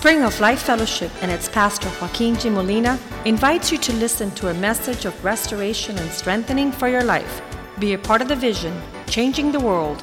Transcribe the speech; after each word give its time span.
Spring 0.00 0.22
of 0.22 0.40
Life 0.40 0.62
Fellowship 0.62 1.10
and 1.20 1.30
its 1.30 1.46
pastor 1.46 1.90
Joaquin 2.00 2.34
G. 2.34 2.48
Molina 2.48 2.98
invites 3.26 3.70
you 3.70 3.76
to 3.76 3.92
listen 3.92 4.30
to 4.30 4.48
a 4.48 4.54
message 4.54 5.04
of 5.04 5.12
restoration 5.22 5.98
and 5.98 6.10
strengthening 6.10 6.72
for 6.72 6.88
your 6.88 7.04
life. 7.04 7.42
Be 7.78 7.92
a 7.92 7.98
part 7.98 8.22
of 8.22 8.28
the 8.28 8.34
vision, 8.34 8.72
changing 9.06 9.52
the 9.52 9.60
world. 9.60 10.02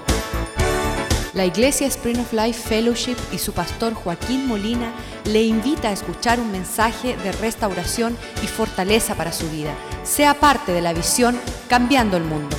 La 1.33 1.45
Iglesia 1.45 1.89
Spring 1.89 2.19
of 2.19 2.31
Life 2.31 2.69
Fellowship 2.69 3.17
y 3.33 3.39
su 3.39 3.53
pastor 3.53 3.95
Joaquín 3.95 4.45
Molina 4.45 4.93
le 5.25 5.41
invita 5.41 5.89
a 5.89 5.93
escuchar 5.93 6.39
un 6.39 6.51
mensaje 6.51 7.17
de 7.17 7.31
restauración 7.31 8.15
y 8.43 8.47
fortaleza 8.47 9.15
para 9.15 9.31
su 9.31 9.49
vida. 9.49 9.73
Sea 10.03 10.35
parte 10.35 10.73
de 10.73 10.81
la 10.81 10.93
visión 10.93 11.39
Cambiando 11.67 12.17
el 12.17 12.23
Mundo. 12.23 12.55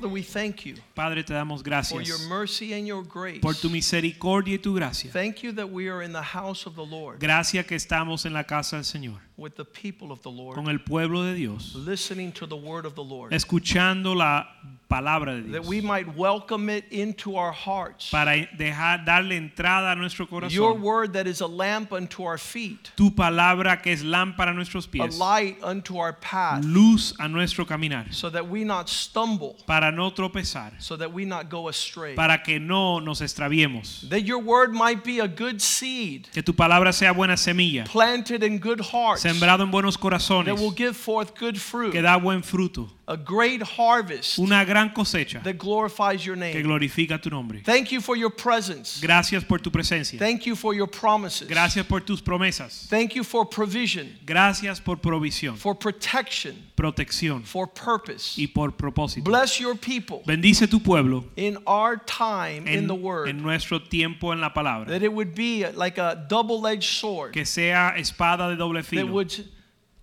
Father, 0.00 0.12
we 0.12 0.22
thank 0.22 0.66
you 0.66 0.74
Padre, 0.94 1.22
te 1.22 1.32
damos 1.32 1.60
for 1.60 1.64
gracias 1.64 2.06
your 2.06 2.18
mercy 2.28 2.74
and 2.74 2.86
your 2.86 3.02
grace. 3.02 3.40
por 3.40 3.54
tu 3.54 3.70
misericordia 3.70 4.54
y 4.54 4.58
tu 4.58 4.74
gracia. 4.74 5.10
Thank 5.10 5.42
you 5.42 5.52
that 5.52 5.70
we 5.70 5.88
are 5.88 6.02
in 6.02 6.12
the 6.12 6.22
house 6.22 6.66
of 6.66 6.74
the 6.74 6.84
Lord 6.84 7.18
Gracias 7.18 7.64
que 7.66 7.76
estamos 7.76 8.26
en 8.26 8.32
la 8.32 8.44
casa 8.44 8.76
del 8.76 8.84
Señor, 8.84 9.20
with 9.36 9.54
the 9.56 9.64
people 9.64 10.10
of 10.10 10.22
the 10.22 10.30
Lord, 10.30 10.54
con 10.54 10.68
el 10.68 10.78
pueblo 10.78 11.24
de 11.24 11.34
Dios, 11.34 11.74
listening 11.74 12.32
to 12.32 12.46
the 12.46 12.56
word 12.56 12.86
of 12.86 12.94
the 12.94 13.04
Lord, 13.04 13.32
escuchando 13.32 14.14
la 14.16 14.46
palabra 14.88 15.42
de 15.42 15.52
that 15.52 15.64
we 15.64 15.80
might 15.80 16.16
welcome 16.16 16.70
it 16.70 16.84
into 16.90 17.36
our 17.36 17.52
hearts. 17.52 18.10
para 18.10 18.46
dejar 18.56 19.04
darle 19.04 19.36
entrada 19.36 19.92
a 19.92 19.96
nuestro 19.96 20.26
Your 20.48 20.74
word 20.74 21.12
that 21.12 21.26
is 21.26 21.40
a 21.40 21.46
lamp 21.46 21.92
unto 21.92 22.22
our 22.24 22.38
feet, 22.38 22.92
Tu 22.96 23.10
palabra 23.10 23.82
que 23.82 23.92
es 23.92 24.02
lámpara 24.02 24.50
a 24.50 24.54
nuestros 24.54 24.86
a 24.86 24.88
pies, 24.88 25.18
light 25.18 25.58
unto 25.62 25.98
our 25.98 26.14
path, 26.14 26.64
luz 26.64 27.14
a 27.18 27.28
nuestro 27.28 27.64
caminar, 27.64 28.12
so 28.12 28.30
that 28.30 28.48
we 28.48 28.64
not 28.64 28.88
stumble, 28.88 29.56
para 29.66 29.92
no 29.92 30.10
tropezar, 30.10 30.72
so 30.80 30.96
that 30.96 31.12
we 31.12 31.24
not 31.24 31.50
go 31.50 31.68
astray. 31.68 32.14
para 32.14 32.38
que 32.42 32.58
no 32.58 33.00
nos 33.00 33.20
extraviemos. 33.20 34.08
That 34.08 34.22
your 34.22 34.38
word 34.38 34.72
might 34.72 35.04
be 35.04 35.20
a 35.20 35.28
good 35.28 35.60
seed 35.60 36.28
Que 36.32 36.42
tu 36.42 36.52
palabra 36.54 36.92
sea 36.94 37.12
buena 37.12 37.34
semilla, 37.34 37.84
planted 37.84 38.42
in 38.42 38.58
good 38.58 38.80
hearts 38.80 39.25
sembrado 39.26 39.62
en 39.62 39.70
buenos 39.70 39.98
corazones, 39.98 40.54
that 40.54 40.62
will 40.62 40.74
give 40.74 40.94
forth 40.94 41.32
good 41.38 41.56
fruit, 41.56 41.92
que 41.92 42.00
da 42.00 42.16
buen 42.16 42.42
fruto, 42.42 42.88
a 43.08 43.16
great 43.16 43.62
harvest 43.62 44.36
una 44.38 44.64
gran 44.64 44.90
cosecha 44.92 45.40
that 45.44 45.56
glorifies 45.58 46.24
your 46.26 46.34
que 46.36 46.40
name. 46.54 46.62
glorifica 46.64 47.20
tu 47.22 47.30
nombre. 47.30 47.60
Thank 47.64 47.92
you 47.92 48.00
for 48.00 48.16
your 48.16 48.30
presence. 48.30 49.00
Gracias 49.00 49.44
por 49.44 49.58
tu 49.60 49.70
presencia. 49.70 50.18
Thank 50.18 50.44
you 50.46 50.56
for 50.56 50.74
your 50.74 50.88
promises. 50.88 51.46
Gracias 51.48 51.86
por 51.86 52.00
tus 52.00 52.20
promesas. 52.20 52.88
Thank 52.90 53.14
you 53.14 53.22
for 53.22 53.44
provision, 53.46 54.08
Gracias 54.26 54.80
por 54.80 54.96
provisión, 54.96 55.56
for 55.56 55.76
protection, 55.76 56.56
protección 56.76 57.44
for 57.44 57.68
purpose. 57.68 58.36
y 58.36 58.48
por 58.48 58.72
propósito. 58.72 59.22
Bless 59.24 59.60
your 59.60 59.76
people 59.76 60.22
Bendice 60.26 60.66
tu 60.66 60.80
pueblo 60.80 61.24
in 61.36 61.58
our 61.66 61.96
time 62.06 62.66
in 62.66 62.78
en, 62.78 62.86
the 62.88 62.94
en 62.94 63.02
word. 63.02 63.34
nuestro 63.36 63.78
tiempo 63.78 64.32
en 64.32 64.40
la 64.40 64.50
palabra. 64.52 64.86
That 64.88 65.02
it 65.04 65.12
would 65.12 65.34
be 65.34 65.64
like 65.76 65.98
a 65.98 66.26
double 66.28 66.66
edged 66.66 66.90
sword 66.98 67.32
Que 67.34 67.44
sea 67.44 67.94
espada 67.96 68.48
de 68.48 68.56
doble 68.56 68.80
that 68.82 68.88
filo. 68.88 69.06
would 69.12 69.32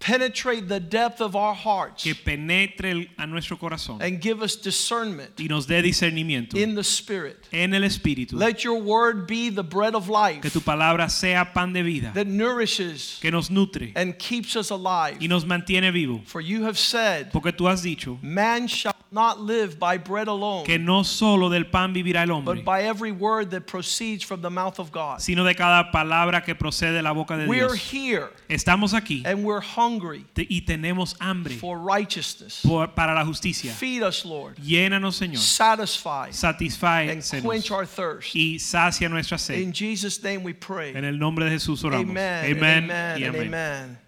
penetrate 0.04 0.68
the 0.68 0.80
depth 0.80 1.22
of 1.22 1.36
our 1.36 1.56
hearts 1.56 2.04
Que 2.04 2.14
penetre 2.14 2.92
el- 2.92 3.06
a 3.18 3.26
nuestro 3.26 3.58
corazón 3.58 4.02
and 4.02 4.22
give 4.22 4.42
us 4.44 4.56
discernment 4.58 5.40
y 5.40 5.48
nos 5.48 5.66
dé 5.66 5.82
discernimiento 5.82 6.58
in 6.58 6.76
the 6.76 6.84
spirit. 6.84 7.48
en 7.54 7.74
el 7.74 7.84
espíritu. 7.84 8.34
Let 8.38 8.64
your 8.66 8.82
word 8.82 9.26
be 9.28 9.50
the 9.50 9.64
bread 9.64 9.96
of 9.96 10.10
life 10.10 10.42
Que 10.42 10.50
tu 10.50 10.60
palabra 10.60 11.10
sea 11.10 11.54
pan 11.54 11.72
de 11.74 11.82
vida. 11.84 12.12
that 12.14 12.28
nourishes 12.28 13.18
Que 13.22 13.32
nos 13.32 13.50
nutre 13.50 13.94
and 13.96 14.18
keeps 14.20 14.56
us 14.56 14.70
alive. 14.72 15.18
y 15.22 15.28
nos 15.28 15.46
mantiene 15.46 15.92
vivo. 15.94 16.22
For 16.26 16.42
you 16.42 16.66
have 16.66 16.78
said, 16.78 17.32
Porque 17.32 17.54
tú 17.54 17.68
has 17.70 17.82
dicho 17.84 18.20
Man 18.22 18.68
shall 18.68 18.94
not 19.14 19.40
live 19.40 19.78
by 19.80 19.98
bread 19.98 20.28
alone, 20.28 20.66
que 20.66 20.78
no 20.80 21.04
solo 21.04 21.50
del 21.50 21.66
pan 21.66 21.94
vivirá 21.94 22.24
el 22.24 22.32
hombre, 22.32 22.56
but 22.56 22.66
by 22.66 22.82
every 22.84 23.12
word 23.12 23.52
that 23.52 23.68
proceeds 23.68 24.24
from 24.24 24.42
the 24.42 24.50
mouth 24.50 24.80
of 24.80 24.92
God. 24.92 25.22
sino 25.22 25.44
de 25.44 25.54
cada 25.54 25.92
palabra 25.92 26.44
que 26.44 26.56
procede 26.56 26.94
de 26.94 27.02
la 27.02 27.14
boca 27.14 27.38
de 27.38 27.48
We're 27.48 27.68
Dios. 27.68 27.92
here 27.92 28.30
Estamos 28.50 28.94
aquí 28.94 29.24
and 29.26 29.44
we're 29.46 29.62
hungry 29.62 30.26
y 30.36 30.62
tenemos 30.66 31.16
hambre 31.22 31.54
for 31.56 31.78
righteousness. 31.78 32.62
por- 32.66 32.88
para 32.88 33.14
la 33.14 33.24
justicia. 33.24 33.72
Feed 33.74 34.02
us, 34.04 34.26
Lord. 34.26 34.58
Llénanos, 34.58 35.16
Señor. 35.16 35.38
Satisfy 35.38 37.02
and 37.10 37.24
quench 37.44 37.72
our 37.72 37.86
thirst. 37.86 38.36
y 38.36 38.58
sacia 38.60 39.10
nuestra 39.10 39.38
sed. 39.38 39.60
In 39.60 39.72
Jesus' 39.72 40.22
name 40.24 40.44
we 40.44 40.54
pray. 40.54 40.94
En 40.96 41.06
el 41.06 41.18
nombre 41.18 41.46
de 41.46 41.52
Jesús 41.52 41.84
oramos. 41.84 42.10
Amen. 42.12 44.03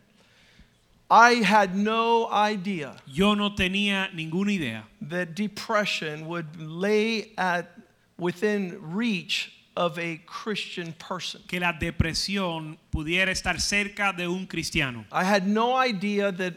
I 1.10 1.36
had 1.44 1.76
no 1.76 2.28
idea 2.32 2.96
Yo 3.06 3.36
no 3.36 3.52
tenía 3.52 4.14
ninguna 4.14 4.52
idea 4.52 4.84
that 5.02 5.36
depression 5.36 6.28
would 6.28 6.60
lay 6.60 7.34
at 7.38 7.78
within 8.18 8.80
reach 8.82 9.52
of 9.76 10.00
a 10.00 10.18
Christian 10.26 10.94
person. 10.94 11.42
que 11.48 11.60
la 11.60 11.74
depresión 11.74 12.78
pudiera 12.92 13.30
estar 13.30 13.60
cerca 13.60 14.16
de 14.16 14.28
un 14.28 14.48
cristiano. 14.48 15.06
I 15.12 15.24
had 15.24 15.48
no 15.48 15.76
idea 15.76 16.32
that 16.32 16.54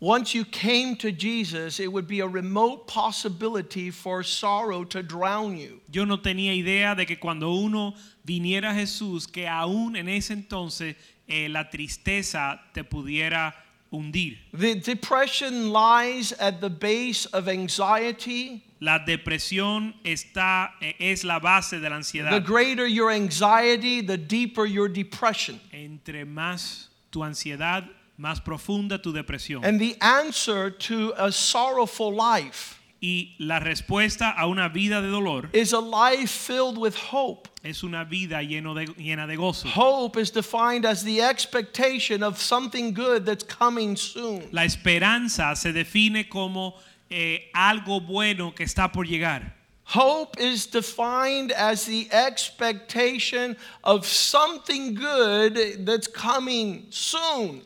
once 0.00 0.34
you 0.34 0.44
came 0.44 0.96
to 0.96 1.12
Jesus, 1.12 1.78
it 1.78 1.92
would 1.92 2.08
be 2.08 2.20
a 2.20 2.26
remote 2.26 2.88
possibility 2.88 3.90
for 3.90 4.24
sorrow 4.24 4.82
to 4.84 5.00
drown 5.00 5.56
you. 5.56 5.80
Yo 5.90 6.04
no 6.04 6.16
tenía 6.16 6.52
idea 6.52 6.96
de 6.96 7.06
que 7.06 7.16
cuando 7.16 7.52
uno 7.52 7.94
viniera 8.26 8.70
a 8.70 8.74
Jesús, 8.74 9.30
que 9.30 9.46
aún 9.46 9.94
en 9.94 10.08
ese 10.08 10.32
entonces 10.32 10.96
eh, 11.28 11.48
la 11.48 11.70
tristeza 11.70 12.60
te 12.74 12.82
pudiera 12.82 13.54
hundir. 13.92 14.38
The 14.52 14.76
depression 14.76 15.70
lies 15.70 16.32
at 16.32 16.60
the 16.60 16.70
base 16.70 17.26
of 17.26 17.48
anxiety. 17.48 18.64
La 18.80 18.98
depresión 18.98 19.94
está, 20.04 20.70
eh, 20.80 20.94
es 20.98 21.24
la 21.24 21.38
base 21.38 21.78
de 21.78 21.88
la 21.88 21.96
ansiedad. 21.96 22.30
The 22.30 22.40
greater 22.40 22.86
your 22.86 23.10
anxiety, 23.10 24.00
the 24.00 24.16
deeper 24.16 24.66
your 24.66 24.88
depression. 24.88 25.60
Entre 25.72 26.24
más 26.24 26.88
tu 27.12 27.20
ansiedad, 27.20 27.88
más 28.18 28.40
profunda 28.40 29.00
tu 29.00 29.12
depresión. 29.12 29.64
And 29.64 29.80
the 29.80 29.96
answer 30.00 30.70
to 30.70 31.14
a 31.16 31.30
sorrowful 31.30 32.12
life 32.12 32.81
Y 33.04 33.34
la 33.38 33.58
respuesta 33.58 34.30
a 34.30 34.46
una 34.46 34.68
vida 34.68 35.02
de 35.02 35.08
dolor 35.08 35.50
is 35.52 35.72
a 35.72 35.80
life 35.80 36.30
filled 36.30 36.78
with 36.78 36.94
hope. 36.94 37.48
es 37.64 37.82
una 37.82 38.04
vida 38.04 38.42
lleno 38.42 38.74
de, 38.74 38.86
llena 38.94 39.26
de 39.26 39.36
gozo. 39.36 39.68
Hope 39.68 40.16
is 40.16 40.30
defined 40.30 40.86
as 40.86 41.02
the 41.02 41.20
expectation 41.20 42.22
of 42.22 42.40
something 42.40 42.92
good 42.92 43.24
that's 43.24 43.44
coming 43.44 43.96
soon. 43.96 44.48
La 44.52 44.62
esperanza 44.62 45.56
se 45.56 45.72
define 45.72 46.28
como 46.28 46.74
eh, 47.10 47.50
algo 47.54 48.00
bueno 48.00 48.54
que 48.54 48.64
está 48.64 48.92
por 48.92 49.04
llegar. 49.04 49.52
Hope 49.84 50.38
is 50.40 50.66
defined 50.66 51.52
as 51.52 51.84
the 51.84 52.08
expectation 52.12 53.56
of 53.82 54.06
something 54.06 54.94
good 54.94 55.84
that's 55.84 56.06
coming 56.06 56.86
soon. 56.90 57.62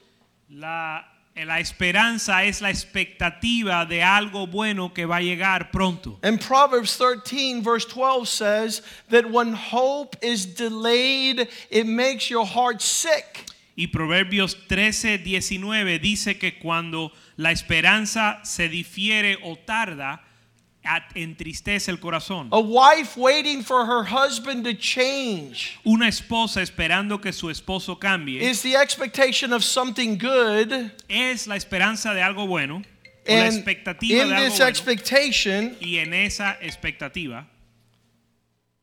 La, 0.50 1.02
la 1.44 1.60
esperanza 1.60 2.44
es 2.44 2.62
la 2.62 2.70
expectativa 2.70 3.84
de 3.84 4.02
algo 4.02 4.46
bueno 4.46 4.94
que 4.94 5.04
va 5.04 5.16
a 5.16 5.20
llegar 5.20 5.70
pronto. 5.70 6.18
And 6.22 6.40
Proverbs 6.40 6.96
13, 6.96 7.62
verse 7.62 7.86
12 7.86 8.26
says 8.26 8.82
that 9.10 9.30
when 9.30 9.52
hope 9.52 10.16
is 10.22 10.54
delayed, 10.54 11.48
it 11.70 11.86
makes 11.86 12.30
your 12.30 12.46
heart 12.46 12.80
sick. 12.80 13.44
Y 13.76 13.88
Proverbios 13.88 14.56
13, 14.68 15.18
19 15.18 15.98
dice 15.98 16.38
que 16.38 16.58
cuando 16.58 17.12
la 17.36 17.50
esperanza 17.50 18.40
se 18.42 18.70
difiere 18.70 19.36
o 19.42 19.56
tarda, 19.56 20.25
entristece 21.14 21.90
el 21.90 21.98
corazón. 21.98 22.48
A 22.52 22.60
wife 22.60 23.16
waiting 23.16 23.62
for 23.62 23.84
her 23.86 24.04
husband 24.04 24.64
to 24.64 24.74
change 24.74 25.78
Una 25.84 26.08
esposa 26.08 26.62
esperando 26.62 27.20
que 27.20 27.32
su 27.32 27.50
esposo 27.50 27.98
cambie 27.98 28.40
is 28.40 28.62
the 28.62 28.76
expectation 28.76 29.52
of 29.52 29.62
something 29.62 30.16
good. 30.16 30.90
es 31.08 31.46
la 31.46 31.56
esperanza 31.56 32.14
de 32.14 32.22
algo 32.22 32.46
bueno, 32.46 32.82
la 33.26 33.46
expectativa 33.46 34.22
in 34.22 34.28
de 34.28 34.34
algo 34.34 34.44
this 34.44 34.58
bueno, 34.58 34.68
expectation, 34.68 35.76
y 35.80 35.98
en 35.98 36.14
esa 36.14 36.56
expectativa 36.60 37.46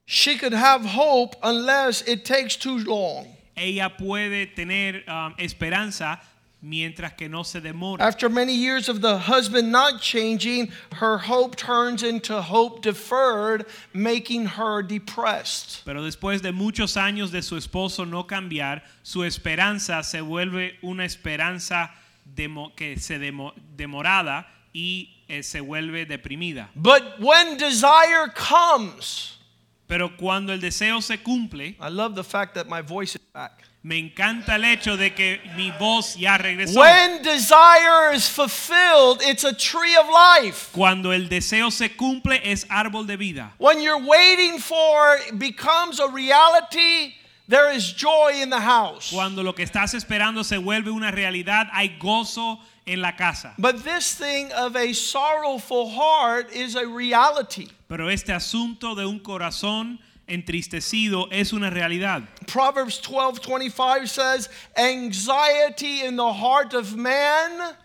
she 0.05 0.37
could 0.37 0.53
have 0.53 0.85
hope 0.85 1.35
unless 1.43 2.01
it 2.07 2.25
takes 2.25 2.57
too 2.57 2.77
long. 2.79 3.27
ella 3.55 3.89
puede 3.97 4.47
tener 4.53 5.03
um, 5.07 5.33
esperanza 5.37 6.19
mientras 6.63 7.13
que 7.17 7.27
no 7.27 7.43
se 7.43 7.59
demora. 7.59 7.99
After 8.01 8.29
many 8.29 8.53
years 8.53 8.87
of 8.87 9.01
the 9.01 9.17
husband 9.19 9.69
not 9.71 10.01
changing, 10.01 10.71
her 10.93 11.17
hope 11.17 11.57
turns 11.57 12.01
into 12.03 12.41
hope 12.41 12.81
deferred, 12.81 13.65
making 13.93 14.45
her 14.57 14.81
depressed. 14.81 15.83
Pero 15.85 16.01
después 16.03 16.41
de 16.41 16.53
muchos 16.53 16.95
años 16.95 17.31
de 17.31 17.41
su 17.41 17.57
esposo 17.57 18.05
no 18.05 18.23
cambiar, 18.23 18.81
su 19.03 19.23
esperanza 19.23 20.01
se 20.03 20.21
vuelve 20.21 20.77
una 20.81 21.03
esperanza 21.03 21.91
demo- 22.25 22.73
que 22.75 22.97
se 22.97 23.19
demo- 23.19 23.53
demorada 23.75 24.47
y 24.73 25.09
eh, 25.27 25.43
se 25.43 25.59
vuelve 25.59 26.05
deprimida. 26.07 26.69
But 26.75 27.19
when 27.19 27.57
desire 27.57 28.29
comes, 28.33 29.37
Pero 29.85 30.15
cuando 30.17 30.53
el 30.53 30.59
deseo 30.61 31.01
se 31.01 31.17
cumple, 31.17 31.75
I 31.79 31.89
love 31.89 32.15
the 32.15 32.23
fact 32.23 32.55
that 32.55 32.67
my 32.67 32.81
voice 32.81 33.15
is 33.15 33.21
back. 33.33 33.63
Me 33.85 33.97
encanta 33.97 34.55
el 34.55 34.63
hecho 34.63 34.95
de 34.95 35.13
que 35.13 35.41
mi 35.57 35.69
voz 35.71 36.15
ya 36.15 36.37
regresó. 36.37 36.79
When 36.79 37.21
desire 37.21 38.13
is 38.13 38.29
fulfilled, 38.29 39.21
it's 39.21 39.43
a 39.43 39.51
tree 39.53 39.93
of 39.97 40.07
life. 40.07 40.69
Cuando 40.71 41.11
el 41.11 41.27
deseo 41.27 41.69
se 41.69 41.89
cumple 41.89 42.39
es 42.45 42.65
árbol 42.69 43.05
de 43.05 43.17
vida. 43.17 43.51
When 43.57 43.81
you're 43.81 43.99
waiting 43.99 44.59
for 44.59 45.19
becomes 45.37 45.99
a 45.99 46.07
reality, 46.07 47.15
there 47.49 47.75
is 47.75 47.91
joy 47.91 48.41
in 48.41 48.49
the 48.49 48.61
house. 48.61 49.11
Cuando 49.11 49.43
lo 49.43 49.51
que 49.51 49.65
estás 49.65 49.93
esperando 49.93 50.45
se 50.45 50.55
vuelve 50.55 50.89
una 50.89 51.11
realidad, 51.11 51.67
hay 51.73 51.97
gozo 51.99 52.59
en 52.87 53.01
la 53.01 53.17
casa. 53.17 53.53
But 53.57 53.83
this 53.83 54.15
thing 54.15 54.49
of 54.53 54.77
a 54.77 54.93
sorrowful 54.93 55.89
heart 55.89 56.53
is 56.53 56.75
a 56.75 56.87
reality. 56.87 57.67
Pero 57.89 58.07
este 58.07 58.29
asunto 58.29 58.95
de 58.95 59.05
un 59.05 59.19
corazón 59.19 59.99
entristecido 60.27 61.27
es 61.31 61.53
una 61.53 61.69
realidad. 61.69 62.23
Proverbs 62.47 63.01
12:25 63.01 64.07
says, 64.07 64.49
"Anxiety 64.75 66.01
in 66.05 66.15
the 66.15 66.33
heart 66.33 66.73
of 66.73 66.95
man 66.95 67.75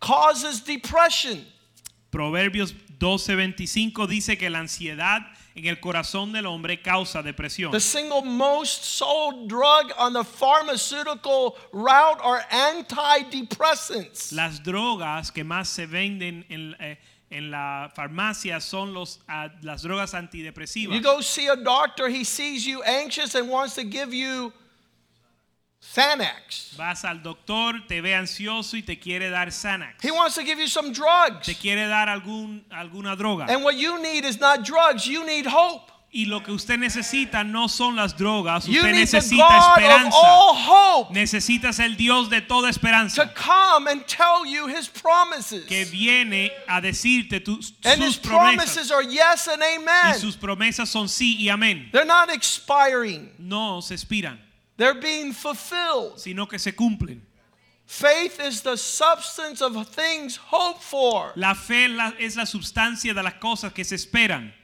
causes 0.00 0.60
depression." 0.60 1.46
Proverbios 2.10 2.74
12:25 2.98 4.06
dice 4.06 4.38
que 4.38 4.48
la 4.48 4.60
ansiedad 4.60 5.22
en 5.54 5.66
el 5.66 5.78
corazón 5.78 6.32
del 6.32 6.46
hombre 6.46 6.82
causa 6.82 7.22
depresión. 7.22 7.70
The 7.70 7.80
single 7.80 8.22
most 8.22 8.84
sold 8.84 9.48
drug 9.48 9.92
on 9.96 10.12
the 10.12 10.24
pharmaceutical 10.24 11.56
route 11.72 12.20
are 12.22 12.44
antidepressants. 12.50 14.32
Las 14.32 14.62
drogas 14.62 15.30
que 15.30 15.44
más 15.44 15.68
se 15.68 15.86
venden 15.86 16.44
en, 16.48 16.74
eh, 16.80 16.98
en 17.30 17.50
la 17.50 17.90
farmacia 17.94 18.60
son 18.60 18.92
los, 18.92 19.20
ah, 19.28 19.48
las 19.62 19.82
drogas 19.82 20.14
antidepresivas. 20.14 20.94
You 20.94 21.00
go 21.00 21.20
see 21.20 21.48
a 21.48 21.56
doctor, 21.56 22.08
he 22.08 22.24
sees 22.24 22.66
you 22.66 22.82
anxious 22.82 23.34
and 23.34 23.48
wants 23.48 23.74
to 23.74 23.84
give 23.84 24.14
you 24.14 24.52
Xanax. 25.92 26.76
Vas 26.76 27.04
al 27.04 27.22
doctor, 27.22 27.74
te 27.86 28.00
ve 28.00 28.14
ansioso 28.14 28.76
y 28.76 28.82
te 28.82 28.96
quiere 28.96 29.30
dar 29.30 29.48
Xanax. 29.48 30.02
He 30.02 30.10
wants 30.10 30.34
to 30.34 30.42
give 30.42 30.58
you 30.58 30.66
some 30.66 30.92
drugs. 30.92 31.46
Te 31.46 31.54
quiere 31.54 31.88
dar 31.88 32.08
algún, 32.08 32.62
alguna 32.70 33.16
droga. 33.16 33.46
And 33.48 33.62
what 33.62 33.76
you 33.76 34.00
need 34.00 34.24
is 34.24 34.40
not 34.40 34.64
drugs, 34.64 35.06
you 35.06 35.26
need 35.26 35.46
hope. 35.46 35.90
Y 36.16 36.26
lo 36.26 36.44
que 36.44 36.52
usted 36.52 36.78
necesita 36.78 37.42
no 37.42 37.66
son 37.68 37.96
las 37.96 38.16
drogas, 38.16 38.66
You 38.68 38.76
usted 38.82 38.92
necesita 38.94 39.58
esperanza. 39.58 40.16
all 40.16 40.54
hope 40.54 41.12
Necesitas 41.12 41.80
el 41.80 41.96
Dios 41.96 42.30
de 42.30 42.40
toda 42.40 42.68
to 42.68 42.70
esperanza 42.70 43.34
come 43.34 43.88
and 43.90 44.06
tell 44.06 44.46
you 44.46 44.68
his 44.68 44.88
promises. 44.88 45.66
que 45.66 45.84
viene 45.86 46.52
a 46.68 46.80
decirte 46.80 47.40
tus, 47.44 47.74
sus 47.82 47.98
his 47.98 48.16
promesas. 48.18 48.88
yes 49.10 49.48
and 49.48 49.60
Y 49.60 49.74
amen. 49.76 50.14
sus 50.20 50.36
promesas 50.36 50.88
son 50.88 51.08
sí 51.08 51.36
y 51.36 51.48
amén. 51.48 51.88
They're 51.90 52.04
not 52.06 52.30
expiring, 52.30 53.32
No 53.36 53.80
se 53.80 53.94
expiran, 53.96 54.38
they're 54.76 54.94
being 55.00 55.32
fulfilled. 55.32 56.16
sino 56.20 56.46
que 56.46 56.60
se 56.60 56.70
cumplen. 56.76 57.22
Faith 57.86 58.38
is 58.40 58.62
the 58.62 58.76
substance 58.76 59.60
of 59.60 59.74
things 59.88 60.36
hoped 60.36 60.80
for. 60.80 61.32
La 61.34 61.54
fe 61.56 61.88
es 62.20 62.36
la 62.36 62.46
sustancia 62.46 63.12
de 63.12 63.22
las 63.24 63.34
cosas 63.34 63.72
que 63.72 63.84
se 63.84 63.96
esperan. 63.96 64.54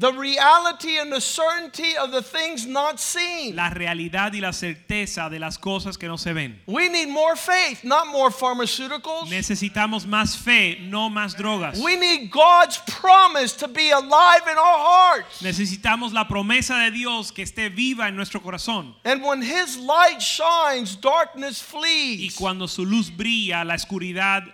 The 0.00 0.14
reality 0.14 0.96
and 0.96 1.12
the 1.12 1.20
certainty 1.20 1.94
of 1.94 2.10
the 2.10 2.22
things 2.22 2.66
not 2.66 2.98
seen. 2.98 3.54
La 3.54 3.68
realidad 3.68 4.32
y 4.32 4.40
la 4.40 4.54
certeza 4.54 5.28
de 5.28 5.38
las 5.38 5.58
cosas 5.58 5.98
que 5.98 6.08
no 6.08 6.16
se 6.16 6.32
ven. 6.32 6.58
We 6.64 6.88
need 6.88 7.10
more 7.10 7.36
faith, 7.36 7.84
not 7.84 8.06
more 8.06 8.30
pharmaceuticals. 8.30 9.28
Necesitamos 9.28 10.06
más 10.06 10.38
fe, 10.38 10.78
no 10.80 11.10
más 11.10 11.36
drogas. 11.36 11.78
We 11.78 11.96
need 11.96 12.30
God's 12.30 12.78
promise 12.86 13.52
to 13.58 13.68
be 13.68 13.90
alive 13.90 14.40
in 14.50 14.56
our 14.56 14.78
hearts. 14.78 15.42
Necesitamos 15.42 16.14
la 16.14 16.26
promesa 16.26 16.78
de 16.78 16.92
Dios 16.92 17.30
que 17.30 17.44
esté 17.44 17.68
viva 17.68 18.08
en 18.08 18.16
nuestro 18.16 18.40
corazón. 18.40 18.94
And 19.04 19.22
when 19.22 19.42
His 19.42 19.76
light 19.76 20.22
shines, 20.22 20.98
darkness 20.98 21.60
flees. 21.60 22.20
Y 22.20 22.30
cuando 22.38 22.66
su 22.68 22.86
luz 22.86 23.10
brilla, 23.14 23.66
la 23.66 23.74
oscuridad 23.74 24.44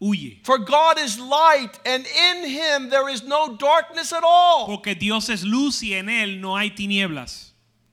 huye. 0.00 0.44
For 0.44 0.58
God 0.58 0.98
is 0.98 1.18
light, 1.18 1.78
and 1.84 2.06
in 2.06 2.48
Him 2.48 2.90
there 2.90 3.08
is 3.08 3.22
no 3.22 3.56
darkness 3.56 4.12
at 4.12 4.22
all. 4.24 4.66
Porque 4.66 4.94
Dios 4.98 5.28
es 5.28 5.44
luz 5.44 5.82
y 5.82 5.94
en 5.94 6.08
Él 6.08 6.40
no 6.40 6.56
hay 6.56 6.70
tinieblas. 6.70 7.50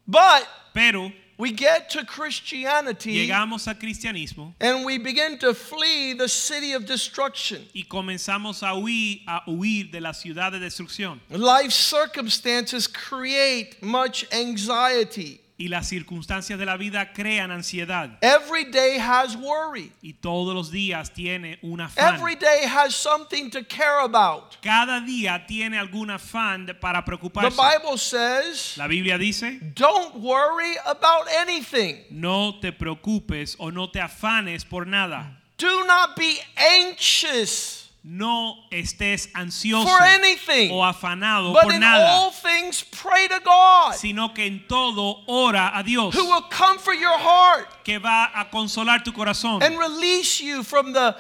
But 0.08 0.48
Pero 0.74 1.12
we 1.38 1.52
get 1.52 1.90
to 1.92 2.06
Christianity 2.06 3.28
llegamos 3.28 3.68
al 3.68 3.76
cristianismo 3.76 4.54
and 4.60 4.86
we 4.86 4.98
begin 4.98 5.38
to 5.40 5.54
flee 5.54 6.14
the 6.14 6.28
city 6.28 6.74
of 6.74 6.86
destruction. 6.86 7.66
y 7.74 7.84
comenzamos 7.90 8.64
a 8.64 8.74
huir, 8.76 9.22
a 9.28 9.42
huir 9.48 9.92
de 9.92 10.00
la 10.00 10.12
ciudad 10.12 10.52
de 10.52 10.60
destrucción. 10.60 11.20
Life 11.30 11.72
circumstances 11.72 12.88
create 12.88 13.82
much 13.82 14.26
anxiety. 14.32 15.40
Y 15.56 15.68
las 15.68 15.88
circunstancias 15.88 16.58
de 16.58 16.66
la 16.66 16.78
vida 16.78 17.14
crean 17.14 17.52
ansiedad. 17.52 18.18
Every 18.22 18.66
day 18.72 18.98
has 18.98 19.36
worry. 19.36 19.92
Y 20.02 20.14
todos 20.14 20.56
los 20.56 20.72
días 20.72 21.12
tiene 21.14 21.60
un 21.62 21.80
afán. 21.80 22.16
Every 22.16 22.36
day 22.36 22.66
has 22.66 22.96
something 22.96 23.52
to 23.52 23.64
care 23.64 24.00
about. 24.04 24.58
Cada 24.64 25.00
día 25.00 25.46
tiene 25.48 25.78
algún 25.78 26.10
afán 26.10 26.66
de- 26.66 26.74
para 26.74 27.02
The 27.02 27.06
preocuparse. 27.06 27.56
Bible 27.56 27.98
says, 28.00 28.76
La 28.78 28.88
Biblia 28.88 29.18
dice, 29.20 29.60
don't 29.76 30.16
worry 30.16 30.76
about 30.88 31.28
anything. 31.40 32.04
no 32.10 32.60
te 32.60 32.72
preocupes 32.72 33.56
o 33.60 33.70
no 33.70 33.90
te 33.92 34.00
afanes 34.02 34.66
por 34.66 34.88
nada. 34.88 35.40
Do 35.60 35.86
not 35.86 36.16
be 36.18 36.40
anxious 36.58 37.83
No 38.06 38.66
estés 38.70 39.30
ansioso 39.32 39.86
for 39.86 40.04
anything, 40.04 40.72
o 40.72 40.82
afanado 40.82 41.54
but 41.54 41.64
por 41.64 41.72
in 41.72 41.80
nada, 41.80 42.06
all 42.06 42.32
things 42.32 42.84
pray 42.84 43.30
to 43.30 43.40
God, 43.40 43.96
sino 43.96 44.34
que 44.34 44.44
en 44.44 44.64
todo 44.68 45.24
ora 45.26 45.72
a 45.74 45.84
Dios, 45.84 46.14
who 46.14 46.26
will 46.26 46.42
comfort 46.42 46.96
your 46.96 47.18
heart 47.18 47.86
que 47.86 47.98
va 48.00 48.30
a 48.36 48.46
consolar 48.52 49.02
tu 49.06 49.14
corazón 49.14 49.64
and 49.64 49.80
release 49.80 50.42
you 50.42 50.64
from 50.64 50.92
the 50.92 51.16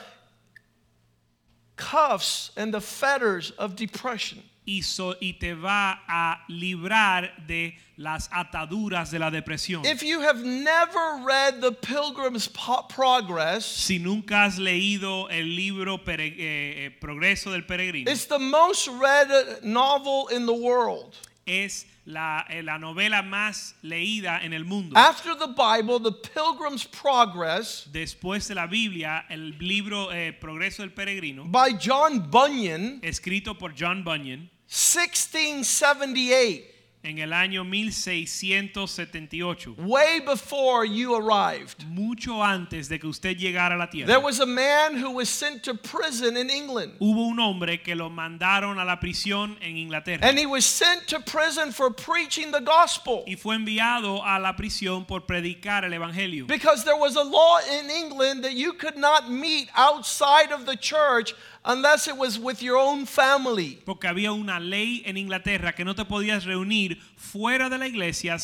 cuffs 1.77 2.51
and 2.57 2.73
the 2.73 2.81
fetters 2.81 3.51
of 3.51 3.77
depression. 3.77 4.43
Y, 4.65 4.81
so- 4.83 5.15
y 5.19 5.33
te 5.33 5.53
va 5.53 6.03
a 6.07 6.43
librar 6.47 7.35
de 7.47 7.77
las 7.97 8.29
ataduras 8.31 9.11
de 9.11 9.19
la 9.19 9.29
depresión. 9.29 9.85
If 9.85 10.01
you 10.03 10.21
have 10.21 10.43
never 10.43 11.23
read 11.25 11.59
The 11.61 11.71
Pilgrim's 11.71 12.47
Progress, 12.47 13.65
Si 13.65 13.99
nunca 13.99 14.45
has 14.45 14.57
leído 14.57 15.29
el 15.29 15.55
libro 15.55 15.97
Pere- 16.03 16.33
eh, 16.37 16.85
eh, 16.85 16.91
Progreso 16.99 17.51
del 17.51 17.63
Peregrino, 17.65 18.09
it's 18.11 18.25
the 18.27 18.39
most 18.39 18.87
read 18.87 19.29
novel 19.63 20.27
in 20.35 20.45
the 20.45 20.53
world. 20.53 21.15
es 21.45 21.85
la, 22.05 22.45
eh, 22.49 22.61
la 22.63 22.77
novela 22.77 23.21
más 23.21 23.75
leída 23.81 24.39
en 24.43 24.53
el 24.53 24.63
mundo. 24.65 24.97
After 24.97 25.35
the 25.35 25.47
Bible, 25.47 25.99
The 25.99 26.11
Pilgrim's 26.33 26.85
Progress 26.85 27.87
Después 27.91 28.47
de 28.47 28.55
la 28.55 28.65
Biblia, 28.67 29.25
el 29.29 29.57
libro 29.59 30.11
eh, 30.11 30.33
Progreso 30.33 30.83
del 30.83 30.91
Peregrino, 30.93 31.45
by 31.45 31.77
John 31.81 32.29
Bunyan, 32.29 32.99
escrito 33.03 33.57
por 33.57 33.73
John 33.77 34.03
Bunyan 34.03 34.49
1678, 34.73 36.69
en 37.05 37.19
el 37.19 37.33
año 37.33 37.65
1678, 37.65 39.75
way 39.77 40.21
before 40.21 40.85
you 40.85 41.13
arrived. 41.15 41.83
mucho 41.89 42.41
antes 42.41 42.87
de 42.87 42.97
que 42.97 43.09
usted 43.09 43.37
llegara 43.37 43.75
a 43.75 43.77
la 43.77 43.87
tierra. 43.87 44.07
There 44.07 44.21
was 44.21 44.39
a 44.39 44.45
man 44.45 44.95
who 44.97 45.11
was 45.11 45.27
sent 45.29 45.63
to 45.65 45.73
prison 45.75 46.37
in 46.37 46.49
England. 46.49 46.93
Hubo 46.99 47.27
un 47.27 47.39
hombre 47.39 47.79
que 47.83 47.93
lo 47.93 48.09
mandaron 48.09 48.79
a 48.79 48.85
la 48.85 48.99
prisión 49.01 49.57
en 49.61 49.75
Inglaterra 49.77 50.23
And 50.25 50.39
he 50.39 50.45
was 50.45 50.65
sent 50.65 51.05
to 51.09 51.19
prison 51.19 51.73
for 51.73 51.89
preaching 51.91 52.51
the 52.51 52.61
gospel. 52.61 53.25
y 53.27 53.35
fue 53.35 53.55
enviado 53.55 54.23
a 54.25 54.39
la 54.39 54.55
prisión 54.55 55.05
por 55.05 55.25
predicar 55.27 55.83
el 55.83 55.91
evangelio. 55.93 56.47
Because 56.47 56.85
there 56.85 56.95
was 56.97 57.17
a 57.17 57.23
law 57.23 57.59
in 57.79 57.89
England 57.91 58.43
that 58.43 58.53
you 58.53 58.71
could 58.73 58.95
not 58.97 59.29
meet 59.29 59.67
outside 59.75 60.51
of 60.53 60.65
the 60.65 60.77
church 60.77 61.35
unless 61.65 62.07
it 62.07 62.17
was 62.17 62.39
with 62.39 62.61
your 62.61 62.77
own 62.77 63.05
family. 63.05 63.79
Porque 63.85 64.07
había 64.07 64.31
una 64.31 64.59
ley 64.59 65.03
en 65.05 65.17
Inglaterra 65.17 65.73
que 65.73 65.83
no 65.83 65.93
te 65.93 66.03
podías 66.03 66.45
reunir 66.45 66.99
fuera 67.15 67.69
de 67.69 67.77
la 67.77 67.87
iglesia 67.87 68.37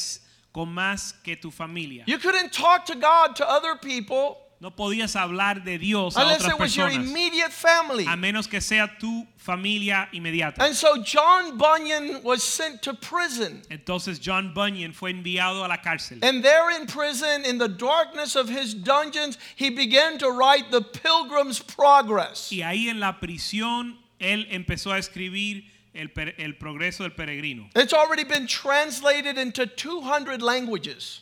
con 0.52 0.74
más 0.74 1.14
que 1.24 1.36
tu 1.36 1.52
familia. 1.52 2.04
You 2.08 2.18
couldn't 2.18 2.52
talk 2.52 2.86
to 2.86 2.96
God 2.96 3.36
to 3.38 3.50
other 3.50 3.76
people 3.76 4.38
No 4.62 4.72
podías 4.72 5.16
hablar 5.16 5.64
de 5.64 5.78
Dios 5.78 6.18
a 6.18 6.22
unless 6.22 6.42
otras 6.42 6.54
it 6.54 6.60
was 6.60 6.76
your 6.76 6.90
personas, 6.90 7.10
immediate 7.10 7.52
family. 7.52 8.06
a 8.06 8.18
menos 8.18 8.46
que 8.50 8.60
sea 8.60 8.90
tu 9.00 9.26
familia 9.38 10.10
inmediata. 10.14 10.60
And 10.60 10.76
so 10.76 11.02
John 11.02 11.58
Bunyan 11.58 12.22
was 12.24 12.44
sent 12.44 12.82
to 12.82 12.94
prison. 12.94 13.62
Entonces 13.72 14.20
John 14.20 14.54
Bunyan 14.54 14.92
fue 14.92 15.12
enviado 15.14 15.64
a 15.64 15.68
la 15.70 15.78
cárcel. 15.78 16.20
And 16.22 16.44
there 16.44 16.72
in 16.72 16.88
prison, 16.88 17.46
in 17.46 17.58
the 17.58 17.70
darkness 17.70 18.36
of 18.36 18.50
his 18.50 18.74
dungeons, 18.74 19.38
he 19.56 19.70
began 19.70 20.18
to 20.18 20.30
write 20.30 20.72
the 20.72 20.82
Pilgrim's 20.82 21.60
Progress. 21.60 22.52
Y 22.52 22.62
ahí 22.62 22.90
en 22.90 23.00
la 23.00 23.14
prisión 23.22 23.96
él 24.20 24.46
empezó 24.52 24.92
a 24.92 24.98
escribir 24.98 25.64
el, 25.94 26.10
el 26.38 26.58
progreso 26.58 27.04
del 27.04 27.12
peregrino. 27.12 27.70
It's 27.76 27.94
already 27.94 28.26
been 28.26 28.46
translated 28.46 29.38
into 29.38 29.66
200 29.66 30.42
languages. 30.42 31.22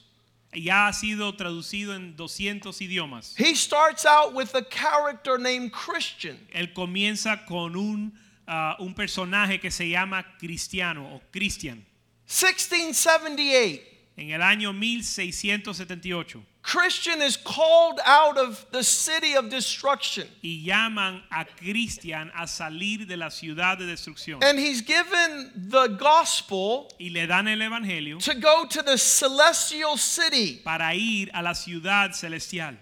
Ya 0.62 0.88
ha 0.88 0.94
sido 0.94 1.36
traducido 1.36 1.96
en 1.96 2.16
200 2.16 2.82
idiomas. 2.82 3.36
He 3.38 3.56
starts 3.56 4.06
out 4.06 4.34
with 4.34 4.56
a 4.56 4.64
character 4.64 5.38
named 5.40 5.72
Christian. 5.72 6.38
Él 6.54 6.74
comienza 6.74 7.46
con 7.46 7.76
un, 7.76 8.14
ah, 8.48 8.76
un 8.80 8.94
personaje 8.94 9.60
que 9.60 9.72
se 9.72 9.90
llama 9.90 10.26
Cristiano 10.40 11.16
o 11.16 11.22
Christian. 11.32 11.86
1678. 12.28 13.97
En 14.18 14.32
el 14.32 14.42
año 14.42 14.74
1678 14.74 16.42
Christian 16.64 17.22
is 17.22 17.38
called 17.38 18.00
out 18.04 18.38
of 18.38 18.66
the 18.72 18.84
city 18.84 19.36
of 19.36 19.50
destruction. 19.50 20.28
y 20.44 20.64
llaman 20.66 21.22
a 21.32 21.46
Cristian 21.46 22.30
a 22.36 22.46
salir 22.48 23.08
de 23.08 23.16
la 23.16 23.30
ciudad 23.30 23.78
de 23.78 23.86
destrucción 23.86 24.44
And 24.44 24.58
he's 24.60 24.82
given 24.82 25.52
the 25.70 25.88
gospel 26.00 26.90
y 27.00 27.10
le 27.10 27.26
dan 27.28 27.48
el 27.48 27.60
evangelio 27.62 28.20
to 28.20 28.34
go 28.34 28.66
to 28.66 28.82
the 28.82 28.98
celestial 28.98 29.98
city. 29.98 30.60
para 30.64 30.94
ir 30.96 31.30
a 31.34 31.42
la 31.42 31.54
ciudad 31.54 32.14
celestial. 32.14 32.76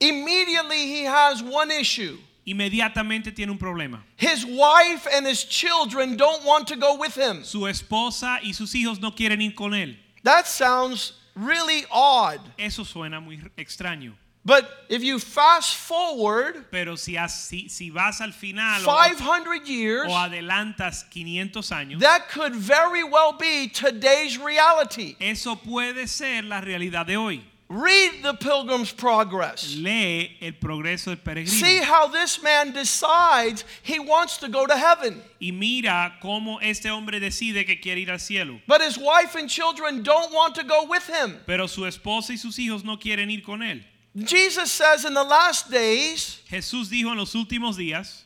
Immediately, 0.00 0.86
he 0.86 1.04
has 1.04 1.42
one 1.42 1.72
issue. 1.72 2.16
Inmediatamente 2.46 3.34
tiene 3.34 3.50
un 3.50 3.58
problema. 3.58 4.00
His 4.16 4.46
wife 4.46 5.06
and 5.12 5.26
his 5.26 5.44
children 5.44 6.16
don't 6.16 6.44
want 6.46 6.68
to 6.68 6.76
go 6.76 6.96
with 6.96 7.14
him. 7.16 7.42
Su 7.44 7.66
esposa 7.66 8.38
y 8.42 8.52
sus 8.52 8.72
hijos 8.74 9.00
no 9.00 9.10
quieren 9.10 9.42
ir 9.42 9.54
con 9.54 9.72
él. 9.74 9.96
That 10.28 10.46
sounds 10.46 11.14
really 11.34 11.86
odd. 11.90 12.40
Eso 12.58 12.84
suena 12.84 13.18
muy 13.18 13.40
extraño. 13.56 14.12
But 14.44 14.68
if 14.90 15.02
you 15.02 15.18
fast 15.18 15.74
forward 15.76 16.66
Pero 16.70 16.96
si, 16.96 17.16
si, 17.28 17.68
si 17.68 17.90
vas 17.90 18.20
al 18.20 18.32
final 18.32 18.82
o, 18.86 18.90
500 18.90 19.66
years, 19.66 20.06
o 20.06 20.14
adelantas 20.14 21.04
500 21.10 21.70
años, 21.70 22.00
that 22.00 22.28
could 22.28 22.54
very 22.54 23.04
well 23.04 23.32
be 23.32 23.68
today's 23.68 24.38
reality. 24.38 25.16
eso 25.18 25.56
puede 25.56 26.06
ser 26.08 26.42
la 26.42 26.60
realidad 26.60 27.06
de 27.06 27.16
hoy. 27.16 27.42
Read 27.70 28.22
the 28.22 28.32
Pilgrim's 28.32 28.90
Progress. 28.92 29.76
Lee 29.76 30.38
el 30.40 30.52
progreso 30.52 31.06
del 31.06 31.16
peregrino. 31.16 31.48
See 31.48 31.78
how 31.78 32.06
this 32.06 32.42
man 32.42 32.72
decides 32.72 33.62
he 33.82 33.98
wants 33.98 34.38
to 34.38 34.48
go 34.48 34.66
to 34.66 34.74
heaven. 34.74 35.22
y 35.38 35.50
mira 35.52 36.14
cómo 36.22 36.58
este 36.62 36.86
hombre 36.86 37.20
decide 37.20 37.66
que 37.66 37.78
quiere 37.78 38.00
ir 38.00 38.10
al 38.10 38.18
cielo. 38.18 38.58
But 38.66 38.80
his 38.80 38.96
wife 38.96 39.34
and 39.34 39.50
children 39.50 40.02
don't 40.02 40.32
want 40.32 40.54
to 40.54 40.64
go 40.64 40.86
with 40.88 41.06
him. 41.06 41.40
Pero 41.46 41.66
su 41.66 41.82
esposa 41.82 42.30
y 42.30 42.36
sus 42.36 42.56
hijos 42.58 42.84
no 42.84 42.96
quieren 42.96 43.30
ir 43.30 43.42
con 43.44 43.60
él. 43.60 43.84
Jesus 44.24 44.72
says 44.72 45.04
in 45.04 45.12
the 45.12 45.22
last 45.22 45.70
days, 45.70 46.40
Jesús 46.50 46.88
dijo 46.88 47.10
en 47.10 47.18
los 47.18 47.34
últimos 47.34 47.76
días, 47.76 48.22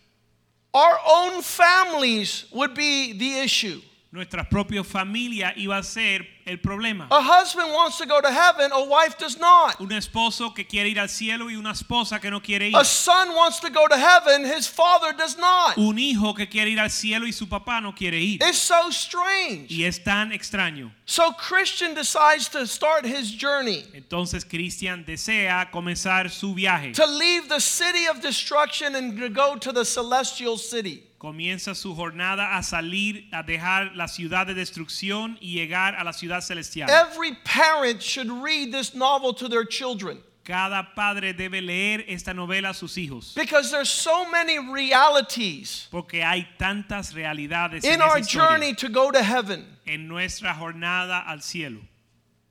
our 0.73 0.99
own 1.05 1.43
families 1.43 2.45
would 2.53 2.75
be 2.75 3.13
the 3.13 3.41
issue. 3.41 3.81
Nuestra 4.13 4.47
propia 4.47 4.85
familia 4.85 5.55
iba 5.57 5.79
a 5.79 5.83
ser 5.83 6.27
el 6.45 6.59
problema. 6.59 7.07
A 7.11 7.23
husband 7.23 7.73
wants 7.73 7.97
to 7.97 8.05
go 8.05 8.21
to 8.21 8.31
heaven, 8.31 8.71
a 8.71 8.85
wife 8.85 9.17
does 9.17 9.39
not. 9.39 9.81
Un 9.81 9.91
esposo 9.93 10.55
que 10.55 10.67
quiere 10.67 10.91
ir 10.91 11.01
al 11.01 11.09
cielo 11.09 11.49
y 11.49 11.57
una 11.57 11.71
esposa 11.71 12.21
que 12.21 12.31
no 12.31 12.41
quiere 12.41 12.69
ir. 12.69 12.77
A 12.77 12.85
son 12.85 13.35
wants 13.35 13.59
to 13.61 13.71
go 13.71 13.89
to 13.89 13.97
heaven, 13.97 14.45
his 14.45 14.67
father 14.69 15.15
does 15.17 15.39
not. 15.39 15.79
Un 15.79 15.99
hijo 15.99 16.35
que 16.35 16.47
quiere 16.47 16.71
ir 16.71 16.79
al 16.79 16.91
cielo 16.91 17.27
y 17.27 17.33
su 17.33 17.47
papá 17.47 17.81
no 17.81 17.95
quiere 17.95 18.21
ir. 18.21 18.43
It's 18.43 18.59
so 18.59 18.91
strange. 18.91 19.71
Y 19.71 19.85
es 19.85 20.05
tan 20.05 20.31
extraño. 20.33 20.93
So 21.07 21.33
Christian 21.33 21.95
decides 21.95 22.49
to 22.51 22.67
start 22.67 23.07
his 23.07 23.31
journey 23.31 23.85
Entonces 23.95 24.45
Cristian 24.45 25.05
desea 25.07 25.71
comenzar 25.71 26.31
su 26.31 26.55
viaje. 26.55 26.93
to 26.93 27.07
leave 27.07 27.49
the 27.49 27.61
city 27.61 28.07
of 28.07 28.21
destruction 28.21 28.95
and 28.95 29.19
to 29.19 29.31
go 29.31 29.57
to 29.57 29.73
the 29.73 29.85
celestial 29.85 30.59
city. 30.59 31.03
Comienza 31.23 31.77
su 31.77 31.95
jornada 31.95 32.57
a 32.57 32.65
salir, 32.65 33.29
a 33.31 33.45
dejar 33.45 33.95
la 33.95 34.09
ciudad 34.09 34.45
de 34.45 34.55
destrucción 34.55 35.39
y 35.41 35.53
llegar 35.55 35.95
a 35.95 36.03
la 36.03 36.13
ciudad 36.13 36.41
celestial. 36.41 36.91
Every 36.91 37.37
parent 37.45 38.03
should 38.03 38.29
read 38.43 38.73
this 38.73 38.93
novel 38.93 39.33
to 39.35 39.49
their 39.49 39.65
children 39.65 40.19
Cada 40.45 40.83
padre 40.97 41.33
debe 41.33 41.63
leer 41.65 42.05
esta 42.09 42.35
novela 42.35 42.71
a 42.71 42.75
sus 42.75 42.97
hijos. 42.99 43.35
because 43.37 43.71
there's 43.71 43.89
so 43.89 44.29
many 44.33 44.59
realities 44.59 45.87
Porque 45.93 46.25
hay 46.25 46.49
tantas 46.59 47.15
realidades 47.15 47.85
en 47.85 47.95
in 47.95 48.01
our 48.03 48.19
esa 48.19 48.27
historia, 48.27 48.49
journey 48.49 48.75
to 48.75 48.89
go 48.89 49.13
to 49.13 49.23
heaven. 49.23 49.65
en 49.87 50.09
nuestra 50.09 50.53
jornada 50.55 51.23
al 51.29 51.39
cielo. 51.41 51.79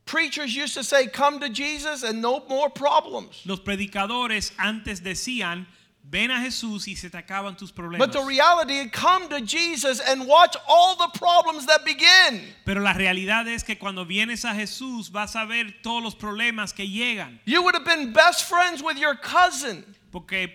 Preachers 0.06 0.56
used 0.56 0.72
to 0.72 0.82
say, 0.82 1.06
Come 1.08 1.40
to 1.40 1.50
Jesus 1.50 2.02
and 2.04 2.22
no 2.22 2.42
more 2.48 2.70
problems. 2.70 3.42
Los 3.44 3.60
predicadores 3.60 4.50
antes 4.58 5.00
decían, 5.02 5.66
ven 6.12 6.30
a 6.30 6.40
Jesús 6.42 6.86
y 6.86 6.94
se 6.94 7.08
te 7.08 7.16
acaban 7.16 7.56
tus 7.56 7.72
problemas. 7.72 7.98
But 7.98 8.12
the 8.12 8.22
reality, 8.24 8.74
is 8.74 8.90
come 8.92 9.28
to 9.30 9.40
Jesus 9.40 9.98
and 9.98 10.28
watch 10.28 10.54
all 10.68 10.94
the 10.94 11.08
problems 11.18 11.66
that 11.66 11.84
begin. 11.86 12.42
Pero 12.66 12.82
la 12.82 12.92
realidad 12.92 13.48
es 13.48 13.64
que 13.64 13.76
cuando 13.76 14.04
vienes 14.04 14.44
a 14.44 14.54
Jesús 14.54 15.10
vas 15.10 15.34
a 15.34 15.46
ver 15.46 15.74
todos 15.82 16.02
los 16.02 16.14
problemas 16.14 16.74
que 16.74 16.86
llegan. 16.86 17.40
You 17.46 17.62
would 17.62 17.74
have 17.74 17.86
been 17.86 18.12
best 18.12 18.44
friends 18.44 18.82
with 18.82 18.98
your 18.98 19.14
cousin, 19.14 19.84
Porque 20.12 20.46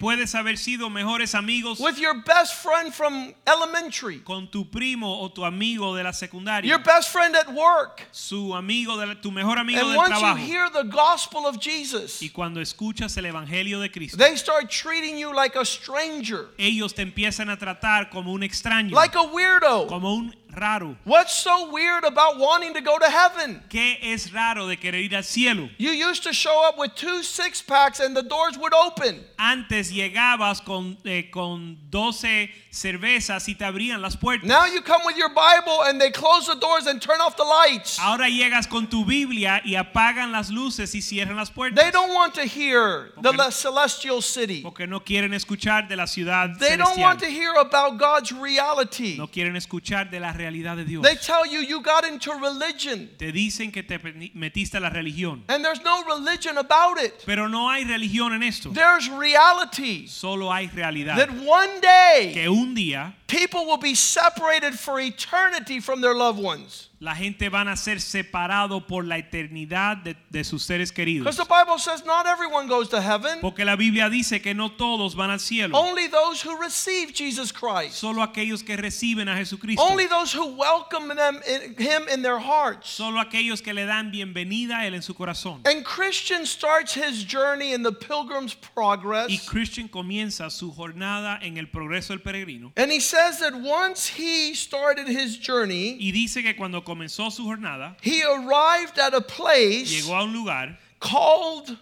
puedes 0.00 0.34
haber 0.34 0.56
sido 0.56 0.88
mejores 0.88 1.34
amigos 1.34 1.78
with 1.80 1.98
your 1.98 2.14
best 2.24 2.54
friend 2.62 2.92
from 2.92 3.34
elementary, 3.46 4.20
con 4.20 4.50
tu 4.50 4.64
primo 4.70 5.20
o 5.20 5.28
tu 5.30 5.44
amigo 5.44 5.94
de 5.94 6.02
la 6.02 6.12
secundaria. 6.12 6.66
your 6.66 6.82
best 6.82 7.10
friend 7.12 7.36
at 7.36 7.46
work. 7.52 8.08
su 8.10 8.54
amigo, 8.54 8.96
de 8.96 9.06
la- 9.06 9.14
tu 9.20 9.30
mejor 9.30 9.58
amigo 9.58 9.80
And 9.80 9.90
del 9.90 9.96
once 9.98 10.14
you 10.14 10.18
trabajo. 10.20 10.36
hear 10.46 10.70
the 10.72 10.84
gospel 10.84 11.46
of 11.46 11.58
Jesus, 11.60 12.22
Y 12.22 12.30
cuando 12.30 12.60
escuchas 12.60 13.14
el 13.18 13.26
evangelio 13.26 13.80
de 13.80 13.90
Cristo, 13.90 14.16
they 14.16 14.34
start 14.36 14.70
treating 14.70 15.18
you 15.18 15.30
like 15.32 15.54
a 15.58 15.64
stranger, 15.66 16.48
ellos 16.58 16.94
te 16.94 17.02
empiezan 17.02 17.50
a 17.50 17.58
tratar 17.58 18.08
como 18.10 18.32
un 18.32 18.42
extraño, 18.42 18.92
like 18.94 19.14
a 19.14 19.22
weirdo. 19.22 19.86
como 19.88 20.14
un 20.14 20.34
raro. 20.56 20.96
What's 21.04 21.34
so 21.34 21.70
weird 21.70 22.04
about 22.04 22.38
wanting 22.38 22.74
to 22.74 22.80
go 22.80 22.98
to 22.98 23.06
heaven? 23.06 23.62
¿Qué 23.68 23.98
es 24.02 24.32
raro 24.32 24.66
de 24.66 24.76
querer 24.76 25.02
ir 25.02 25.14
al 25.14 25.22
cielo? 25.22 25.68
You 25.78 25.90
used 25.90 26.22
to 26.24 26.32
show 26.32 26.66
up 26.66 26.78
with 26.78 26.94
two 26.94 27.22
six 27.22 27.62
packs 27.62 28.00
and 28.00 28.16
the 28.16 28.22
doors 28.22 28.56
would 28.58 28.72
open. 28.72 29.24
Antes 29.38 29.92
llegabas 29.92 30.64
con, 30.64 30.96
eh, 31.04 31.28
con 31.30 31.76
12 31.90 32.50
cervezas 32.70 33.48
y 33.48 33.54
te 33.54 33.64
abrían 33.64 34.00
las 34.00 34.16
puertas. 34.16 34.48
Now 34.48 34.64
you 34.66 34.80
come 34.80 35.02
with 35.04 35.16
your 35.16 35.30
Bible 35.30 35.82
and 35.84 36.00
they 36.00 36.10
close 36.10 36.46
the 36.46 36.58
doors 36.58 36.86
and 36.86 37.00
turn 37.00 37.20
off 37.20 37.36
the 37.36 37.44
lights. 37.44 37.98
Ahora 37.98 38.28
llegas 38.28 38.66
con 38.66 38.86
tu 38.86 39.04
Biblia 39.04 39.60
y 39.64 39.74
apagan 39.74 40.32
las 40.32 40.50
luces 40.50 40.94
y 40.94 41.02
cierran 41.02 41.36
las 41.36 41.50
puertas. 41.50 41.82
They 41.82 41.90
don't 41.90 42.14
want 42.14 42.34
to 42.34 42.44
hear 42.44 43.12
the 43.20 43.50
celestial 43.50 44.22
city. 44.22 44.62
Porque 44.62 44.86
no 44.86 45.00
quieren 45.00 45.34
escuchar 45.34 45.88
de 45.88 45.96
la 45.96 46.06
ciudad 46.06 46.56
They 46.58 46.76
don't 46.76 46.98
want 46.98 47.20
to 47.20 47.26
hear 47.26 47.54
about 47.54 47.98
God's 47.98 48.32
reality. 48.32 49.16
No 49.18 49.28
quieren 49.28 49.56
escuchar 49.56 50.10
de 50.10 50.20
la 50.20 50.32
realidad 50.32 50.45
de 50.50 50.84
Dios. 50.84 51.02
They 51.02 51.16
tell 51.16 51.46
you 51.46 51.60
you 51.60 51.80
got 51.82 52.04
into 52.06 52.32
religion 52.34 53.08
Te 53.18 53.32
dicen 53.32 53.72
que 53.72 53.82
te 53.82 53.98
metiste 54.34 54.76
a 54.76 54.80
la 54.80 54.90
religión. 54.90 55.42
and 55.48 55.64
there's 55.64 55.82
no 55.82 56.02
religion 56.04 56.58
about 56.58 56.98
it. 56.98 57.22
Pero 57.26 57.48
no 57.48 57.68
hay 57.70 57.84
religión 57.84 58.32
en 58.34 58.42
esto. 58.42 58.70
There's 58.72 59.08
reality 59.10 60.06
Solo 60.06 60.50
hay 60.52 60.68
realidad. 60.68 61.16
that 61.16 61.30
one 61.30 61.80
day 61.80 62.32
Que 62.34 62.48
un 62.48 62.74
día 62.74 63.14
people 63.26 63.66
will 63.66 63.76
be 63.78 63.94
separated 63.94 64.78
for 64.78 65.00
eternity 65.00 65.80
from 65.80 66.00
their 66.00 66.14
loved 66.14 66.42
ones. 66.42 66.88
la 66.98 67.14
gente 67.14 67.48
van 67.50 67.68
a 67.68 67.76
ser 67.76 68.00
separado 68.00 68.86
por 68.86 69.04
la 69.04 69.18
eternidad 69.18 69.98
de, 69.98 70.16
de 70.30 70.44
sus 70.44 70.62
seres 70.62 70.90
queridos. 70.90 71.24
Because 71.24 71.36
the 71.36 71.44
Bible 71.44 71.78
says 71.78 72.04
not 72.06 72.26
everyone 72.26 72.66
goes 72.68 72.88
to 72.88 73.00
heaven, 73.00 73.40
Porque 73.40 73.64
la 73.64 73.76
Biblia 73.76 74.08
dice 74.08 74.40
que 74.40 74.54
no 74.54 74.70
todos 74.70 75.14
van 75.14 75.30
al 75.30 75.38
cielo. 75.38 75.76
only 75.76 76.06
those 76.06 76.40
who 76.40 76.56
receive 76.58 77.12
Jesus 77.12 77.52
Christ. 77.52 77.96
Solo 77.96 78.22
aquellos 78.22 78.64
que 78.64 78.76
reciben 78.76 79.28
a 79.28 79.36
Jesucristo. 79.36 79.82
Only 79.82 80.06
those 80.06 80.32
who 80.32 80.56
welcome 80.56 81.08
them 81.08 81.40
in, 81.46 81.74
him 81.76 82.08
in 82.08 82.22
their 82.22 82.38
hearts. 82.38 82.88
Solo 82.90 83.20
aquellos 83.20 83.62
que 83.62 83.74
le 83.74 83.84
dan 83.84 84.10
bienvenida 84.10 84.78
a 84.80 84.86
Él 84.86 84.94
en 84.94 85.02
su 85.02 85.12
corazón. 85.12 85.60
And 85.66 85.84
Christian 85.84 86.46
starts 86.46 86.94
his 86.94 87.24
journey 87.24 87.72
in 87.72 87.82
the 87.82 87.92
pilgrim's 87.92 88.54
progress. 88.54 89.28
Y. 89.28 89.38
Christian 89.46 89.88
comienza 89.88 90.50
su 90.50 90.72
jornada 90.72 91.38
en 91.42 91.58
el 91.58 91.66
progreso 91.66 92.08
del 92.08 92.20
peregrino. 92.20 92.72
And 92.76 92.90
he 92.90 93.00
says 93.00 93.15
that 93.40 93.54
once 93.54 94.06
he 94.06 94.54
started 94.54 95.06
his 95.08 95.36
journey, 95.38 95.96
Y 96.00 96.12
dice 96.12 96.42
que 96.42 96.54
cuando 96.54 96.80
comenzó 96.82 97.30
su 97.32 97.42
jornada, 97.44 97.96
he 98.02 98.22
arrived 98.22 98.98
at 98.98 99.14
a 99.14 99.20
place 99.20 99.90
llegó 99.90 100.14
a 100.18 100.24
un 100.24 100.32
lugar 100.32 100.78
called 101.00 101.76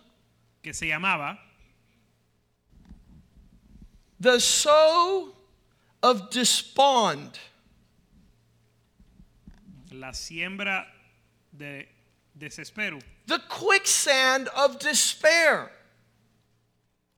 que 0.62 0.72
se 0.72 0.86
llamaba 0.86 1.38
the 4.20 4.38
Slough 4.40 5.34
of 6.02 6.30
Despond. 6.30 7.38
la 9.92 10.10
siembra 10.12 10.84
de 11.56 11.86
desespero, 12.38 12.98
The 13.26 13.38
quicksand 13.48 14.48
of 14.48 14.78
despair. 14.78 15.70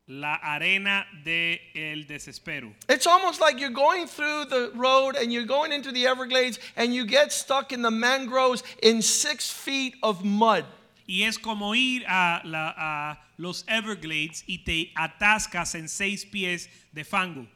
La 0.08 0.36
arena 0.42 1.04
de 1.24 1.60
el 1.74 2.04
desespero. 2.06 2.72
It's 2.88 3.06
almost 3.06 3.40
like 3.40 3.58
you're 3.58 3.70
going 3.70 4.06
through 4.06 4.44
the 4.46 4.70
road 4.74 5.16
and 5.16 5.32
you're 5.32 5.46
going 5.46 5.72
into 5.72 5.90
the 5.92 6.06
Everglades 6.06 6.58
and 6.76 6.94
you 6.94 7.04
get 7.06 7.32
stuck 7.32 7.72
in 7.72 7.82
the 7.82 7.90
mangroves 7.90 8.62
in 8.82 9.02
six 9.02 9.50
feet 9.50 9.94
of 10.02 10.24
mud. 10.24 10.64
Y 11.08 11.22
es 11.24 11.36
como 11.38 11.72
ir 11.74 12.04
a, 12.08 12.40
la- 12.44 12.74
a 12.76 13.18
los 13.38 13.64
Everglades 13.68 14.42
y 14.48 14.58
te 14.64 14.90
atascas 14.96 15.74
en 15.74 15.88
seis 15.88 16.24
pies 16.24 16.68
de 16.94 17.02
fango. 17.04 17.46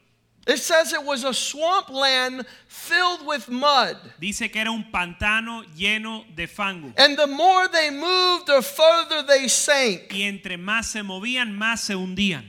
It 0.50 0.59
says 0.59 0.92
it 0.92 1.04
was 1.04 1.23
a 1.23 1.33
swampland 1.33 2.45
filled 2.66 3.25
with 3.25 3.49
mud. 3.49 3.97
Dice 4.19 4.50
que 4.50 4.61
era 4.61 4.73
un 4.73 4.85
pantano 4.92 5.62
lleno 5.76 6.25
de 6.35 6.47
fango. 6.47 6.92
And 6.97 7.16
the 7.16 7.28
more 7.28 7.69
they 7.69 7.90
moved, 7.90 8.49
the 8.49 8.61
further 8.61 9.23
they 9.23 9.47
sank. 9.47 10.12
Y 10.12 10.23
entre 10.23 10.57
más 10.57 10.87
se 10.87 11.02
movían, 11.02 11.57
más 11.57 11.78
se 11.78 11.95
hundían. 11.95 12.42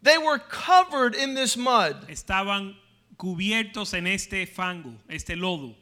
They 0.00 0.16
were 0.16 0.38
covered 0.38 1.14
in 1.14 1.34
this 1.34 1.54
mud. 1.54 2.08
Estaban 2.08 2.74
cubiertos 3.18 3.92
en 3.92 4.06
este 4.06 4.46
fango, 4.46 4.94
este 5.10 5.36
lodo. 5.36 5.74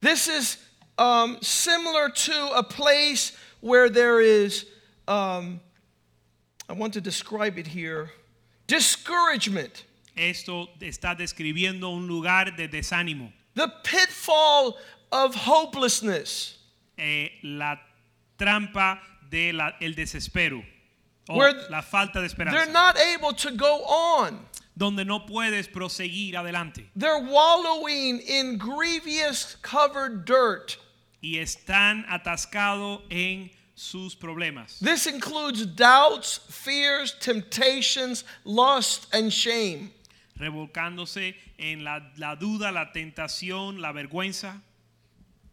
This 0.00 0.28
is 0.28 0.56
um, 0.96 1.36
similar 1.42 2.08
to 2.08 2.52
a 2.56 2.62
place 2.62 3.36
where 3.60 3.90
there 3.90 4.22
is, 4.22 4.64
um, 5.06 5.60
I 6.70 6.72
want 6.72 6.94
to 6.94 7.02
describe 7.02 7.58
it 7.58 7.66
here, 7.66 8.10
discouragement. 8.66 9.84
Esto 10.20 10.68
está 10.80 11.14
describiendo 11.16 11.88
un 11.88 12.06
lugar 12.06 12.54
de 12.54 12.68
desánimo. 12.68 13.32
The 13.54 13.68
pitfall 13.82 14.76
of 15.10 15.34
hopelessness, 15.34 16.58
eh, 16.98 17.30
la 17.42 17.76
trampa 18.38 19.00
del 19.30 19.58
el 19.80 19.94
desespero 19.94 20.62
o 21.28 21.36
Where 21.38 21.54
la 21.70 21.80
falta 21.80 22.20
de 22.20 22.28
they're 22.28 22.64
esperanza, 22.66 22.70
not 22.72 22.96
able 22.98 23.32
to 23.32 23.50
go 23.52 23.82
on. 23.84 24.46
donde 24.76 25.04
no 25.06 25.20
puedes 25.26 25.68
proseguir 25.68 26.36
adelante 26.36 26.90
They're 26.94 27.18
wallowing 27.22 28.20
in 28.20 28.58
grievous 28.58 29.56
covered 29.62 30.24
dirt. 30.26 30.76
y 31.22 31.36
están 31.38 32.04
atascados 32.08 33.02
en 33.10 33.50
sus 33.74 34.14
problemas. 34.14 34.78
This 34.80 35.06
includes 35.06 35.64
doubts, 35.64 36.38
fears, 36.50 37.14
temptations, 37.20 38.24
lust, 38.44 39.06
and 39.14 39.32
shame. 39.32 39.92
Revolcándose 40.40 41.36
en 41.58 41.84
la, 41.84 42.10
la 42.16 42.34
duda, 42.34 42.72
la 42.72 42.92
tentación, 42.92 43.80
la 43.80 43.92
vergüenza. 43.92 44.60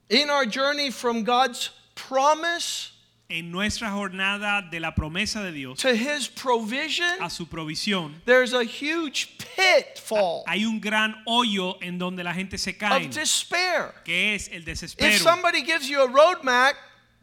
In 0.09 0.29
our 0.29 0.45
journey 0.45 0.89
from 0.89 1.23
God's 1.23 1.71
promise 1.95 2.93
En 3.29 3.51
nuestra 3.51 3.89
jornada 3.91 4.61
de 4.61 4.79
la 4.79 4.95
promesa 4.95 5.43
de 5.43 5.51
Dios 5.51 5.79
to 5.81 5.93
His 5.93 6.29
provision, 6.29 7.21
a 7.21 7.29
su 7.29 7.45
provisión, 7.45 8.13
there's 8.23 8.53
a 8.53 8.63
huge 8.63 9.37
pitfall 9.37 10.45
hay 10.47 10.63
un 10.63 10.79
gran 10.79 11.13
hoyo 11.27 11.77
en 11.81 11.97
donde 11.97 12.23
la 12.23 12.33
gente 12.33 12.57
se 12.57 12.77
cae, 12.77 13.05
of 13.05 13.13
despair. 13.13 13.93
que 14.05 14.33
es 14.33 14.47
el 14.47 14.61
If 14.61 14.65
desespero, 14.65 15.17
somebody 15.17 15.61
gives 15.61 15.89
you 15.89 16.01
a 16.01 16.07
roadmap, 16.07 16.75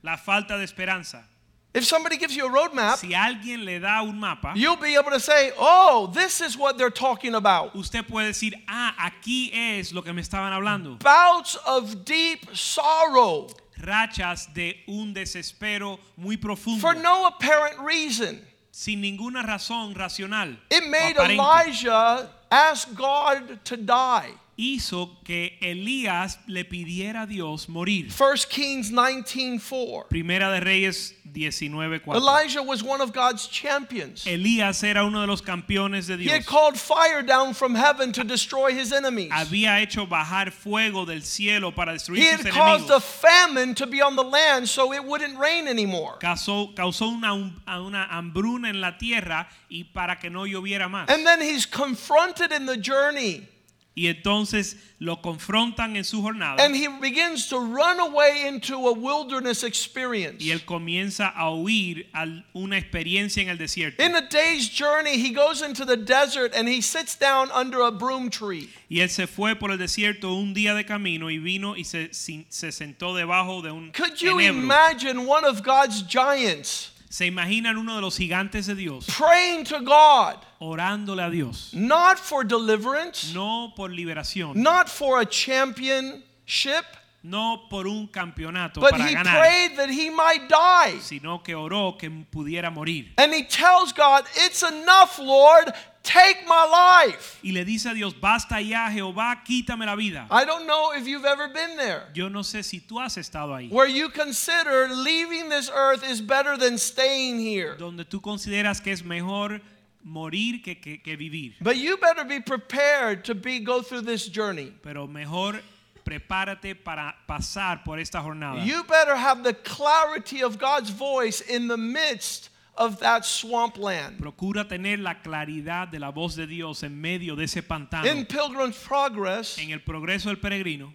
la 0.02 0.18
falta 0.18 0.58
de 0.58 0.64
esperanza. 0.64 1.26
If 1.74 1.84
somebody 1.84 2.16
gives 2.16 2.34
you 2.36 2.46
a 2.46 2.50
roadmap, 2.50 2.96
Si 2.98 3.08
alguien 3.12 3.64
le 3.64 3.80
da 3.80 4.02
un 4.02 4.18
mapa, 4.18 4.52
you'll 4.54 4.76
be 4.76 4.94
able 4.94 5.10
to 5.10 5.20
say, 5.20 5.52
"Oh, 5.58 6.10
this 6.14 6.40
is 6.40 6.56
what 6.56 6.78
they're 6.78 6.90
talking 6.90 7.34
about." 7.34 7.74
usted 7.74 8.06
puede 8.06 8.28
decir, 8.28 8.52
ah, 8.68 8.94
aquí 8.98 9.50
es 9.52 9.92
lo 9.92 10.02
que 10.02 10.12
me 10.12 10.22
estaban 10.22 10.52
hablando. 10.52 10.98
Bouts 11.00 11.56
of 11.66 12.04
deep 12.04 12.46
sorrow 12.54 13.48
Rachas 13.80 14.52
de 14.54 14.82
un 14.88 15.12
desespero 15.12 15.98
muy 16.16 16.36
profundo, 16.36 16.80
for 16.80 16.94
no 16.94 17.26
apparent 17.26 17.78
reason. 17.80 18.40
sin 18.70 19.00
ninguna 19.02 19.42
razón 19.44 19.94
racional. 19.94 20.56
It 20.70 20.86
made. 20.88 21.16
Elijah 21.16 22.30
ask 22.50 22.94
God 22.94 23.64
to 23.64 23.76
die. 23.76 24.30
Hizo 24.56 25.18
que 25.24 25.58
Elías 25.60 26.38
le 26.46 26.64
pidiera 26.64 27.22
a 27.22 27.26
Dios 27.26 27.68
morir. 27.68 28.10
1 28.10 28.48
Kings 28.48 28.92
19:4. 28.92 30.08
Primera 30.08 30.50
de 30.52 30.60
Reyes 30.60 31.14
19:4. 31.32 32.14
Elijah 32.14 32.62
was 32.62 32.82
one 32.82 33.00
of 33.00 33.12
God's 33.12 33.48
champions. 33.48 34.24
Elías 34.26 34.84
era 34.84 35.04
uno 35.04 35.20
de 35.20 35.26
los 35.26 35.42
campeones 35.42 36.06
de 36.06 36.16
Dios. 36.16 36.30
He 36.30 36.36
had 36.36 36.46
called 36.46 36.78
fire 36.78 37.22
down 37.22 37.52
from 37.52 37.74
heaven 37.74 38.12
to 38.12 38.22
destroy 38.22 38.72
his 38.72 38.92
enemies. 38.92 39.30
Había 39.32 39.80
hecho 39.80 40.06
bajar 40.06 40.52
fuego 40.52 41.04
del 41.04 41.22
cielo 41.22 41.72
para 41.72 41.92
He 41.92 41.96
destruir 41.96 42.36
sus 42.36 42.46
had 42.46 42.52
caused 42.52 42.90
a 42.90 43.00
famine 43.00 43.74
to 43.74 43.86
be 43.86 44.00
on 44.00 44.14
the 44.14 44.22
land 44.22 44.68
so 44.68 44.92
it 44.92 45.04
wouldn't 45.04 45.36
rain 45.36 45.66
anymore. 45.66 46.18
Causó, 46.20 46.72
causó 46.76 47.08
una, 47.08 47.32
una 47.32 48.06
hambruna 48.08 48.68
en 48.70 48.80
la 48.80 48.96
tierra 48.98 49.48
y 49.68 49.84
para 49.92 50.20
que 50.20 50.30
no 50.30 50.46
lloviera 50.46 50.88
más. 50.88 51.10
And 51.10 51.26
then 51.26 51.40
he's 51.40 51.66
confronted 51.66 52.52
in 52.52 52.66
the 52.66 52.76
journey 52.76 53.48
Y 53.96 54.08
entonces 54.08 54.76
lo 54.98 55.22
confrontan 55.22 55.96
en 55.96 56.02
su 56.04 56.20
jornada 56.20 56.56
and 56.64 56.74
he 56.74 56.88
begins 57.00 57.46
to 57.48 57.58
run 57.60 58.00
away 58.00 58.44
into 58.48 58.74
a 58.88 58.92
wilderness 58.92 59.62
experience. 59.62 60.42
y 60.44 60.50
él 60.50 60.64
comienza 60.64 61.28
a 61.28 61.50
huir 61.54 62.08
a 62.12 62.26
una 62.54 62.76
experiencia 62.76 63.40
en 63.42 63.50
el 63.50 63.56
desierto. 63.56 64.02
In 64.02 64.16
a 64.16 64.22
day's 64.28 64.68
journey, 64.68 65.16
he 65.16 65.30
goes 65.32 65.62
into 65.62 65.84
the 65.84 65.96
desert 65.96 66.52
and 66.56 66.68
he 66.68 66.80
sits 66.80 67.14
down 67.16 67.50
under 67.52 67.82
a 67.82 67.92
broom 67.92 68.30
tree. 68.30 68.68
Y 68.90 68.98
él 68.98 69.10
se 69.10 69.28
fue 69.28 69.54
por 69.54 69.70
el 69.70 69.78
desierto 69.78 70.34
un 70.34 70.54
día 70.54 70.74
de 70.74 70.84
camino 70.84 71.30
y 71.30 71.38
vino 71.38 71.76
y 71.76 71.84
se, 71.84 72.12
se 72.12 72.72
sentó 72.72 73.14
debajo 73.14 73.62
de 73.62 73.70
un 73.70 73.92
Could 73.92 74.20
you 74.20 74.38
enebro. 74.40 74.58
imagine 74.64 75.26
one 75.26 75.44
of 75.44 75.62
God's 75.62 76.02
giants 76.02 76.90
Se 77.14 77.26
imaginan 77.26 77.76
uno 77.76 77.94
de 77.94 78.00
los 78.00 78.16
gigantes 78.16 78.66
de 78.66 78.74
Dios 78.74 79.06
praying 79.06 79.62
to 79.62 79.78
God, 79.82 80.34
orándole 80.58 81.22
a 81.22 81.30
Dios, 81.30 81.72
not 81.72 82.18
for 82.18 82.44
deliverance, 82.44 83.32
no 83.32 83.72
por 83.76 83.90
liberación, 83.90 84.56
not 84.56 84.88
for 84.88 85.20
a 85.20 85.24
championship, 85.24 86.84
no 87.22 87.68
por 87.70 87.86
un 87.86 88.08
campeonato 88.08 88.80
but 88.80 88.90
para 88.90 89.08
he 89.08 89.14
ganar, 89.14 89.38
prayed 89.38 89.76
that 89.76 89.90
he 89.90 90.10
might 90.10 90.48
die. 90.48 90.98
sino 90.98 91.40
que 91.40 91.54
oró 91.54 91.96
que 91.96 92.10
pudiera 92.10 92.68
morir. 92.72 93.12
And 93.16 93.32
he 93.32 93.44
tells 93.44 93.92
God, 93.92 94.24
It's 94.34 94.64
enough, 94.64 95.20
Lord, 95.20 95.72
take 96.04 96.46
my 96.46 97.04
life. 97.06 97.40
Y 97.42 97.50
le 97.50 97.64
dice 97.64 97.86
a 97.86 97.94
Dios, 97.94 98.14
basta 98.14 98.60
ya 98.60 98.88
Jehová, 98.90 99.42
quítame 99.44 99.84
la 99.86 99.96
vida. 99.96 100.26
I 100.30 100.44
don't 100.44 100.66
know 100.66 100.92
if 100.92 101.08
you've 101.08 101.24
ever 101.24 101.48
been 101.48 101.76
there. 101.76 102.04
Yo 102.14 102.28
no 102.28 102.40
sé 102.40 102.62
si 102.62 102.80
tú 102.80 103.00
has 103.02 103.16
estado 103.16 103.52
ahí, 103.52 103.70
Where 103.70 103.88
you 103.88 104.08
consider 104.10 104.88
leaving 104.88 105.48
this 105.48 105.68
earth 105.74 106.04
is 106.08 106.20
better 106.20 106.56
than 106.56 106.78
staying 106.78 107.40
here. 107.40 107.76
donde 107.76 108.04
tú 108.04 108.20
consideras 108.20 108.80
que 108.82 108.92
es 108.92 109.02
mejor 109.02 109.60
morir 110.04 110.62
que, 110.62 110.76
que, 110.76 110.98
que 110.98 111.16
vivir. 111.16 111.54
But 111.60 111.78
you 111.78 111.96
better 111.96 112.24
be 112.24 112.40
prepared 112.40 113.24
to 113.24 113.34
be 113.34 113.58
go 113.58 113.82
through 113.82 114.02
this 114.02 114.28
journey. 114.28 114.72
Pero 114.82 115.06
mejor 115.06 115.60
prepárate 116.04 116.74
para 116.74 117.14
pasar 117.26 117.82
por 117.82 117.98
esta 117.98 118.18
jornada. 118.20 118.62
You 118.64 118.84
better 118.84 119.16
have 119.16 119.42
the 119.42 119.54
clarity 119.54 120.42
of 120.42 120.58
God's 120.58 120.90
voice 120.90 121.40
in 121.40 121.66
the 121.68 121.78
midst 121.78 122.50
of 122.76 122.98
that 123.00 123.24
swampland. 123.24 124.18
Procura 124.18 124.68
tener 124.68 124.98
la 124.98 125.14
claridad 125.14 125.90
de 125.90 125.98
la 125.98 126.10
voz 126.10 126.36
de 126.36 126.46
Dios 126.46 126.82
en 126.82 127.00
medio 127.00 127.36
de 127.36 127.44
ese 127.44 127.62
pantano. 127.62 128.06
In 128.06 128.26
Pilgrim's 128.26 128.76
Progress, 128.78 129.58
En 129.58 129.70
el 129.70 129.80
progreso 129.80 130.24
del 130.26 130.36
peregrino, 130.36 130.92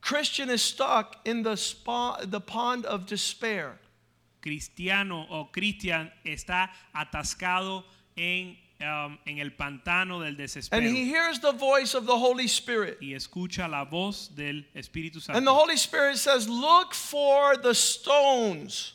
Christian 0.00 0.50
is 0.50 0.62
stuck 0.62 1.16
in 1.24 1.42
the, 1.42 1.56
spa, 1.56 2.18
the 2.24 2.40
pond 2.40 2.84
of 2.86 3.06
despair. 3.06 3.78
cristiano 4.42 5.26
o 5.30 5.50
cristian 5.50 6.12
está 6.22 6.70
atascado 6.94 7.84
en, 8.14 8.58
um, 8.82 9.18
en 9.24 9.38
el 9.38 9.52
pantano 9.52 10.20
del 10.20 10.36
desespero. 10.36 10.76
And 10.76 10.94
he 10.94 11.08
hears 11.08 11.40
the 11.40 11.52
voice 11.52 11.94
of 11.94 12.04
the 12.04 12.16
Holy 12.18 12.46
Spirit. 12.46 12.98
y 13.00 13.14
escucha 13.14 13.66
la 13.66 13.86
voz 13.86 14.28
del 14.36 14.66
Espíritu 14.74 15.22
Santo. 15.22 15.38
And 15.38 15.46
the 15.46 15.54
Holy 15.54 15.78
Spirit 15.78 16.18
says, 16.18 16.46
Look 16.46 16.92
for 16.92 17.56
the 17.56 17.74
stones. 17.74 18.92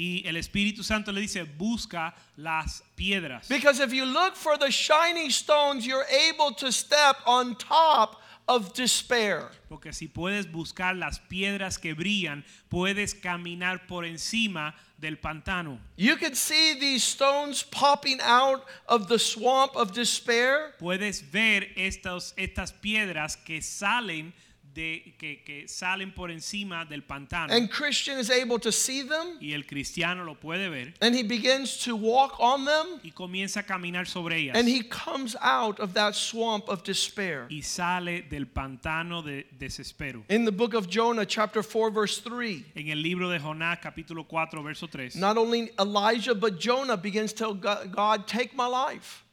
Y 0.00 0.22
el 0.26 0.36
Espíritu 0.36 0.82
Santo 0.82 1.12
le 1.12 1.20
dice, 1.20 1.42
busca 1.42 2.14
las 2.38 2.82
piedras. 2.96 3.46
Because 3.50 3.80
if 3.80 3.92
you 3.92 4.06
look 4.06 4.34
for 4.34 4.56
the 4.56 4.70
shiny 4.70 5.28
stones, 5.28 5.86
you're 5.86 6.06
able 6.30 6.52
to 6.52 6.72
step 6.72 7.16
on 7.26 7.54
top 7.56 8.18
of 8.48 8.72
despair. 8.72 9.50
Porque 9.68 9.92
si 9.92 10.08
puedes 10.08 10.50
buscar 10.50 10.96
las 10.96 11.18
piedras 11.18 11.78
que 11.78 11.92
brillan, 11.92 12.46
puedes 12.70 13.14
caminar 13.14 13.86
por 13.86 14.06
encima 14.06 14.74
del 14.98 15.18
pantano. 15.18 15.78
You 15.96 16.16
can 16.16 16.34
see 16.34 16.80
these 16.80 17.04
stones 17.04 17.62
popping 17.62 18.20
out 18.22 18.64
of 18.88 19.06
the 19.06 19.18
swamp 19.18 19.76
of 19.76 19.92
despair. 19.92 20.72
Puedes 20.80 21.20
ver 21.20 21.74
estos, 21.76 22.32
estas 22.38 22.72
piedras 22.72 23.36
que 23.36 23.60
salen 23.60 24.32
de 24.74 25.14
que, 25.18 25.42
que 25.44 25.66
salen 25.68 26.12
por 26.12 26.30
encima 26.30 26.84
del 26.84 27.02
pantano 27.02 27.52
And 27.52 27.70
Christian 27.70 28.18
is 28.18 28.30
able 28.30 28.58
to 28.60 28.70
see 28.70 29.02
them 29.02 29.38
y 29.40 29.52
el 29.52 29.64
cristiano 29.64 30.24
lo 30.24 30.34
puede 30.34 30.70
ver 30.70 30.92
and 31.00 31.14
he 31.14 31.22
begins 31.22 31.78
to 31.84 31.96
walk 31.96 32.38
on 32.38 32.64
them 32.64 33.00
y 33.02 33.10
comienza 33.10 33.60
a 33.60 33.62
caminar 33.62 34.06
sobre 34.06 34.36
ellas 34.36 34.56
and 34.56 34.68
he 34.68 34.82
comes 34.82 35.36
out 35.40 35.80
of 35.80 35.94
that 35.94 36.14
swamp 36.14 36.68
of 36.68 36.82
despair. 36.84 37.46
y 37.50 37.60
sale 37.62 38.22
del 38.28 38.46
pantano 38.46 39.22
de 39.22 39.46
desespero. 39.58 40.22
In 40.28 40.44
the 40.44 40.52
book 40.52 40.74
of 40.74 40.88
Jonah, 40.88 41.26
chapter 41.26 41.62
4, 41.62 41.90
verse 41.90 42.18
3, 42.20 42.64
En 42.76 42.88
el 42.88 42.98
libro 43.02 43.28
de 43.28 43.38
Jonás 43.38 43.80
capítulo 43.80 44.26
4 44.26 44.62
verso 44.62 44.86
3 44.86 45.16
not 45.16 45.36
only 45.36 45.70
Elijah, 45.78 46.34
but 46.34 46.58
Jonah 46.58 46.96
begins 46.96 47.32
to 47.32 47.38
tell 47.38 47.54
God, 47.54 47.92
God, 47.92 48.26
take 48.26 48.54
my 48.54 48.66
life. 48.66 49.24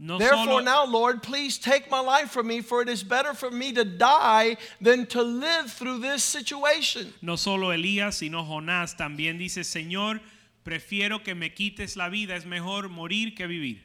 No 0.00 0.16
Therefore, 0.16 0.44
solo, 0.44 0.58
now, 0.60 0.86
Lord, 0.86 1.24
please 1.24 1.58
take 1.58 1.90
my 1.90 1.98
life 1.98 2.30
from 2.30 2.46
me, 2.46 2.60
for 2.60 2.80
it 2.80 2.88
is 2.88 3.02
better 3.02 3.34
for 3.34 3.50
me 3.50 3.72
to 3.72 3.84
die 3.84 4.56
than 4.80 5.06
to 5.06 5.22
live 5.22 5.72
through 5.72 5.98
this 5.98 6.22
situation. 6.22 7.12
no 7.20 7.34
solo 7.34 7.70
Elías 7.70 8.14
sino 8.14 8.44
Jonás 8.44 8.96
también 8.96 9.38
dice, 9.38 9.64
"Señor, 9.64 10.20
prefiero 10.64 11.22
que 11.24 11.34
me 11.34 11.50
quites 11.50 11.96
la 11.96 12.08
vida, 12.08 12.36
es 12.36 12.44
mejor 12.44 12.88
morir 12.88 13.34
que 13.36 13.48
vivir." 13.48 13.80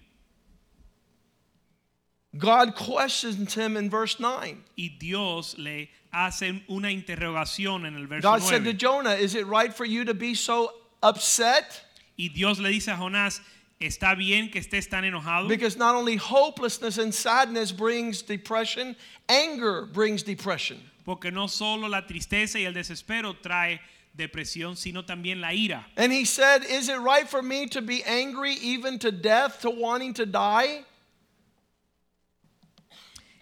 God 2.37 2.75
questions 2.75 3.53
him 3.53 3.77
in 3.77 3.89
verse 3.89 4.19
9. 4.19 4.57
Y 4.75 4.95
Dios 4.99 5.55
le 5.57 5.89
hace 6.11 6.63
una 6.69 6.89
interrogación 6.89 7.85
en 7.85 7.95
el 7.95 8.07
verso 8.07 8.21
God 8.23 8.41
said 8.41 8.63
to 8.63 8.73
Jonah, 8.73 9.13
Is 9.13 9.35
it 9.35 9.45
right 9.45 9.73
for 9.73 9.85
you 9.85 10.03
to 10.05 10.13
be 10.13 10.33
so 10.33 10.71
upset? 11.01 11.81
Y 12.17 12.29
Dios 12.33 12.59
le 12.59 12.69
dice 12.69 12.87
a 12.87 12.95
Jonás, 12.95 13.39
está 13.85 14.15
bien 14.15 14.49
que 14.49 14.59
estés 14.59 14.89
tan 14.89 15.03
enojado 15.03 15.47
Because 15.47 15.77
not 15.77 15.95
only 15.95 16.15
hopelessness 16.15 16.97
and 16.97 17.13
sadness 17.13 17.71
brings 17.71 18.21
depression, 18.21 18.95
anger 19.29 19.85
brings 19.85 20.23
depression. 20.23 20.79
porque 21.05 21.31
no 21.31 21.47
solo 21.47 21.87
la 21.87 22.01
tristeza 22.01 22.59
y 22.59 22.65
el 22.65 22.73
desespero 22.73 23.35
trae 23.41 23.79
depresión, 24.15 24.77
sino 24.77 25.03
también 25.03 25.41
la 25.41 25.49
ira. 25.53 25.85
And 25.97 26.11
he 26.11 26.23
said, 26.25 26.63
Is 26.63 26.87
it 26.87 26.99
right 26.99 27.27
for 27.27 27.41
me 27.41 27.67
to 27.67 27.81
be 27.81 28.03
angry 28.03 28.53
even 28.61 28.99
to 28.99 29.11
death, 29.11 29.61
to 29.61 29.69
wanting 29.69 30.13
to 30.15 30.25
die? 30.25 30.85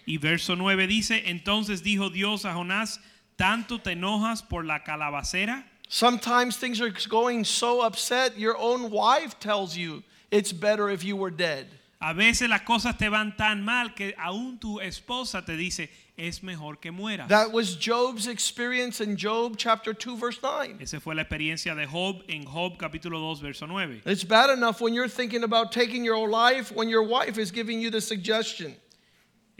Y 0.07 0.17
verso 0.17 0.55
9 0.55 0.87
dice, 0.87 1.21
entonces 1.27 1.81
dijo 1.83 2.11
Dios 2.11 2.43
a 2.45 2.49
Jonás, 2.53 2.99
¿tanto 3.37 3.81
te 3.81 3.91
enojas 3.91 4.41
por 4.41 4.63
la 4.63 4.79
calabacera? 4.79 5.63
Sometimes 5.87 6.57
things 6.57 6.81
are 6.81 6.89
going 7.09 7.43
so 7.43 7.81
upset, 7.81 8.37
your 8.37 8.57
own 8.57 8.89
wife 8.89 9.39
tells 9.39 9.75
you 9.77 10.03
it's 10.31 10.51
better 10.51 10.89
if 10.89 11.03
you 11.03 11.15
were 11.15 11.31
dead. 11.31 11.67
A 12.03 12.15
veces 12.15 12.49
las 12.49 12.61
cosas 12.61 12.97
te 12.97 13.09
van 13.09 13.35
tan 13.37 13.63
mal 13.63 13.93
que 13.93 14.15
aún 14.17 14.59
tu 14.59 14.79
esposa 14.79 15.45
te 15.45 15.55
dice, 15.55 15.87
es 16.17 16.41
mejor 16.41 16.77
que 16.77 16.91
mueras. 16.91 17.27
That 17.27 17.51
was 17.51 17.75
Job's 17.75 18.27
experience 18.27 19.01
in 19.01 19.15
Job 19.15 19.55
chapter 19.55 19.93
2, 19.93 20.15
verse 20.15 20.39
9. 20.41 20.77
Esa 20.81 20.99
fue 20.99 21.13
la 21.13 21.23
experiencia 21.23 21.75
de 21.75 21.85
Job 21.85 22.23
en 22.27 22.43
Job 22.43 22.79
capítulo 22.79 23.19
2 23.19 23.41
verso 23.41 23.67
9. 23.67 24.01
It's 24.05 24.23
bad 24.23 24.49
enough 24.49 24.81
when 24.81 24.95
you're 24.95 25.07
thinking 25.07 25.43
about 25.43 25.71
taking 25.71 26.03
your 26.03 26.15
own 26.15 26.31
life 26.31 26.71
when 26.71 26.89
your 26.89 27.03
wife 27.03 27.37
is 27.37 27.51
giving 27.51 27.79
you 27.79 27.91
the 27.91 28.01
suggestion. 28.01 28.75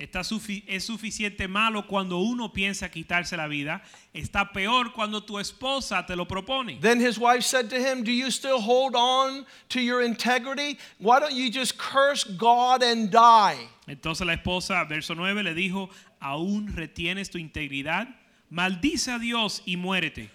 Está 0.02 0.22
es 0.68 0.84
suficiente 0.84 1.48
malo 1.48 1.86
cuando 1.86 2.18
uno 2.18 2.52
piensa 2.52 2.90
quitarse 2.90 3.38
la 3.38 3.48
vida. 3.48 3.84
Está 4.16 4.52
peor 4.52 4.94
cuando 4.94 5.22
tu 5.22 5.38
esposa 5.38 6.04
te 6.08 6.16
lo 6.16 6.26
propone. 6.26 6.80
Then 6.82 7.00
his 7.00 7.20
wife 7.20 7.44
said 7.44 7.70
to 7.70 7.76
him, 7.76 8.04
Do 8.04 8.12
you 8.12 8.32
still 8.32 8.60
hold 8.60 8.96
on 8.96 9.46
to 9.70 9.80
your 9.80 10.02
integrity? 10.02 10.80
Why 10.98 11.20
don't 11.20 11.34
you 11.34 11.52
just 11.52 11.78
curse 11.78 12.24
God 12.24 12.82
and 12.82 13.12
die? 13.12 13.58
Entonces 13.88 14.26
la 14.26 14.34
esposa, 14.34 14.90
verso 14.90 15.14
9, 15.14 15.44
le 15.44 15.54
dijo, 15.54 15.90
¿aún 16.20 16.76
retienes 16.76 17.30
tu 17.30 17.38
integridad? 17.38 18.08
Maldice 18.50 19.10
a 19.10 19.20
Dios 19.20 19.62
y 19.68 19.76
muérete. 19.76 20.30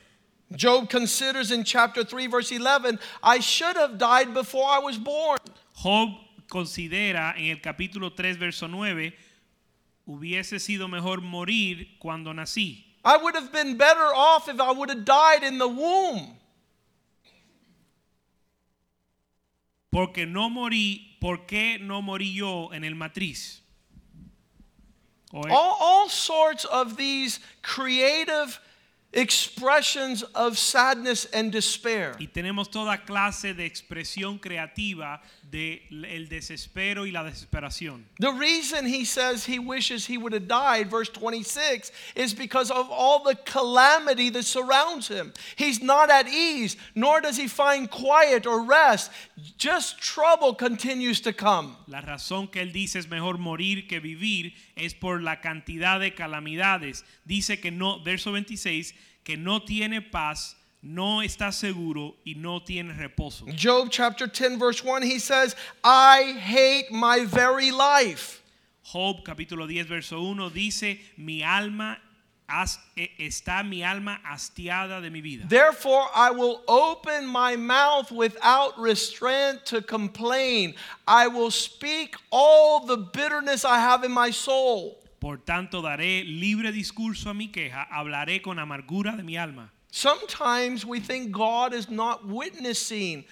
Job 0.55 0.89
considers 0.89 1.51
in 1.51 1.65
chapter 1.65 2.05
3, 2.05 2.29
verse 2.29 2.53
11, 2.53 3.01
I 3.21 3.41
should 3.41 3.77
have 3.77 3.99
died 3.99 4.33
before 4.33 4.69
I 4.69 4.79
was 4.79 4.97
born. 4.97 5.39
Job 5.75 6.11
considera 6.49 7.35
en 7.37 7.51
el 7.51 7.57
capítulo 7.57 8.15
3, 8.15 8.37
verso 8.37 8.69
9, 8.69 9.13
hubiese 10.07 10.61
sido 10.61 10.89
mejor 10.89 11.21
morir 11.21 11.99
cuando 11.99 12.33
nací. 12.33 12.85
I 13.05 13.17
would 13.17 13.35
have 13.35 13.53
been 13.53 13.77
better 13.77 14.13
off 14.15 14.49
if 14.49 14.61
I 14.61 14.73
would 14.73 14.89
have 14.89 15.05
died 15.05 15.43
in 15.43 15.59
the 15.59 15.69
womb. 15.69 16.37
Porque 19.91 20.27
no 20.27 20.51
morí, 20.51 21.17
¿por 21.21 21.47
qué 21.47 21.79
no 21.81 22.03
morí 22.03 22.35
yo 22.35 22.71
en 22.73 22.85
el 22.85 22.95
matriz? 22.95 23.61
All, 25.33 25.51
all 25.51 26.09
sorts 26.09 26.65
of 26.65 26.97
these 26.97 27.41
creative 27.63 28.61
expressions 29.13 30.23
of 30.35 30.59
sadness 30.59 31.27
and 31.33 31.51
despair. 31.51 32.15
y 32.19 32.27
tenemos 32.27 32.71
toda 32.71 32.99
clase 33.05 33.55
de 33.55 33.65
expresión 33.65 34.39
creativa 34.39 35.23
de 35.51 35.83
el 35.91 36.29
desespero 36.29 37.07
y 37.07 37.13
la 37.13 37.23
desesperación. 37.23 38.05
The 38.19 38.33
reason 38.33 38.87
he 38.87 39.05
says 39.05 39.45
he 39.45 39.59
wishes 39.59 40.07
he 40.07 40.19
would 40.19 40.33
have 40.33 40.49
died, 40.49 40.91
verse 40.91 41.09
26, 41.09 41.93
is 42.15 42.35
because 42.35 42.71
of 42.71 42.89
all 42.91 43.23
the 43.23 43.37
calamity 43.45 44.31
that 44.31 44.45
surrounds 44.45 45.09
him. 45.09 45.33
He's 45.57 45.83
not 45.83 46.11
at 46.11 46.29
ease, 46.29 46.77
nor 46.95 47.21
does 47.21 47.37
he 47.37 47.49
find 47.49 47.91
quiet 47.91 48.47
or 48.47 48.63
rest. 48.63 49.11
Just 49.57 49.99
trouble 49.99 50.55
continues 50.55 51.21
to 51.21 51.33
come. 51.33 51.77
La 51.87 52.01
razón 52.01 52.51
que 52.51 52.63
él 52.63 52.73
dice 52.73 52.97
es 52.97 53.09
mejor 53.09 53.39
morir 53.39 53.89
que 53.89 54.01
vivir 54.01 54.53
es 54.77 54.95
por 54.95 55.21
la 55.21 55.37
cantidad 55.41 56.01
de 56.01 56.15
calamidades. 56.15 57.05
Dice 57.25 57.61
que 57.61 57.71
no, 57.71 58.03
verso 58.03 58.33
26, 58.33 58.95
que 59.25 59.37
no 59.37 59.61
tiene 59.61 60.03
paz, 60.03 60.56
no 60.87 61.21
está 61.21 61.53
seguro 61.53 62.17
y 62.25 62.35
no 62.35 62.61
tiene 62.61 62.95
reposo. 62.95 63.47
Job 63.57 63.89
chapter 63.91 64.27
10, 64.27 64.59
verse 64.59 64.85
1, 64.85 65.03
he 65.03 65.19
says, 65.19 65.57
I 65.83 66.33
hate 66.39 66.93
my 66.93 67.25
very 67.25 67.71
life. 67.71 68.43
Job 68.85 69.25
capítulo 69.25 69.67
10 69.67 69.89
verso 69.89 70.23
1 70.23 70.51
dice, 70.51 71.01
mi 71.17 71.43
alma 71.43 71.99
está 73.19 73.69
mi 73.69 73.83
alma 73.83 74.21
hastiada 74.25 75.01
de 75.01 75.11
mi 75.11 75.21
vida. 75.21 75.45
Therefore, 75.49 76.07
I 76.15 76.31
will 76.31 76.63
open 76.69 77.27
my 77.27 77.57
mouth 77.57 78.13
without 78.13 78.79
restraint 78.79 79.67
to 79.67 79.83
complain. 79.83 80.75
I 81.09 81.27
will 81.27 81.51
speak 81.51 82.15
all 82.31 82.87
the 82.87 82.97
bitterness 82.97 83.65
I 83.65 83.81
have 83.81 84.05
in 84.05 84.13
my 84.13 84.31
soul. 84.31 84.99
Por 85.19 85.39
tanto 85.39 85.83
daré 85.83 86.23
libre 86.25 86.71
discurso 86.71 87.31
a 87.31 87.35
mi 87.35 87.49
queja, 87.49 87.89
hablaré 87.93 88.41
con 88.41 88.59
amargura 88.59 89.17
de 89.17 89.25
mi 89.25 89.37
alma. 89.37 89.73
Sometimes 90.01 90.85
we 90.85 91.01
think 91.01 91.33
God 91.33 91.73
is 91.73 91.89
not 91.89 92.27
witnessing 92.27 93.25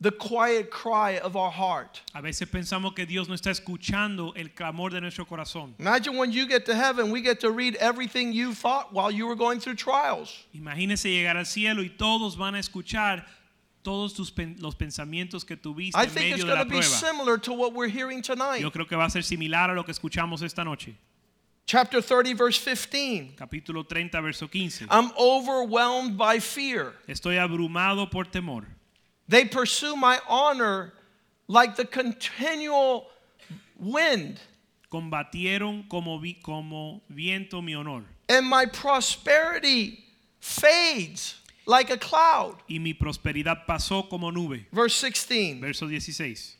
the 0.00 0.10
quiet 0.10 0.70
cry 0.70 1.18
of 1.18 1.36
our 1.36 1.50
heart. 1.50 2.00
A 2.14 2.22
veces 2.22 2.48
pensamos 2.48 2.94
que 2.96 3.04
Dios 3.04 3.28
no 3.28 3.34
está 3.34 3.50
escuchando 3.50 4.32
el 4.34 4.48
clamor 4.54 4.90
de 4.90 5.02
nuestro 5.02 5.26
corazón. 5.26 5.74
Imagine 5.78 6.16
when 6.16 6.32
you 6.32 6.46
get 6.48 6.64
to 6.64 6.74
heaven, 6.74 7.10
we 7.10 7.20
get 7.20 7.40
to 7.40 7.50
read 7.50 7.76
everything 7.76 8.32
you 8.32 8.54
thought 8.54 8.90
while 8.90 9.10
you 9.10 9.26
were 9.26 9.36
going 9.36 9.60
through 9.60 9.74
trials. 9.74 10.32
Imagínese 10.54 11.10
llegar 11.10 11.36
al 11.36 11.44
cielo 11.44 11.82
y 11.82 11.90
todos 11.90 12.36
van 12.36 12.54
a 12.54 12.58
escuchar 12.58 13.26
todos 13.84 14.14
tus 14.14 14.30
pen- 14.30 14.56
los 14.60 14.74
pensamientos 14.76 15.44
que 15.46 15.56
tuviste 15.56 15.94
I 15.94 16.04
en 16.04 16.08
think 16.10 16.32
it's 16.36 16.42
medio 16.42 16.46
de 16.46 16.52
going 16.54 16.58
la 16.58 16.64
to 16.64 16.70
be 16.70 16.76
prueba. 16.80 16.84
similar 16.84 17.36
to 17.38 17.52
what 17.52 17.74
we're 17.74 17.88
hearing 17.88 18.22
tonight. 18.22 18.62
Yo 18.62 18.70
creo 18.70 18.88
que 18.88 18.96
va 18.96 19.04
a 19.04 19.10
ser 19.10 19.20
similar 19.22 19.68
a 19.70 19.74
lo 19.74 19.82
que 19.84 19.92
escuchamos 19.92 20.42
esta 20.42 20.64
noche. 20.64 20.94
Chapter 21.68 22.00
30, 22.00 22.32
verse 22.32 22.56
15. 22.56 23.34
Capítulo 23.36 23.86
30, 23.86 24.22
verso 24.22 24.48
15. 24.48 24.88
I'm 24.90 25.10
overwhelmed 25.18 26.16
by 26.16 26.38
fear. 26.38 26.94
Estoy 27.06 27.36
abrumado 27.36 28.10
por 28.10 28.24
temor. 28.24 28.64
They 29.28 29.44
pursue 29.44 29.94
my 29.94 30.18
honor 30.26 30.94
like 31.46 31.76
the 31.76 31.84
continual 31.84 33.08
wind, 33.78 34.40
Combatieron 34.90 35.86
como, 35.90 36.18
vi- 36.18 36.38
como 36.42 37.02
viento 37.10 37.60
mi 37.62 37.74
honor. 37.74 38.02
and 38.30 38.46
my 38.46 38.64
prosperity 38.64 40.02
fades 40.40 41.34
like 41.66 41.90
a 41.90 41.98
cloud. 41.98 42.56
Y 42.66 42.78
mi 42.78 42.94
prosperidad 42.94 43.66
pasó 43.66 44.08
como 44.08 44.30
nube. 44.30 44.66
Verse 44.72 44.98
16. 45.02 45.60
Verso 45.60 45.86
16. 45.86 46.56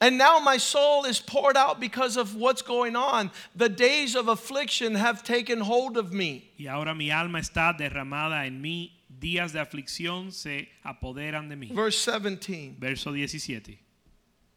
And 0.00 0.16
now 0.16 0.38
my 0.38 0.58
soul 0.58 1.04
is 1.04 1.18
poured 1.18 1.56
out 1.56 1.80
because 1.80 2.16
of 2.16 2.36
what's 2.36 2.62
going 2.62 2.94
on. 2.94 3.30
The 3.56 3.68
days 3.68 4.14
of 4.14 4.28
affliction 4.28 4.94
have 4.94 5.24
taken 5.24 5.60
hold 5.60 5.96
of 5.96 6.12
me. 6.12 6.50
Y 6.58 6.66
ahora 6.66 6.94
mi 6.94 7.10
alma 7.10 7.40
está 7.40 7.76
derramada 7.76 8.46
en 8.46 8.62
mí. 8.62 8.92
Días 9.10 9.52
de 9.52 9.58
aflicción 9.58 10.32
se 10.32 10.68
apoderan 10.84 11.48
de 11.48 11.56
mí. 11.56 11.72
Verse 11.74 11.98
17. 11.98 12.76
Verso 12.78 13.12
17. 13.12 13.78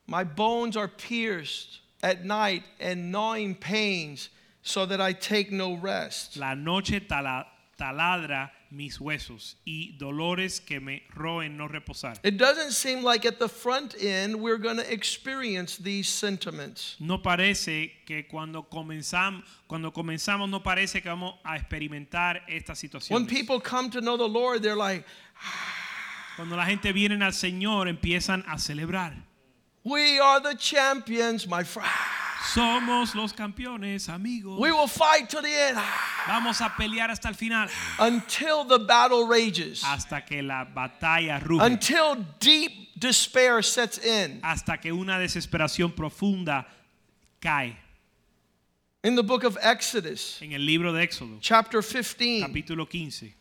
My 0.07 0.23
bones 0.23 0.77
are 0.77 0.87
pierced 0.87 1.79
at 2.03 2.23
night 2.25 2.63
and 2.79 3.11
gnawing 3.11 3.55
pains 3.55 4.29
so 4.61 4.85
that 4.85 5.01
I 5.01 5.13
take 5.13 5.51
no 5.51 5.75
rest. 5.75 6.37
La 6.37 6.53
noche 6.53 6.99
tala- 7.07 7.47
taladra 7.79 8.51
mis 8.71 8.99
huesos 8.99 9.57
y 9.65 9.95
dolores 9.97 10.61
que 10.61 10.79
me 10.79 11.03
roen 11.13 11.57
no 11.57 11.67
reposar. 11.67 12.17
It 12.23 12.37
doesn't 12.37 12.71
seem 12.71 13.03
like 13.03 13.25
at 13.25 13.37
the 13.37 13.49
front 13.49 13.95
end 14.01 14.35
we're 14.35 14.57
going 14.57 14.77
to 14.77 14.91
experience 14.91 15.77
these 15.77 16.07
sentiments. 16.07 16.95
No 16.99 17.21
parece 17.21 17.91
que 18.05 18.27
cuando 18.27 18.63
comenzamos, 18.63 19.43
cuando 19.67 19.91
comenzamos 19.91 20.49
no 20.49 20.63
parece 20.63 21.01
que 21.01 21.09
vamos 21.09 21.35
a 21.43 21.57
experimentar 21.57 22.43
esta 22.47 22.73
situación. 22.73 23.13
When 23.13 23.27
people 23.27 23.59
come 23.59 23.89
to 23.91 24.01
know 24.01 24.17
the 24.17 24.27
Lord, 24.27 24.63
they're 24.63 24.75
like, 24.75 25.05
Cuando 26.35 26.55
la 26.55 26.65
gente 26.65 26.91
viene 26.93 27.23
al 27.23 27.33
Señor 27.33 27.87
empiezan 27.87 28.43
a 28.47 28.57
celebrar. 28.57 29.13
We 29.83 30.19
are 30.19 30.39
the 30.39 30.55
champions, 30.55 31.47
my 31.47 31.63
friend. 31.63 31.89
Somos 32.43 33.13
los 33.15 33.33
campeones, 33.33 34.09
amigos. 34.09 34.59
We 34.59 34.71
will 34.71 34.87
fight 34.87 35.29
to 35.29 35.41
the 35.41 35.49
end 35.53 35.77
Vamos 36.27 36.59
a 36.61 36.69
pelear 36.69 37.09
hasta 37.09 37.27
el 37.29 37.33
final, 37.35 37.67
until 37.99 38.65
the 38.65 38.79
battle 38.79 39.25
rages, 39.27 39.83
hasta 39.83 40.21
que 40.21 40.41
la 40.41 40.65
batalla 40.65 41.39
ruge, 41.39 41.61
until 41.63 42.15
deep 42.39 42.71
despair 42.97 43.61
sets 43.61 43.97
in. 43.99 44.39
hasta 44.43 44.77
que 44.77 44.91
una 44.91 45.17
desesperación 45.19 45.95
profunda 45.95 46.65
cae. 47.41 47.75
In 49.03 49.15
the 49.15 49.23
book 49.23 49.43
of 49.43 49.57
Exodus, 49.61 50.39
En 50.41 50.53
el 50.53 50.61
libro 50.61 50.91
de 50.93 51.01
Éxodo, 51.07 51.37
chapter 51.41 51.81
15, 51.81 52.41
capítulo 52.41 52.87
15, 52.87 53.33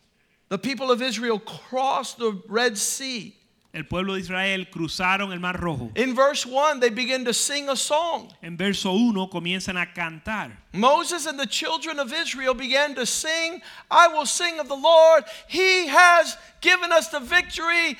the 0.49 0.57
people 0.57 0.91
of 0.91 1.01
Israel 1.01 1.39
crossed 1.39 2.17
the 2.17 2.41
Red 2.47 2.77
Sea. 2.77 3.35
El 3.73 3.83
pueblo 3.83 4.15
de 4.15 4.19
Israel 4.19 4.67
cruzaron 4.69 5.31
el 5.31 5.39
Mar 5.39 5.59
Rojo. 5.59 5.91
In 5.95 6.13
verse 6.13 6.45
1, 6.45 6.79
they 6.79 6.89
begin 6.89 7.23
to 7.25 7.33
sing 7.33 7.69
a 7.69 7.75
song. 7.75 8.31
En 8.43 8.57
verso 8.57 8.91
1 8.91 9.27
comienzan 9.29 9.81
a 9.81 9.85
cantar. 9.85 10.51
Moses 10.73 11.25
and 11.25 11.39
the 11.39 11.45
children 11.45 11.99
of 11.99 12.11
Israel 12.13 12.53
began 12.53 12.95
to 12.95 13.05
sing, 13.05 13.61
I 13.89 14.09
will 14.09 14.25
sing 14.25 14.59
of 14.59 14.67
the 14.67 14.75
Lord. 14.75 15.23
He 15.47 15.87
has 15.87 16.37
given 16.59 16.91
us 16.91 17.07
the 17.09 17.21
victory. 17.21 17.97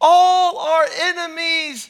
All 0.00 0.58
our 0.58 0.86
enemies 1.00 1.88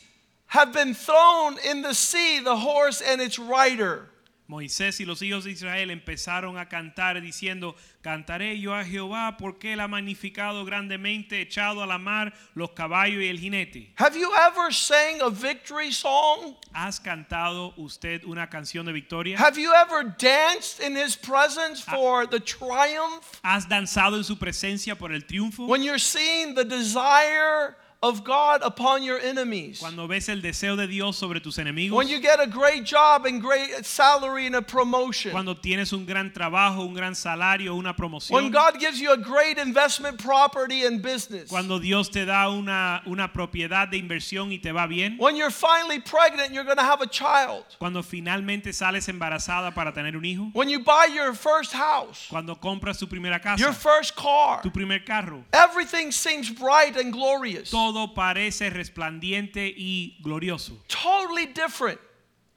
have 0.49 0.75
been 0.75 0.93
thrown 0.93 1.57
in 1.65 1.81
the 1.81 1.95
sea, 1.95 2.39
the 2.41 2.57
horse 2.57 3.01
and 3.01 3.23
its 3.23 3.39
rider. 3.39 4.11
Moisés 4.47 5.01
y 5.01 5.05
los 5.05 5.23
hijos 5.23 5.45
de 5.45 5.53
Israel 5.53 5.91
empezaron 5.91 6.59
a 6.59 6.69
cantar 6.69 7.21
diciendo, 7.21 7.75
cantaré 8.03 8.59
yo 8.61 8.75
a 8.75 8.85
Jehová 8.85 9.37
porque 9.39 9.73
él 9.73 9.81
ha 9.81 9.89
magnificado 9.89 10.65
grandemente, 10.65 11.41
echado 11.41 11.83
a 11.83 11.87
la 11.87 11.99
mar 11.99 12.35
los 12.55 12.73
caballos 12.73 13.23
y 13.23 13.29
el 13.29 13.39
jinete. 13.39 13.93
Have 13.97 14.19
you 14.19 14.31
ever 14.35 14.73
sang 14.73 15.21
a 15.23 15.31
victory 15.31 15.93
song? 15.93 16.57
¿Has 16.75 17.01
cantado 17.01 17.73
usted 17.77 18.25
una 18.25 18.49
canción 18.49 18.87
de 18.87 18.93
victoria? 18.93 19.39
Have 19.39 19.61
you 19.61 19.73
ever 19.73 20.15
danced 20.19 20.81
in 20.81 20.97
his 20.97 21.17
presence 21.17 21.81
for 21.81 22.27
the 22.27 22.41
triumph? 22.41 23.41
¿Has 23.43 23.69
danzado 23.69 24.17
en 24.17 24.25
su 24.25 24.37
presencia 24.37 24.97
por 24.97 25.13
el 25.13 25.23
triunfo? 25.23 25.67
When 25.67 25.83
you're 25.83 25.99
seeing 25.99 26.55
the 26.55 26.65
desire 26.65 27.77
of 28.03 28.25
God 28.25 28.63
upon 28.65 29.05
your 29.05 29.19
enemies. 29.21 29.79
Cuando 29.79 30.09
ves 30.09 30.29
el 30.29 30.41
deseo 30.43 30.77
de 30.77 30.89
Dios 30.89 31.17
sobre 31.17 31.39
tus 31.41 31.59
enemigos, 31.59 31.97
When 31.97 32.09
you 32.09 32.19
get 32.21 32.41
a 32.41 32.49
great 32.49 32.85
job 32.85 33.27
and 33.27 33.41
great 33.41 33.85
salary 33.87 34.47
and 34.47 34.57
a 34.57 34.63
promotion. 34.63 35.31
cuando 35.31 35.55
tienes 35.55 35.93
un 35.93 36.05
gran 36.05 36.33
trabajo, 36.33 36.81
un 36.85 36.95
gran 36.95 37.15
salario, 37.15 37.77
una 37.77 37.95
promoción. 37.95 38.33
When 38.35 38.51
God 38.51 38.81
gives 38.81 39.01
you 39.01 39.13
a 39.13 39.17
great 39.17 39.57
investment 39.59 40.19
property 40.19 40.85
and 40.85 41.01
business. 41.01 41.49
cuando 41.49 41.79
Dios 41.79 42.09
te 42.11 42.25
da 42.25 42.49
una, 42.51 43.03
una 43.07 43.33
propiedad 43.33 43.89
de 43.89 43.99
inversión 43.99 44.51
y 44.53 44.59
te 44.59 44.73
va 44.73 44.87
bien, 44.89 45.17
When 45.19 45.37
you're 45.37 45.51
finally 45.53 46.01
pregnant, 46.01 46.53
you're 46.53 46.65
going 46.65 46.79
to 46.79 46.83
have 46.83 47.03
a 47.03 47.07
child. 47.07 47.65
cuando 47.79 48.03
finalmente 48.03 48.73
sales 48.73 49.07
embarazada 49.09 49.73
para 49.75 49.93
tener 49.93 50.17
un 50.17 50.25
hijo, 50.25 50.51
When 50.55 50.69
you 50.69 50.81
buy 50.81 51.07
your 51.07 51.35
first 51.35 51.73
house, 51.73 52.27
cuando 52.29 52.57
compras 52.57 52.99
tu 52.99 53.07
primera 53.07 53.39
casa, 53.41 53.63
your 53.63 53.73
first 53.73 54.17
car, 54.17 54.61
tu 54.63 54.71
primer 54.71 55.05
carro, 55.05 55.45
everything 55.53 56.11
seems 56.11 56.51
bright 56.51 56.97
and 56.97 57.13
glorious. 57.13 57.71
todo 57.71 57.92
parece 58.15 58.71
resplandiente 58.71 59.73
y 59.77 60.17
glorioso, 60.23 60.79
Totally 60.89 61.47
different 61.47 61.99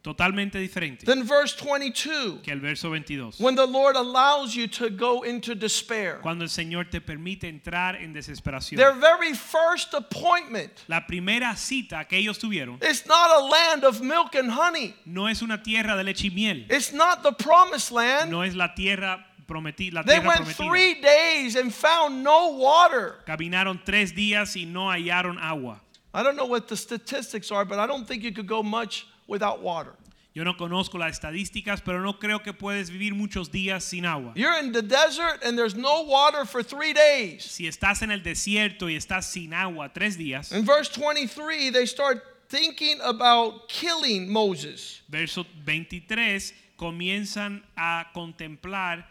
totalmente 0.01 0.59
diferente 0.59 1.03
than 1.03 1.23
verse 1.25 1.55
22 1.55 2.43
que 2.43 2.51
el 2.53 2.59
verso 2.59 2.91
22. 2.91 3.39
when 3.39 3.55
the 3.55 3.65
Lord 3.65 3.95
allows 3.95 4.53
you 4.55 4.67
to 4.67 4.91
go 4.91 5.23
into 5.23 5.55
despair. 5.55 6.19
Cuando 6.21 6.43
el 6.43 6.49
Señor 6.51 6.91
te 6.91 7.01
permite 7.01 7.47
entrar 7.47 7.95
en 7.95 8.13
desesperación. 8.13 8.77
Their 8.77 8.93
very 8.93 9.33
first 9.33 9.95
appointment 9.95 10.71
La 10.87 11.07
primera 11.07 11.55
cita 11.55 12.05
que 12.07 12.19
ellos 12.19 12.37
tuvieron 12.37 12.77
is 12.83 13.07
not 13.07 13.31
a 13.31 13.39
land 13.49 13.83
of 13.83 13.99
milk 14.01 14.35
and 14.35 14.51
honey. 14.51 14.93
no 15.05 15.27
es 15.27 15.41
una 15.41 15.63
tierra 15.63 15.95
de 15.97 16.03
leche 16.03 16.27
y 16.27 16.29
miel, 16.29 16.67
It's 16.69 16.93
not 16.93 17.23
the 17.23 17.31
promised 17.31 17.91
land. 17.91 18.29
no 18.29 18.43
es 18.43 18.53
la 18.53 18.75
tierra 18.75 19.25
la 19.47 20.01
They 20.03 20.15
tierra 20.19 20.27
went 20.27 20.41
prometida. 20.41 20.67
three 20.67 21.01
days 21.01 21.55
and 21.55 21.73
found 21.73 22.23
no 22.23 22.49
water. 22.57 23.15
Caminaron 23.27 23.81
tres 23.85 24.11
días 24.13 24.55
y 24.55 24.65
no 24.65 24.87
hallaron 24.89 25.37
agua. 25.39 25.81
I 26.13 26.23
don't 26.23 26.35
know 26.35 26.45
what 26.45 26.67
the 26.67 26.77
statistics 26.77 27.51
are, 27.51 27.65
but 27.65 27.77
I 27.79 27.87
don't 27.87 28.07
think 28.07 28.23
you 28.23 28.31
could 28.31 28.47
go 28.47 28.63
much 28.63 29.05
without 29.27 29.61
water. 29.61 29.93
Yo 30.33 30.43
no 30.43 30.53
conozco 30.55 30.95
las 30.99 31.17
estadísticas, 31.19 31.81
pero 31.83 32.01
no 32.01 32.13
creo 32.19 32.43
que 32.43 32.51
puedes 32.53 32.89
vivir 32.89 33.13
muchos 33.15 33.49
días 33.49 33.83
sin 33.83 34.05
agua. 34.05 34.33
You're 34.35 34.57
in 34.59 34.73
the 34.73 34.81
desert 34.81 35.43
and 35.45 35.57
there's 35.57 35.75
no 35.75 36.01
water 36.03 36.43
for 36.43 36.61
three 36.61 36.91
days. 36.91 37.43
Si 37.45 37.67
estás 37.67 38.01
en 38.01 38.11
el 38.11 38.19
desierto 38.21 38.89
y 38.89 38.95
estás 38.97 39.23
sin 39.25 39.53
agua 39.53 39.89
tres 39.93 40.17
días, 40.17 40.51
In 40.51 40.65
verse 40.65 40.89
23, 40.89 41.71
they 41.71 41.85
start 41.85 42.21
thinking 42.49 42.99
about 43.01 43.69
killing 43.69 44.29
Moses. 44.31 45.01
verso 45.09 45.45
23, 45.65 46.53
comienzan 46.77 47.63
a 47.77 48.07
contemplar, 48.13 49.05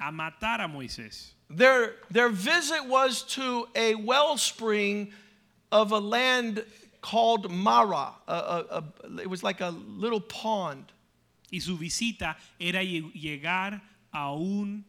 a 0.00 0.10
matar 0.10 0.60
a 0.64 0.68
Moisés. 0.68 1.30
Their, 1.48 1.94
their 2.10 2.28
visit 2.28 2.86
was 2.86 3.22
to 3.34 3.66
a 3.74 3.94
wellspring 3.96 5.12
of 5.72 5.92
a 5.92 5.98
land 5.98 6.64
called 7.00 7.50
Mara. 7.50 8.12
A- 8.28 8.32
a- 8.32 8.84
a- 9.04 9.20
it 9.20 9.28
was 9.28 9.42
like 9.42 9.60
a 9.60 9.70
little 9.70 10.20
pond. 10.20 10.92
Y 11.52 11.58
su 11.58 11.76
visita 11.76 12.36
era 12.60 12.78
llegar 12.84 13.80
a 14.14 14.32
un 14.32 14.84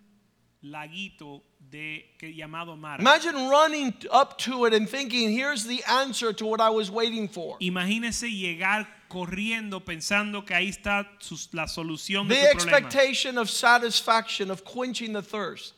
laguito 0.63 1.41
de, 1.71 2.05
que, 2.19 2.31
llamado 2.33 2.77
Mara. 2.77 2.99
Imagine 3.01 3.49
running 3.49 3.93
up 4.11 4.37
to 4.37 4.65
it 4.65 4.73
and 4.73 4.87
thinking, 4.87 5.31
here's 5.31 5.65
the 5.65 5.83
answer 5.89 6.31
to 6.33 6.45
what 6.45 6.61
I 6.61 6.69
was 6.69 6.91
waiting 6.91 7.27
for. 7.27 7.57
Imagínese 7.59 8.29
llegar 8.29 8.85
corriendo 9.11 9.83
pensando 9.83 10.45
que 10.45 10.53
ahí 10.53 10.69
está 10.69 11.05
la 11.51 11.67
solución 11.67 12.27
de 12.29 12.35
The 12.35 12.41
tu 12.53 12.57
problema. 12.59 12.77
expectation 12.77 13.37
of 13.37 13.49
satisfaction, 13.49 14.49
of 14.49 14.63
quenching 14.63 15.11
the 15.13 15.21
thirst. 15.21 15.73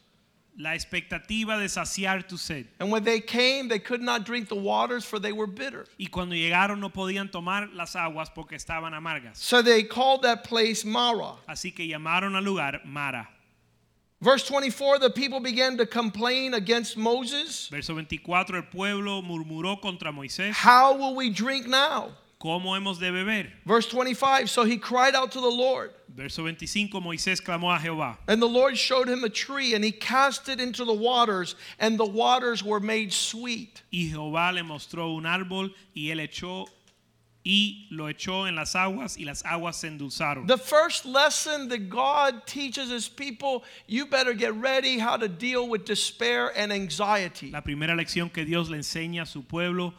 La 0.56 0.76
expectativa 0.76 1.58
de 1.58 1.68
saciar 1.68 2.28
tu 2.28 2.38
sed. 2.38 2.68
And 2.80 2.92
when 2.92 3.04
they 3.04 3.20
came, 3.20 3.68
they 3.70 3.80
could 3.80 4.02
not 4.04 4.24
drink 4.24 4.50
the 4.50 4.56
waters, 4.56 5.04
for 5.04 5.18
they 5.18 5.32
were 5.32 5.48
bitter. 5.48 5.88
Y 5.98 6.10
cuando 6.12 6.36
llegaron 6.36 6.80
no 6.80 6.90
podían 6.90 7.32
tomar 7.32 7.70
las 7.74 7.96
aguas 7.96 8.30
porque 8.30 8.52
estaban 8.56 8.94
amargas. 8.94 9.38
So 9.38 9.64
they 9.64 9.82
called 9.82 10.22
that 10.22 10.44
place 10.44 10.86
Mara. 10.86 11.38
Así 11.50 11.74
que 11.76 11.88
llamaron 11.88 12.36
al 12.36 12.44
lugar 12.44 12.82
Mara. 12.86 13.28
Verse 14.22 14.44
24 14.48 15.00
the 15.00 15.10
people 15.10 15.40
began 15.40 15.76
to 15.76 15.88
complain 15.88 16.54
against 16.54 16.98
Moses. 16.98 17.68
Verso 17.70 17.94
24, 17.94 18.56
el 18.56 18.62
pueblo 18.72 19.24
murmuró 19.24 19.82
contra 19.82 20.12
Moisés. 20.12 20.52
How 20.54 20.96
will 20.96 21.16
we 21.16 21.32
drink 21.32 21.68
now? 21.68 22.12
¿Cómo 22.44 22.76
hemos 22.76 23.00
de 23.00 23.10
beber? 23.10 23.54
Verse 23.66 23.88
25 23.88 24.50
So 24.50 24.66
he 24.66 24.78
cried 24.78 25.16
out 25.16 25.32
to 25.32 25.40
the 25.40 25.48
Lord, 25.48 25.92
Verso 26.14 26.42
25, 26.42 26.90
Moisés 27.02 27.42
clamó 27.42 27.74
a 27.74 27.80
Jehová. 27.80 28.18
and 28.28 28.42
the 28.42 28.48
Lord 28.48 28.78
showed 28.78 29.08
him 29.08 29.24
a 29.24 29.30
tree, 29.30 29.74
and 29.74 29.82
he 29.84 29.94
cast 29.94 30.50
it 30.50 30.60
into 30.60 30.84
the 30.84 30.94
waters, 30.94 31.56
and 31.80 31.98
the 31.98 32.06
waters 32.06 32.62
were 32.62 32.82
made 32.82 33.14
sweet. 33.14 33.82
Y 33.94 34.10
Jehová 34.12 34.54
le 34.54 34.62
mostró 34.62 35.16
un 35.16 35.24
árbol 35.24 35.72
y 35.96 36.10
él 36.12 36.20
echó 36.20 36.68
y 37.46 37.88
lo 37.92 38.06
echó 38.06 38.46
en 38.48 38.56
las 38.56 38.74
aguas 38.76 39.18
y 39.18 39.24
las 39.24 39.42
aguas 39.44 39.78
se 39.78 39.88
endulzaron. 39.88 40.46
The 40.46 40.58
first 40.58 41.06
lesson 41.06 41.70
that 41.70 41.90
God 41.90 42.46
teaches 42.46 42.90
his 42.90 43.08
people 43.08 43.64
you 43.88 44.06
better 44.06 44.34
get 44.34 44.54
ready 44.56 45.00
how 45.00 45.16
to 45.16 45.30
deal 45.30 45.68
with 45.70 45.86
despair 45.86 46.52
and 46.58 46.74
anxiety. 46.74 47.52
La 47.52 47.62
primera 47.62 47.96
lección 47.96 48.32
que 48.34 48.44
Dios 48.46 48.70
le 48.70 48.80
enseña 48.80 49.22
a 49.22 49.26
su 49.26 49.44
pueblo, 49.44 49.94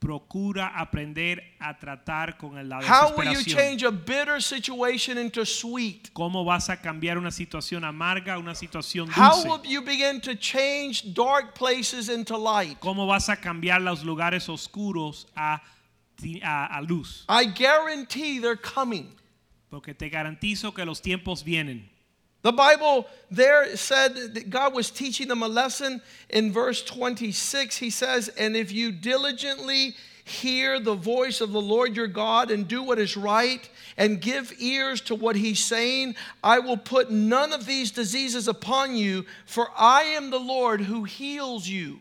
procura 0.00 0.68
aprender 0.78 1.42
a 1.58 1.76
tratar 1.76 2.36
con 2.38 2.54
la 2.68 2.78
How 2.78 3.16
will 3.16 3.24
you 3.32 3.38
desesperación. 3.40 3.56
change 3.56 3.82
a 3.84 3.90
bitter 3.90 4.40
situation 4.40 5.18
into 5.18 5.44
sweet? 5.44 6.10
¿Cómo 6.12 6.44
vas 6.44 6.68
a 6.70 6.76
cambiar 6.80 7.18
una 7.18 7.30
situación 7.32 7.84
amarga 7.84 8.34
a 8.34 8.38
una 8.38 8.54
situación 8.54 9.08
How 9.10 9.42
will 9.42 9.58
dulce? 9.58 9.68
you 9.70 9.82
begin 9.82 10.20
to 10.20 10.34
change 10.36 11.02
dark 11.14 11.54
places 11.54 12.08
into 12.08 12.36
light? 12.36 12.78
¿Cómo 12.80 13.06
vas 13.06 13.28
a 13.28 13.36
cambiar 13.36 13.80
los 13.80 14.04
lugares 14.04 14.48
oscuros 14.48 15.26
a, 15.36 15.60
a- 16.44 16.66
a 16.76 16.80
luz? 16.82 17.24
I 17.28 17.46
guarantee 17.46 18.38
they're 18.40 18.56
coming. 18.56 19.14
Porque 19.68 19.94
te 19.94 20.08
garantizo 20.08 20.72
que 20.72 20.84
los 20.84 21.02
tiempos 21.02 21.42
vienen. 21.44 21.90
The 22.42 22.52
Bible 22.52 23.06
there 23.30 23.76
said 23.76 24.14
that 24.34 24.50
God 24.50 24.72
was 24.72 24.90
teaching 24.90 25.28
them 25.28 25.42
a 25.42 25.48
lesson 25.48 26.00
in 26.30 26.52
verse 26.52 26.82
26. 26.82 27.76
He 27.76 27.90
says, 27.90 28.28
And 28.28 28.56
if 28.56 28.70
you 28.70 28.92
diligently 28.92 29.96
hear 30.24 30.78
the 30.78 30.94
voice 30.94 31.40
of 31.40 31.52
the 31.52 31.60
Lord 31.60 31.96
your 31.96 32.06
God 32.06 32.50
and 32.50 32.68
do 32.68 32.82
what 32.82 32.98
is 32.98 33.16
right 33.16 33.68
and 33.96 34.20
give 34.20 34.52
ears 34.58 35.00
to 35.02 35.14
what 35.14 35.36
he's 35.36 35.64
saying, 35.64 36.14
I 36.44 36.60
will 36.60 36.76
put 36.76 37.10
none 37.10 37.52
of 37.52 37.66
these 37.66 37.90
diseases 37.90 38.46
upon 38.46 38.94
you, 38.94 39.24
for 39.46 39.68
I 39.76 40.02
am 40.02 40.30
the 40.30 40.38
Lord 40.38 40.82
who 40.82 41.04
heals 41.04 41.66
you. 41.66 41.98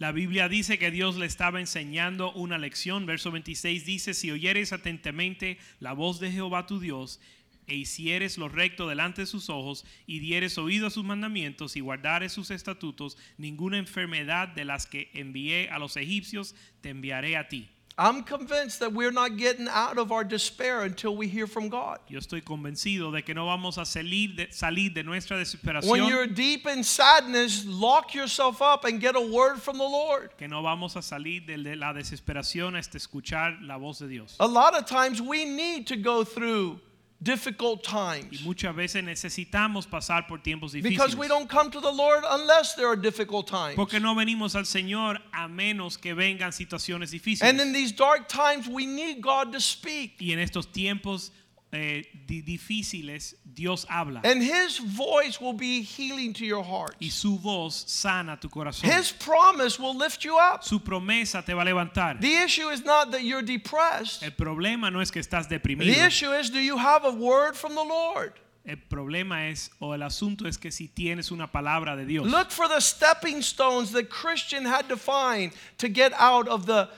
La 0.00 0.10
Biblia 0.10 0.48
dice 0.48 0.76
que 0.80 0.90
Dios 0.90 1.16
le 1.16 1.26
estaba 1.26 1.60
enseñando 1.60 2.34
una 2.34 2.58
lección. 2.58 3.06
Verso 3.06 3.30
26 3.30 3.84
dice, 3.84 4.14
si 4.14 4.30
oyeres 4.32 4.72
atentamente 4.72 5.58
la 5.80 5.92
voz 5.92 6.18
de 6.18 6.28
Jehová 6.28 6.66
tu 6.66 6.80
Dios, 6.80 7.20
e 7.66 7.74
hicieres 7.74 8.38
lo 8.38 8.48
recto 8.48 8.88
delante 8.88 9.22
de 9.22 9.26
sus 9.26 9.48
ojos, 9.50 9.84
y 10.06 10.18
dieres 10.18 10.58
oído 10.58 10.86
a 10.86 10.90
sus 10.90 11.04
mandamientos, 11.04 11.76
y 11.76 11.80
guardares 11.80 12.32
sus 12.32 12.50
estatutos, 12.50 13.16
ninguna 13.38 13.78
enfermedad 13.78 14.48
de 14.48 14.64
las 14.64 14.86
que 14.86 15.10
envié 15.14 15.68
a 15.70 15.78
los 15.78 15.96
egipcios 15.96 16.54
te 16.80 16.90
enviaré 16.90 17.36
a 17.36 17.48
ti. 17.48 17.68
I'm 17.98 18.22
convinced 18.24 18.80
that 18.80 18.92
we're 18.92 19.12
not 19.12 19.36
getting 19.36 19.68
out 19.68 19.98
of 19.98 20.12
our 20.12 20.24
despair 20.24 20.82
until 20.82 21.14
we 21.14 21.28
hear 21.28 21.46
from 21.46 21.68
God. 21.68 21.98
Yo 22.08 22.18
estoy 22.18 22.40
convencido 22.40 23.12
de 23.12 23.22
que 23.22 23.34
no 23.34 23.46
vamos 23.46 23.76
a 23.76 23.84
salir 23.84 24.34
de, 24.34 24.46
salir 24.50 24.94
de 24.94 25.02
nuestra 25.02 25.36
When 25.36 25.44
desesperación, 25.44 26.08
you're 26.08 26.26
deep 26.26 26.66
in 26.66 26.84
sadness, 26.84 27.66
lock 27.66 28.14
yourself 28.14 28.62
up 28.62 28.84
and 28.86 29.00
get 29.00 29.14
a 29.14 29.20
word 29.20 29.60
from 29.60 29.76
the 29.76 29.84
Lord. 29.84 30.30
que 30.38 30.48
no 30.48 30.62
vamos 30.62 30.96
a 30.96 31.02
salir 31.02 31.46
de, 31.46 31.58
de 31.58 31.76
la 31.76 31.92
desesperación 31.92 32.76
hasta 32.76 32.96
escuchar 32.96 33.58
la 33.60 33.76
voz 33.76 33.98
de 33.98 34.08
Dios. 34.08 34.36
A 34.40 34.46
lot 34.46 34.74
of 34.74 34.86
times 34.86 35.20
we 35.20 35.44
need 35.44 35.86
to 35.86 35.96
go 35.96 36.24
through 36.24 36.80
difficult 37.22 37.82
times. 37.82 38.40
Y 38.40 38.44
muchas 38.44 38.74
veces 38.74 39.04
necesitamos 39.04 39.86
pasar 39.86 40.26
por 40.26 40.38
tiempos 40.42 40.72
difíciles. 40.72 40.90
because 40.90 41.16
we 41.16 41.28
don't 41.28 41.48
come 41.48 41.70
to 41.70 41.80
the 41.80 41.92
Lord 41.92 42.24
unless 42.28 42.74
there 42.74 42.86
are 42.88 42.96
difficult 42.96 43.46
times. 43.46 43.76
Porque 43.76 44.00
no 44.00 44.14
venimos 44.14 44.54
al 44.56 44.64
Señor 44.64 45.20
a 45.32 45.48
menos 45.48 45.98
que 45.98 46.14
vengan 46.14 46.52
situaciones 46.52 47.12
And 47.12 47.20
difíciles. 47.20 47.60
in 47.60 47.72
these 47.72 47.92
dark 47.92 48.28
times, 48.28 48.66
we 48.68 48.86
need 48.86 49.20
God 49.20 49.52
to 49.52 49.60
speak. 49.60 50.20
Y 50.20 50.32
en 50.32 50.38
estos 50.40 50.66
tiempos 50.72 51.30
eh, 51.72 52.04
difíciles, 52.26 53.34
Dios 53.44 53.86
habla. 53.88 54.20
And 54.24 54.42
his 54.42 54.78
voice 54.78 55.40
will 55.40 55.54
be 55.54 55.82
healing 55.82 56.32
to 56.34 56.44
your 56.44 56.62
heart. 56.62 56.94
y 57.00 57.08
su 57.08 57.38
voz 57.38 57.84
sana 57.86 58.38
tu 58.38 58.48
corazón. 58.48 58.84
His 58.84 59.10
promise 59.10 59.78
will 59.78 59.96
lift 59.96 60.24
you 60.24 60.36
up. 60.36 60.62
su 60.62 60.80
promesa 60.80 61.44
te 61.44 61.54
va 61.54 61.62
a 61.62 61.64
levantar. 61.64 62.20
The 62.20 62.42
issue 62.44 62.68
is 62.68 62.84
not 62.84 63.10
that 63.12 63.22
you're 63.22 63.42
depressed. 63.42 64.22
El 64.22 64.32
problema 64.32 64.92
no 64.92 65.00
es 65.00 65.10
que 65.10 65.20
estás 65.20 65.48
deprimido. 65.48 65.92
The 65.92 66.06
issue 66.06 66.32
is 66.32 66.50
do 66.50 66.60
you 66.60 66.76
have 66.76 67.04
a 67.04 67.12
word 67.12 67.56
from 67.56 67.74
the 67.74 67.84
Lord? 67.84 68.34
El 68.64 68.76
problema 68.76 69.48
es, 69.50 69.70
o 69.80 69.92
el 69.92 70.02
asunto 70.02 70.46
es 70.46 70.56
que 70.56 70.70
si 70.70 70.86
tienes 70.86 71.32
una 71.32 71.50
palabra 71.50 71.96
de 71.96 72.04
Dios. 72.04 72.26
Look 72.26 72.52
for 72.52 72.68
the 72.68 72.80
stepping 72.80 73.42
stones 73.42 73.90
that 73.92 74.08
Christian 74.08 74.64
had 74.64 74.88
to 74.88 74.96
find 74.96 75.52
to 75.78 75.88
get 75.88 76.12
out 76.12 76.46
of 76.46 76.66
the 76.66 76.88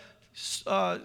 uh, 0.66 0.98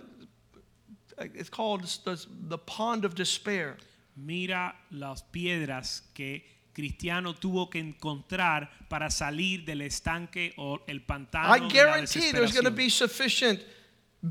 it's 1.20 1.50
called 1.50 1.84
the, 2.06 2.26
the 2.48 2.58
pond 2.58 3.06
of 3.06 3.16
despair. 3.16 3.78
Mira 4.16 4.74
las 4.92 5.24
piedras 5.34 6.02
que 6.14 6.42
Cristiano 6.74 7.34
tuvo 7.34 7.70
que 7.70 7.80
encontrar 7.80 8.70
para 8.90 9.10
salir 9.10 9.66
del 9.66 9.82
estanque 9.82 10.54
o 10.58 10.80
el 10.88 11.02
pantano 11.02 11.50
I 11.50 11.60
de 11.60 11.66
la 11.66 11.70
guarantee 11.70 12.32
there's 12.32 12.54
going 12.54 12.66
to 12.66 12.72
be 12.72 12.90
sufficient 12.90 13.60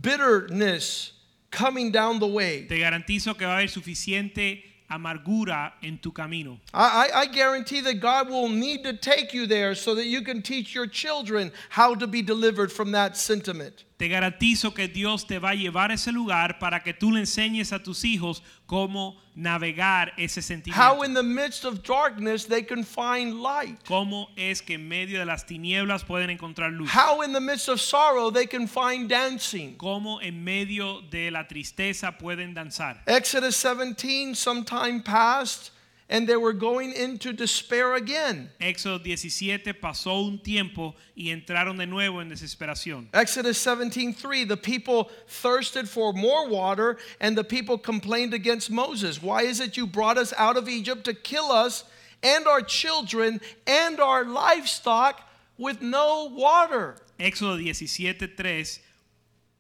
bitterness 0.00 1.12
coming 1.50 1.90
down 1.90 2.18
the 2.18 2.26
way. 2.26 2.66
Te 2.66 2.78
garantizo 2.78 3.36
que 3.36 3.46
va 3.46 3.54
a 3.54 3.56
haber 3.58 3.68
suficiente 3.68 4.62
amargura 4.90 5.74
en 5.82 5.98
tu 5.98 6.12
camino. 6.12 6.58
I, 6.72 7.10
I, 7.12 7.20
I 7.20 7.26
guarantee 7.26 7.80
that 7.82 8.00
God 8.00 8.28
will 8.30 8.48
need 8.48 8.82
to 8.84 8.94
take 8.94 9.34
you 9.34 9.46
there 9.46 9.74
so 9.74 9.94
that 9.94 10.06
you 10.06 10.22
can 10.22 10.42
teach 10.42 10.74
your 10.74 10.86
children 10.86 11.52
how 11.70 11.94
to 11.94 12.06
be 12.06 12.22
delivered 12.22 12.72
from 12.72 12.92
that 12.92 13.16
sentiment. 13.16 13.84
Te 13.98 14.06
garantizo 14.06 14.74
que 14.74 14.86
Dios 14.86 15.26
te 15.26 15.40
va 15.40 15.50
a 15.50 15.54
llevar 15.54 15.90
a 15.90 15.94
ese 15.94 16.12
lugar 16.12 16.60
para 16.60 16.84
que 16.84 16.94
tú 16.94 17.10
le 17.10 17.18
enseñes 17.18 17.72
a 17.72 17.82
tus 17.82 18.04
hijos 18.04 18.44
cómo 18.64 19.20
navegar 19.34 20.12
ese 20.16 20.40
sentimiento. 20.40 20.80
How 20.80 21.02
in 21.02 21.14
the 21.14 21.22
midst 21.24 21.64
of 21.64 21.82
darkness 21.82 22.46
they 22.46 22.62
can 22.62 22.84
find 22.84 23.42
light. 23.42 23.76
cómo 23.84 24.28
es 24.36 24.62
que 24.62 24.74
en 24.74 24.86
medio 24.86 25.18
de 25.18 25.24
las 25.24 25.46
tinieblas 25.46 26.04
pueden 26.04 26.30
encontrar 26.30 26.70
luz. 26.70 26.88
How 26.94 27.22
in 27.24 27.32
the 27.32 27.40
midst 27.40 27.68
of 27.68 27.80
sorrow 27.80 28.30
they 28.30 28.46
can 28.46 28.68
find 28.68 29.08
dancing. 29.08 29.76
Cómo 29.76 30.20
en 30.22 30.44
medio 30.44 31.00
de 31.10 31.32
la 31.32 31.48
tristeza 31.48 32.16
pueden 32.18 32.54
danzar. 32.54 33.02
Exodus 33.04 33.56
17, 33.56 34.36
some 34.36 34.64
time 34.64 35.02
passed, 35.02 35.72
and 36.08 36.26
they 36.26 36.36
were 36.36 36.52
going 36.52 36.92
into 36.92 37.32
despair 37.32 37.94
again. 37.94 38.50
Éxodo 38.60 39.02
17 39.02 39.74
pasó 39.74 40.26
un 40.26 40.38
tiempo 40.38 40.94
y 41.16 41.28
entraron 41.28 41.76
de 41.76 41.86
nuevo 41.86 42.20
en 42.20 42.30
desesperación. 42.30 43.08
Exodus 43.12 43.58
17:3 43.58 44.48
the 44.48 44.56
people 44.56 45.10
thirsted 45.26 45.88
for 45.88 46.12
more 46.12 46.48
water 46.48 46.96
and 47.20 47.36
the 47.36 47.44
people 47.44 47.76
complained 47.76 48.32
against 48.32 48.70
Moses 48.70 49.22
why 49.22 49.42
is 49.42 49.60
it 49.60 49.76
you 49.76 49.86
brought 49.86 50.16
us 50.16 50.32
out 50.38 50.56
of 50.56 50.68
Egypt 50.68 51.04
to 51.04 51.14
kill 51.14 51.52
us 51.52 51.84
and 52.22 52.46
our 52.46 52.62
children 52.62 53.40
and 53.66 54.00
our 54.00 54.24
livestock 54.24 55.20
with 55.58 55.82
no 55.82 56.30
water 56.32 56.96
Éxodo 57.18 57.58
17:3 57.62 58.78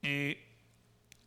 eh, 0.04 0.34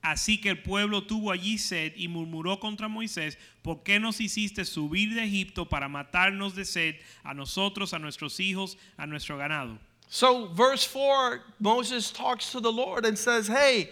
Así 0.02 0.40
que 0.42 0.50
el 0.50 0.64
pueblo 0.64 1.04
tuvo 1.04 1.32
allí 1.32 1.58
sed 1.58 1.94
y 1.96 2.08
murmuró 2.08 2.60
contra 2.60 2.88
Moisés, 2.88 3.38
¿por 3.62 3.84
qué 3.84 4.00
nos 4.00 4.20
hiciste 4.20 4.66
subir 4.66 5.14
de 5.14 5.24
Egipto 5.24 5.70
para 5.70 5.88
matarnos 5.88 6.56
de 6.56 6.66
sed 6.66 6.96
a 7.24 7.34
nosotros, 7.34 7.94
a 7.94 8.00
nuestros 8.00 8.40
hijos, 8.40 8.78
a 8.98 9.06
nuestro 9.06 9.38
ganado? 9.38 9.78
So 10.10 10.48
verse 10.54 10.86
4 10.88 11.42
Moses 11.60 12.12
talks 12.12 12.52
to 12.52 12.60
the 12.60 12.72
Lord 12.72 13.06
and 13.06 13.18
says 13.18 13.48
hey 13.48 13.90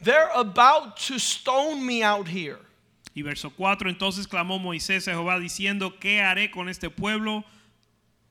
they're 0.00 0.30
about 0.34 0.96
to 1.08 1.18
stone 1.18 1.84
me 1.84 2.02
out 2.02 2.28
here 2.28 2.60
Y 3.18 3.22
verso 3.22 3.50
4, 3.50 3.90
entonces 3.90 4.28
clamó 4.28 4.60
Moisés 4.60 5.08
a 5.08 5.10
Jehová 5.10 5.40
diciendo, 5.40 5.98
¿qué 5.98 6.22
haré 6.22 6.52
con 6.52 6.68
este 6.68 6.88
pueblo? 6.88 7.44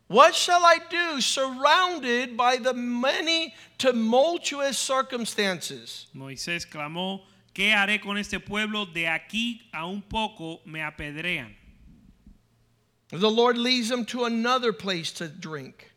What 0.08 0.34
shall 0.34 0.64
I 0.64 0.80
do 0.90 1.20
surrounded 1.20 2.38
by 2.38 2.58
the 2.58 2.74
many 2.74 3.54
tumultuous 3.78 4.78
circumstances? 4.78 6.08
Moisés 6.16 6.66
clamó, 6.66 7.22
¿qué 7.54 7.74
haré 7.74 8.02
con 8.02 8.18
este 8.18 8.40
pueblo? 8.40 8.86
De 8.86 9.04
aquí 9.04 9.62
a 9.74 9.86
un 9.86 10.02
poco 10.02 10.62
me 10.66 10.80
apedrean. 10.80 11.54
The 13.10 13.30
Lord 13.30 13.58
leads 13.58 13.90
them 13.90 14.06
to 14.06 14.26
another 14.26 14.72
place 14.72 15.12
to 15.14 15.28
drink. 15.28 15.92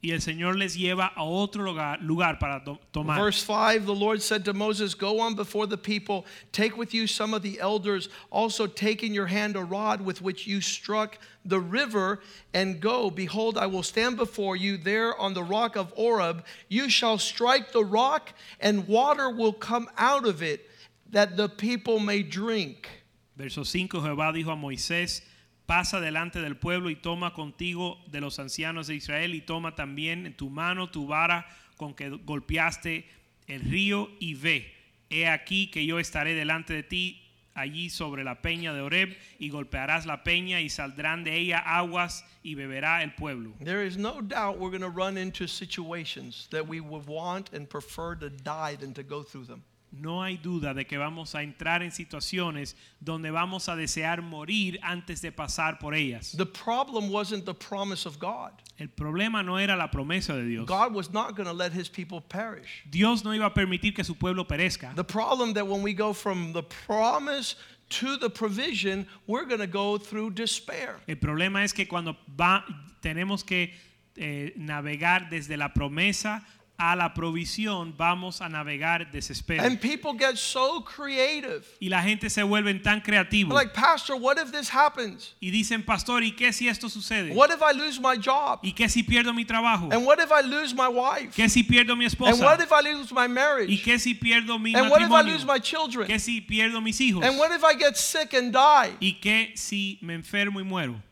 Y 0.00 0.12
el 0.12 0.20
Señor 0.20 0.56
les 0.56 0.76
lleva 0.76 1.10
a 1.16 1.24
otro 1.24 1.64
lugar, 1.64 1.98
lugar 2.00 2.38
para 2.38 2.62
to- 2.64 2.78
tomar. 2.92 3.16
Verse 3.18 3.42
5 3.42 3.84
The 3.84 3.94
Lord 3.94 4.22
said 4.22 4.44
to 4.44 4.52
Moses, 4.54 4.94
Go 4.94 5.18
on 5.18 5.34
before 5.34 5.66
the 5.66 5.76
people, 5.76 6.24
take 6.52 6.76
with 6.76 6.94
you 6.94 7.08
some 7.08 7.34
of 7.34 7.42
the 7.42 7.58
elders, 7.58 8.08
also 8.30 8.68
take 8.68 9.02
in 9.02 9.12
your 9.12 9.26
hand 9.26 9.56
a 9.56 9.64
rod 9.64 10.00
with 10.00 10.22
which 10.22 10.46
you 10.46 10.60
struck 10.60 11.18
the 11.44 11.58
river, 11.58 12.20
and 12.54 12.80
go. 12.80 13.10
Behold, 13.10 13.58
I 13.58 13.66
will 13.66 13.82
stand 13.82 14.16
before 14.16 14.54
you 14.54 14.76
there 14.76 15.18
on 15.20 15.34
the 15.34 15.42
rock 15.42 15.74
of 15.74 15.90
Horeb. 15.96 16.44
You 16.68 16.88
shall 16.88 17.18
strike 17.18 17.72
the 17.72 17.84
rock, 17.84 18.32
and 18.60 18.86
water 18.86 19.28
will 19.30 19.52
come 19.52 19.88
out 19.98 20.28
of 20.28 20.42
it, 20.44 20.70
that 21.10 21.36
the 21.36 21.48
people 21.48 21.98
may 21.98 22.22
drink. 22.22 22.88
Verso 23.36 23.64
5, 23.64 23.88
Jehová 23.88 24.32
dijo 24.32 24.52
a 24.52 24.56
Moisés, 24.56 25.22
pasa 25.68 26.00
delante 26.00 26.40
del 26.40 26.56
pueblo 26.56 26.88
y 26.88 26.96
toma 26.96 27.34
contigo 27.34 28.02
de 28.06 28.22
los 28.22 28.38
ancianos 28.38 28.86
de 28.86 28.94
Israel 28.94 29.34
y 29.34 29.42
toma 29.42 29.74
también 29.74 30.24
en 30.24 30.34
tu 30.34 30.48
mano 30.48 30.88
tu 30.88 31.06
vara 31.06 31.46
con 31.76 31.92
que 31.94 32.08
golpeaste 32.08 33.06
el 33.48 33.60
río 33.60 34.10
y 34.18 34.32
ve. 34.32 34.74
He 35.10 35.28
aquí 35.28 35.70
que 35.70 35.84
yo 35.84 35.98
estaré 35.98 36.32
delante 36.32 36.72
de 36.72 36.82
ti 36.84 37.22
allí 37.52 37.90
sobre 37.90 38.24
la 38.24 38.40
peña 38.40 38.72
de 38.72 38.80
Oreb 38.80 39.14
y 39.38 39.50
golpearás 39.50 40.06
la 40.06 40.24
peña 40.24 40.62
y 40.62 40.70
saldrán 40.70 41.22
de 41.22 41.36
ella 41.36 41.58
aguas 41.58 42.24
y 42.42 42.54
beberá 42.54 43.02
el 43.02 43.12
pueblo. 43.12 43.52
There 43.62 43.86
is 43.86 43.98
no 43.98 44.22
doubt 44.22 44.58
we're 44.58 44.70
going 44.70 44.80
to 44.80 44.88
run 44.88 45.18
into 45.18 45.46
situations 45.46 46.48
that 46.50 46.66
we 46.66 46.80
would 46.80 47.06
want 47.06 47.52
and 47.52 47.68
prefer 47.68 48.14
to 48.16 48.30
die 48.30 48.76
than 48.76 48.94
to 48.94 49.02
go 49.02 49.22
through 49.22 49.44
them. 49.44 49.62
No 49.90 50.22
hay 50.22 50.36
duda 50.36 50.74
de 50.74 50.86
que 50.86 50.98
vamos 50.98 51.34
a 51.34 51.42
entrar 51.42 51.82
en 51.82 51.90
situaciones 51.90 52.76
donde 53.00 53.30
vamos 53.30 53.68
a 53.68 53.76
desear 53.76 54.22
morir 54.22 54.78
antes 54.82 55.22
de 55.22 55.32
pasar 55.32 55.78
por 55.78 55.94
ellas. 55.94 56.36
The 56.36 56.46
problem 56.46 57.10
wasn't 57.10 57.44
the 57.46 57.54
promise 57.54 58.06
of 58.06 58.18
God. 58.18 58.52
El 58.78 58.88
problema 58.88 59.42
no 59.42 59.58
era 59.58 59.76
la 59.76 59.90
promesa 59.90 60.34
de 60.34 60.44
Dios. 60.44 60.66
God 60.66 60.94
was 60.94 61.12
not 61.12 61.34
going 61.34 61.46
to 61.46 61.52
let 61.52 61.72
his 61.72 61.88
people 61.88 62.20
perish. 62.20 62.84
Dios 62.88 63.24
no 63.24 63.30
iba 63.30 63.46
a 63.46 63.54
permitir 63.54 63.94
que 63.94 64.04
su 64.04 64.14
pueblo 64.14 64.44
perezca. 64.44 64.94
The 64.94 65.04
problem 65.04 65.54
that 65.54 65.66
when 65.66 65.82
we 65.82 65.94
go 65.94 66.12
from 66.12 66.52
the 66.52 66.62
promise 66.62 67.56
to 67.88 68.16
the 68.18 68.28
provision, 68.30 69.06
we're 69.26 69.46
going 69.46 69.60
to 69.60 69.66
go 69.66 69.98
through 69.98 70.32
despair. 70.32 70.96
El 71.08 71.16
problema 71.16 71.64
es 71.64 71.72
que 71.72 71.86
cuando 71.86 72.16
va, 72.38 72.64
tenemos 73.00 73.44
que 73.44 73.72
eh, 74.16 74.52
navegar 74.56 75.30
desde 75.30 75.56
la 75.56 75.72
promesa 75.72 76.44
a 76.80 76.94
la 76.94 77.12
provisión, 77.12 77.92
vamos 77.96 78.40
a 78.40 78.48
navegar 78.48 79.10
desespero. 79.10 79.64
And 79.64 79.80
people 79.80 80.12
get 80.12 80.38
so 80.38 80.80
creative. 80.82 81.66
y 81.80 81.88
la 81.88 82.00
gente 82.02 82.30
se 82.30 82.42
vuelve 82.42 82.72
tan 82.82 83.00
creativos. 83.00 83.52
Like, 83.52 83.74
Pastor, 83.74 84.16
what 84.16 84.38
if 84.38 84.52
this 84.52 84.68
happens? 84.68 85.34
y 85.40 85.50
dicen, 85.50 85.84
pastor, 85.84 86.22
¿y 86.22 86.32
qué 86.36 86.52
si 86.52 86.68
esto 86.68 86.88
sucede? 86.88 87.34
What 87.34 87.50
if 87.50 87.60
I 87.60 87.72
lose 87.72 88.00
my 88.00 88.16
job? 88.16 88.60
¿Y 88.62 88.72
qué 88.72 88.88
si 88.88 89.02
pierdo 89.02 89.34
mi 89.34 89.44
trabajo? 89.44 89.88
And 89.92 90.06
what 90.06 90.20
if 90.20 90.30
I 90.30 90.40
lose 90.42 90.72
my 90.72 90.86
wife? 90.88 91.34
¿Qué 91.34 91.48
si 91.48 91.64
pierdo 91.64 91.96
mi 91.96 92.04
And 92.04 92.14
esposa? 92.14 92.44
what 92.44 92.60
if 92.60 92.70
I 92.70 92.80
lose 92.80 93.12
my 93.12 93.24
¿Y 93.24 93.28
marriage? 93.28 93.82
qué 93.82 93.98
si 93.98 94.14
pierdo 94.14 94.60
mi 94.60 94.72
And 94.74 94.88
what 94.88 95.00
if 95.02 95.08
I 95.08 95.22
matrimonio? 95.22 95.32
lose 95.32 95.44
my 95.44 95.58
children? 95.58 96.06
¿Qué 96.06 96.20
si 96.20 96.40
pierdo 96.40 96.80
mis 96.80 97.00
hijos? 97.00 97.24
And 97.24 97.36
what 97.38 97.50
if 97.50 97.64
I 97.64 97.74
get 97.74 97.96
sick 97.96 98.34
and 98.34 98.52
die? 98.52 98.92
¿Y 99.00 99.18
qué 99.20 99.52
si 99.56 99.98
me 100.00 100.14
enfermo 100.14 100.60
y 100.60 100.64
muero? 100.64 101.02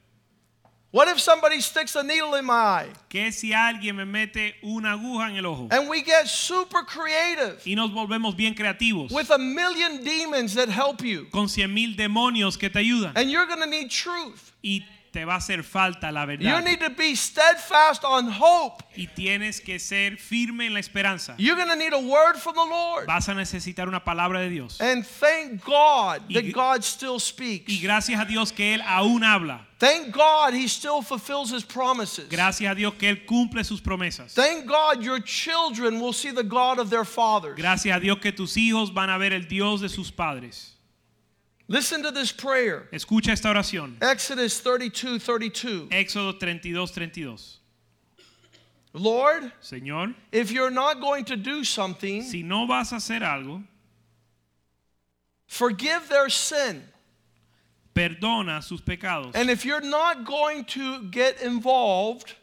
What 0.96 1.08
if 1.08 1.20
somebody 1.20 1.60
sticks 1.60 1.94
a 1.94 2.02
needle 2.02 2.36
in 2.36 2.46
my 2.46 2.54
eye? 2.54 2.88
¿Qué 3.10 3.30
si 3.30 3.52
alguien 3.52 3.96
me 3.96 4.06
mete 4.06 4.54
una 4.62 4.92
aguja 4.92 5.28
en 5.28 5.36
el 5.36 5.44
ojo? 5.44 5.68
And 5.70 5.90
we 5.90 6.00
get 6.00 6.26
super 6.26 6.84
creative 6.84 7.60
Y 7.66 7.74
nos 7.74 7.90
volvemos 7.90 8.34
bien 8.34 8.54
creativos. 8.54 9.12
with 9.12 9.28
a 9.30 9.36
million 9.36 10.02
demons 10.02 10.54
that 10.54 10.70
help 10.70 11.02
you. 11.02 11.26
con 11.30 11.48
cien 11.48 11.74
mil 11.74 11.94
demonios 11.94 12.58
que 12.58 12.70
te 12.70 12.78
ayudan. 12.78 13.12
And 13.14 13.30
you're 13.30 13.44
going 13.44 13.60
to 13.60 13.66
need 13.66 13.90
truth. 13.90 14.52
Y 14.64 14.86
te 15.16 15.24
va 15.24 15.34
a 15.34 15.36
hacer 15.38 15.62
falta 15.64 16.12
la 16.12 16.22
You 16.22 16.26
verdad. 16.36 16.62
need 16.64 16.78
to 16.80 16.90
be 16.90 17.14
steadfast 17.16 18.04
on 18.04 18.28
hope. 18.30 18.82
Y 18.94 19.06
tienes 19.06 19.60
que 19.62 19.78
ser 19.78 20.18
firme 20.18 20.66
en 20.66 20.74
la 20.74 20.80
esperanza. 20.80 21.34
You're 21.38 21.56
going 21.56 21.68
to 21.70 21.76
need 21.76 21.94
a 21.94 21.98
word 21.98 22.36
from 22.36 22.54
the 22.54 22.64
Lord. 22.64 23.06
Vas 23.06 23.28
a 23.30 23.34
necesitar 23.34 23.88
una 23.88 24.04
palabra 24.04 24.40
de 24.40 24.50
Dios. 24.50 24.78
And 24.80 25.04
thank 25.06 25.64
God 25.64 26.22
Y- 26.28 26.34
that 26.34 26.52
God 26.52 26.84
still 26.84 27.16
Y 27.16 27.20
speaks. 27.20 27.80
gracias 27.80 28.20
a 28.20 28.26
Dios 28.26 28.52
que 28.52 28.74
Él 28.74 28.82
aún 28.82 29.22
habla. 29.24 29.66
Thank 29.78 30.10
God 30.12 30.52
He 30.54 30.68
still 30.68 31.00
fulfills 31.02 31.50
His 31.50 31.64
promises. 31.64 32.28
Gracias 32.28 32.70
a 32.70 32.74
Dios 32.74 32.94
que 32.98 33.08
Él 33.08 33.24
cumple 33.26 33.64
sus 33.64 33.80
promesas. 33.80 34.34
Thank 34.34 34.66
God 34.66 35.02
your 35.02 35.20
children 35.20 35.98
will 36.00 36.12
see 36.12 36.30
the 36.30 36.42
God 36.44 36.78
of 36.78 36.90
their 36.90 37.04
fathers. 37.04 37.56
Gracias 37.56 37.96
a 37.96 38.00
Dios 38.00 38.18
que 38.20 38.32
tus 38.32 38.54
hijos 38.56 38.92
van 38.92 39.08
a 39.10 39.16
ver 39.18 39.32
el 39.32 39.46
Dios 39.48 39.80
de 39.80 39.88
sus 39.88 40.10
padres. 40.10 40.75
Listen 41.68 42.02
to 42.02 42.12
this 42.12 42.30
prayer 42.30 42.88
Escucha 42.92 43.30
esta 43.30 43.48
oración. 43.48 43.96
Exodus 44.00 44.60
32 44.60 45.18
32. 45.22 45.88
Éxodo 45.90 46.38
32, 46.38 46.90
32. 46.90 47.58
Lord, 48.92 49.52
Señor, 49.62 50.14
if 50.32 50.50
you're 50.50 50.70
not 50.70 51.00
going 51.00 51.24
to 51.26 51.36
do 51.36 51.64
something, 51.64 52.22
si 52.22 52.42
no 52.42 52.66
vas 52.66 52.92
a 52.92 52.96
hacer 52.96 53.20
algo, 53.20 53.62
forgive 55.46 56.08
their 56.08 56.30
sin. 56.30 56.82
perdona 57.94 58.62
sus 58.62 58.80
pecados. 58.80 59.32
And 59.34 59.50
if 59.50 59.64
you're 59.64 59.80
not 59.80 60.24
going 60.24 60.64
to 60.66 61.02
get 61.10 61.42
involved, 61.42 62.34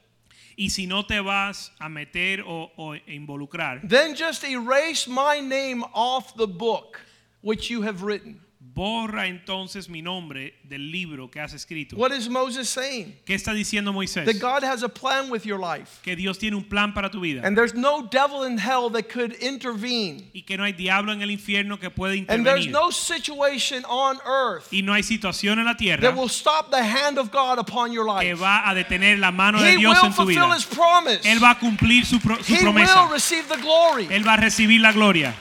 Y 0.55 0.67
si 0.67 0.85
no 0.85 1.01
te 1.01 1.19
vas 1.19 1.71
a 1.81 1.89
meter 1.89 2.43
o, 2.45 2.69
o 2.77 2.95
involucrar, 3.07 3.87
then 3.87 4.13
just 4.15 4.43
erase 4.43 5.07
my 5.07 5.39
name 5.39 5.83
off 5.93 6.35
the 6.35 6.47
book 6.47 7.01
which 7.41 7.71
you 7.71 7.81
have 7.81 8.03
written. 8.03 8.42
Borra 8.73 9.27
entonces 9.27 9.87
mi 9.87 10.01
nombre 10.01 10.55
del 10.63 10.91
libro 10.91 11.29
que 11.29 11.39
has 11.39 11.53
escrito. 11.53 11.95
What 11.95 12.11
is 12.11 12.27
Moses 12.27 12.67
saying? 12.69 13.13
¿Qué 13.25 13.35
está 13.35 13.53
diciendo 13.53 13.93
Moisés? 13.93 14.25
That 14.25 14.39
God 14.39 14.63
has 14.63 14.81
a 14.83 14.89
plan 14.89 15.29
with 15.29 15.43
your 15.45 15.59
life. 15.59 15.99
Que 16.03 16.15
Dios 16.15 16.37
tiene 16.39 16.55
un 16.55 16.63
plan 16.63 16.93
para 16.93 17.09
tu 17.11 17.19
vida. 17.21 17.41
And 17.45 17.55
there's 17.55 17.73
no 17.75 18.07
devil 18.09 18.43
in 18.43 18.57
hell 18.57 18.89
that 18.91 19.09
could 19.09 19.35
intervene. 19.41 20.29
y 20.33 20.41
que 20.41 20.57
no 20.57 20.63
hay 20.63 20.73
diablo 20.73 21.11
en 21.13 21.21
el 21.21 21.29
infierno 21.29 21.79
que 21.79 21.89
pueda 21.89 22.13
And 22.13 22.45
there's 22.45 22.65
intervenir. 22.65 22.71
no 22.71 22.89
situation 22.91 23.83
on 23.85 24.17
earth 24.25 24.71
y 24.73 24.81
no 24.81 24.93
hay 24.93 25.03
situación 25.03 25.59
en 25.59 25.65
la 25.65 25.75
tierra 25.75 26.01
that 26.01 26.15
will 26.17 26.29
stop 26.29 26.71
the 26.71 26.81
hand 26.83 27.17
of 27.19 27.31
God 27.31 27.59
upon 27.59 27.91
your 27.91 28.05
que 28.19 28.31
life. 28.33 28.41
va 28.41 28.67
a 28.69 28.73
detener 28.73 29.19
la 29.19 29.31
mano 29.31 29.61
de 29.61 29.73
He 29.73 29.77
Dios 29.77 29.95
will 30.01 30.07
en 30.09 30.13
tu 30.15 30.25
vida. 30.25 30.41
fulfill 30.41 30.55
his 30.57 30.65
promise. 30.65 31.21
Él 31.29 31.39
va 31.43 31.51
a 31.51 31.59
cumplir 31.59 32.05
su, 32.05 32.19
su 32.19 32.29
He 32.53 32.63
will 32.63 32.73
promesa. 32.73 33.07
receive 33.11 33.47
the 33.49 33.57
glory. 33.61 34.07
Él 34.09 34.25
va 34.25 34.33
a 34.33 34.37
recibir 34.37 34.81
la 34.81 34.91
gloria. 34.91 35.33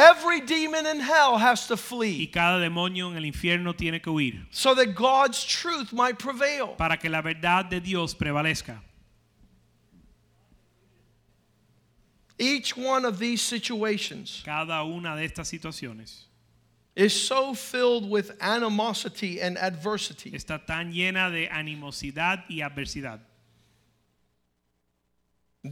Every 0.00 0.40
demon 0.40 0.86
in 0.86 1.00
hell 1.00 1.38
has 1.38 1.66
to 1.66 1.74
Y 1.74 1.76
flee 1.76 2.26
cada 2.28 2.60
demonio 2.60 3.10
en 3.10 3.16
el 3.16 3.24
infierno 3.24 3.76
tiene 3.76 4.00
que 4.00 4.12
huir 4.12 4.46
so 4.50 4.72
that 4.76 4.94
God's 4.94 5.44
truth 5.44 5.92
might 5.92 6.20
prevail. 6.20 6.76
para 6.76 6.96
que 6.96 7.10
la 7.10 7.20
verdad 7.20 7.68
de 7.68 7.80
Dios 7.80 8.14
prevalezca. 8.14 8.78
Each 12.38 12.76
one 12.76 13.04
of 13.04 13.18
these 13.18 13.42
situations 13.42 14.42
Cada 14.44 14.84
una 14.84 15.16
de 15.16 15.26
estas 15.26 15.48
situaciones 15.48 16.26
is 16.94 17.12
so 17.12 17.52
filled 17.52 18.08
with 18.08 18.30
animosity 18.40 19.40
and 19.40 19.58
adversity. 19.58 20.30
está 20.30 20.64
tan 20.64 20.92
llena 20.92 21.28
de 21.32 21.48
animosidad 21.48 22.44
y 22.48 22.60
adversidad. 22.60 23.18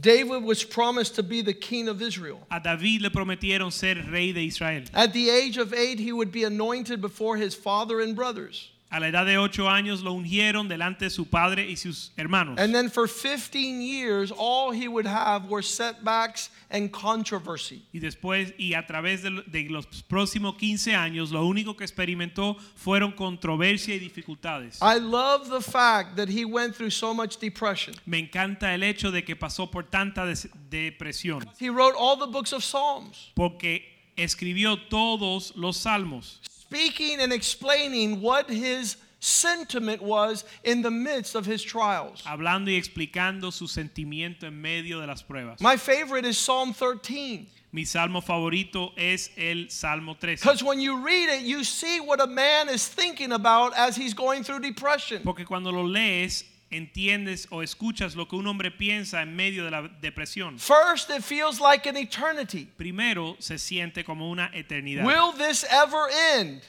David 0.01 0.43
was 0.43 0.63
promised 0.63 1.15
to 1.15 1.23
be 1.23 1.41
the 1.41 1.53
king 1.53 1.87
of 1.87 2.01
Israel. 2.01 2.45
A 2.51 2.59
David 2.59 3.01
le 3.01 3.09
prometieron 3.09 3.71
ser 3.71 3.95
rey 4.09 4.31
de 4.31 4.47
Israel. 4.47 4.83
At 4.93 5.13
the 5.13 5.29
age 5.29 5.57
of 5.57 5.73
eight, 5.73 5.99
he 5.99 6.11
would 6.11 6.31
be 6.31 6.43
anointed 6.43 7.01
before 7.01 7.37
his 7.37 7.55
father 7.55 7.99
and 7.99 8.15
brothers. 8.15 8.71
A 8.89 9.01
la 9.01 9.09
edad 9.09 9.25
de 9.25 9.37
ocho 9.37 9.69
años 9.69 10.01
lo 10.01 10.13
ungieron 10.13 10.69
delante 10.69 11.05
de 11.05 11.09
su 11.11 11.25
padre 11.25 11.69
y 11.69 11.75
sus 11.75 12.13
hermanos. 12.15 12.57
And 12.57 12.73
then 12.73 12.89
for 12.89 13.05
15 13.09 13.81
years, 13.81 14.31
all 14.31 14.71
he 14.71 14.87
would 14.87 15.05
have 15.05 15.49
were 15.49 15.61
setbacks 15.61 16.49
and 16.69 16.89
controversy. 16.89 17.83
Y 17.93 17.99
después, 17.99 18.53
y 18.57 18.73
a 18.75 18.87
través 18.87 19.23
de, 19.23 19.31
lo- 19.31 19.43
de 19.43 19.67
los 19.69 19.85
próximos 20.07 20.55
15 20.57 20.95
años, 20.95 21.31
lo 21.31 21.45
único 21.45 21.75
que 21.75 21.83
experimentó 21.83 22.55
fueron 22.77 23.11
controversia 23.11 23.93
y 23.95 23.99
dificultades. 23.99 24.79
I 24.81 24.99
love 24.99 25.49
the 25.49 25.61
fact 25.61 26.15
that 26.15 26.29
he 26.29 26.45
went 26.45 26.73
through 26.75 26.91
so 26.91 27.13
much 27.13 27.37
depression. 27.39 27.93
Me 28.05 28.19
encanta 28.19 28.73
el 28.73 28.83
hecho 28.83 29.11
de 29.11 29.23
que 29.25 29.35
pasó 29.35 29.69
por 29.69 29.83
tanta 29.83 30.25
des- 30.25 30.47
depresión, 30.69 31.43
He 31.59 31.69
wrote 31.69 31.95
all 31.97 32.17
the 32.17 32.27
books 32.27 32.53
of 32.53 32.63
Psalms, 32.63 33.31
porque 33.35 33.81
escribió 34.15 34.77
todos 34.89 35.53
los 35.57 35.75
salmos, 35.77 36.39
speaking 36.67 37.19
and 37.21 37.31
explaining 37.31 38.21
what 38.21 38.49
his 38.49 38.97
sentiment 39.19 40.01
was 40.01 40.43
in 40.63 40.81
the 40.81 40.91
midst 40.91 41.35
of 41.35 41.45
his 41.45 41.63
trials. 41.63 42.21
hablando 42.23 42.69
y 42.69 42.75
explicando 42.77 43.51
su 43.51 43.65
sentimiento 43.67 44.43
en 44.43 44.61
medio 44.61 44.99
de 44.99 45.07
las 45.07 45.23
pruebas. 45.23 45.59
My 45.61 45.77
favorite 45.77 46.25
is 46.25 46.37
Psalm 46.37 46.73
13. 46.73 47.47
Mi 47.71 47.83
salmo 47.83 48.21
favorito 48.21 48.91
es 48.95 49.29
el 49.37 49.65
Salmo 49.69 50.15
13. 50.19 50.41
Because 50.41 50.63
when 50.63 50.79
you 50.79 51.03
read 51.03 51.29
it, 51.29 51.41
you 51.41 51.63
see 51.63 51.99
what 51.99 52.21
a 52.21 52.27
man 52.27 52.69
is 52.69 52.87
thinking 52.87 53.31
about 53.33 53.73
as 53.75 53.95
he's 53.95 54.13
going 54.13 54.43
through 54.43 54.59
depression. 54.59 55.21
Porque 55.23 55.45
cuando 55.45 55.71
lo 55.71 55.83
lees, 55.83 56.43
entiendes 56.69 57.47
o 57.49 57.61
escuchas 57.61 58.15
lo 58.15 58.27
que 58.27 58.35
un 58.35 58.47
hombre 58.47 58.71
piensa 58.71 59.21
en 59.21 59.35
medio 59.35 59.63
de 59.63 59.71
la 59.71 59.81
depresión. 60.01 60.59
First, 60.59 61.09
it 61.09 61.23
feels 61.23 61.59
like 61.59 61.87
an 61.87 61.95
eternity. 61.97 62.65
Primero 62.77 63.35
se 63.39 63.57
siente 63.57 64.03
como 64.03 64.29
una 64.29 64.51
eternidad. 64.53 65.05
Will 65.05 65.33
this 65.33 65.63
ever 65.69 66.09
end? 66.35 66.61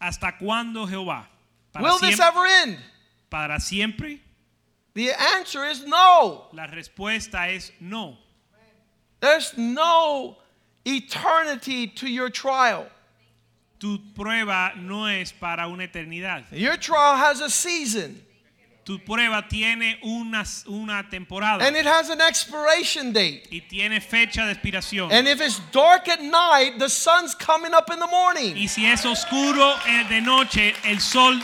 ¿Hasta 0.00 0.36
cuándo 0.38 0.86
Jehová? 0.86 1.26
¿Para, 1.72 1.84
Will 1.84 1.98
this 1.98 2.20
ever 2.20 2.46
end? 2.46 2.78
¿Para 3.30 3.58
siempre? 3.58 4.20
The 4.94 5.12
answer 5.12 5.64
is 5.64 5.84
no. 5.86 6.48
La 6.52 6.66
respuesta 6.66 7.48
es 7.48 7.72
no. 7.80 8.16
There's 9.20 9.56
no 9.56 10.36
eternity 10.84 11.88
to 11.88 12.08
your 12.08 12.30
trial. 12.30 12.86
Tu 13.80 13.98
prueba 14.14 14.76
no 14.76 15.06
es 15.06 15.32
para 15.32 15.66
una 15.68 15.84
eternidad. 15.88 16.44
Your 16.52 16.76
trial 16.76 17.16
has 17.16 17.40
a 17.40 17.50
season 17.50 18.22
Tu 18.84 18.98
prueba 18.98 19.48
tiene 19.48 19.98
una, 20.02 20.44
una 20.66 21.08
temporada 21.08 21.64
and 21.64 21.74
it 21.74 21.86
has 21.86 22.10
an 22.10 22.20
expiration 22.20 23.12
date. 23.12 23.48
y 23.50 23.60
tiene 23.60 24.00
fecha 24.00 24.46
de 24.46 24.52
expiración. 24.52 25.10
And 25.10 25.26
if 25.26 25.40
it's 25.40 25.60
dark 25.72 26.06
at 26.08 26.20
night, 26.20 26.78
the 26.78 26.88
sun's 26.88 27.34
coming 27.34 27.72
up 27.72 27.90
in 27.90 27.98
the 27.98 28.06
morning. 28.06 28.54
y 28.56 28.66
si 28.66 28.84
es 28.84 29.04
oscuro 29.06 29.74
eh, 29.86 30.04
de 30.08 30.20
noche, 30.20 30.74
el 30.84 31.00
sol 31.00 31.40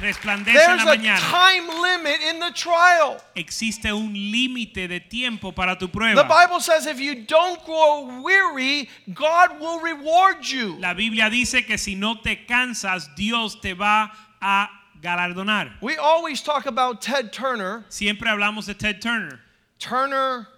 resplandece 0.00 0.64
en 0.64 0.76
la 0.76 0.82
a 0.82 0.86
mañana. 0.86 1.20
time 1.20 1.68
limit 1.82 2.20
in 2.22 2.40
the 2.40 2.50
trial. 2.52 3.16
Existe 3.34 3.92
un 3.92 4.12
límite 4.12 4.88
de 4.88 5.00
tiempo 5.00 5.52
para 5.52 5.76
tu 5.76 5.86
The 5.86 5.92
prueba. 5.92 6.28
Bible 6.28 6.60
says 6.60 6.86
if 6.86 6.98
you 7.00 7.24
don't 7.26 7.64
grow 7.64 8.22
weary, 8.22 8.88
God 9.12 9.60
will 9.60 9.80
reward 9.80 10.44
you. 10.44 10.76
La 10.78 10.94
Biblia 10.94 11.30
dice 11.30 11.64
que 11.66 11.78
si 11.78 11.94
no 11.94 12.20
te 12.20 12.44
cansas, 12.46 13.14
Dios 13.16 13.60
te 13.60 13.74
va 13.74 14.12
a 14.40 14.68
galardonar. 15.04 15.70
We 15.80 15.96
always 15.96 16.40
talk 16.42 16.66
about 16.66 17.02
Ted 17.02 17.32
Turner. 17.32 17.84
Siempre 17.88 18.26
hablamos 18.28 18.66
de 18.66 18.74
Ted 18.74 19.00
Turner. 19.02 19.40
Turner, 19.78 20.48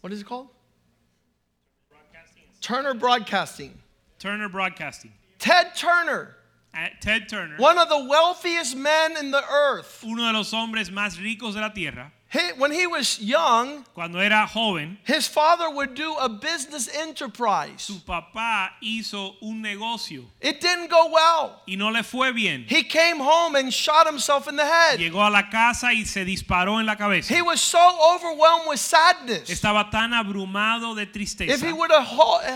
what 0.00 0.12
is 0.12 0.20
it 0.20 0.26
called? 0.26 0.48
Turner 2.60 2.94
Broadcasting. 2.94 3.72
Turner 4.18 4.48
Broadcasting. 4.48 5.12
Ted 5.38 5.74
Turner, 5.76 6.34
Eh, 6.74 6.88
Ted 7.00 7.28
Turner, 7.28 7.56
one 7.56 7.78
of 7.78 7.88
the 7.88 8.04
wealthiest 8.04 8.76
men 8.76 9.16
in 9.16 9.30
the 9.30 9.42
earth. 9.50 10.04
uno 10.04 10.26
de 10.26 10.32
los 10.38 10.52
hombres 10.52 10.90
más 10.90 11.18
ricos 11.18 11.54
de 11.54 11.60
la 11.60 11.70
tierra, 11.70 12.12
He, 12.30 12.40
when 12.58 12.72
he 12.72 12.86
was 12.86 13.18
young, 13.20 13.84
cuando 13.94 14.18
era 14.18 14.46
joven, 14.46 14.98
his 15.04 15.26
father 15.26 15.70
would 15.70 15.94
do 15.94 16.14
a 16.16 16.28
business 16.28 16.86
enterprise. 16.94 17.80
su 17.80 18.00
papá 18.04 18.72
hizo 18.82 19.36
un 19.40 19.62
negocio 19.62 20.24
It 20.42 20.60
didn't 20.60 20.90
go 20.90 21.10
well. 21.10 21.62
y 21.66 21.76
no 21.76 21.88
le 21.90 22.02
fue 22.02 22.32
bien. 22.32 22.66
He 22.68 22.82
came 22.82 23.18
home 23.18 23.54
and 23.56 23.72
shot 23.72 24.06
himself 24.06 24.46
in 24.46 24.56
the 24.56 24.66
head. 24.66 24.98
Llegó 24.98 25.26
a 25.26 25.30
la 25.30 25.48
casa 25.48 25.92
y 25.94 26.04
se 26.04 26.26
disparó 26.26 26.78
en 26.80 26.84
la 26.86 26.96
cabeza. 26.96 27.32
He 27.34 27.40
was 27.40 27.62
so 27.62 27.80
overwhelmed 28.14 28.68
with 28.68 28.78
sadness. 28.78 29.48
Estaba 29.48 29.90
tan 29.90 30.12
abrumado 30.12 30.94
de 30.94 31.08
If 31.48 31.62
he 31.62 31.72
would 31.72 31.90
have 31.90 32.06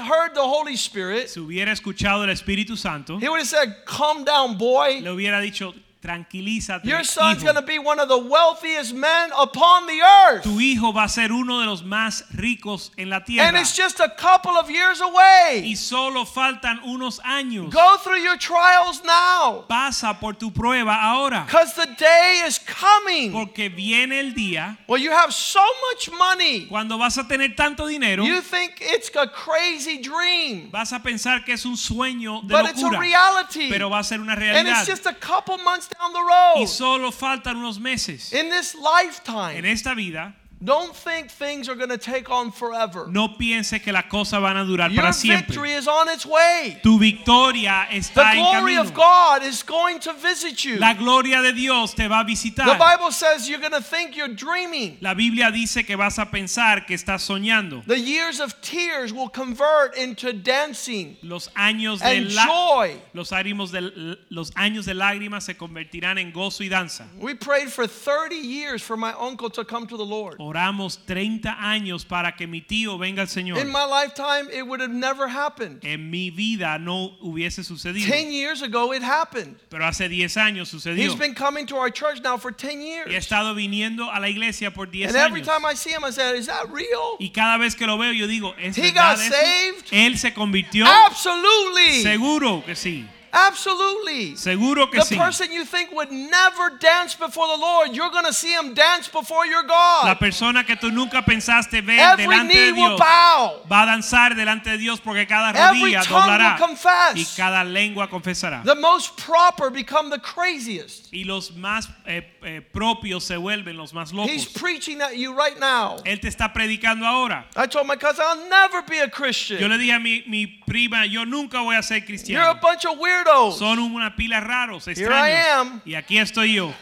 heard 0.06 0.34
the 0.34 0.42
Holy 0.42 0.76
Spirit, 0.76 1.30
Si 1.30 1.40
hubiera 1.40 1.72
escuchado 1.72 2.24
el 2.24 2.30
Espíritu 2.30 2.76
Santo, 2.76 3.18
he 3.18 3.28
would 3.28 3.40
have 3.40 3.48
said, 3.48 3.74
Calm 3.86 4.24
down, 4.24 4.56
boy. 4.58 5.00
le 5.00 5.10
hubiera 5.10 5.40
dicho, 5.40 5.74
tranquilízate. 6.02 6.84
Your 6.84 7.04
son's 7.04 7.42
going 7.42 7.54
to 7.54 7.62
be 7.62 7.78
one 7.78 8.00
of 8.00 8.08
the 8.08 8.18
wealthiest 8.18 8.92
men 8.94 9.30
upon 9.38 9.86
the 9.86 10.00
earth. 10.28 10.42
Tu 10.42 10.58
hijo 10.60 10.92
va 10.92 11.04
a 11.04 11.08
ser 11.08 11.32
uno 11.32 11.60
de 11.60 11.66
los 11.66 11.82
más 11.82 12.24
ricos 12.34 12.90
en 12.98 13.08
la 13.08 13.16
And 13.16 13.26
tierra. 13.26 13.60
it's 13.60 13.74
just 13.76 14.00
a 14.00 14.08
couple 14.08 14.56
of 14.58 14.68
years 14.70 15.00
Y 15.00 15.08
away. 15.08 15.74
solo 15.76 16.24
faltan 16.24 16.80
unos 16.84 17.20
años. 17.20 17.70
Go 17.72 17.96
through 17.98 18.20
your 18.20 18.36
trials 18.36 19.02
now. 19.04 19.64
Pasa 19.68 20.14
por 20.20 20.34
tu 20.34 20.50
prueba 20.50 20.96
ahora. 21.02 21.44
Because 21.46 21.74
the 21.74 21.86
day 21.98 22.42
is 22.46 22.58
coming. 22.58 23.32
Porque 23.32 23.68
viene 23.70 24.18
el 24.18 24.32
día 24.34 24.78
Well, 24.88 25.00
you 25.00 25.12
have 25.12 25.32
so 25.32 25.64
much 25.90 26.10
money. 26.18 26.66
cuando 26.66 26.98
vas 26.98 27.16
a 27.18 27.24
tener 27.24 27.54
tanto 27.56 27.86
dinero, 27.86 28.24
You 28.24 28.40
think 28.40 28.78
it's 28.80 29.10
a 29.14 29.26
crazy 29.28 29.98
dream. 29.98 30.70
vas 30.72 30.92
a 30.92 30.98
pensar 31.00 31.44
que 31.44 31.54
es 31.54 31.64
un 31.64 31.76
sueño 31.76 32.42
de 32.42 32.54
But 32.54 32.70
it's 32.70 32.80
a 32.82 32.86
locura. 32.86 33.00
reality. 33.00 33.68
Pero 33.70 33.88
va 33.88 34.00
a 34.00 34.04
ser 34.04 34.20
una 34.20 34.32
And 34.32 34.40
realidad. 34.42 34.80
it's 34.82 34.86
just 34.88 35.06
a 35.06 35.14
couple 35.14 35.58
months 35.58 35.88
down 35.98 36.12
the 36.12 36.20
Y 36.62 36.66
solo 36.66 37.10
faltan 37.10 37.56
unos 37.56 37.78
meses. 37.78 38.32
In 38.32 38.50
this 38.50 38.74
En 38.74 38.80
lifetime, 38.80 39.58
esta 39.66 39.94
vida, 39.94 40.34
don't 40.64 40.94
think 40.94 41.30
things 41.30 41.68
are 41.68 41.74
going 41.74 41.90
to 41.90 41.98
take 41.98 42.30
on 42.30 42.52
forever. 42.52 43.06
no 43.10 43.28
piense 43.36 43.80
que 43.82 43.92
las 43.92 44.04
cosas 44.08 44.40
van 44.40 44.56
a 44.56 44.64
durar 44.64 44.90
Your 44.92 45.02
para 45.02 45.12
siempre. 45.12 45.46
victory 45.48 45.72
is 45.72 45.88
on 45.88 46.08
its 46.08 46.24
way. 46.24 46.78
Tu 46.82 46.98
victoria 46.98 47.86
The 47.90 47.96
está 47.96 48.32
en 48.34 48.38
glory 48.42 48.74
camino. 48.76 48.80
of 48.82 48.94
God 48.94 49.42
is 49.42 49.62
going 49.62 49.98
to 50.00 50.12
visit 50.12 50.64
you. 50.64 50.76
La 50.78 50.94
gloria 50.94 51.42
de 51.42 51.52
Dios 51.52 51.94
te 51.94 52.06
va 52.08 52.20
a 52.20 52.24
visitar. 52.24 52.66
The. 52.66 52.78
Bible 52.78 53.10
says 53.12 53.48
you're 53.48 53.60
going 53.60 53.72
to 53.72 53.82
think 53.82 54.16
you're 54.16 54.28
dreaming. 54.34 54.98
La 55.00 55.14
Biblia 55.14 55.50
dice 55.50 55.84
que 55.86 55.96
vas 55.96 56.18
a 56.18 56.26
pensar 56.26 56.86
que 56.86 56.94
estás 56.96 57.22
soñando. 57.22 57.82
The 57.86 57.98
years 57.98 58.40
of 58.40 58.60
tears 58.60 59.12
will 59.12 59.28
convert 59.28 59.96
into 59.96 60.32
dancing 60.32 61.16
Los 61.22 61.48
años 61.56 62.00
de 62.00 62.06
and 62.18 62.28
joy. 62.30 63.00
los 63.14 63.30
ánimos 63.32 63.70
de 63.70 64.16
los 64.30 64.50
años 64.56 64.84
de 64.86 64.94
lágrimas 64.94 65.44
se 65.44 65.54
convertirán 65.54 66.18
en 66.18 66.32
gozo 66.32 66.62
y 66.62 66.68
danza. 66.68 67.06
We 67.18 67.34
prayed 67.34 67.70
for 67.72 67.86
30 67.86 68.36
years 68.36 68.82
for 68.82 68.96
my 68.96 69.12
uncle 69.18 69.50
to 69.50 69.64
come 69.64 69.86
to 69.86 69.96
the 69.96 70.04
Lord. 70.04 70.36
Oh, 70.38 70.51
Oramos 70.52 71.06
30 71.06 71.56
años 71.58 72.04
para 72.04 72.36
que 72.36 72.46
mi 72.46 72.60
tío 72.60 72.98
venga 72.98 73.22
al 73.22 73.28
Señor. 73.28 73.56
In 73.58 73.68
my 73.68 73.86
lifetime, 73.88 74.50
it 74.52 74.62
would 74.66 74.82
have 74.82 74.92
never 74.92 75.26
happened. 75.26 75.82
En 75.82 76.10
mi 76.10 76.28
vida 76.30 76.78
no 76.78 77.16
hubiese 77.22 77.64
sucedido. 77.64 78.06
Ten 78.06 78.30
years 78.30 78.60
ago, 78.60 78.92
it 78.92 79.02
happened. 79.02 79.56
Pero 79.70 79.86
hace 79.86 80.10
10 80.10 80.36
años 80.36 80.68
sucedió. 80.68 81.02
He's 81.02 81.18
been 81.18 81.34
coming 81.34 81.64
to 81.66 81.76
our 81.78 81.90
church 81.90 82.20
now 82.22 82.36
for 82.36 82.52
10 82.52 82.80
Y 82.80 82.84
he 82.84 82.88
years. 82.88 83.14
estado 83.14 83.54
viniendo 83.54 84.10
a 84.12 84.20
la 84.20 84.28
iglesia 84.28 84.70
por 84.74 84.90
10 84.90 85.08
And 85.08 85.16
every 85.16 85.40
años. 85.40 85.46
time 85.46 85.64
I 85.64 85.74
see 85.74 85.90
him, 85.90 86.04
I 86.04 86.10
say, 86.12 86.36
Is 86.36 86.46
that 86.48 86.68
real? 86.70 87.16
Y 87.18 87.30
cada 87.30 87.56
vez 87.56 87.74
que 87.74 87.86
lo 87.86 87.96
veo 87.96 88.12
yo 88.12 88.26
digo, 88.26 88.54
¿es 88.58 88.76
He 88.76 88.92
verdad 88.92 89.16
got 89.16 89.20
eso? 89.24 89.32
saved? 89.34 89.84
Él 89.90 90.18
se 90.18 90.34
convirtió. 90.34 90.84
Absolutely. 90.86 92.02
Seguro 92.02 92.62
que 92.66 92.76
sí. 92.76 93.06
Absolutely. 93.32 94.36
Seguro 94.36 94.90
que 94.90 94.98
The 95.00 95.06
sí. 95.06 95.16
person 95.16 95.50
you 95.52 95.64
think 95.64 95.90
would 95.92 96.10
never 96.12 96.70
dance 96.78 97.14
before 97.14 97.46
the 97.48 97.56
Lord, 97.60 97.94
you're 97.94 98.10
going 98.10 98.26
to 98.26 98.32
see 98.32 98.52
him 98.52 98.74
dance 98.74 99.08
before 99.08 99.46
your 99.46 99.64
La 99.66 100.02
God. 100.12 100.18
persona 100.18 100.64
que 100.64 100.76
tú 100.76 100.90
nunca 100.92 101.22
pensaste 101.22 101.80
ver 101.82 101.98
Every 101.98 102.24
delante 102.26 102.52
knee 102.54 102.66
de 102.66 102.72
will 102.72 102.96
Dios 102.96 103.00
bow. 103.00 103.62
va 103.70 103.82
a 103.82 103.86
danzar 103.86 104.34
delante 104.34 104.70
de 104.70 104.78
Dios 104.78 105.00
porque 105.00 105.26
cada 105.26 105.50
Every 105.50 105.80
rodilla 105.80 106.02
tongue 106.02 106.20
doblará 106.20 106.52
will 106.58 106.66
confess. 106.66 107.16
y 107.16 107.24
cada 107.36 107.64
lengua 107.64 108.08
confesará. 108.08 108.62
The 108.64 108.74
most 108.74 109.16
proper 109.16 109.70
become 109.70 110.10
the 110.10 110.20
craziest. 110.20 111.12
Y 111.12 111.24
los 111.24 111.52
más 111.56 111.88
eh, 112.06 112.22
eh, 112.42 112.60
propios 112.60 113.24
se 113.24 113.36
vuelven 113.36 113.76
los 113.76 113.92
más 113.92 114.12
He's 114.28 114.46
preaching 114.46 115.00
at 115.00 115.16
you 115.16 115.32
right 115.32 115.58
now. 115.58 115.96
Él 116.04 116.20
te 116.20 116.28
está 116.28 116.52
predicando 116.52 117.06
ahora. 117.06 117.46
I 117.56 117.66
told 117.66 117.86
my 117.86 117.96
cousin, 117.96 118.24
I'll 118.26 118.48
never 118.48 118.82
be 118.82 118.98
a 118.98 119.06
Yo 119.06 119.10
Christian. 119.10 119.70
le 119.70 119.78
dije 119.78 119.94
a 119.94 119.98
mi, 119.98 120.22
mi 120.26 120.46
prima, 120.66 121.06
yo 121.06 121.24
nunca 121.24 121.60
voy 121.62 121.76
a 121.76 121.82
ser 121.82 122.02
You're 122.02 122.42
a 122.50 122.54
bunch 122.54 122.84
of 122.84 122.98
weirdos. 123.24 123.58
Son 123.58 123.78
una 123.78 124.14
pila 124.16 124.40
raros, 124.40 124.86
Here 124.86 125.12
I 125.12 125.30
am. 125.58 125.82
Y 125.84 125.94
aquí 125.94 126.18
estoy 126.18 126.54
yo. 126.54 126.72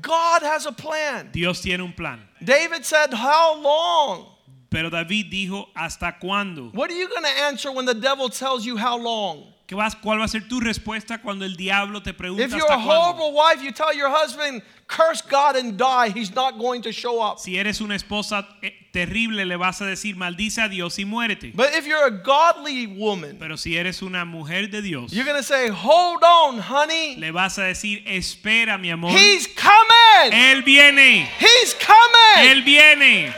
God 0.00 0.42
has 0.42 0.66
a 0.66 0.72
plan. 0.72 1.30
Dios 1.32 1.60
tiene 1.60 1.82
un 1.82 1.92
plan. 1.92 2.28
David 2.44 2.84
said, 2.84 3.12
How 3.12 3.60
long? 3.60 4.26
Pero 4.72 4.88
David 4.88 5.30
dijo, 5.30 5.68
¿hasta 5.76 6.18
cuándo? 6.18 6.72
What 6.72 6.90
are 6.90 6.96
you 6.96 7.06
going 7.06 7.22
to 7.22 7.42
answer 7.42 7.70
when 7.70 7.84
the 7.84 7.94
devil 7.94 8.30
tells 8.30 8.64
you 8.64 8.78
how 8.78 8.96
long? 8.96 9.51
¿Qué 9.72 9.76
vas, 9.76 9.96
¿Cuál 9.96 10.20
va 10.20 10.26
a 10.26 10.28
ser 10.28 10.46
tu 10.46 10.60
respuesta 10.60 11.16
cuando 11.22 11.46
el 11.46 11.56
diablo 11.56 12.02
te 12.02 12.12
pregunta 12.12 12.44
If 12.44 12.50
you're 12.50 12.60
hasta 12.60 12.74
a 12.74 12.84
cuándo? 12.84 13.22
horrible 13.22 13.32
wife, 13.32 13.64
you 13.64 13.72
tell 13.72 13.96
your 13.96 14.10
husband, 14.10 14.62
curse 14.86 15.22
God 15.22 15.56
and 15.56 15.78
die. 15.78 16.10
He's 16.14 16.34
not 16.34 16.58
going 16.58 16.82
to 16.82 16.92
show 16.92 17.22
up. 17.22 17.38
Si 17.38 17.56
eres 17.56 17.80
una 17.80 17.94
esposa 17.96 18.46
eh, 18.60 18.74
terrible, 18.92 19.46
le 19.46 19.56
vas 19.56 19.80
a 19.80 19.86
decir, 19.86 20.14
maldice 20.14 20.60
a 20.60 20.68
Dios 20.68 20.98
y 20.98 21.06
muérete. 21.06 21.52
But 21.54 21.74
if 21.74 21.86
you're 21.86 22.04
a 22.04 22.10
godly 22.10 22.86
woman, 22.86 23.38
Pero 23.38 23.56
si 23.56 23.78
eres 23.78 24.02
una 24.02 24.26
mujer 24.26 24.68
de 24.68 24.82
Dios, 24.82 25.10
you're 25.10 25.24
going 25.24 25.38
to 25.38 25.42
say, 25.42 25.70
hold 25.70 26.22
on, 26.22 26.58
honey. 26.58 27.16
le 27.16 27.30
vas 27.30 27.58
a 27.58 27.62
decir, 27.62 28.04
espera, 28.06 28.76
mi 28.76 28.90
amor. 28.90 29.12
He's 29.12 29.46
coming. 29.46 30.32
Él 30.34 30.62
viene. 30.66 31.30
He's 31.40 31.72
coming. 31.72 32.50
Él 32.50 32.62
viene. 32.62 33.32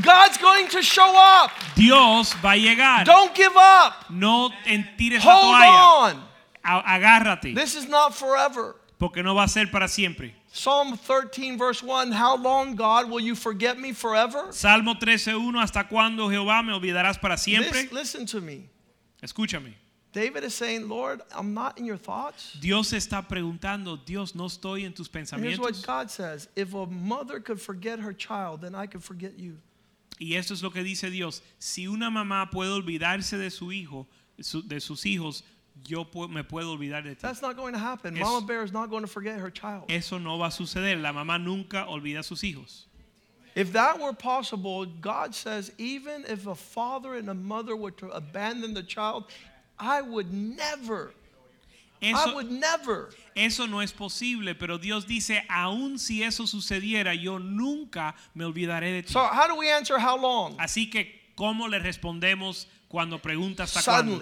God's 0.00 0.38
going 0.38 0.68
to 0.68 0.82
show 0.82 1.12
up. 1.14 1.50
Dios 1.74 2.32
va 2.34 2.52
a 2.52 2.56
llegar. 2.56 3.04
Don't 3.04 3.34
give 3.34 3.52
up. 3.56 4.10
No 4.10 4.50
tires 4.96 5.24
la 5.24 5.32
Hold 5.32 6.14
on. 6.14 6.22
Agárrate. 6.64 7.54
This 7.54 7.74
is 7.74 7.88
not 7.88 8.14
forever. 8.14 8.76
Porque 8.98 9.22
no 9.22 9.34
va 9.34 9.44
a 9.44 9.48
ser 9.48 9.66
para 9.66 9.88
siempre. 9.88 10.34
Psalm 10.52 10.96
13, 10.96 11.58
verse 11.58 11.82
1 11.82 12.12
How 12.12 12.36
long, 12.36 12.76
God, 12.76 13.10
will 13.10 13.20
you 13.20 13.34
forget 13.34 13.78
me 13.78 13.92
forever? 13.92 14.52
Salmo 14.52 14.94
13.1 14.94 15.60
¿Hasta 15.60 15.88
cuándo 15.88 16.30
Jehová 16.30 16.62
me 16.64 16.72
olvidarás 16.72 17.20
para 17.20 17.36
siempre? 17.36 17.82
Lis- 17.82 17.92
listen 17.92 18.26
to 18.26 18.40
me. 18.40 18.68
Escúchame. 19.22 19.74
David 20.12 20.44
is 20.44 20.54
saying, 20.54 20.88
Lord, 20.88 21.22
I'm 21.34 21.54
not 21.54 21.78
in 21.78 21.86
your 21.86 21.96
thoughts. 21.96 22.52
Dios 22.60 22.92
está 22.92 23.26
preguntando, 23.26 23.98
Dios, 24.04 24.34
no 24.34 24.44
estoy 24.44 24.84
en 24.84 24.92
tus 24.92 25.08
pensamientos. 25.08 25.32
And 25.32 25.44
here's 25.44 25.58
what. 25.58 25.86
God 25.86 26.10
says 26.10 26.48
If 26.54 26.74
a 26.74 26.86
mother 26.86 27.40
could 27.40 27.60
forget 27.60 27.98
her 27.98 28.12
child, 28.12 28.60
then 28.60 28.74
I 28.74 28.86
could 28.86 29.02
forget 29.02 29.38
you. 29.38 29.56
Y 30.18 30.34
esto 30.36 30.54
es 30.54 30.62
lo 30.62 30.70
que 30.70 30.82
dice 30.82 31.10
Dios. 31.10 31.42
Si 31.58 31.86
una 31.86 32.10
mamá 32.10 32.50
puede 32.50 32.70
olvidarse 32.70 33.36
de 33.38 33.50
su 33.50 33.72
hijo, 33.72 34.06
su- 34.40 34.62
de 34.62 34.80
sus 34.80 35.04
hijos, 35.04 35.42
yo 35.84 36.04
pu- 36.04 36.28
me 36.28 36.44
puedo 36.44 36.70
olvidar 36.76 37.02
de 37.02 37.14
ti. 37.14 37.22
That's 37.22 37.42
not 37.42 37.56
going 37.56 37.72
to 37.72 37.78
happen. 37.78 38.14
Mama 38.18 38.46
bear 38.46 38.62
is 38.62 38.72
not 38.72 38.88
going 38.90 39.02
to 39.02 39.08
forget 39.08 39.38
her 39.40 39.50
child. 39.50 39.84
Eso 39.90 40.18
no 40.18 40.38
va 40.38 40.46
a 40.46 40.50
suceder. 40.50 41.00
La 41.00 41.12
mamá 41.12 41.38
nunca 41.42 41.86
olvida 41.88 42.20
a 42.20 42.22
sus 42.22 42.42
hijos. 42.42 42.86
If 43.54 43.72
that 43.72 43.98
were 44.00 44.12
possible, 44.14 44.86
God 44.86 45.34
says, 45.34 45.72
even 45.76 46.24
if 46.26 46.46
a 46.46 46.54
father 46.54 47.14
and 47.16 47.28
a 47.28 47.34
mother 47.34 47.76
were 47.76 47.90
to 47.92 48.08
abandon 48.10 48.72
the 48.74 48.82
child, 48.82 49.24
I 49.78 50.00
would 50.00 50.32
never, 50.32 51.12
I 52.02 52.10
Eso, 52.10 52.34
would 52.34 52.50
never. 52.50 53.10
eso 53.36 53.66
no 53.68 53.80
es 53.80 53.92
posible, 53.92 54.54
pero 54.56 54.78
Dios 54.78 55.06
dice, 55.06 55.44
aun 55.48 55.98
si 56.00 56.22
eso 56.24 56.46
sucediera, 56.48 57.14
yo 57.14 57.38
nunca 57.38 58.16
me 58.34 58.44
olvidaré 58.44 58.90
de 58.92 59.02
ti. 59.04 59.12
So, 59.12 59.20
how 59.20 59.46
do 59.46 59.54
we 59.54 59.70
answer 59.72 59.98
how 60.00 60.16
long? 60.16 60.56
Así 60.58 60.90
que, 60.90 61.30
¿cómo 61.36 61.68
le 61.68 61.78
respondemos 61.78 62.66
cuando 62.88 63.20
pregunta 63.20 63.62
hasta 63.62 63.82
cuándo? 63.82 64.20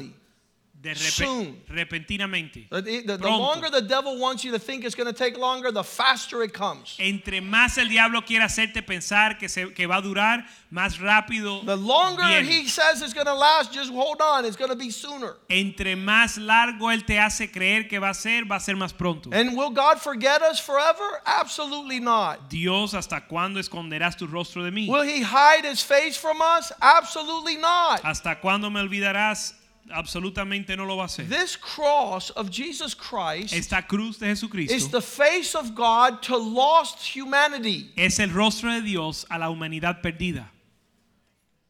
De 0.82 0.92
repe- 0.94 0.96
Soon. 1.26 1.62
repentinamente. 1.68 2.66
The, 2.70 2.80
the- 2.80 3.16
the 3.18 3.28
longer 3.28 3.68
the 3.70 3.82
devil 3.82 4.18
wants 4.18 4.44
you 4.44 4.52
to 4.52 4.58
think 4.58 4.82
it's 4.84 4.94
going 4.94 5.06
to 5.06 5.12
take 5.12 5.36
longer, 5.36 5.70
the 5.70 5.84
faster 5.84 6.42
it 6.42 6.54
comes. 6.54 6.96
Entre 6.98 7.42
más 7.42 7.76
el 7.76 7.88
diablo 7.88 8.22
quiera 8.22 8.46
hacerte 8.46 8.82
pensar 8.82 9.38
que, 9.38 9.48
se, 9.50 9.74
que 9.74 9.86
va 9.86 9.96
a 9.96 10.00
durar, 10.02 10.46
más 10.72 10.98
rápido 10.98 11.60
The 11.66 11.76
longer 11.76 12.24
viene. 12.24 12.46
he 12.46 12.66
says 12.66 13.02
it's 13.02 13.12
going 13.12 13.26
to 13.26 13.34
last, 13.34 13.72
just 13.74 13.92
hold 13.92 14.22
on, 14.22 14.46
it's 14.46 14.56
going 14.56 14.70
to 14.70 14.76
be 14.76 14.88
sooner. 14.90 15.36
Entre 15.50 15.96
más 15.96 16.38
largo 16.38 16.90
él 16.90 17.04
te 17.04 17.18
hace 17.18 17.50
creer 17.52 17.86
que 17.86 17.98
va 17.98 18.08
a 18.10 18.14
ser, 18.14 18.44
va 18.50 18.56
a 18.56 18.60
ser 18.60 18.74
más 18.76 18.94
pronto. 18.96 19.28
And 19.34 19.54
will 19.58 19.70
God 19.70 20.00
forget 20.00 20.40
us 20.40 20.58
forever? 20.58 21.20
Absolutely 21.26 22.00
not. 22.00 22.48
Dios, 22.48 22.94
¿hasta 22.94 23.26
cuándo 23.28 23.60
esconderás 23.60 24.16
tu 24.16 24.26
rostro 24.26 24.64
de 24.64 24.70
mí? 24.70 24.88
Will 24.88 25.02
he 25.02 25.20
hide 25.22 25.66
his 25.66 25.82
face 25.82 26.16
from 26.16 26.40
us? 26.40 26.72
Absolutely 26.80 27.56
not. 27.58 28.00
¿Hasta 28.02 28.40
cuándo 28.40 28.70
me 28.72 28.80
olvidarás? 28.80 29.56
Absolutamente 29.92 30.76
no 30.76 30.84
lo 30.84 30.96
va 30.96 31.02
a 31.02 31.06
hacer. 31.06 31.28
This 31.28 31.56
cross 31.56 32.30
of 32.30 32.50
Jesus 32.50 32.94
Christ 32.94 33.52
Esta 33.52 33.82
cruz 33.82 34.18
de 34.18 34.28
is 34.28 34.88
the 34.88 35.00
face 35.00 35.54
of 35.54 35.74
God 35.74 36.22
to 36.22 36.36
lost 36.36 37.16
humanity. 37.16 37.90
es 37.96 38.18
el 38.18 38.30
rostro 38.30 38.72
de 38.72 38.82
Dios 38.82 39.26
a 39.30 39.38
la 39.38 39.50
humanidad 39.50 40.02
perdida. 40.02 40.48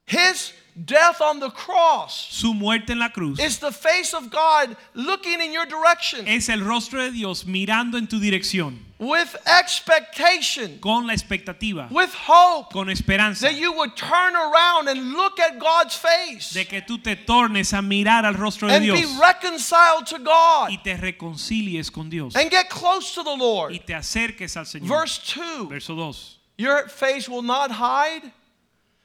His 0.07 0.53
death 0.85 1.20
on 1.20 1.41
the 1.41 1.51
cross. 1.51 2.28
Su 2.31 2.55
muerte 2.55 2.91
en 2.93 2.99
la 2.99 3.09
cruz. 3.11 3.39
Is 3.39 3.59
the 3.59 3.72
face 3.72 4.14
of 4.14 4.31
God 4.31 4.76
looking 4.95 5.41
in 5.41 5.53
your 5.53 5.66
direction. 5.66 6.26
Es 6.26 6.49
el 6.49 6.61
rostro 6.61 7.03
de 7.03 7.11
Dios 7.11 7.45
mirando 7.45 7.99
en 7.99 8.07
tu 8.07 8.18
dirección. 8.18 8.78
With 8.99 9.35
expectation, 9.47 10.78
con 10.78 11.07
la 11.07 11.14
expectativa, 11.14 11.89
with 11.91 12.12
hope. 12.12 12.70
Con 12.72 12.91
esperanza. 12.91 13.47
That 13.47 13.57
you 13.57 13.72
would 13.72 13.97
turn 13.97 14.37
around 14.37 14.89
and 14.89 15.14
look 15.14 15.41
at 15.41 15.59
God's 15.59 15.97
face. 15.97 16.53
De 16.53 16.66
que 16.66 16.83
tú 16.83 17.03
te 17.03 17.16
tornes 17.16 17.72
a 17.72 17.81
mirar 17.81 18.26
al 18.26 18.35
rostro 18.35 18.68
de 18.68 18.74
and 18.74 18.85
Dios. 18.85 19.01
be 19.01 19.18
reconciled 19.18 20.07
to 20.07 20.18
God. 20.18 20.70
Y 20.70 20.76
te 20.85 20.97
reconcilies 20.97 21.91
con 21.91 22.11
Dios. 22.11 22.37
And 22.37 22.51
get 22.51 22.68
close 22.68 23.14
to 23.14 23.22
the 23.22 23.35
Lord. 23.35 23.72
Y 23.72 23.78
te 23.78 23.95
acerques 23.95 24.57
al 24.57 24.66
Señor. 24.66 24.89
Verse 24.89 25.18
2 25.35 25.68
Verso 25.68 25.95
2. 25.95 26.37
Your 26.59 26.89
face 26.89 27.26
will 27.26 27.43
not 27.43 27.70
hide. 27.70 28.33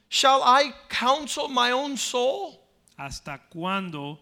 Shall 0.10 0.42
I 0.44 0.74
counsel 0.90 1.48
my 1.50 1.72
own 1.72 1.98
soul? 1.98 2.62
¿Hasta 2.98 3.50
cuándo 3.50 4.20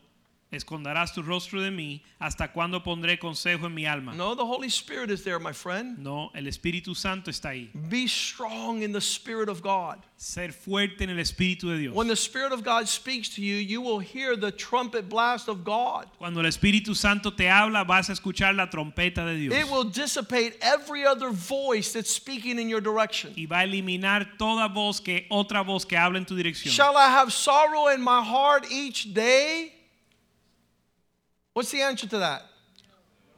esconderás 0.56 1.14
tu 1.14 1.22
rostro 1.22 1.62
de 1.62 1.72
mí? 1.72 2.02
¿Hasta 2.20 2.52
cuándo 2.52 2.84
pondré 2.84 3.20
consejo 3.20 3.68
en 3.68 3.74
mi 3.74 3.86
alma? 3.86 4.14
No, 4.14 4.36
the 4.36 4.46
Holy 4.46 4.70
Spirit 4.70 5.10
is 5.10 5.24
there, 5.24 5.40
my 5.40 5.54
friend. 5.54 6.00
No, 6.00 6.32
el 6.34 6.48
Espíritu 6.48 6.96
Santo 6.96 7.30
está 7.30 7.50
ahí. 7.50 7.70
Be 7.90 8.08
strong 8.08 8.82
in 8.82 8.92
the 8.92 9.02
Spirit 9.02 9.50
of 9.50 9.62
God. 9.62 9.98
Ser 10.16 10.54
fuerte 10.54 11.02
en 11.02 11.10
el 11.10 11.20
Espíritu 11.20 11.70
de 11.70 11.78
Dios. 11.78 11.94
When 11.94 12.08
the 12.08 12.16
Spirit 12.16 12.54
of 12.54 12.64
God 12.64 12.88
speaks 12.88 13.30
to 13.36 13.42
you, 13.42 13.56
you 13.56 13.82
will 13.82 14.00
hear 14.00 14.38
the 14.38 14.52
trumpet 14.52 15.10
blast 15.10 15.50
of 15.50 15.64
God. 15.66 16.08
Cuando 16.18 16.40
el 16.40 16.48
Espíritu 16.48 16.96
Santo 16.96 17.32
te 17.32 17.50
habla, 17.50 17.84
vas 17.84 18.10
a 18.10 18.14
escuchar 18.14 18.56
la 18.56 18.68
trompeta 18.68 19.26
de 19.26 19.36
Dios. 19.36 19.54
It 19.54 19.70
will 19.70 19.84
dissipate 19.84 20.58
every 20.62 21.06
other 21.06 21.30
voice 21.30 21.92
that's 21.92 22.10
speaking 22.10 22.58
in 22.58 22.70
your 22.70 22.82
direction. 22.82 23.34
Y 23.36 23.46
va 23.46 23.60
a 23.60 23.64
eliminar 23.66 24.38
toda 24.38 24.70
voz 24.70 25.02
que 25.02 25.28
otra 25.30 25.62
voz 25.64 25.86
que 25.86 25.98
habla 25.98 26.20
en 26.20 26.26
tu 26.26 26.36
dirección. 26.36 26.74
Shall 26.74 26.96
I 26.96 27.10
have 27.10 27.34
sorrow 27.34 27.88
in 27.88 28.02
my 28.02 28.22
heart 28.24 28.66
each 28.72 29.14
day? 29.14 29.74
What's 31.54 31.72
the 31.72 31.82
answer 31.82 32.08
to 32.08 32.18
that? 32.20 32.44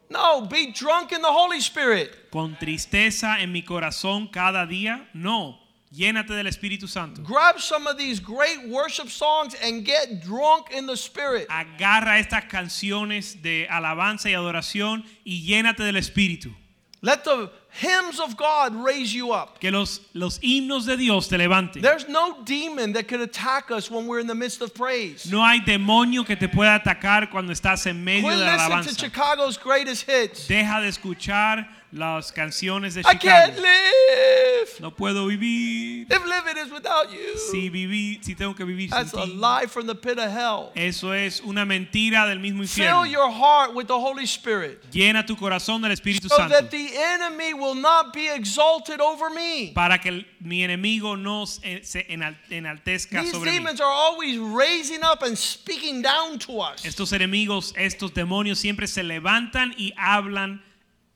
No, 0.10 0.42
be 0.42 0.72
drunk 0.72 1.12
in 1.12 1.22
the 1.22 1.32
Holy 1.32 1.60
Spirit. 1.60 2.32
Con 2.32 2.56
tristeza 2.56 3.42
en 3.42 3.52
mi 3.52 3.62
corazón 3.64 4.32
cada 4.32 4.66
día, 4.66 5.08
no. 5.14 5.60
Llénate 5.92 6.34
del 6.34 6.48
Espíritu 6.48 6.88
Santo. 6.88 7.22
Grab 7.22 7.60
some 7.60 7.88
of 7.88 7.98
these 7.98 8.20
great 8.20 8.70
worship 8.70 9.10
songs 9.10 9.56
and 9.62 9.86
get 9.86 10.22
drunk 10.22 10.72
in 10.72 10.86
the 10.88 10.96
Spirit. 10.96 11.48
Agarra 11.50 12.20
estas 12.20 12.46
canciones 12.50 13.42
de 13.42 13.68
alabanza 13.70 14.30
y 14.30 14.34
adoración 14.34 15.04
y 15.26 15.44
llénate 15.46 15.84
del 15.84 15.96
Espíritu. 15.98 16.54
Let 17.02 17.24
the 17.24 17.52
hymns 17.76 18.20
of 18.20 18.38
God 18.38 18.74
raise 18.76 19.14
you 19.14 19.32
up. 19.32 19.60
Que 19.60 19.72
los, 19.72 20.00
los 20.14 20.40
himnos 20.40 20.86
de 20.86 20.98
Dios 20.98 21.28
te 21.28 21.38
levanten. 21.38 21.82
There's 21.82 22.08
no 22.08 22.42
demon 22.44 22.94
that 22.94 23.08
could 23.08 23.22
attack 23.22 23.70
us 23.72 23.92
when 23.92 24.08
we're 24.08 24.20
in 24.20 24.28
the 24.28 24.36
midst 24.36 24.62
of 24.62 24.74
praise. 24.74 25.30
No 25.30 25.42
hay 25.42 25.60
demonio 25.60 26.26
que 26.26 26.36
te 26.36 26.48
pueda 26.48 26.80
atacar 26.82 27.30
cuando 27.30 27.52
estás 27.52 27.86
en 27.88 28.04
medio 28.04 28.30
Quit 28.30 28.40
de 28.40 28.46
la 28.46 28.54
listening 28.54 28.70
to 28.70 28.76
alabanza. 28.76 29.00
Chicago's 29.00 29.58
greatest 29.58 30.04
hits. 30.08 30.48
Deja 30.48 30.82
de 30.82 30.88
escuchar 30.88 31.68
las 31.96 32.32
canciones 32.34 32.94
de 32.94 33.02
I 33.02 33.04
can't 33.04 33.22
Chicago. 33.56 33.62
live 33.62 34.70
No 34.82 34.92
puedo 34.92 35.28
vivir. 35.28 36.06
if 36.10 36.26
living 36.26 36.58
is 36.66 36.72
without 36.72 37.10
you. 37.12 37.38
Si 37.52 38.20
si 38.22 38.36
tengo 38.36 38.54
que 38.54 38.66
vivir 38.66 38.90
sin 38.90 38.98
That's 38.98 39.14
a 39.14 39.26
ti. 39.26 39.32
lie 39.34 39.66
from 39.68 39.88
the 39.88 39.96
pit 39.96 40.18
of 40.20 40.30
hell. 40.30 40.72
Eso 40.76 41.14
es 41.14 41.40
una 41.42 41.66
mentira 41.66 42.28
del 42.28 42.40
mismo 42.40 42.64
Fill 42.68 42.84
infierno. 42.86 43.06
your 43.06 43.32
heart 43.32 43.74
with 43.74 43.88
the 43.88 43.98
Holy 43.98 44.26
Spirit 44.26 44.84
Llena 44.92 45.26
tu 45.26 45.36
corazón 45.38 45.82
del 45.82 45.92
Espíritu 45.92 46.28
so 46.28 46.36
Santo 46.36 46.54
that 46.54 46.70
the 46.70 46.90
enemy 46.98 47.54
will 47.54 47.76
not 47.76 48.14
be 48.14 48.28
exalted 48.28 49.00
over 49.00 49.30
me. 49.30 49.72
para 49.74 49.98
que 50.00 50.26
mi 50.42 50.64
enemigo 50.64 51.16
no 51.18 51.46
se 51.46 51.82
se 51.84 52.06
enal- 52.10 52.36
enaltezca 52.50 53.22
These 53.22 53.32
sobre 53.32 53.52
mí. 53.52 53.58
demons 53.60 53.80
are 53.80 53.90
always 53.92 54.38
raising 54.38 55.02
up 55.04 55.24
and 55.24 55.38
speaking 55.38 56.02
down 56.02 56.38
to 56.40 56.60
us. 56.60 56.84
Estos 56.84 57.14
enemigos, 57.14 57.74
estos 57.78 58.14
demonios 58.14 58.60
siempre 58.60 58.88
se 58.88 59.02
levantan 59.04 59.74
y 59.78 59.94
hablan 59.98 60.62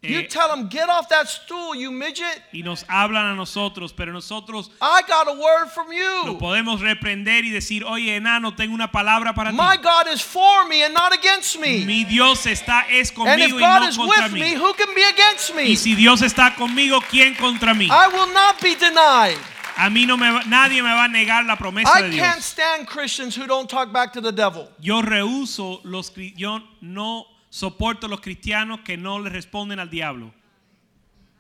You 0.02 0.20
eh, 0.20 0.28
tell 0.30 0.47
them, 0.47 0.70
get 0.70 0.88
off 0.88 1.10
that 1.10 1.28
stool, 1.28 1.76
you 1.76 1.91
midget. 1.91 2.41
y 2.54 2.62
nos 2.64 2.86
hablan 2.88 3.34
a 3.34 3.36
nosotros, 3.36 3.91
pero 3.91 4.14
nosotros 4.14 4.70
I 4.82 5.02
got 5.06 5.28
a 5.28 5.34
word 5.34 5.68
from 5.74 5.88
lo 5.88 5.93
you. 6.32 6.38
podemos 6.38 6.80
reprender 6.80 7.43
y 7.43 7.50
decir, 7.50 7.84
oye 7.84 8.16
enano, 8.16 8.56
tengo 8.56 8.74
una 8.74 8.89
palabra 8.89 9.34
para 9.34 9.52
My 9.52 9.76
ti. 9.76 9.84
God 9.84 10.08
is 10.14 10.22
for 10.22 10.66
me 10.70 10.84
and 10.84 10.93
not 10.93 11.12
against 11.14 11.60
me. 11.60 11.84
Mi 11.84 12.06
Dios 12.06 12.45
está 12.45 12.86
es 12.89 13.12
And 13.18 13.41
if 13.41 13.52
conmigo 13.52 13.58
y 13.58 13.60
God 13.60 13.80
no 13.82 13.88
is 13.89 13.97
contra 13.97 14.24
with 14.28 14.32
me, 14.32 14.39
mí. 14.41 14.56
who 14.56 14.74
can 14.76 14.95
be 14.95 15.04
against 15.04 15.54
me? 15.54 15.64
Y 15.64 15.76
si 15.76 15.95
Dios 15.95 16.22
está 16.22 16.56
conmigo, 16.56 17.02
¿quién 17.10 17.36
contra 17.36 17.74
mí? 17.74 17.88
I 17.91 18.08
will 18.08 18.34
not 18.34 18.62
be 18.62 18.76
denied. 18.76 19.38
A 19.76 19.89
mí 19.89 20.06
no 20.06 20.16
me 20.16 20.30
va- 20.32 20.43
nadie 20.45 20.82
me 20.82 20.93
va 20.93 21.06
a 21.06 21.08
negar 21.10 21.45
la 21.45 21.58
promesa 21.58 21.89
I 22.00 22.04
de 22.10 22.18
can't 22.18 22.36
Dios. 22.38 22.45
stand 22.45 22.88
Christians 22.88 23.36
who 23.36 23.45
don't 23.47 23.70
talk 23.70 23.91
back 23.91 24.14
to 24.14 24.22
the 24.22 24.32
devil. 24.32 24.70
Yo 24.80 25.02
rehuso 25.02 25.82
los 25.84 26.10
yo 26.38 26.60
no 26.82 27.26
soporto 27.50 28.08
los 28.08 28.22
cristianos 28.22 28.82
que 28.82 28.97
no 28.97 29.20
le 29.20 29.30
responden 29.30 29.80
al 29.80 29.89
diablo. 29.89 30.34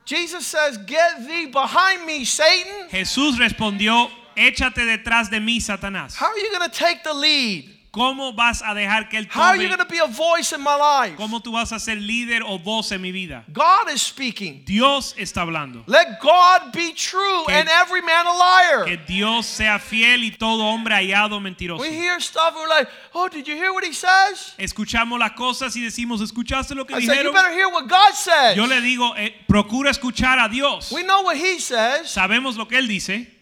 Jesus 0.05 0.45
says, 0.45 0.77
Get 0.87 1.27
thee 1.27 1.45
behind 1.45 2.05
me, 2.05 2.25
Satan. 2.25 2.89
Jesús 2.89 3.37
respondió, 3.37 4.09
échate 4.35 4.85
detrás 4.85 5.29
de 5.29 5.39
mí, 5.39 5.61
Satanás. 5.61 6.15
How 6.15 6.27
are 6.27 6.39
you 6.39 6.49
going 6.51 6.67
to 6.67 6.75
take 6.75 7.03
the 7.03 7.13
lead? 7.13 7.78
¿Cómo 7.91 8.33
vas 8.33 8.61
a 8.61 8.75
dejar 8.75 9.09
que 9.09 9.17
él 9.17 9.27
How 9.33 9.41
are 9.41 9.57
you 9.57 9.63
tome? 9.67 9.75
going 9.77 9.87
to 9.87 9.91
be 9.91 9.97
a 9.97 10.05
voice 10.05 10.53
in 10.53 10.61
my 10.61 10.75
life? 10.75 11.15
¿Cómo 11.17 11.41
tú 11.41 11.51
vas 11.53 11.71
a 11.71 11.79
ser 11.79 11.97
líder 11.97 12.43
o 12.45 12.59
voz 12.59 12.91
en 12.91 13.01
mi 13.01 13.11
vida? 13.11 13.43
God 13.51 13.89
is 13.91 14.03
speaking. 14.03 14.63
Dios 14.63 15.15
está 15.17 15.41
hablando. 15.41 15.83
Let 15.87 16.19
God 16.21 16.71
be 16.71 16.93
true 16.93 17.45
Que- 17.47 17.55
and 17.55 17.67
every 17.67 18.01
man 18.03 18.27
a 18.27 18.33
liar. 18.33 18.85
Que 18.85 18.97
Dios 19.07 19.47
sea 19.47 19.79
fiel 19.79 20.23
y 20.23 20.29
todo 20.29 20.65
hombre 20.65 20.93
hallado 20.93 21.39
mentiroso. 21.39 21.81
We 21.81 21.89
hear 21.89 22.19
stuff 22.21 22.53
we're 22.55 22.67
like, 22.69 22.87
oh, 23.15 23.27
did 23.27 23.47
you 23.47 23.55
hear 23.55 23.73
what 23.73 23.83
he 23.83 23.91
says? 23.93 24.53
Escuchamos 24.59 25.17
las 25.17 25.31
cosas 25.31 25.75
y 25.75 25.81
decimos, 25.81 26.21
¿escuchaste 26.21 26.75
lo 26.75 26.85
que 26.85 26.95
I 26.95 27.01
said, 27.01 27.23
you 27.23 27.31
dijeron? 27.31 27.33
better 27.33 27.51
hear 27.51 27.69
what 27.69 27.87
God 27.87 28.13
says. 28.13 28.55
Yo 28.55 28.67
le 28.67 28.81
digo, 28.81 29.15
eh, 29.17 29.33
procura 29.47 29.89
escuchar 29.89 30.37
a 30.37 30.47
Dios. 30.47 30.91
We 30.91 31.01
know 31.01 31.23
what 31.23 31.37
he 31.37 31.59
says. 31.59 32.07
Sabemos 32.11 32.55
lo 32.55 32.67
que 32.67 32.77
él 32.77 32.87
dice. 32.87 33.38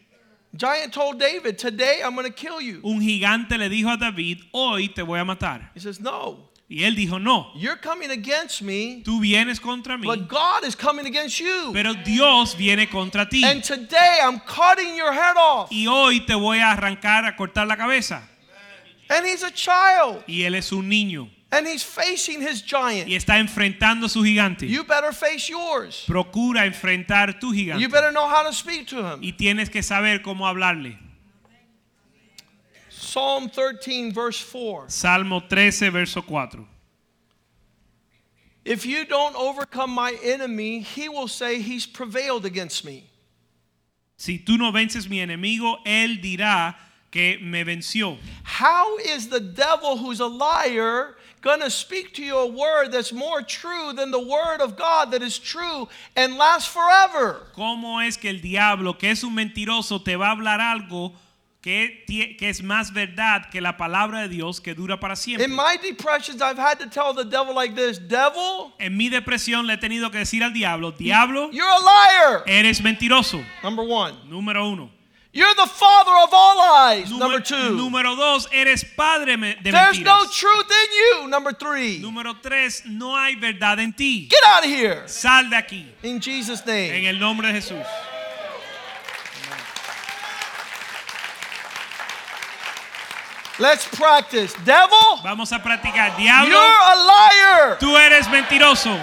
Giant 0.55 0.93
told 0.93 1.19
David, 1.19 1.57
today 1.57 2.01
I'm 2.03 2.15
going 2.15 2.25
to 2.25 2.33
kill 2.33 2.59
you. 2.61 2.79
Un 2.83 2.99
gigante 3.01 3.57
le 3.57 3.69
dijo 3.69 3.91
a 3.91 3.97
David, 3.97 4.39
hoy 4.53 4.87
te 4.89 5.03
voy 5.03 5.19
a 5.19 5.25
matar. 5.25 5.69
He 5.73 5.79
says, 5.79 5.99
no, 5.99 6.49
Y 6.69 6.83
él 6.83 6.95
dijo, 6.95 7.17
no, 7.21 7.51
you're 7.55 7.77
coming 7.77 8.11
against 8.11 8.61
me, 8.61 9.01
tú 9.05 9.21
vienes 9.21 9.59
contra 9.59 9.97
mí, 9.97 10.03
but 10.05 10.27
God 10.27 10.65
is 10.65 10.75
coming 10.75 11.05
against 11.05 11.39
you. 11.39 11.71
pero 11.71 11.93
Dios 11.93 12.55
viene 12.57 12.89
contra 12.89 13.27
ti. 13.29 13.43
And 13.45 13.63
today 13.63 14.19
I'm 14.21 14.39
cutting 14.39 14.95
your 14.95 15.13
head 15.13 15.37
off. 15.37 15.71
Y 15.71 15.85
hoy 15.87 16.25
te 16.25 16.33
voy 16.33 16.59
a 16.59 16.71
arrancar, 16.71 17.25
a 17.25 17.35
cortar 17.37 17.67
la 17.67 17.77
cabeza. 17.77 18.21
And 19.09 19.25
he's 19.25 19.43
a 19.43 19.51
child. 19.51 20.23
Y 20.27 20.41
él 20.43 20.55
es 20.55 20.73
un 20.73 20.89
niño 20.89 21.29
And 21.49 21.65
he's 21.65 21.81
facing 21.81 22.41
his 22.41 22.61
y 22.61 22.67
giant. 22.67 23.09
está 23.09 23.39
enfrentando 23.39 24.09
su 24.09 24.21
gigante. 24.21 24.67
You 24.67 24.83
better 24.83 25.13
face 25.13 25.49
yours. 25.49 26.03
Procura 26.05 26.65
enfrentar 26.65 27.39
tu 27.39 27.53
gigante. 27.53 27.79
You 27.79 27.87
better 27.87 28.11
know 28.11 28.27
how 28.27 28.43
to 28.43 28.53
speak 28.53 28.87
to 28.87 28.97
him. 28.97 29.21
Y 29.21 29.31
tienes 29.31 29.69
que 29.69 29.81
saber 29.81 30.21
cómo 30.21 30.45
hablarle. 30.45 30.97
Psalm 32.89 33.49
13, 33.49 34.11
verse 34.11 34.41
4. 34.41 34.89
Salmo 34.89 35.39
13, 35.39 35.89
verso 35.91 36.21
4. 36.21 36.65
If 38.65 38.85
you 38.85 39.05
don't 39.05 39.35
overcome 39.37 39.91
my 39.91 40.17
enemy, 40.21 40.81
he 40.81 41.07
will 41.07 41.29
say 41.29 41.61
he's 41.61 41.85
prevailed 41.85 42.45
against 42.45 42.83
me. 42.83 43.09
Si 44.17 44.39
tú 44.39 44.57
no 44.57 44.71
vences 44.71 45.07
mi 45.07 45.19
enemigo, 45.19 45.77
él 45.85 46.21
dirá 46.21 46.75
que 47.09 47.37
me 47.39 47.63
venció. 47.63 48.17
How 48.43 48.97
is 48.97 49.29
the 49.29 49.39
devil 49.39 49.97
who's 49.97 50.19
a 50.19 50.27
liar 50.27 51.15
going 51.47 51.61
to 51.61 51.69
speak 51.71 52.13
to 52.13 52.21
you 52.21 52.37
a 52.37 52.45
word 52.45 52.91
that's 52.91 53.13
more 53.13 53.41
true 53.41 53.93
than 53.93 54.11
the 54.11 54.19
word 54.19 54.59
of 54.61 54.75
God 54.75 55.11
that 55.11 55.21
is 55.21 55.39
true 55.39 55.87
and 56.15 56.35
lasts 56.37 56.67
forever? 56.67 57.47
¿Cómo 57.55 58.01
es 58.05 58.17
que 58.17 58.29
el 58.29 58.41
diablo, 58.41 58.97
que 58.97 59.09
es 59.11 59.23
un 59.23 59.33
mentiroso, 59.33 60.03
te 60.03 60.15
va 60.17 60.27
a 60.27 60.31
hablar 60.35 60.59
algo 60.59 61.13
que, 61.61 62.05
es 62.41 62.61
más 62.61 62.91
verdad 62.93 63.49
que 63.49 63.61
la 63.61 63.77
palabra 63.77 64.21
de 64.21 64.29
Dios 64.29 64.59
que 64.59 64.73
dura 64.73 64.99
para 64.99 65.15
siempre? 65.15 65.45
In 65.45 65.55
my 65.55 65.77
depressions, 65.81 66.41
I've 66.41 66.59
had 66.59 66.79
to 66.79 66.89
tell 66.89 67.13
the 67.13 67.23
devil 67.25 67.55
like 67.55 67.75
this 67.75 67.97
Devil, 67.97 68.73
En 68.79 68.97
mi 68.97 69.09
depresión 69.09 69.65
le 69.65 69.73
he 69.73 69.77
tenido 69.77 70.11
que 70.11 70.19
decir 70.19 70.43
al 70.43 70.51
diablo, 70.53 70.91
diablo, 70.91 71.49
you're 71.51 71.65
a 71.65 71.79
liar. 71.79 72.43
eres 72.45 72.81
mentiroso. 72.81 73.41
Number 73.63 73.85
one. 73.85 74.13
Número 74.29 74.69
uno. 74.69 74.96
You're 75.37 75.53
the 75.53 75.67
father 75.67 76.13
of 76.23 76.29
all 76.33 76.57
lies. 76.57 77.11
Número, 77.11 77.19
Number 77.19 77.39
two. 77.41 77.75
número 77.77 78.15
dos, 78.15 78.47
eres 78.51 78.83
padre 78.83 79.37
me- 79.37 79.53
de 79.61 79.69
There's 79.71 79.99
no 79.99 80.25
truth 80.25 80.65
in 80.71 80.91
you. 81.21 81.27
Number 81.27 81.51
three. 81.53 81.99
Número 82.01 82.33
tres, 82.41 82.81
no 82.87 83.15
hay 83.15 83.35
verdad 83.35 83.77
en 83.79 83.93
ti. 83.93 84.27
Get 84.31 84.41
out 84.47 84.63
of 84.63 84.69
here. 84.71 85.03
Sal 85.07 85.47
de 85.51 85.55
aquí. 85.55 85.85
In 86.01 86.19
Jesus' 86.19 86.65
name. 86.65 86.89
En 86.89 87.05
el 87.05 87.19
nombre 87.19 87.45
de 87.53 87.53
Jesús. 87.53 87.85
Let's 93.59 93.87
practice. 93.87 94.53
Devil, 94.65 95.21
Vamos 95.23 95.51
a 95.51 95.57
practicar. 95.59 96.15
Diablo. 96.17 96.49
You're 96.49 96.57
a 96.59 96.95
liar. 96.95 97.77
tú 97.79 97.95
eres 97.97 98.27
mentiroso. 98.29 98.95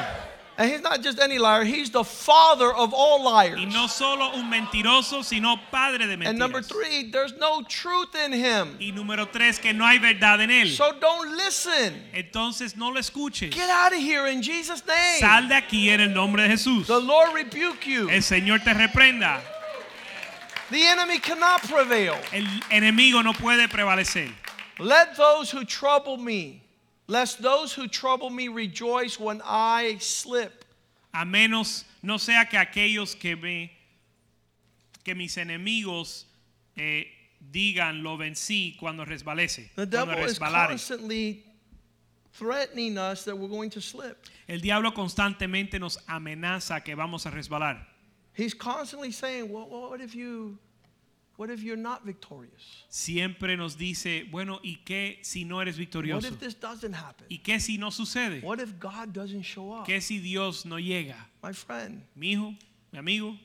And 0.57 0.71
he's 0.71 0.83
not 0.83 1.03
just 1.03 1.19
any 1.19 1.39
liar, 1.39 1.65
he's 1.65 1.91
the 1.91 2.05
father 2.05 2.73
of 2.73 2.95
all 2.95 3.25
liars. 3.25 3.59
Y 3.59 3.65
no 3.65 3.89
solo 3.89 4.31
un 4.35 4.49
mentiroso, 4.49 5.25
sino 5.25 5.57
padre 5.73 6.07
de 6.07 6.29
And 6.29 6.39
number 6.39 6.63
three, 6.63 7.11
there's 7.11 7.33
no 7.39 7.63
truth 7.63 8.15
in 8.15 8.33
him. 8.33 8.77
Y 8.79 8.93
número 8.93 9.31
tres, 9.31 9.59
que 9.59 9.73
no 9.73 9.85
hay 9.85 9.99
verdad 9.99 10.41
en 10.41 10.51
él. 10.51 10.69
So 10.69 10.93
don't 11.01 11.37
listen. 11.37 11.95
Entonces 12.15 12.77
no 12.77 12.91
lo 12.91 13.01
escuches. 13.01 13.53
Get 13.53 13.69
out 13.69 13.93
of 13.93 13.99
here 13.99 14.29
in 14.29 14.43
Jesus' 14.43 14.87
name. 14.87 15.19
Sal 15.19 15.49
de 15.49 15.55
aquí 15.57 15.89
en 15.89 16.01
el 16.01 16.11
nombre 16.11 16.43
de 16.43 16.51
Jesús. 16.51 16.87
The 16.87 17.01
Lord 17.01 17.35
rebuke 17.35 17.87
you. 17.87 18.09
El 18.09 18.23
Señor 18.23 18.63
te 18.63 18.75
reprenda. 18.75 19.41
The 20.71 20.87
enemy 20.87 21.19
cannot 21.19 21.63
prevail. 21.63 22.17
El 22.33 22.45
enemigo 22.71 23.23
no 23.23 23.33
puede 23.33 23.69
prevalecer. 23.69 24.33
Let 24.79 25.17
those 25.17 25.51
who 25.51 25.65
trouble 25.65 26.17
me, 26.17 26.61
lest 27.07 27.43
those 27.43 27.73
who 27.73 27.89
trouble 27.89 28.31
me 28.31 28.49
rejoice 28.49 29.19
when 29.19 29.41
I 29.45 29.99
slip. 30.01 30.65
A 31.13 31.25
menos 31.25 31.85
no 32.03 32.17
sea 32.19 32.45
que 32.51 32.59
aquellos 32.59 33.19
que 33.19 33.37
me 33.37 33.71
que 35.05 35.15
mis 35.15 35.37
enemigos 35.37 36.25
eh, 36.77 37.07
digan 37.53 38.03
lo 38.03 38.17
vencí 38.17 38.77
cuando 38.79 39.05
resbalece. 39.05 39.71
The 39.77 39.87
devil 39.87 40.19
is 40.25 40.39
constantly 40.39 41.45
threatening 42.33 42.99
us 42.99 43.25
that 43.25 43.37
we're 43.37 43.49
going 43.49 43.71
to 43.71 43.81
slip. 43.81 44.27
El 44.49 44.61
diablo 44.61 44.93
constantemente 44.93 45.79
nos 45.79 45.99
amenaza 46.09 46.83
que 46.83 46.97
vamos 46.97 47.27
a 47.27 47.31
resbalar. 47.31 47.79
He's 48.33 48.55
constantly 48.55 49.13
saying, 49.13 49.53
well, 49.53 49.69
what 49.69 50.01
if 50.01 50.15
you 50.15 50.59
what 51.37 51.51
if 51.51 51.63
you're 51.63 51.77
not 51.77 52.05
victorious? 52.05 52.85
Siempre 52.89 53.57
nos 53.57 53.77
dice, 53.77 54.25
bueno, 54.31 54.61
¿y 54.63 54.79
qué 54.85 55.19
si 55.23 55.45
no 55.45 55.61
eres 55.61 55.77
What 55.77 55.87
victorioso? 55.87 56.25
if 56.29 56.39
this 56.41 56.55
doesn't 56.55 56.95
happen? 56.95 57.27
¿Y 57.29 57.39
qué 57.43 57.61
si 57.61 57.77
no 57.79 57.91
sucede? 57.91 58.43
What 58.43 58.61
if 58.61 58.79
God 58.79 59.13
doesn't 59.13 59.43
show 59.43 59.73
up? 59.73 59.87
¿Qué 59.87 60.01
si 60.01 60.19
Dios 60.19 60.65
no 60.65 60.77
llega? 60.77 61.17
My 61.43 61.53
friend, 61.53 62.03
Mi 62.15 62.33
hijo, 62.33 62.55
mi 62.93 62.99
amigo, 62.99 63.37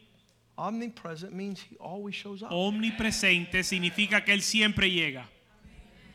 omnipresent 0.58 1.34
means 1.34 1.62
he 1.62 1.78
always 1.78 2.16
shows 2.16 2.44
up. 2.44 2.52
omnipresente 2.52 3.64
significa 3.64 4.24
que 4.24 4.34
Él 4.34 4.42
siempre 4.42 4.90
llega. 4.90 5.26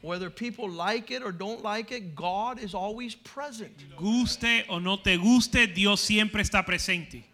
Whether 0.03 0.29
people 0.29 0.69
like 0.69 1.11
it 1.11 1.23
or 1.23 1.33
don't 1.33 1.63
like 1.63 1.91
it, 1.91 2.15
God 2.15 2.59
is 2.59 2.75
always 2.75 3.15
present. 3.15 3.73
Guste 3.97 4.65
o 4.69 4.79
no 4.79 4.99
te 4.99 5.17
guste, 5.17 5.67
Dios 5.75 6.01
siempre 6.01 6.43
está 6.43 6.63
presente. 6.65 7.25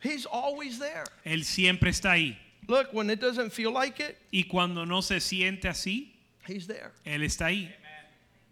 He's 0.00 0.24
always 0.26 0.78
there. 0.78 1.04
Él 1.24 1.44
siempre 1.44 1.90
está 1.90 2.12
ahí. 2.12 2.38
Look, 2.68 2.92
when 2.92 3.10
it 3.10 3.20
doesn't 3.20 3.50
feel 3.52 3.72
like 3.72 4.00
it, 4.00 4.16
Y 4.32 4.44
cuando 4.44 4.84
no 4.84 5.00
se 5.02 5.16
siente 5.20 5.68
así, 5.68 6.12
he's 6.46 6.66
there. 6.66 6.92
Él 7.04 7.22
está 7.22 7.46
ahí. 7.46 7.70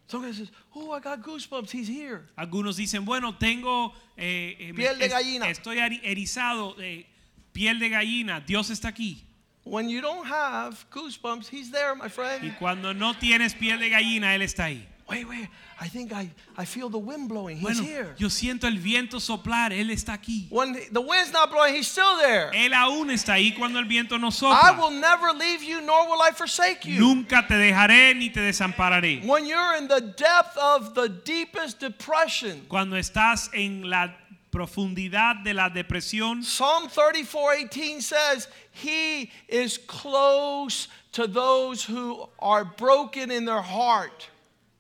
Says, 0.09 0.51
Oh, 0.75 0.93
I 0.93 1.01
got 1.01 1.23
goosebumps. 1.23 1.71
He's 1.71 1.89
here. 1.89 2.27
Algunos 2.37 2.77
dicen, 2.77 3.05
bueno, 3.07 3.35
tengo 3.39 3.95
eh, 4.19 4.57
eh, 4.59 4.73
Piel 4.75 4.99
de 4.99 5.07
es- 5.07 5.13
gallina. 5.13 5.49
estoy 5.49 5.79
erizado, 6.03 6.77
eh, 6.81 7.07
piel 7.55 7.79
de 7.79 7.89
gallina, 7.89 8.41
Dios 8.41 8.69
está 8.71 8.89
aquí. 8.89 9.23
When 9.65 9.89
you 9.89 10.03
don't 10.03 10.27
have 10.27 10.85
goosebumps, 10.91 11.49
He's 11.49 11.71
there, 11.71 11.95
my 11.95 12.07
Y 12.07 12.11
friend. 12.11 12.59
cuando 12.59 12.93
no 12.93 13.15
tienes 13.15 13.55
piel 13.55 13.79
de 13.79 13.89
gallina, 13.89 14.35
él 14.35 14.43
está 14.43 14.65
ahí. 14.67 14.87
Wait, 15.13 15.29
wait. 15.29 15.49
I 15.81 15.89
think 15.89 16.13
I, 16.13 16.31
I 16.57 16.65
feel 16.65 16.89
the 16.89 16.99
wind 16.99 17.29
blowing. 17.29 17.57
He's 17.59 17.79
Bueno, 17.79 17.83
here. 17.83 18.15
yo 18.17 18.29
siento 18.29 18.67
el 18.67 18.79
viento 18.79 19.19
soplar, 19.19 19.73
él 19.73 19.91
está 19.91 20.15
aquí. 20.15 20.47
When 20.51 20.75
the 20.93 21.01
wind's 21.01 21.33
not 21.33 21.51
blowing, 21.51 21.75
He's 21.75 21.89
still 21.89 22.17
there. 22.19 22.51
Él 22.55 22.73
aún 22.73 23.11
está 23.11 23.35
ahí 23.35 23.55
cuando 23.57 23.79
el 23.79 23.85
viento 23.87 24.19
no 24.19 24.31
sopla. 24.31 24.61
I 24.63 24.79
will 24.79 24.91
never 24.91 25.33
leave 25.33 25.63
you, 25.63 25.81
nor 25.81 26.09
will 26.09 26.23
I 26.23 26.31
forsake 26.33 26.85
you. 26.87 26.99
Nunca 27.01 27.45
te 27.47 27.55
dejaré 27.55 28.15
ni 28.17 28.31
te 28.31 28.41
desampararé. 28.41 29.25
When 29.27 29.45
you're 29.47 29.77
in 29.77 29.89
the 29.89 30.01
depth 30.01 30.57
of 30.57 30.95
the 30.95 31.09
deepest 31.09 31.81
depression, 31.81 32.63
Cuando 32.69 32.97
estás 32.97 33.51
en 33.53 33.89
la 33.91 34.15
profundidad 34.53 35.43
de 35.43 35.55
la 35.55 35.69
depresión, 35.71 36.45
Psalm 36.45 36.89
34:18 36.89 38.01
says, 38.03 38.49
He 38.71 39.31
is 39.49 39.79
close 39.79 40.89
to 41.13 41.27
those 41.27 41.83
who 41.85 42.29
are 42.39 42.65
broken 42.65 43.31
in 43.31 43.45
their 43.45 43.63
heart. 43.63 44.29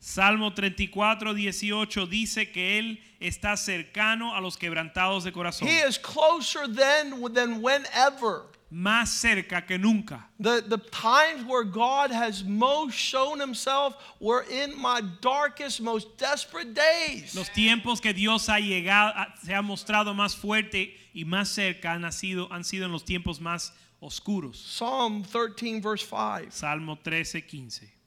Salmo 0.04 0.52
34, 0.52 1.32
18 1.32 2.06
dice 2.06 2.50
que 2.50 2.80
Él 2.80 2.98
está 3.20 3.56
cercano 3.56 4.34
a 4.34 4.40
los 4.40 4.56
quebrantados 4.56 5.22
de 5.22 5.30
corazón. 5.30 5.68
He 5.68 5.86
is 5.86 5.96
closer 5.96 6.66
than, 6.66 7.22
than 7.32 7.62
whenever. 7.62 8.46
Más 8.68 9.10
cerca 9.10 9.64
que 9.64 9.78
nunca. 9.78 10.28
The, 10.40 10.60
the 10.62 10.78
times 10.78 11.44
where 11.46 11.62
God 11.62 12.10
has 12.10 12.42
most 12.42 12.96
shown 12.96 13.38
himself 13.38 13.94
were 14.18 14.44
in 14.50 14.74
my 14.76 15.02
darkest, 15.20 15.80
most 15.80 16.18
desperate 16.18 16.74
days. 16.74 17.36
Los 17.36 17.50
tiempos 17.50 18.00
que 18.00 18.12
Dios 18.12 18.48
ha 18.48 18.58
llegado, 18.58 19.14
se 19.44 19.54
ha 19.54 19.62
mostrado 19.62 20.16
más 20.16 20.34
fuerte 20.34 20.96
y 21.14 21.24
más 21.24 21.46
cerca 21.46 21.92
han, 21.92 22.10
sido, 22.10 22.48
han 22.50 22.64
sido 22.64 22.86
en 22.86 22.90
los 22.90 23.04
tiempos 23.04 23.40
más 23.40 23.72
oscuros. 24.00 24.58
Psalm 24.58 25.22
13, 25.22 25.80
verse 25.80 26.04
5. 26.04 26.50
Salmo 26.50 26.98
13, 26.98 27.46
15. 27.46 28.01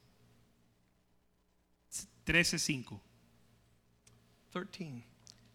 13, 2.26 2.84
5. 2.84 2.98
13. 4.52 5.02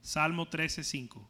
Salmo 0.01 0.45
13, 0.45 0.83
5. 0.83 1.21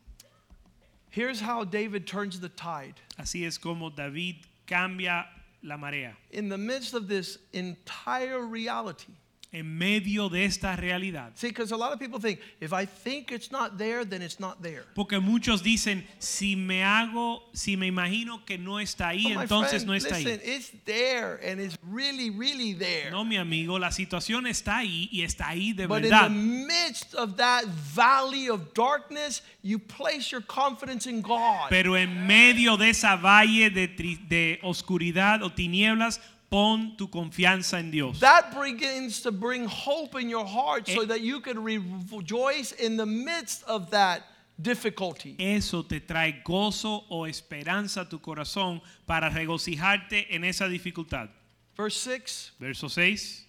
Here's 1.09 1.41
how 1.41 1.63
David 1.65 2.07
turns 2.07 2.39
the 2.39 2.49
tide. 2.49 3.01
Así 3.19 3.45
es 3.45 3.57
como 3.57 3.89
David 3.89 4.45
cambia 4.65 5.25
la 5.63 5.77
marea. 5.77 6.13
In 6.31 6.47
the 6.47 6.57
midst 6.57 6.93
of 6.93 7.07
this 7.07 7.37
entire 7.53 8.45
reality. 8.45 9.13
En 9.53 9.77
medio 9.77 10.29
de 10.29 10.45
esta 10.45 10.77
realidad. 10.77 11.33
See, 11.35 11.49
because 11.49 11.73
a 11.73 11.77
lot 11.77 11.91
of 11.91 11.99
people 11.99 12.21
think 12.21 12.39
if 12.61 12.71
I 12.71 12.85
think 12.85 13.33
it's 13.33 13.51
not 13.51 13.77
there, 13.77 14.05
then 14.05 14.21
it's 14.21 14.39
not 14.39 14.61
there. 14.61 14.85
Porque 14.95 15.19
muchos 15.19 15.61
dicen, 15.61 16.07
si 16.19 16.55
me 16.55 16.83
hago, 16.83 17.43
si 17.53 17.75
me 17.75 17.87
imagino 17.87 18.45
que 18.45 18.57
no 18.57 18.79
está 18.79 19.09
ahí, 19.09 19.35
Oh, 19.35 19.41
entonces 19.41 19.83
friend, 19.83 19.87
no 19.87 19.93
está 19.93 20.17
listen, 20.19 20.39
ahí. 20.39 20.55
it's 20.55 20.71
there 20.85 21.37
and 21.45 21.59
it's 21.59 21.77
really, 21.83 22.29
really 22.29 22.73
there. 22.73 23.11
No, 23.11 23.25
mi 23.25 23.35
amigo, 23.35 23.77
la 23.77 23.91
situación 23.91 24.47
está 24.47 24.77
ahí 24.77 25.09
y 25.11 25.21
está 25.23 25.49
ahí 25.49 25.73
de 25.73 25.85
But 25.85 25.97
in 25.97 26.11
verdad. 26.11 26.27
the 26.29 26.33
midst 26.33 27.13
of 27.15 27.35
that 27.35 27.65
valley 27.93 28.47
of 28.49 28.73
darkness, 28.73 29.41
you 29.63 29.79
place 29.79 30.31
your 30.31 30.41
confidence 30.47 31.07
in 31.07 31.21
God. 31.21 31.67
Pero 31.69 31.97
en 31.97 32.25
medio 32.25 32.77
de 32.77 32.89
esa 32.91 33.17
valle 33.17 33.69
de 33.69 34.59
oscuridad 34.63 35.43
o 35.43 35.49
tinieblas, 35.51 36.21
pon 36.51 36.95
tu 36.97 37.07
confianza 37.07 37.79
en 37.79 37.89
Dios. 37.91 38.19
That 38.19 38.53
begins 38.53 39.21
to 39.21 39.31
bring 39.31 39.65
hope 39.65 40.15
in 40.21 40.29
your 40.29 40.45
heart 40.45 40.85
so 40.87 41.03
Eh. 41.03 41.05
that 41.05 41.21
you 41.21 41.39
can 41.39 41.63
rejoice 41.63 42.73
in 42.73 42.97
the 42.97 43.05
midst 43.05 43.63
of 43.63 43.89
that 43.91 44.23
difficulty. 44.61 45.35
Eso 45.39 45.81
te 45.83 46.01
trae 46.01 46.43
gozo 46.43 47.05
o 47.09 47.25
esperanza 47.25 48.01
a 48.01 48.05
tu 48.05 48.19
corazón 48.19 48.81
para 49.07 49.29
regocijarte 49.29 50.27
en 50.29 50.43
esa 50.43 50.67
dificultad. 50.67 51.29
Verse 51.77 51.97
6 51.97 52.51
Verso 52.59 52.89
6. 52.89 53.45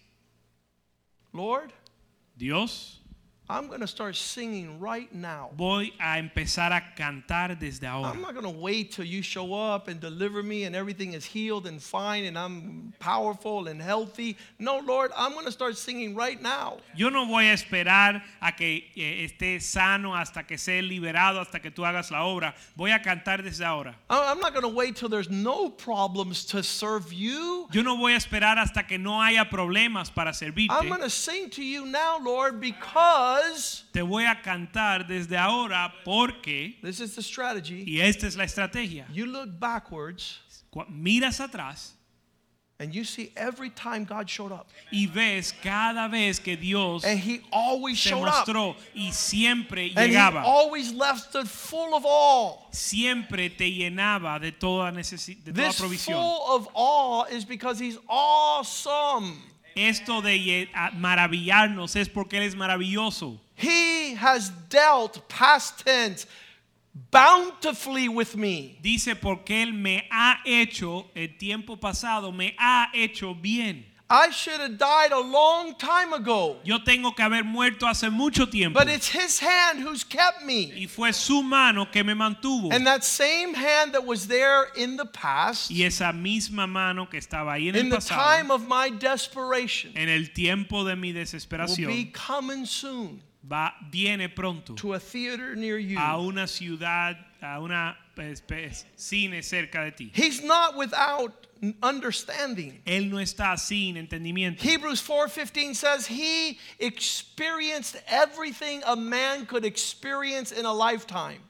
Lord, 1.32 1.72
Dios, 2.36 3.00
I'm 3.50 3.66
going 3.66 3.80
to 3.80 3.86
start 3.86 4.16
singing 4.16 4.78
right 4.80 5.12
now. 5.12 5.50
voy 5.56 5.92
a 6.00 6.18
empezar 6.18 6.72
a 6.72 6.80
cantar 6.96 7.58
desde 7.58 7.84
ahora. 7.84 8.10
I'm 8.10 8.22
not 8.22 8.32
going 8.34 8.50
to 8.50 8.60
wait 8.60 8.92
till 8.92 9.04
you 9.04 9.20
show 9.20 9.52
up 9.52 9.88
and 9.88 10.00
deliver 10.00 10.42
me 10.42 10.64
and 10.64 10.74
everything 10.74 11.12
is 11.12 11.24
healed 11.24 11.66
and 11.66 11.82
fine 11.82 12.24
and 12.24 12.38
I'm 12.38 12.94
powerful 12.98 13.68
and 13.68 13.82
healthy. 13.82 14.36
No, 14.58 14.78
Lord, 14.78 15.10
I'm 15.16 15.32
going 15.32 15.44
to 15.44 15.52
start 15.52 15.76
singing 15.76 16.14
right 16.14 16.40
now. 16.40 16.78
Yo 16.96 17.10
no 17.10 17.26
voy 17.26 17.50
a 17.50 17.54
esperar 17.54 18.22
a 18.40 18.52
que 18.52 18.84
eh, 18.96 19.28
esté 19.28 19.60
sano 19.60 20.14
hasta 20.14 20.44
que 20.44 20.56
sea 20.56 20.80
liberado, 20.80 21.40
hasta 21.40 21.60
que 21.60 21.70
tú 21.70 21.84
hagas 21.84 22.10
la 22.10 22.24
obra. 22.24 22.54
Voy 22.76 22.90
a 22.92 23.00
cantar 23.00 23.42
desde 23.42 23.64
ahora. 23.64 23.94
I'm 24.08 24.38
not 24.38 24.52
going 24.52 24.62
to 24.62 24.74
wait 24.74 24.96
till 24.96 25.08
there's 25.08 25.30
no 25.30 25.68
problems 25.68 26.46
to 26.46 26.62
serve 26.62 27.12
you. 27.12 27.68
Yo 27.72 27.82
no 27.82 27.96
voy 27.96 28.14
a 28.14 28.18
esperar 28.18 28.56
hasta 28.56 28.84
que 28.86 28.98
no 28.98 29.20
haya 29.20 29.50
problemas 29.50 30.14
para 30.14 30.30
servirte. 30.32 30.70
I'm 30.70 30.88
going 30.88 31.02
to 31.02 31.10
sing 31.10 31.50
to 31.50 31.62
you 31.62 31.84
now, 31.86 32.18
Lord, 32.22 32.60
because 32.60 33.41
Te 33.92 34.02
voy 34.02 34.24
a 34.24 34.40
cantar 34.42 35.06
desde 35.06 35.36
ahora 35.36 35.92
porque, 36.04 36.76
this 36.82 37.00
is 37.00 37.14
the 37.14 37.22
strategy. 37.22 37.84
y 37.86 38.00
esta 38.00 38.26
es 38.26 38.36
la 38.36 38.44
estrategia, 38.44 39.06
You 39.12 39.26
look 39.26 39.58
backwards 39.58 40.38
miras 40.88 41.38
atrás 41.40 41.92
and 42.80 42.92
you 42.94 43.04
see 43.04 43.30
every 43.36 43.70
time 43.70 44.04
God 44.04 44.28
showed 44.28 44.50
up. 44.52 44.68
y 44.90 45.06
ves 45.06 45.52
cada 45.62 46.08
vez 46.08 46.40
que 46.40 46.56
Dios 46.56 47.04
And 47.04 47.18
he 47.20 47.40
always 47.52 48.00
se 48.00 48.10
showed 48.10 48.26
up. 48.26 48.46
mostró 48.46 48.76
y 48.94 49.10
siempre 49.12 49.92
And 49.94 50.10
he 50.10 50.16
llegaba. 50.16 50.42
always 50.44 50.92
left 50.92 51.34
it 51.36 51.46
full 51.46 51.94
of 51.94 52.04
awe. 52.06 52.58
Siempre 52.72 53.50
te 53.50 53.70
llenaba 53.70 54.40
de 54.40 54.50
toda, 54.52 54.90
necesi- 54.90 55.36
de 55.44 55.52
toda 55.52 55.68
This 55.68 55.78
provisión. 55.80 56.14
full 56.14 56.56
of 56.56 56.68
awe 56.74 57.24
is 57.30 57.44
because 57.44 57.78
he's 57.78 57.98
awesome. 58.08 59.40
Esto 59.74 60.22
de 60.22 60.68
maravillarnos 60.94 61.96
es 61.96 62.08
porque 62.08 62.38
Él 62.38 62.44
es 62.44 62.54
maravilloso. 62.54 63.40
He 63.56 64.16
has 64.16 64.52
dealt, 64.68 65.28
past 65.28 65.84
tense, 65.84 66.26
bountifully 67.10 68.08
with 68.08 68.34
me. 68.34 68.78
Dice 68.82 69.14
porque 69.14 69.62
Él 69.62 69.72
me 69.72 70.08
ha 70.10 70.40
hecho, 70.44 71.10
el 71.14 71.36
tiempo 71.38 71.76
pasado 71.76 72.32
me 72.32 72.54
ha 72.58 72.90
hecho 72.92 73.34
bien. 73.34 73.91
I 74.14 74.28
should 74.28 74.60
have 74.60 74.76
died 74.76 75.10
a 75.10 75.18
long 75.20 75.74
time 75.76 76.12
ago. 76.12 76.58
Yo 76.64 76.80
tengo 76.84 77.12
que 77.12 77.24
haber 77.24 77.44
muerto 77.44 77.86
hace 77.86 78.10
mucho 78.10 78.44
tiempo. 78.44 78.78
But 78.78 78.88
it's 78.88 79.08
his 79.08 79.40
hand 79.40 79.80
who's 79.80 80.04
kept 80.04 80.44
me. 80.44 80.70
Y 80.76 80.86
fue 80.86 81.12
su 81.12 81.42
mano 81.42 81.86
que 81.90 82.04
me 82.04 82.12
mantuvo. 82.12 82.70
And 82.70 82.86
that 82.86 83.04
same 83.04 83.54
hand 83.54 83.94
that 83.94 84.04
was 84.04 84.26
there 84.26 84.66
in 84.76 84.98
the 84.98 85.06
past, 85.06 85.70
Y 85.70 85.82
esa 85.82 86.12
misma 86.12 86.68
mano 86.68 87.06
que 87.06 87.18
estaba 87.18 87.54
ahí 87.54 87.70
en 87.70 87.76
el 87.76 87.84
pasado. 87.84 87.90
in 87.90 87.96
the 87.96 88.00
time 88.14 88.50
of 88.50 88.68
my 88.68 88.90
desperation, 88.90 89.92
en 89.96 90.10
el 90.10 90.26
tiempo 90.34 90.84
de 90.84 90.94
mi 90.94 91.14
desesperación. 91.14 91.86
will 91.86 91.94
be 91.94 92.10
coming 92.12 92.66
soon 92.66 93.22
va, 93.50 93.72
viene 93.90 94.28
pronto 94.28 94.74
to 94.74 94.92
a 94.92 94.98
theater 94.98 95.56
near 95.56 95.78
you. 95.78 95.98
a 95.98 96.18
una 96.18 96.46
ciudad, 96.46 97.16
a 97.40 97.60
una 97.60 97.96
cine 98.96 99.42
cerca 99.42 99.84
de 99.84 99.92
ti. 99.92 100.12
He's 100.14 100.42
not 100.42 100.76
without 100.76 101.46
understanding. 101.82 102.80
Él 102.86 103.08
no 103.10 103.18
está 103.18 103.58
sin 103.58 103.96
entendimiento. 103.96 104.60
Hebrews 104.60 105.00
4:15 105.00 105.74
says 105.74 106.06
he 106.06 106.58
experienced 106.78 107.96
everything 108.08 108.82
a 108.84 108.96
man 108.96 109.46
could 109.46 109.64
experience 109.64 110.52
in 110.52 110.64
a 110.64 110.72
lifetime. 110.72 111.40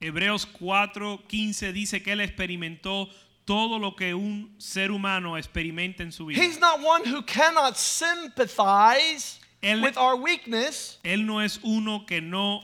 Hebreos 0.00 0.44
4:15 0.46 1.72
dice 1.72 2.02
que 2.02 2.12
él 2.12 2.20
experimentó 2.20 3.08
todo 3.46 3.78
lo 3.78 3.94
que 3.94 4.14
un 4.14 4.54
ser 4.58 4.90
humano 4.90 5.36
experimenta 5.36 6.00
en 6.00 6.10
su 6.12 6.26
vida. 6.26 6.40
He's 6.40 6.58
not 6.58 6.80
one 6.80 7.04
who 7.04 7.22
cannot 7.22 7.76
sympathize 7.76 9.38
Él- 9.62 9.82
with 9.82 9.96
our 9.96 10.16
weakness. 10.16 10.98
Él 11.04 11.24
no 11.26 11.40
es 11.40 11.58
uno 11.62 12.04
que 12.06 12.20
no 12.20 12.62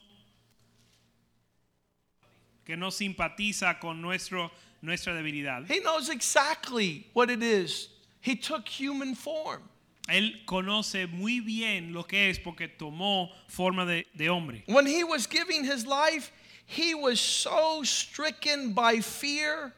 que 2.71 2.77
no 2.77 2.91
simpatiza 2.93 3.81
con 3.81 4.01
nuestro 4.01 4.51
nuestra 4.81 5.13
debilidad. 5.13 5.69
He 5.69 5.81
knows 5.81 6.09
exactly 6.09 7.07
what 7.13 7.29
it 7.29 7.43
is. 7.43 7.89
He 8.21 8.37
took 8.37 8.69
human 8.69 9.17
form. 9.17 9.63
Él 10.09 10.45
conoce 10.47 11.09
muy 11.11 11.41
bien 11.41 11.93
lo 11.93 12.05
que 12.05 12.31
es 12.31 12.39
porque 12.39 12.69
tomó 12.69 13.31
forma 13.49 13.85
de, 13.85 14.07
de 14.17 14.29
hombre. 14.29 14.63
When 14.67 14.87
he 14.87 15.03
was 15.03 15.27
giving 15.27 15.65
his 15.65 15.85
life, 15.85 16.33
he 16.65 16.95
was 16.95 17.21
so 17.21 17.83
stricken 17.83 18.73
by 18.73 19.01
fear. 19.01 19.73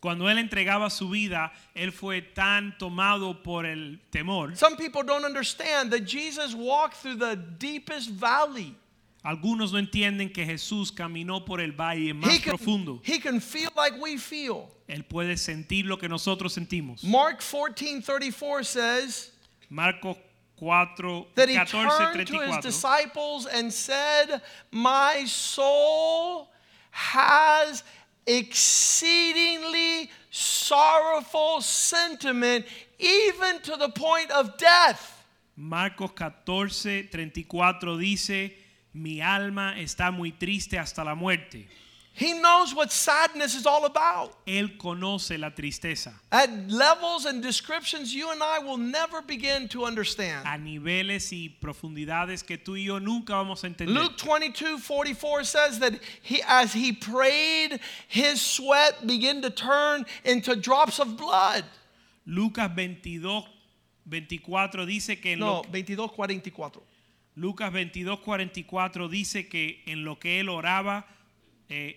Cuando 0.00 0.24
él 0.24 0.38
entregaba 0.38 0.90
su 0.90 1.10
vida, 1.10 1.52
él 1.76 1.92
fue 1.92 2.22
tan 2.22 2.74
tomado 2.78 3.42
por 3.42 3.66
el 3.66 4.00
temor. 4.10 4.56
Some 4.56 4.76
people 4.76 5.02
don't 5.02 5.26
understand 5.26 5.90
that 5.90 6.06
Jesus 6.06 6.54
walked 6.54 6.96
through 6.96 7.16
the 7.16 7.36
deepest 7.36 8.08
valley. 8.08 8.74
Algunos 9.22 9.70
no 9.72 9.78
entienden 9.78 10.32
que 10.32 10.46
Jesús 10.46 10.90
caminó 10.90 11.44
por 11.44 11.60
el 11.60 11.72
valle 11.72 12.14
más 12.14 12.30
He 12.34 12.38
can, 12.40 12.56
profundo. 12.56 13.00
he 13.04 13.18
can 13.20 13.38
feel 13.40 13.70
like 13.76 13.94
we 14.00 14.16
feel. 14.16 14.68
Él 14.88 15.04
puede 15.04 15.36
sentir 15.36 15.84
lo 15.84 15.98
que 15.98 16.08
nosotros 16.08 16.54
sentimos. 16.54 17.04
Mark 17.04 17.40
14:34 17.40 18.64
says, 18.64 19.30
Marcos 19.68 20.16
4, 20.58 21.26
that 21.34 21.48
he 21.48 21.56
14, 21.56 21.88
turned 21.88 22.26
to 22.26 22.32
his 22.34 22.56
34. 22.56 22.60
disciples 22.62 23.46
and 23.46 23.70
said, 23.72 24.40
My 24.70 25.24
soul 25.26 26.48
has 26.90 27.82
exceedingly 28.26 30.10
sorrowful 30.30 31.60
sentiment, 31.60 32.64
even 32.98 33.60
to 33.62 33.76
the 33.76 33.88
point 33.90 34.30
of 34.30 34.56
death. 34.56 35.24
Marcos 35.56 36.10
14, 36.16 37.08
34 37.10 37.98
dice, 37.98 38.50
mi 38.92 39.20
alma 39.20 39.74
está 39.78 40.10
muy 40.10 40.32
triste 40.32 40.78
hasta 40.78 41.04
la 41.04 41.14
muerte. 41.14 41.66
He 42.12 42.34
knows 42.34 42.74
what 42.74 42.90
sadness 42.90 43.54
is 43.54 43.66
all 43.66 43.84
about. 43.84 44.34
Él 44.44 44.76
conoce 44.76 45.38
la 45.38 45.50
tristeza 45.50 46.12
At 46.32 46.50
levels 46.68 47.24
and 47.24 47.40
descriptions 47.40 48.12
you 48.12 48.30
and 48.30 48.42
I 48.42 48.58
will 48.58 48.76
never 48.76 49.22
begin 49.22 49.68
to 49.68 49.84
understand. 49.84 50.44
a 50.44 50.58
niveles 50.58 51.32
y 51.32 51.54
profundidades 51.62 52.44
que 52.44 52.58
tú 52.58 52.72
y 52.74 52.86
yo 52.86 52.98
nunca 52.98 53.32
vamos 53.34 53.62
a 53.62 53.68
entender. 53.68 53.94
Luke 53.94 54.18
22 54.18 54.78
44 54.78 55.44
says 55.44 55.78
that 55.78 55.94
he, 56.20 56.42
as 56.46 56.72
he 56.72 56.92
prayed, 56.92 57.78
his 58.08 58.40
sweat 58.42 59.06
began 59.06 59.40
to 59.40 59.50
turn 59.50 60.04
into 60.24 60.56
drops 60.56 60.98
of 60.98 61.16
blood. 61.16 61.64
Lucas 62.26 62.68
22, 62.74 63.44
24 64.10 64.68
dice 64.84 65.20
que 65.22 65.32
en 65.32 65.38
No, 65.38 65.58
lo, 65.58 65.62
22 65.62 66.08
44. 66.08 66.82
Lucas 67.36 67.72
22, 67.72 68.20
44 68.20 69.08
dice 69.08 69.48
que 69.48 69.82
en 69.86 70.04
lo 70.04 70.18
que 70.18 70.40
él 70.40 70.48
oraba 70.48 71.06
eh, 71.68 71.96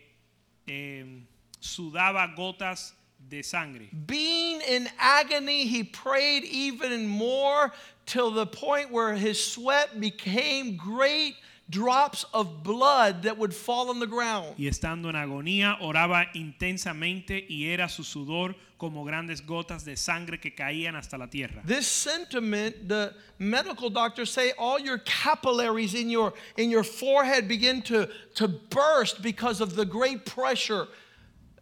eh, 0.68 1.24
sudaba 1.60 2.28
gotas 2.36 2.96
de 3.30 3.44
sangre. 3.44 3.90
Being 4.06 4.62
in 4.62 4.90
agony, 5.00 5.66
he 5.66 5.84
prayed 5.84 6.44
even 6.44 7.08
more 7.08 7.72
till 8.06 8.32
the 8.32 8.46
point 8.46 8.92
where 8.92 9.14
his 9.16 9.44
sweat 9.44 10.00
became 10.00 10.78
great 10.78 11.36
drops 11.70 12.26
of 12.34 12.64
blood 12.64 13.24
that 13.24 13.38
would 13.38 13.54
fall 13.54 13.90
on 13.90 14.00
the 14.00 14.08
ground. 14.08 14.56
Y 14.58 14.68
estando 14.68 15.10
en 15.10 15.16
agonía, 15.16 15.78
oraba 15.82 16.28
intensamente 16.34 17.46
y 17.50 17.68
era 17.68 17.90
su 17.90 18.04
sudor 18.04 18.56
como 18.84 19.06
grandes 19.06 19.40
gotas 19.40 19.86
de 19.86 19.96
sangre 19.96 20.38
que 20.42 20.52
caían 20.54 20.98
hasta 20.98 21.18
la 21.18 21.28
tierra. 21.28 21.62
This 21.66 21.88
sentiment, 21.88 22.90
the 22.90 23.14
medical 23.40 23.90
doctors 23.90 24.30
say 24.30 24.52
all 24.58 24.78
your 24.78 24.98
capillaries 25.06 25.94
in 25.94 26.10
your 26.10 26.34
in 26.58 26.70
your 26.70 26.84
forehead 26.84 27.48
begin 27.48 27.82
to, 27.84 28.10
to 28.36 28.50
burst 28.50 29.22
because 29.22 29.62
of 29.62 29.78
the 29.78 29.86
great 29.86 30.26
pressure 30.26 30.90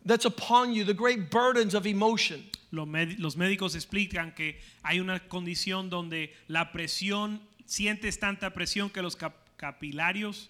that's 0.03 0.25
upon 0.25 0.73
you, 0.73 0.83
the 0.83 0.95
great 0.95 1.29
burdens 1.29 1.75
of 1.75 1.85
emotion. 1.85 2.43
Los, 2.71 2.87
los 3.19 3.35
médicos 3.35 3.75
explican 3.75 4.35
que 4.35 4.55
hay 4.83 4.99
una 4.99 5.19
condición 5.19 5.91
donde 5.91 6.31
la 6.47 6.71
presión, 6.71 7.39
sientes 7.67 8.17
tanta 8.19 8.49
presión 8.49 8.91
que 8.91 9.03
los 9.03 9.15
cap- 9.15 9.35
capilarios 9.59 10.47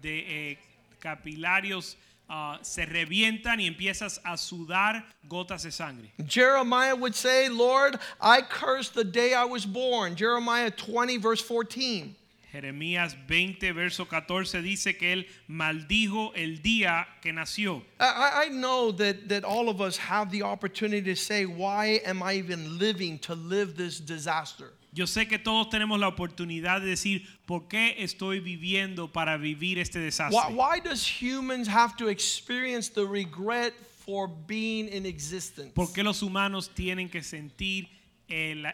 de 0.00 0.52
eh, 0.52 0.58
capilarios 1.00 1.96
ah, 2.28 2.58
se 2.62 2.84
revientan 2.86 3.60
y 3.60 3.66
empiezas 3.66 4.20
a 4.24 4.36
sudar 4.36 5.04
gotas 5.28 5.62
de 5.64 5.70
sangre. 5.70 6.12
Jeremiah 6.26 6.94
would 6.94 7.14
say, 7.14 7.48
Lord, 7.48 7.98
I 8.20 8.42
curse 8.42 8.88
the 8.90 9.04
day 9.04 9.34
I 9.34 9.44
was 9.44 9.66
born. 9.66 10.16
Jeremiah 10.16 10.70
20, 10.70 11.18
verse 11.18 11.42
14. 11.42 12.16
Jeremías 12.52 13.16
20, 13.26 13.72
verso 13.72 14.04
14 14.04 14.62
dice 14.62 14.96
que 14.96 15.12
él 15.12 15.26
maldijo 15.48 16.30
el 16.36 16.58
día 16.62 17.04
que 17.20 17.32
nació. 17.32 17.82
I- 17.98 18.04
I, 18.04 18.44
I 18.44 18.48
know 18.50 18.92
that, 18.92 19.28
that 19.28 19.42
all 19.42 19.68
of 19.68 19.80
us 19.80 19.96
have 19.96 20.30
the 20.30 20.42
opportunity 20.44 21.02
to 21.02 21.16
say, 21.16 21.46
Why 21.46 22.00
am 22.06 22.22
I 22.22 22.34
even 22.34 22.78
living 22.78 23.18
to 23.20 23.34
live 23.34 23.76
this 23.76 23.98
disaster? 23.98 24.72
Yo 24.94 25.08
sé 25.08 25.26
que 25.26 25.40
todos 25.40 25.68
tenemos 25.70 25.98
la 25.98 26.06
oportunidad 26.06 26.80
de 26.80 26.86
decir, 26.86 27.26
¿por 27.46 27.66
qué 27.66 27.96
estoy 27.98 28.38
viviendo 28.38 29.12
para 29.12 29.36
vivir 29.36 29.80
este 29.80 29.98
desastre? 29.98 30.38
Why, 30.38 30.54
why 30.54 30.80
does 30.80 31.04
humans 31.04 31.66
have 31.66 31.96
to 31.96 32.08
experience 32.08 32.88
the 32.88 33.04
regret 33.04 33.74
for 34.06 34.28
being 34.28 34.88
in 34.88 35.04
existence? 35.04 35.72
¿Por 35.74 35.92
qué 35.92 36.04
los 36.04 36.22
humanos 36.22 36.70
tienen 36.72 37.10
que 37.10 37.24
sentir 37.24 37.88
el, 38.28 38.66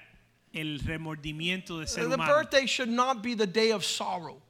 el 0.53 0.81
remordimiento 0.81 1.81
de 1.81 1.87
ser 1.87 2.07
the 2.07 2.17
humano? 2.17 2.35
birthday 2.35 2.67
should 2.67 2.91
not 2.91 3.23
be 3.23 3.35
the 3.35 3.47
day 3.47 3.71
of 3.73 3.83
sorrow. 3.83 4.43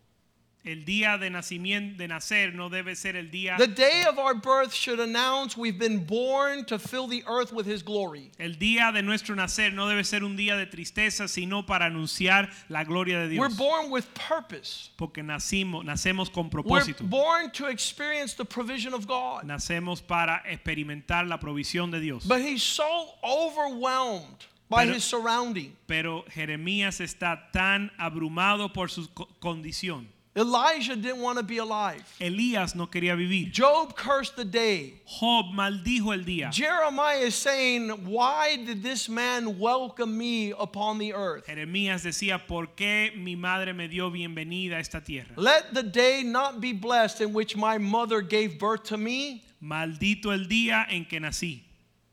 El 0.63 0.85
día 0.85 1.17
de 1.17 1.31
nacimiento, 1.31 1.97
de 1.97 2.07
nacer, 2.07 2.55
no 2.55 2.69
debe 2.69 2.95
ser 2.95 3.17
el 3.17 3.31
día. 3.31 3.57
The 3.57 3.67
day 3.67 4.05
of 4.05 4.19
our 4.19 4.35
birth 4.35 4.75
should 4.75 5.01
announce 5.01 5.57
we've 5.57 5.79
been 5.79 6.05
born 6.05 6.67
to 6.67 6.79
fill 6.79 7.07
the 7.09 7.25
earth 7.27 7.51
with 7.51 7.67
His 7.67 7.83
glory. 7.83 8.31
El 8.39 8.59
día 8.59 8.93
de 8.93 9.01
nuestro 9.03 9.35
nacer 9.35 9.73
no 9.73 9.87
debe 9.89 10.05
ser 10.05 10.23
un 10.23 10.37
día 10.37 10.57
de 10.59 10.67
tristeza, 10.67 11.29
sino 11.29 11.65
para 11.65 11.87
anunciar 11.87 12.51
la 12.69 12.85
gloria 12.85 13.21
de 13.21 13.39
We're 13.39 13.49
Dios. 13.49 13.57
born 13.57 13.91
with 13.91 14.05
purpose. 14.15 14.91
Porque 14.99 15.23
nacimos, 15.23 15.83
nacemos 15.83 16.31
con 16.31 16.45
We're 16.53 16.63
propósito. 16.63 17.05
born 17.05 17.51
to 17.53 17.67
experience 17.69 18.35
the 18.35 18.45
provision 18.45 18.93
of 18.93 19.07
God. 19.07 19.45
Nacemos 19.45 20.03
para 20.07 20.43
experimentar 20.47 21.27
la 21.27 21.39
provisión 21.41 21.91
de 21.91 22.01
Dios. 22.01 22.27
But 22.27 22.43
he's 22.43 22.63
so 22.63 23.15
overwhelmed 23.25 24.45
by 24.69 24.85
Pero- 24.85 24.95
his 24.95 25.05
surrounding. 25.05 25.75
Pero 25.87 26.25
Jeremías 26.35 27.01
está 27.01 27.51
tan 27.51 27.91
abrumado 27.99 28.73
por 28.75 28.89
su 28.91 29.09
co- 29.15 29.27
condición. 29.41 30.07
Elijah 30.37 30.95
didn't 30.95 31.21
want 31.21 31.39
to 31.39 31.43
be 31.43 31.59
alive. 31.59 32.05
Elías 32.21 32.77
no 32.77 32.87
quería 32.87 33.17
vivir. 33.17 33.51
Job 33.51 33.97
cursed 33.97 34.37
the 34.37 34.45
day. 34.45 34.95
Job 35.05 35.47
maldijo 35.53 36.13
el 36.13 36.25
día. 36.25 36.53
Jeremiah 36.53 37.19
is 37.19 37.35
saying, 37.35 37.89
Why 38.07 38.55
did 38.57 38.81
this 38.81 39.09
man 39.09 39.59
welcome 39.59 40.17
me 40.17 40.53
upon 40.53 40.99
the 40.99 41.15
earth? 41.15 41.47
Jeremías 41.49 42.05
decía, 42.05 42.47
¿por 42.47 42.69
qué 42.77 43.11
mi 43.17 43.35
madre 43.35 43.73
me 43.73 43.89
dio 43.89 44.09
bienvenida 44.09 44.75
a 44.75 44.79
esta 44.79 45.01
tierra? 45.01 45.33
Let 45.35 45.75
the 45.75 45.83
day 45.83 46.23
not 46.23 46.61
be 46.61 46.73
blessed 46.73 47.21
in 47.21 47.33
which 47.33 47.57
my 47.57 47.79
mother 47.79 48.21
gave 48.21 48.57
birth 48.57 48.85
to 48.85 48.97
me. 48.97 49.43
Maldito 49.61 50.27
el 50.27 50.47
día 50.47 50.87
en 50.91 51.07
que 51.07 51.19
nací. 51.19 51.63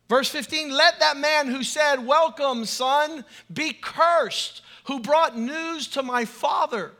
Verse 0.09 0.31
15 0.31 0.71
Let 0.71 0.99
that 1.01 1.17
man 1.17 1.49
who 1.49 1.61
said, 1.61 2.03
Welcome, 2.03 2.65
son, 2.65 3.23
be 3.53 3.73
cursed, 3.73 4.63
who 4.85 4.99
brought 5.01 5.37
news 5.37 5.87
to 5.89 6.01
my 6.01 6.25
father. 6.25 6.93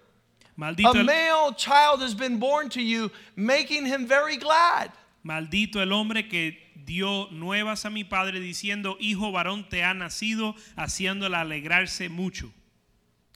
Maldito 0.58 0.96
A 0.96 1.00
el, 1.00 1.06
male 1.06 1.54
child 1.54 2.02
has 2.02 2.16
been 2.16 2.40
born 2.40 2.70
to 2.70 2.82
you, 2.82 3.12
making 3.36 3.86
him 3.86 4.08
very 4.08 4.38
glad. 4.38 4.92
maldito 5.24 5.82
el 5.82 5.92
hombre 5.92 6.24
que 6.24 6.58
dio 6.86 7.28
nuevas 7.32 7.86
a 7.86 7.90
mi 7.90 8.04
padre 8.04 8.40
diciendo, 8.40 8.98
hijo 9.00 9.32
varón 9.32 9.70
te 9.70 9.84
ha 9.84 9.94
nacido, 9.94 10.56
haciéndola 10.78 11.42
alegrarse 11.42 12.10
mucho. 12.10 12.52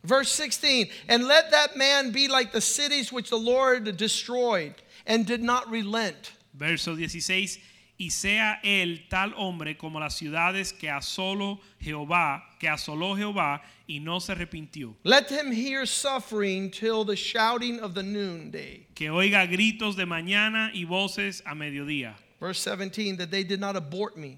Verse 0.03 0.31
16 0.31 0.89
And 1.09 1.27
let 1.27 1.51
that 1.51 1.77
man 1.77 2.11
be 2.11 2.27
like 2.27 2.51
the 2.51 2.61
cities 2.61 3.11
which 3.11 3.29
the 3.29 3.37
Lord 3.37 3.97
destroyed 3.97 4.73
and 5.05 5.25
did 5.25 5.43
not 5.43 5.69
relent. 5.69 6.31
Verso 6.53 6.95
16, 6.95 7.59
y 7.99 8.09
sea 8.09 8.59
él 8.63 9.07
tal 9.09 9.33
hombre 9.37 9.77
como 9.77 9.99
las 9.99 10.15
ciudades 10.15 10.73
que 10.73 10.89
asoló 10.89 11.59
Jehová, 11.79 12.41
que 12.59 12.67
asoló 12.67 13.15
Jehová 13.15 13.61
y 13.91 13.99
no 13.99 14.19
se 14.19 14.31
arrepintió. 14.33 14.95
Let 15.03 15.29
him 15.29 15.51
hear 15.51 15.85
suffering 15.85 16.71
till 16.71 17.03
the 17.05 17.15
shouting 17.15 17.79
of 17.81 17.93
the 17.93 18.03
noonday. 18.03 18.87
Que 18.95 19.09
oiga 19.09 19.45
gritos 19.47 19.95
de 19.95 20.05
mañana 20.05 20.71
y 20.73 20.85
voces 20.85 21.41
a 21.45 21.53
mediodía. 21.55 22.15
Verse 22.39 22.63
17 22.63 23.17
That 23.17 23.29
they 23.31 23.43
did 23.43 23.59
not 23.59 23.75
abort 23.75 24.15
me, 24.17 24.37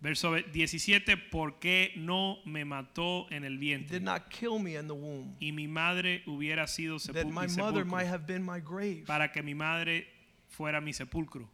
Verso 0.00 0.34
17, 0.34 1.16
porque 1.30 1.92
no 1.96 2.38
me 2.44 2.64
mató 2.64 3.26
en 3.30 3.44
el 3.44 3.52
did 3.56 3.60
vientre. 3.60 4.00
not 4.02 4.28
kill 4.30 4.58
me 4.58 4.74
in 4.74 4.88
the 4.88 4.94
womb, 4.94 5.36
Y 5.40 5.52
mi 5.52 5.68
madre 5.68 6.22
hubiera 6.26 6.66
sido 6.66 6.98
that 6.98 7.26
sepul- 7.26 7.30
my 7.32 7.46
mother 7.46 7.84
sepulcro, 7.84 7.86
might 7.86 8.06
have 8.08 8.26
been 8.26 8.42
my 8.42 8.58
grave. 8.58 9.04
para 9.06 9.30
que 9.30 9.42
mi 9.44 9.54
madre 9.54 10.06
fuera 10.48 10.80
mi 10.82 10.92
sepulcro. 10.92 11.46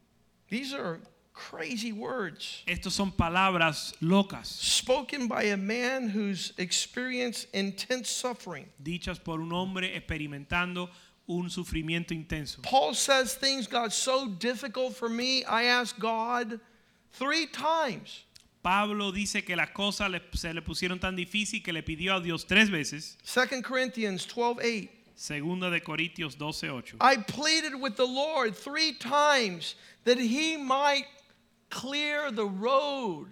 These 0.49 0.73
are 0.73 0.99
crazy 1.39 1.93
words 1.93 2.65
Estos 2.67 2.95
son 2.95 3.13
palabras 3.13 3.95
locas, 4.03 4.47
spoken 4.47 5.29
by 5.29 5.45
a 5.45 5.57
man 5.57 6.09
who's 6.09 6.53
experienced 6.59 7.47
intense 7.55 8.11
suffering. 8.11 8.67
dichas 8.83 9.23
por 9.23 9.41
un 9.41 9.53
hombre 9.53 9.95
experimentando 9.97 10.91
un 11.29 11.49
sufrimiento 11.49 12.13
intenso. 12.13 12.63
Paul 12.63 12.95
says 12.95 13.35
things 13.35 13.69
got 13.69 13.93
so 13.93 14.29
difficult 14.29 14.97
for 14.97 15.09
me, 15.09 15.45
I 15.45 15.65
asked 15.65 16.01
God 16.01 16.59
three 17.13 17.47
times. 17.47 18.25
Pablo 18.63 19.13
dice 19.13 19.45
que 19.47 19.55
las 19.55 19.71
cosas 19.71 20.11
se 20.35 20.53
le 20.53 20.61
pusieron 20.63 21.01
tan 21.01 21.15
difícil 21.17 21.63
que 21.63 21.73
le 21.73 21.83
pidió 21.83 22.17
a 22.17 22.21
Dios 22.21 22.45
tres 22.45 22.69
veces. 22.69 23.17
2 23.25 23.63
Corinthians 23.63 24.27
12 24.27 24.59
8. 24.61 24.89
Segunda 25.15 25.69
de 25.69 25.81
Corintios 25.81 26.37
12:8. 26.37 26.97
I 27.01 27.17
pleaded 27.17 27.75
with 27.75 27.97
the 27.97 28.07
Lord 28.07 28.57
three 28.57 28.93
times 28.93 29.75
that 30.05 30.17
he 30.17 30.57
might 30.57 31.07
clear 31.71 32.31
the 32.31 32.47
road, 32.47 33.29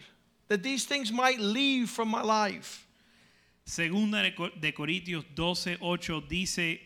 that 0.49 0.63
these 0.63 0.85
things 0.85 1.11
might 1.13 1.41
leave 1.41 1.91
from 1.91 2.09
my 2.09 2.23
life. 2.23 2.87
Segunda 3.65 4.23
de 4.23 4.31
Co- 4.33 4.51
de 4.61 4.73
Corintios 4.73 5.25
12:8 5.35 6.29
dice, 6.29 6.79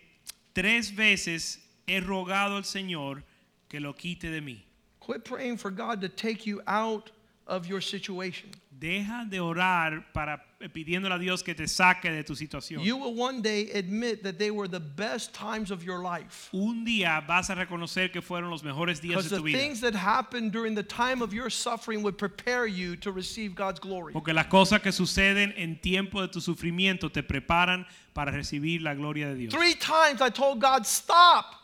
tres 0.55 0.91
veces 0.91 1.59
he 1.87 2.01
rogado 2.01 2.57
al 2.57 2.63
Señor 2.65 3.23
que 3.69 3.81
lo 3.81 3.93
quite 3.93 4.31
de 4.31 4.41
mí. 4.41 4.61
Quit 5.01 5.25
praying 5.25 5.57
for 5.59 5.71
God 5.71 6.01
to 6.01 6.09
take 6.09 6.47
you 6.47 6.63
out 6.67 7.11
of 7.47 7.67
your 7.67 7.81
situation. 7.83 8.51
Deja 8.79 9.27
de 9.29 9.39
orar 9.39 10.05
para 10.15 10.41
pidiéndole 10.69 11.15
a 11.15 11.19
Dios 11.19 11.43
que 11.43 11.55
te 11.55 11.67
saque 11.67 12.11
de 12.11 12.23
tu 12.23 12.35
situación. 12.35 12.83
you 12.83 12.97
will 12.97 13.15
one 13.15 13.41
day 13.41 13.71
admit 13.73 14.23
that 14.23 14.39
they 14.39 14.51
were 14.51 14.69
the 14.69 14.79
best 14.81 15.33
times 15.33 15.71
of 15.71 15.83
your 15.83 16.01
life. 16.03 16.51
Un 16.53 16.85
día 16.85 17.25
vas 17.27 17.49
a 17.49 17.55
reconocer 17.55 18.13
que 18.13 18.21
fueron 18.21 18.51
los 18.51 18.63
mejores 18.63 19.01
días 19.01 19.29
de 19.29 19.37
tu 19.39 19.43
vida. 19.43 19.59
things 19.59 19.81
that 19.81 19.95
happened 19.95 20.53
during 20.53 20.75
the 20.75 20.83
time 20.83 21.23
of 21.23 21.33
your 21.33 21.49
suffering 21.49 22.03
would 22.03 22.19
prepare 22.19 22.67
you 22.67 22.95
to 22.97 23.11
receive 23.11 23.55
God's 23.55 23.81
glory. 23.81 24.13
Porque 24.13 24.35
las 24.35 24.47
cosas 24.49 24.83
que 24.83 24.93
suceden 24.93 25.55
en 25.57 25.81
tiempo 25.81 26.21
de 26.21 26.29
tu 26.29 26.41
sufrimiento 26.41 27.11
te 27.11 27.23
preparan 27.23 27.87
para 28.13 28.31
recibir 28.31 28.83
la 28.83 28.95
gloria 28.95 29.29
de 29.29 29.35
Dios. 29.37 29.53
Three 29.55 29.75
times 29.75 30.21
I 30.21 30.29
told 30.29 30.61
God, 30.61 30.85
stop. 30.85 31.55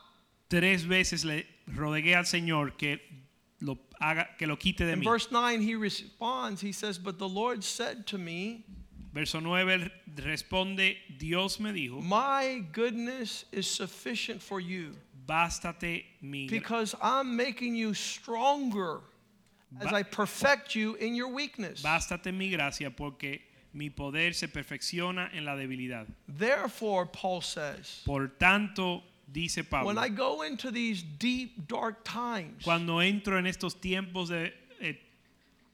Tres 0.49 0.85
veces 0.87 1.25
le 1.25 1.45
rodegué 1.67 2.15
al 2.17 2.25
Señor 2.25 2.77
que 2.79 3.01
lo 3.61 3.79
haga, 4.01 4.29
que 4.39 4.47
lo 4.47 4.57
quite 4.57 4.85
de 4.87 4.93
In 4.93 5.01
mí. 5.01 5.05
verse 5.05 5.29
9, 5.31 5.61
he 5.61 5.75
responds, 5.75 6.61
he 6.61 6.73
says, 6.73 6.99
But 6.99 7.19
the 7.19 7.29
Lord 7.29 7.65
said 7.65 8.07
to 8.09 8.19
me, 8.19 8.65
Verso 9.17 9.41
9 9.41 9.75
él 9.75 9.93
responde, 10.17 10.99
Dios 11.19 11.59
me 11.59 11.73
dijo, 11.73 12.03
My 12.03 12.63
goodness 12.73 13.47
is 13.51 13.67
sufficient 13.67 14.43
for 14.43 14.61
you 14.61 14.93
bástate 15.27 16.05
mi 16.21 16.47
because 16.49 16.95
I'm 17.03 17.37
making 17.37 17.75
you 17.75 17.95
stronger 17.95 19.01
as 19.81 19.93
I 19.93 20.03
perfect 20.03 20.75
you 20.75 20.95
in 20.97 21.15
your 21.15 21.29
weakness. 21.29 21.83
bástate 21.83 22.33
mi 22.33 22.51
gracia 22.51 22.91
porque 22.91 23.41
mi 23.73 23.91
poder 23.91 24.33
se 24.33 24.47
perfecciona 24.47 25.31
en 25.35 25.45
la 25.45 25.55
debilidad. 25.57 26.07
Therefore, 26.29 27.07
Paul 27.07 27.43
says, 27.43 28.03
Por 28.07 28.29
tanto, 28.39 29.03
dice 29.31 29.65
Pablo, 29.69 29.87
when 29.87 29.99
I 29.99 30.09
go 30.09 30.43
into 30.43 30.71
these 30.71 31.03
deep, 31.03 31.67
dark 31.67 32.05
times, 32.05 32.65
cuando 32.65 33.01
entro 33.01 33.39
en 33.39 33.47
estos 33.47 33.75
tiempos 33.75 34.29
de 34.29 34.53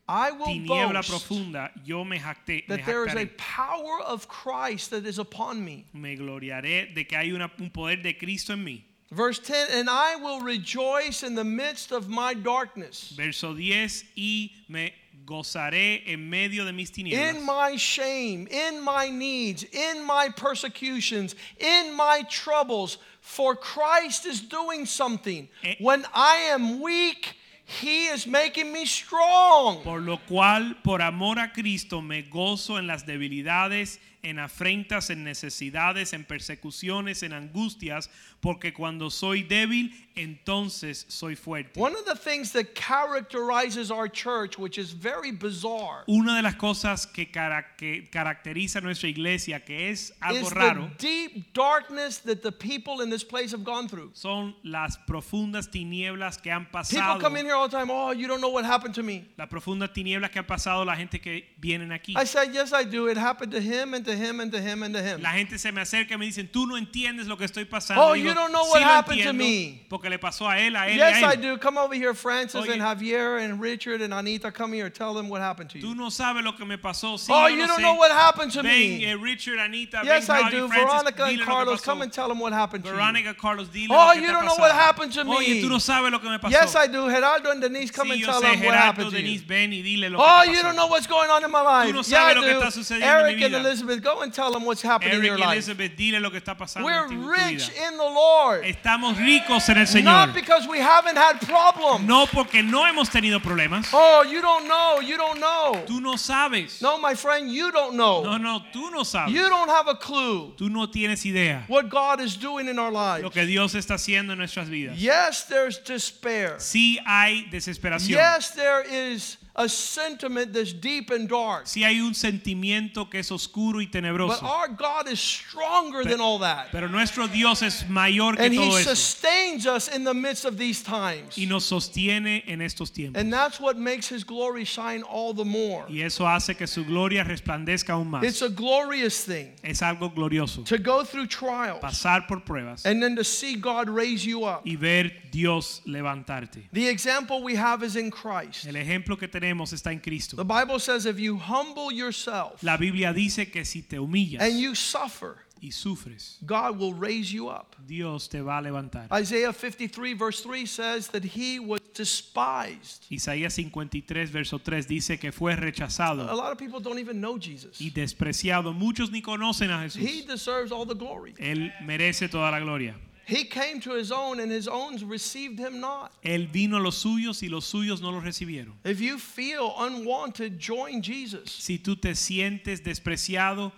I 0.09 0.33
will 0.33 0.47
tiniebla 0.47 0.95
boast 0.95 1.11
profunda, 1.11 1.71
yo 1.85 2.05
me, 2.05 2.19
jacté, 2.19 2.69
me 2.69 2.77
that 2.77 2.85
there 2.87 3.07
is 3.07 3.15
a 3.15 3.27
power 3.37 4.01
of 4.05 4.27
Christ 4.29 4.91
that 4.91 5.07
is 5.07 5.19
upon 5.19 5.65
me. 5.65 5.85
me 5.93 6.17
gloriaré 6.17 6.93
de 6.95 7.05
que 7.05 7.17
hay 7.17 7.31
una- 7.33 7.51
un 7.61 7.71
poder 7.71 8.03
de 8.03 8.13
Cristo 8.15 8.53
en 8.55 8.65
mí. 8.65 8.83
Verse 9.11 9.39
10 9.39 9.69
And 9.71 9.89
I 9.91 10.17
will 10.17 10.41
rejoice 10.41 11.23
in 11.23 11.35
the 11.35 11.45
midst 11.45 11.93
of 11.93 12.09
my 12.09 12.35
darkness. 12.35 13.13
Verso 13.17 13.55
10, 13.55 14.05
y 14.17 14.51
me 14.69 14.93
gozaré 15.25 16.03
en 16.07 16.29
medio 16.29 16.65
de 16.65 16.73
mis 16.73 16.91
tinieblas. 16.91 17.37
In 17.37 17.45
my 17.47 17.77
shame, 17.77 18.47
in 18.49 18.81
my 18.83 19.09
needs, 19.09 19.63
in 19.65 20.03
my 20.05 20.29
persecutions, 20.31 21.35
in 21.61 21.95
my 21.95 22.23
troubles, 22.29 22.99
for 23.21 23.55
Christ 23.55 24.27
is 24.27 24.41
doing 24.41 24.85
something. 24.87 25.49
Eh. 25.63 25.75
When 25.79 26.05
I 26.13 26.37
am 26.51 26.81
weak, 26.81 27.37
He 27.81 28.09
is 28.09 28.27
making 28.27 28.73
me 28.73 28.85
strong. 28.85 29.83
Por 29.83 30.01
lo 30.01 30.19
cual, 30.19 30.77
por 30.83 31.01
amor 31.01 31.39
a 31.39 31.53
Cristo, 31.53 32.03
me 32.03 32.23
gozo 32.23 32.79
en 32.79 32.87
las 32.87 33.07
debilidades, 33.07 33.99
en 34.23 34.39
afrentas, 34.39 35.11
en 35.11 35.25
necesidades, 35.25 36.13
en 36.13 36.25
persecuciones, 36.25 37.23
en 37.25 37.33
angustias, 37.33 38.09
porque 38.41 38.73
cuando 38.73 39.11
soy 39.11 39.43
débil, 39.43 39.93
entonces 40.15 41.05
soy 41.09 41.35
fuerte. 41.37 41.81
One 41.81 41.95
of 41.95 42.05
the 42.05 42.15
things 42.15 42.53
that 42.53 42.75
characterizes 42.75 43.91
our 43.91 44.09
church, 44.09 44.59
which 44.59 44.79
is 44.79 44.93
very 44.93 45.33
bizarre, 45.33 46.05
Una 46.09 46.37
de 46.37 46.43
las 46.43 46.55
cosas 46.55 47.07
que, 47.07 47.27
cara- 47.31 47.67
que 47.77 48.09
caracteriza 48.11 48.81
nuestra 48.81 49.09
iglesia, 49.09 49.61
que 49.65 49.91
es 49.91 50.13
algo 50.21 50.41
is 50.41 50.49
the 50.51 50.55
raro, 50.55 50.91
deep 50.99 51.53
darkness 51.53 52.19
that 52.19 52.43
the 52.43 52.53
people 52.53 53.01
in 53.03 53.11
this 53.11 53.25
place 53.25 53.51
have 53.53 53.65
gone 53.65 53.89
through. 53.89 54.11
son 54.15 54.55
las 54.65 54.97
profundas 55.07 55.69
tinieblas 55.71 56.41
que 56.41 56.51
han 56.53 56.65
People 56.67 56.81
pasado. 56.81 57.21
come 57.21 57.37
in 57.39 57.47
here 57.47 57.55
all 57.55 57.69
the 57.69 57.77
time, 57.77 57.91
oh, 57.91 58.13
you 58.13 58.27
don't 58.29 58.41
know 58.41 58.51
what 58.51 58.65
happened 58.65 58.95
to 58.95 59.03
me. 59.03 59.27
Las 59.37 59.49
profundas 59.49 59.93
tinieblas 59.93 60.31
que 60.31 60.41
han 60.41 60.47
pasado 60.47 60.85
la 60.85 60.95
gente 60.97 61.19
que 61.21 61.45
vienen 61.61 61.91
aquí. 61.93 62.15
I 62.17 62.25
said, 62.25 62.53
yes, 62.55 62.73
I 62.73 62.85
do. 62.85 63.09
It 63.09 63.17
happened 63.17 63.53
to 63.53 63.61
him 63.61 63.95
and 63.95 64.05
to 64.05 64.12
him 64.17 64.41
and 64.41 64.51
to 64.53 64.61
him 64.61 64.83
and 64.83 64.95
to 64.95 65.03
him. 65.03 65.21
La 65.23 65.31
gente 65.33 65.59
se 65.59 65.71
me 65.73 65.81
acerca 65.81 66.15
y 66.15 66.17
me 66.19 66.27
dicen, 66.27 66.49
tú 66.53 66.67
no 66.67 66.77
entiendes 66.77 67.27
lo 67.27 67.37
que 67.37 67.45
estoy 67.47 67.65
pasando. 67.65 68.03
Oh, 68.03 68.13
Digo, 68.15 68.25
you 68.29 68.35
don't 68.35 68.53
know 68.53 68.65
what 68.65 68.81
lo 68.81 68.87
happened 68.87 69.23
to 69.23 69.33
me." 69.33 69.85
Porque 69.89 70.09
le 70.11 70.19
pasó 70.19 70.49
a 70.49 70.59
él, 70.59 70.77
a 70.77 70.89
él, 70.89 70.97
Yes, 70.97 71.23
a 71.23 71.27
I 71.27 71.33
él. 71.35 71.43
do. 71.43 71.59
Come 71.59 71.79
over 71.79 71.95
here, 71.95 72.15
Francis 72.15 72.61
Oye. 72.63 72.73
and 72.73 72.81
Javier 72.83 73.39
and 73.45 73.61
Richard 73.61 74.01
and 74.03 74.13
Anita. 74.15 74.51
Come 74.51 74.73
here. 74.73 74.91
Tell 74.91 75.15
them 75.15 75.29
what 75.29 75.41
happened 75.41 75.71
to 75.71 75.79
Tú 75.79 75.89
you. 75.91 75.95
no 75.95 76.09
sabes 76.11 76.43
lo 76.45 76.53
que 76.53 76.65
me 76.67 76.77
pasó. 76.79 77.19
Sí, 77.19 77.27
Oh, 77.31 77.47
you 77.47 77.67
don't 77.67 77.79
sé. 77.79 77.83
know 77.83 77.95
what 77.95 78.11
happened 78.11 78.53
to 78.53 78.63
Ven, 78.63 78.73
me. 78.99 79.05
eh, 79.07 79.15
Richard, 79.21 79.59
Anita, 79.59 80.01
Yes, 80.05 80.27
ven, 80.27 80.37
I 80.37 80.43
Javi, 80.43 80.51
do. 80.53 80.69
Francis, 80.69 80.85
Veronica 81.03 81.25
and 81.25 81.41
Carlos, 81.43 81.81
come 81.81 82.03
and 82.03 82.13
tell 82.13 82.29
them 82.29 82.39
what 82.39 82.53
happened 82.53 82.85
to 82.85 82.91
me. 82.91 82.97
Veronica, 82.97 83.35
Carlos, 83.35 83.69
dile 83.69 83.89
Oh, 83.91 84.09
lo 84.09 84.13
que 84.15 84.21
you 84.23 84.27
don't 84.33 84.45
know 84.45 84.57
what 84.57 84.73
happened 84.73 85.13
to 85.13 85.25
me. 85.25 85.37
Oye, 85.37 85.61
tú 85.63 85.69
no 85.69 85.79
sabes 85.79 86.11
lo 86.11 86.19
que 86.21 86.29
me 86.31 86.39
pasó. 86.39 86.51
Yes, 86.53 86.75
I 86.77 86.87
do. 86.87 87.09
Gerardo 87.11 87.51
and 87.51 87.61
Denise, 87.63 87.91
come 87.91 88.09
sí, 88.11 88.13
and 88.15 88.25
tell 88.25 88.41
them 88.41 88.61
what 88.63 88.75
happened 88.75 89.11
to 89.11 89.17
you. 89.17 89.23
Denise, 89.23 89.43
ven 89.43 89.73
y 89.73 89.83
dile 89.83 90.11
lo 90.11 90.19
que 90.19 90.27
Oh, 90.29 90.43
you 90.45 90.63
don't 90.63 90.77
know 90.77 90.87
what's 90.87 91.07
going 91.07 91.31
on 91.31 91.45
in 91.45 91.51
my 91.51 91.61
life. 91.63 91.93
no 91.93 92.03
yeah, 92.03 92.25
I 92.27 92.35
sabes 92.35 92.37
lo 92.37 92.43
que 92.43 92.53
do. 92.55 92.61
está 92.61 92.71
sucediendo 92.71 93.05
en 93.07 93.27
Eric 93.27 93.43
and. 93.43 93.55
Elizabeth, 93.55 94.02
go 94.03 94.23
and 94.23 94.33
tell 94.33 94.53
them 94.53 94.65
what's 94.65 94.83
happening 94.83 95.13
in 95.15 95.19
Eric 95.21 95.29
your 95.31 95.39
y 95.39 95.47
life. 95.47 95.53
Elizabeth, 95.57 95.97
dile 95.97 96.21
lo 96.21 96.31
que 96.31 96.39
está 96.41 96.57
pasando 96.57 96.85
We're 96.85 97.05
en 97.05 97.11
tu, 97.11 97.23
tu 97.23 97.31
rich 97.31 97.71
vida. 97.71 97.87
in 97.89 97.97
the 97.97 98.05
Lord. 98.05 98.65
Estamos 98.65 99.17
ricos 99.19 99.69
en 99.69 99.79
el 99.79 99.87
Señor. 99.87 100.05
Not 100.05 100.35
because 100.35 100.67
we 100.69 100.79
haven't 100.81 101.17
had 101.17 101.41
problems. 101.41 102.07
No 102.07 102.27
porque 102.27 102.63
no 102.63 102.85
hemos 102.85 103.09
tenido 103.11 103.41
problemas. 103.41 103.89
Oh, 103.93 104.23
you 104.25 104.41
don't 104.43 104.67
know. 104.67 105.01
You 105.01 105.17
don't 105.17 105.39
know. 105.39 105.85
Tú 105.87 106.01
no 106.01 106.17
sabes. 106.17 106.81
No, 106.83 106.99
my 106.99 107.15
friend, 107.15 107.51
you 107.51 107.71
don't 107.71 107.95
know. 107.97 108.23
No, 108.23 108.37
no, 108.39 108.61
tú 108.73 108.91
no 108.91 109.05
sabes. 109.05 109.33
You 109.33 109.49
don't 109.49 109.69
have 109.71 109.89
a 109.89 109.95
clue 109.95 110.53
Tú 110.57 110.69
no 110.69 110.87
tienes 110.87 111.25
idea 111.25 111.65
what 111.69 111.89
God 111.89 112.21
is 112.21 112.37
doing 112.37 112.69
in 112.69 112.79
our 112.79 112.91
lives. 112.91 113.23
lo 113.23 113.31
que 113.31 113.45
Dios 113.47 113.75
está 113.75 113.95
haciendo 113.95 114.33
en 114.33 114.39
nuestras 114.39 114.69
vidas. 114.69 114.99
Yes, 114.99 115.45
there's 115.49 115.79
despair. 115.79 116.57
Sí 116.59 116.99
hay 117.07 117.47
desesperación. 117.51 118.19
Yes, 118.19 118.51
there 118.51 118.83
is 118.83 119.37
a 119.55 119.69
sentiment 119.69 120.53
that's 120.55 120.73
deep 120.73 121.11
and 121.11 121.29
dark. 121.29 121.67
Sí 121.67 121.83
hay 121.85 122.01
un 122.01 122.15
sentimiento 122.15 123.11
que 123.11 123.21
es 123.21 123.31
oscuro 123.31 123.81
y 123.81 123.87
tenebroso. 123.87 124.41
But 124.41 124.43
our 124.49 124.69
God 124.69 125.09
is 125.09 125.21
stronger 125.21 126.05
than 126.05 126.21
all 126.23 126.39
that. 126.39 126.69
Pero 126.73 126.89
nuestro 126.89 127.27
Dios 127.27 127.61
es 127.63 127.87
mayor 127.87 128.35
que 128.37 128.45
And 128.47 128.55
He 128.55 128.57
todo 128.57 128.77
eso. 128.79 128.95
sustains 128.95 129.67
us 129.67 129.89
in 129.95 130.05
the 130.05 130.15
midst 130.15 130.47
of 130.47 130.57
these 130.57 130.83
times. 130.83 131.37
Y 131.37 131.45
nos 131.45 131.65
sostiene 131.67 132.43
en 132.47 132.61
estos 132.63 132.91
tiempos. 132.91 133.21
And 133.21 133.31
that's 133.31 133.61
what 133.61 133.77
makes 133.77 134.09
His 134.09 134.25
glory 134.25 134.65
shine 134.65 135.03
all 135.03 135.35
the 135.35 135.45
more. 135.45 135.85
Y 135.87 136.01
eso 136.01 136.25
hace 136.27 136.55
que 136.57 136.67
su 136.67 136.83
gloria 136.85 137.23
resplandezca 137.23 137.93
aún 137.93 138.09
más. 138.11 138.25
It's 138.25 138.41
a 138.41 138.49
glorious 138.49 139.23
thing 139.25 139.53
Es 139.63 139.83
algo 139.83 140.09
glorioso. 140.15 140.65
to 140.65 140.79
go 140.79 141.05
through 141.05 141.27
trials 141.27 141.81
Pasar 141.83 142.27
por 142.27 142.41
pruebas 142.41 142.87
and 142.87 143.03
then 143.03 143.17
to 143.17 143.25
see 143.25 143.57
God 143.57 143.91
raise 143.91 144.25
you 144.25 144.45
up. 144.45 144.63
y 144.65 144.77
ver 144.77 145.11
Dios 145.31 145.83
levantarte. 145.87 146.63
The 146.73 146.89
example 146.89 147.43
we 147.43 147.55
have 147.57 147.83
is 147.83 147.97
in 147.97 148.11
Christ. 148.11 148.67
El 148.67 148.77
ejemplo 148.77 149.19
que 149.19 149.29
tenemos 149.29 149.42
está 149.73 149.93
en 149.93 149.99
The 149.99 150.03
Cristo. 150.03 150.45
Bible 150.45 150.79
says 150.81 151.07
if 151.07 151.19
you 151.19 151.37
humble 151.39 151.93
yourself 151.93 152.63
La 152.63 152.77
Biblia 152.77 153.13
dice 153.13 153.51
que 153.51 153.65
si 153.65 153.83
te 153.83 153.99
humillas 153.99 154.41
and 154.43 154.59
you 154.59 154.75
suffer, 154.75 155.37
y 155.65 155.71
sufres, 155.71 156.39
God 156.45 156.77
will 156.79 156.93
raise 156.93 157.33
you 157.33 157.49
up. 157.49 157.77
Dios 157.87 158.29
te 158.29 158.41
va 158.41 158.59
a 158.59 158.61
levantar. 158.63 159.07
Isaiah 159.13 159.53
53, 159.53 160.13
verse 160.15 160.41
3 160.43 160.67
says 160.67 161.09
that 161.11 161.23
he 161.25 161.61
was 161.61 161.81
despised. 161.95 163.07
Isaías 163.11 163.55
53, 163.55 164.31
verso 164.31 164.59
3 164.59 164.87
dice 164.89 165.19
que 165.21 165.31
fue 165.31 165.55
rechazado 165.55 166.29
A 166.29 166.35
lot 166.35 166.51
of 166.51 166.59
people 166.59 166.81
don't 166.81 166.99
even 166.99 167.21
know 167.21 167.39
Jesus. 167.39 167.81
y 167.81 167.91
despreciado. 167.91 168.73
Muchos 168.73 169.11
ni 169.13 169.23
conocen 169.23 169.71
a 169.71 169.85
He 169.85 169.89
Jesús. 169.89 170.27
deserves 170.27 170.73
all 170.73 170.85
the 170.87 170.95
glory. 170.97 171.33
Él 171.39 171.73
merece 171.85 172.29
toda 172.29 172.51
la 172.51 172.59
gloria. 172.59 172.97
He 173.33 173.45
came 173.45 173.81
to 173.81 173.93
his 173.93 174.13
own, 174.13 174.41
and 174.41 174.53
his 174.53 174.69
own 174.69 174.97
received 175.09 175.59
him 175.59 175.81
not. 175.81 176.13
Él 176.23 176.49
vino 176.53 176.77
a 176.77 176.81
los 176.81 177.03
suyos 177.03 177.43
y 177.43 177.49
los 177.49 177.65
suyos 177.65 178.03
no 178.03 178.11
lo 178.11 178.21
recibieron. 178.21 178.73
If 178.85 179.01
you 179.01 179.19
feel 179.19 179.73
unwanted, 179.79 180.59
join 180.59 181.01
Jesus. 181.01 181.51
Si 181.51 181.79
tú 181.79 181.99
te 181.99 182.11
sientes 182.11 182.83
despreciado, 182.83 183.73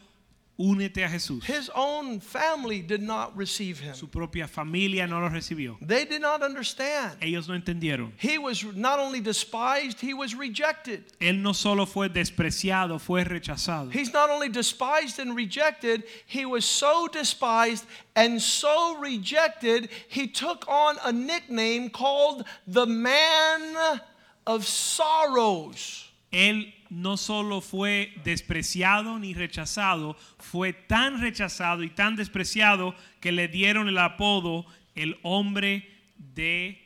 únete 0.58 1.04
a 1.04 1.08
Jesús. 1.08 1.44
His 1.44 1.70
own 1.74 2.20
family 2.20 2.80
did 2.80 3.02
not 3.02 3.36
receive 3.36 3.80
him. 3.80 3.94
Su 3.94 4.08
propia 4.08 4.46
familia 4.46 5.06
no 5.06 5.20
lo 5.20 5.28
recibió. 5.28 5.76
They 5.80 6.04
did 6.04 6.20
not 6.20 6.42
understand. 6.42 7.18
Ellos 7.20 7.48
no 7.48 7.54
entendieron. 7.54 8.12
He 8.16 8.38
was 8.38 8.64
not 8.74 8.98
only 8.98 9.20
despised, 9.20 10.00
he 10.00 10.14
was 10.14 10.34
rejected. 10.34 11.04
Él 11.20 11.40
no 11.40 11.52
solo 11.52 11.86
fue 11.86 12.08
despreciado, 12.08 13.00
fue 13.00 13.24
rechazado. 13.24 13.90
He's 13.92 14.12
not 14.12 14.30
only 14.30 14.48
despised 14.48 15.18
and 15.18 15.34
rejected, 15.34 16.04
he 16.26 16.44
was 16.46 16.64
so 16.64 17.08
despised 17.08 17.84
and 18.14 18.40
so 18.40 18.96
rejected, 18.98 19.88
he 20.08 20.28
took 20.28 20.64
on 20.68 20.96
a 21.04 21.12
nickname 21.12 21.90
called 21.90 22.44
the 22.66 22.86
man 22.86 24.00
of 24.46 24.66
sorrows. 24.66 26.08
Él 26.32 26.72
no 26.94 27.16
solo 27.16 27.60
fue 27.60 28.12
despreciado 28.24 29.18
ni 29.18 29.34
rechazado, 29.34 30.16
fue 30.38 30.72
tan 30.72 31.20
rechazado 31.20 31.82
y 31.82 31.90
tan 31.90 32.16
despreciado 32.16 32.94
que 33.20 33.32
le 33.32 33.48
dieron 33.48 33.88
el 33.88 33.98
apodo 33.98 34.64
el 34.94 35.18
hombre 35.22 35.88
de 36.34 36.78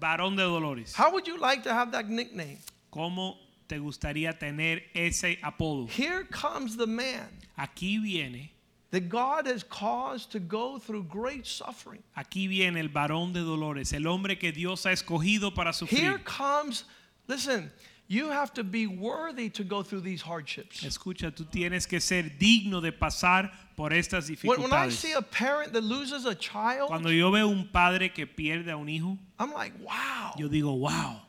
varón 0.00 0.36
de 0.36 0.42
dolores. 0.42 0.94
How 0.98 1.10
would 1.12 1.26
you 1.26 1.38
like 1.38 1.62
to 1.62 1.72
have 1.72 1.92
that 1.92 2.06
nickname? 2.06 2.58
¿Cómo 2.90 3.38
te 3.68 3.78
gustaría 3.78 4.38
tener 4.38 4.90
ese 4.94 5.38
apodo? 5.42 5.86
Here 5.88 6.24
comes 6.24 6.76
the 6.76 6.86
man 6.86 7.28
Aquí 7.56 7.98
viene, 8.02 8.50
that 8.90 9.08
God 9.08 9.46
has 9.46 9.62
caused 9.62 10.32
to 10.32 10.40
go 10.40 10.78
through 10.78 11.04
great 11.04 11.46
suffering. 11.46 12.02
aquí 12.16 12.48
viene 12.48 12.80
el 12.80 12.88
varón 12.88 13.32
de 13.32 13.40
dolores, 13.40 13.92
el 13.92 14.06
hombre 14.08 14.38
que 14.38 14.50
Dios 14.50 14.86
ha 14.86 14.92
escogido 14.92 15.54
para 15.54 15.70
Here 15.70 15.74
sufrir. 16.18 16.24
comes, 16.24 16.84
listen, 17.28 17.70
You 18.14 18.30
have 18.30 18.54
to 18.54 18.62
be 18.62 18.86
worthy 18.86 19.50
to 19.50 19.64
go 19.64 19.82
through 19.82 20.02
these 20.02 20.22
hardships. 20.22 20.84
Escucha, 20.84 21.32
tú 21.32 21.44
tienes 21.50 21.88
que 21.88 21.98
ser 21.98 22.22
digno 22.38 22.80
de 22.80 22.92
pasar 22.92 23.50
por 23.76 23.90
estas 23.90 24.30
When, 24.44 24.62
when 24.62 24.72
I 24.72 24.88
see 24.88 25.12
a 25.14 25.22
parent 25.22 25.72
that 25.72 25.82
loses 25.82 26.24
a 26.24 26.34
child, 26.36 26.88
Cuando 26.88 27.10
yo 27.10 27.32
veo 27.32 27.48
un 27.48 27.68
padre 27.72 28.10
que 28.10 28.24
pierde 28.26 28.70
a 28.70 28.76
un 28.76 28.88
hijo, 28.88 29.18
I'm 29.40 29.52
like, 29.52 29.72
wow. 29.82 30.32
yo 30.38 30.48
digo, 30.48 30.78
wow, 30.78 31.22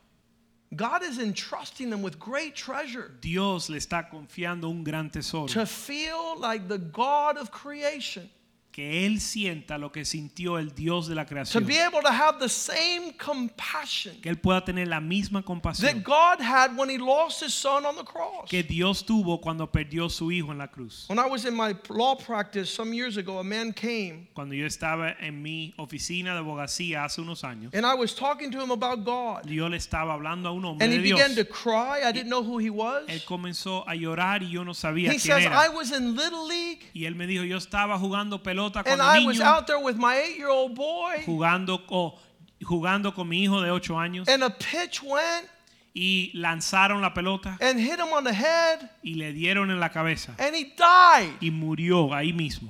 God 0.75 1.01
is 1.01 1.17
entrusting 1.17 1.89
them 1.89 2.03
with 2.03 2.19
great 2.19 2.55
treasure 2.55 3.11
Dios 3.19 3.67
le 3.67 3.77
está 3.77 4.07
confiando 4.07 4.69
un 4.69 4.83
gran 4.83 5.09
tesoro. 5.09 5.47
to 5.47 5.65
feel 5.65 6.37
like 6.37 6.67
the 6.67 6.77
God 6.77 7.37
of 7.37 7.49
creation, 7.49 8.29
Que 8.75 9.05
él 9.05 9.21
sienta 9.21 9.77
lo 9.77 9.89
que 9.89 10.03
sintió 10.03 10.57
el 10.59 10.75
Dios 10.75 11.07
de 11.07 11.15
la 11.15 11.23
to 11.23 11.29
creación. 11.29 11.65
be 11.65 11.79
able 11.79 12.01
to 12.01 12.11
have 12.11 12.39
the 12.39 12.49
same 12.49 13.13
compassion 13.17 14.13
Que 14.21 14.29
él 14.29 14.37
pueda 14.37 14.65
tener 14.65 14.87
la 14.89 14.99
misma 14.99 15.39
that 15.39 15.45
compasión 15.45 16.03
God 16.03 16.41
had 16.41 16.75
when 16.77 16.89
he 16.89 16.97
lost 16.97 17.41
his 17.41 17.53
son 17.53 17.85
on 17.85 17.95
the 17.95 18.03
cross. 18.03 18.49
que 18.49 18.63
Dios 18.63 19.05
tuvo 19.05 19.39
cuando 19.39 19.71
perdió 19.71 20.09
su 20.09 20.29
hijo 20.31 20.51
en 20.51 20.57
la 20.57 20.67
cruz. 20.67 21.05
When 21.07 21.19
I 21.19 21.25
was 21.27 21.45
in 21.45 21.55
my 21.55 21.73
law 21.89 22.15
practice 22.15 22.69
some 22.69 22.93
years 22.93 23.15
ago, 23.17 23.39
a 23.39 23.43
man 23.45 23.71
came 23.71 24.27
Cuando 24.33 24.53
yo 24.55 24.65
estaba 24.65 25.15
en 25.21 25.41
mi 25.41 25.73
oficina 25.77 26.33
de 26.33 26.39
abogacía 26.39 27.05
hace 27.05 27.21
unos 27.21 27.43
años, 27.45 27.73
and 27.73 27.85
I 27.85 27.93
was 27.93 28.13
talking 28.13 28.51
to 28.51 28.61
him 28.61 28.71
about 28.71 29.05
God. 29.05 29.45
yo 29.49 29.67
le 29.69 29.77
estaba 29.77 30.13
hablando 30.13 30.49
a 30.49 30.51
un 30.51 30.65
hombre 30.65 30.83
And 30.83 30.93
he 30.93 30.97
de 30.97 31.03
Dios. 31.03 31.19
began 31.19 31.35
to 31.35 31.45
cry. 31.45 32.01
I 32.03 32.11
didn't 32.11 32.29
know 32.29 32.43
who 32.43 32.57
he 32.59 32.69
was. 32.69 33.03
Él 33.07 33.23
comenzó 33.23 33.87
a 33.87 33.95
llorar 33.95 34.43
y 34.43 34.49
yo 34.51 34.63
no 34.65 34.73
sabía 34.73 35.11
He 35.13 35.17
quién 35.17 35.21
says, 35.21 35.45
I 35.45 35.67
era. 35.67 35.71
was 35.71 35.91
in 35.91 36.15
Little 36.15 36.45
League 36.45 36.89
Y 36.93 37.05
él 37.05 37.15
me 37.15 37.25
dijo, 37.25 37.45
yo 37.45 37.57
estaba 37.57 37.97
jugando 37.97 38.43
pelota 38.43 38.64
and 38.65 38.85
cuando 38.99 39.03
I 39.03 39.25
was 39.25 39.37
niño, 39.39 39.43
out 39.43 39.67
there 39.67 39.79
with 39.79 39.97
my 39.97 40.15
eight 40.15 40.37
year 40.37 40.49
old 40.49 40.75
boy, 40.75 41.23
jugando, 41.25 41.79
co- 41.87 42.17
jugando 42.63 43.13
con 43.13 43.27
mi 43.29 43.43
hijo 43.45 43.61
de 43.61 43.69
8 43.69 43.93
años 43.95 44.27
and 44.27 44.43
a 44.43 44.49
pitch 44.49 45.03
went 45.03 45.47
y 45.93 46.31
lanzaron 46.35 47.01
la 47.01 47.13
pelota 47.13 47.57
and 47.61 47.79
hit 47.79 47.99
him 47.99 48.11
on 48.13 48.23
the 48.23 48.33
head, 48.33 48.89
y 49.03 49.13
le 49.15 49.33
dieron 49.33 49.69
en 49.71 49.79
la 49.79 49.89
cabeza 49.89 50.35
and 50.39 50.55
he 50.55 50.73
died. 50.75 51.33
y 51.41 51.49
murió 51.51 52.13
ahí 52.13 52.33
mismo. 52.33 52.69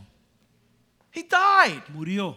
He 1.11 1.23
died. 1.23 1.81
Murió. 1.93 2.35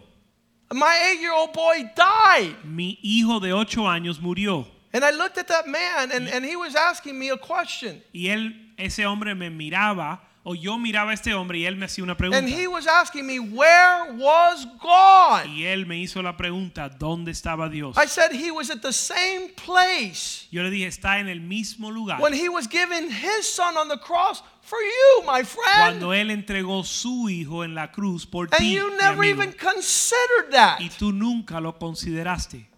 My 0.71 0.95
eight 1.09 1.19
year 1.19 1.33
old 1.33 1.51
boy 1.51 1.83
died. 1.95 2.55
Mi 2.63 2.97
hijo 3.03 3.39
de 3.39 3.51
8 3.51 3.81
años 3.87 4.19
murió. 4.21 4.65
And 4.93 5.03
I 5.03 5.11
looked 5.11 5.37
at 5.37 5.47
that 5.49 5.67
man, 5.67 6.11
and, 6.11 6.27
and 6.27 6.43
he 6.45 6.55
was 6.55 6.75
asking 6.75 7.17
me 7.19 7.29
a 7.29 7.37
question. 7.37 8.01
Y 8.13 8.27
él, 8.29 8.55
ese 8.77 9.05
hombre 9.05 9.35
me 9.35 9.49
miraba, 9.49 10.19
o 10.43 10.55
yo 10.55 10.77
miraba 10.77 11.11
a 11.11 11.13
este 11.13 11.33
hombre 11.33 11.59
y 11.59 11.65
él 11.65 11.75
me 11.75 11.85
hacía 11.85 12.03
una 12.03 12.15
pregunta. 12.15 12.37
And 12.37 12.47
he 12.47 12.67
was 12.67 12.87
asking 12.87 13.25
me, 13.25 13.39
Where 13.39 14.13
was 14.13 14.65
God? 14.81 15.45
Y 15.47 15.65
él 15.65 15.85
me 15.85 15.97
hizo 15.97 16.21
la 16.21 16.37
pregunta, 16.37 16.89
¿dónde 16.89 17.31
estaba 17.31 17.69
Dios? 17.69 17.97
I 17.97 18.07
said 18.07 18.31
he 18.31 18.49
was 18.49 18.69
at 18.69 18.81
the 18.81 18.93
same 18.93 19.49
place 19.55 20.47
Yo 20.51 20.63
le 20.63 20.69
dije, 20.69 20.87
está 20.87 21.19
en 21.19 21.27
el 21.27 21.41
mismo 21.41 21.91
lugar. 21.91 22.21
when 22.21 22.33
he 22.33 22.47
was 22.47 22.67
giving 22.67 23.09
his 23.09 23.47
son 23.47 23.77
on 23.77 23.89
the 23.89 23.97
cross 23.97 24.41
for 24.61 24.79
you, 24.79 25.25
my 25.25 25.43
friend. 25.43 25.99
Cuando 25.99 26.13
él 26.13 26.31
entregó 26.31 26.83
su 26.85 27.29
hijo 27.29 27.63
en 27.63 27.75
la 27.75 27.91
cruz 27.91 28.25
por 28.25 28.47
ti. 28.47 28.55
And 28.57 28.65
you 28.67 28.97
never 28.97 29.25
even 29.25 29.51
considered 29.51 30.51
that. 30.51 30.79
y 30.79 30.89
tú 30.89 31.11
nunca 31.11 31.59
lo 31.59 31.77
consideraste. 31.77 32.68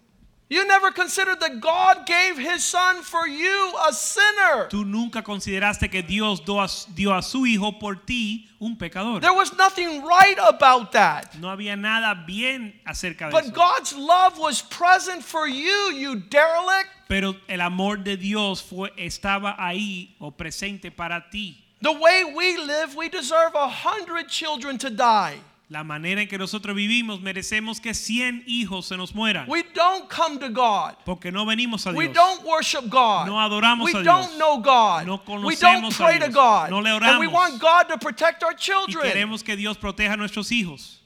You 0.52 0.66
never 0.66 0.90
considered 0.90 1.40
that 1.40 1.62
God 1.62 2.04
gave 2.04 2.36
his 2.36 2.62
son 2.62 3.02
for 3.02 3.26
you, 3.26 3.72
a 3.88 3.92
sinner. 3.94 4.68
Tú 4.68 4.84
nunca 4.84 5.22
consideraste 5.22 5.90
que 5.90 6.02
Dios 6.02 6.42
a- 6.46 6.68
dio 6.94 7.14
a 7.14 7.22
su 7.22 7.46
hijo 7.46 7.78
por 7.80 7.94
ti, 8.04 8.50
un 8.60 8.76
pecador. 8.76 9.22
There 9.22 9.32
was 9.32 9.54
nothing 9.54 10.04
right 10.04 10.36
about 10.38 10.92
that. 10.92 11.34
No 11.40 11.48
había 11.48 11.74
nada 11.74 12.26
bien 12.26 12.78
acerca 12.84 13.28
de 13.28 13.30
But 13.30 13.44
eso. 13.44 13.52
God's 13.52 13.92
love 13.94 14.38
was 14.38 14.60
present 14.60 15.24
for 15.24 15.48
you, 15.48 15.90
you 15.94 16.16
derelict. 16.16 16.90
Pero 17.08 17.34
el 17.48 17.62
amor 17.62 17.96
de 18.04 18.18
Dios 18.18 18.60
fue, 18.60 18.90
estaba 18.98 19.56
ahí 19.58 20.14
o 20.20 20.32
presente 20.32 20.94
para 20.94 21.24
ti. 21.32 21.56
The 21.80 21.92
way 21.92 22.24
we 22.24 22.58
live, 22.58 22.94
we 22.94 23.08
deserve 23.08 23.54
a 23.54 23.68
hundred 23.68 24.28
children 24.28 24.76
to 24.76 24.90
die. 24.90 25.38
La 25.72 25.84
manera 25.84 26.20
en 26.20 26.28
que 26.28 26.36
nosotros 26.36 26.76
vivimos 26.76 27.22
merecemos 27.22 27.80
que 27.80 27.94
100 27.94 28.44
hijos 28.46 28.84
se 28.88 28.94
nos 28.98 29.14
mueran. 29.14 29.48
We 29.48 29.62
don't 29.74 30.06
come 30.06 30.38
to 30.38 30.50
God. 30.50 30.96
Porque 31.06 31.32
no 31.32 31.46
venimos 31.46 31.86
a 31.86 31.92
We 31.92 32.08
don't 32.08 32.44
worship 32.44 32.90
God. 32.90 33.26
No 33.26 33.40
adoramos 33.40 33.86
we 33.86 33.98
a 33.98 34.02
Dios. 34.02 34.04
don't 34.04 34.36
know 34.38 34.58
God. 34.58 35.06
No 35.06 35.14
we 35.14 35.56
don't 35.56 35.82
conocemos 35.86 35.98
a 35.98 36.04
pray 36.04 36.18
to 36.18 36.28
God. 36.28 36.68
No 36.68 36.80
le 36.80 36.90
and 36.90 37.18
we 37.18 37.26
want 37.26 37.58
God 37.58 37.88
to 37.88 37.96
protect 37.96 38.42
our 38.42 38.52
children. 38.54 39.06
y 39.06 39.12
queremos 39.12 39.42
que 39.42 39.56
Dios 39.56 39.78
proteja 39.78 40.12
a 40.12 40.16
nuestros 40.18 40.52
hijos. 40.52 41.01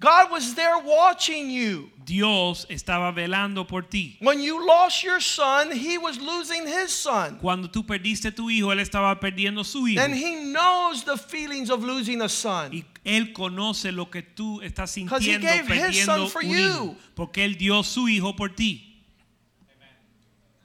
God 0.00 0.30
was 0.30 0.54
there 0.54 0.78
watching 0.78 1.50
you. 1.50 1.90
Dios 2.04 2.66
estaba 2.70 3.12
velando 3.12 3.66
por 3.66 3.82
ti. 3.82 4.16
When 4.20 4.40
you 4.40 4.64
lost 4.64 5.02
your 5.02 5.20
son, 5.20 5.70
he 5.72 5.98
was 5.98 6.18
losing 6.18 6.66
his 6.66 6.90
son. 6.92 7.36
Cuando 7.38 7.68
tú 7.68 7.84
perdiste 7.84 8.32
tu 8.34 8.48
hijo, 8.48 8.72
él 8.72 8.80
estaba 8.80 9.18
perdiendo 9.20 9.64
su 9.64 9.86
hijo. 9.88 10.00
And 10.00 10.14
he 10.14 10.36
knows 10.52 11.04
the 11.04 11.18
feelings 11.18 11.68
of 11.68 11.82
losing 11.84 12.22
a 12.22 12.28
son. 12.28 12.72
Y 12.72 12.84
él 13.04 13.32
conoce 13.34 13.92
lo 13.92 14.08
que 14.08 14.22
tú 14.22 14.62
estás 14.62 14.94
'Cause 15.06 15.22
he 15.26 15.34
sintiendo 15.34 15.46
gave 15.46 15.60
his 15.62 15.68
perdiendo 15.68 16.16
son 16.16 16.28
for 16.30 16.42
un 16.44 16.48
you. 16.50 16.56
hijo. 16.58 16.96
Porque 17.14 17.44
él 17.44 17.58
dio 17.58 17.82
su 17.82 18.08
hijo 18.08 18.34
por 18.36 18.54
ti. 18.54 18.87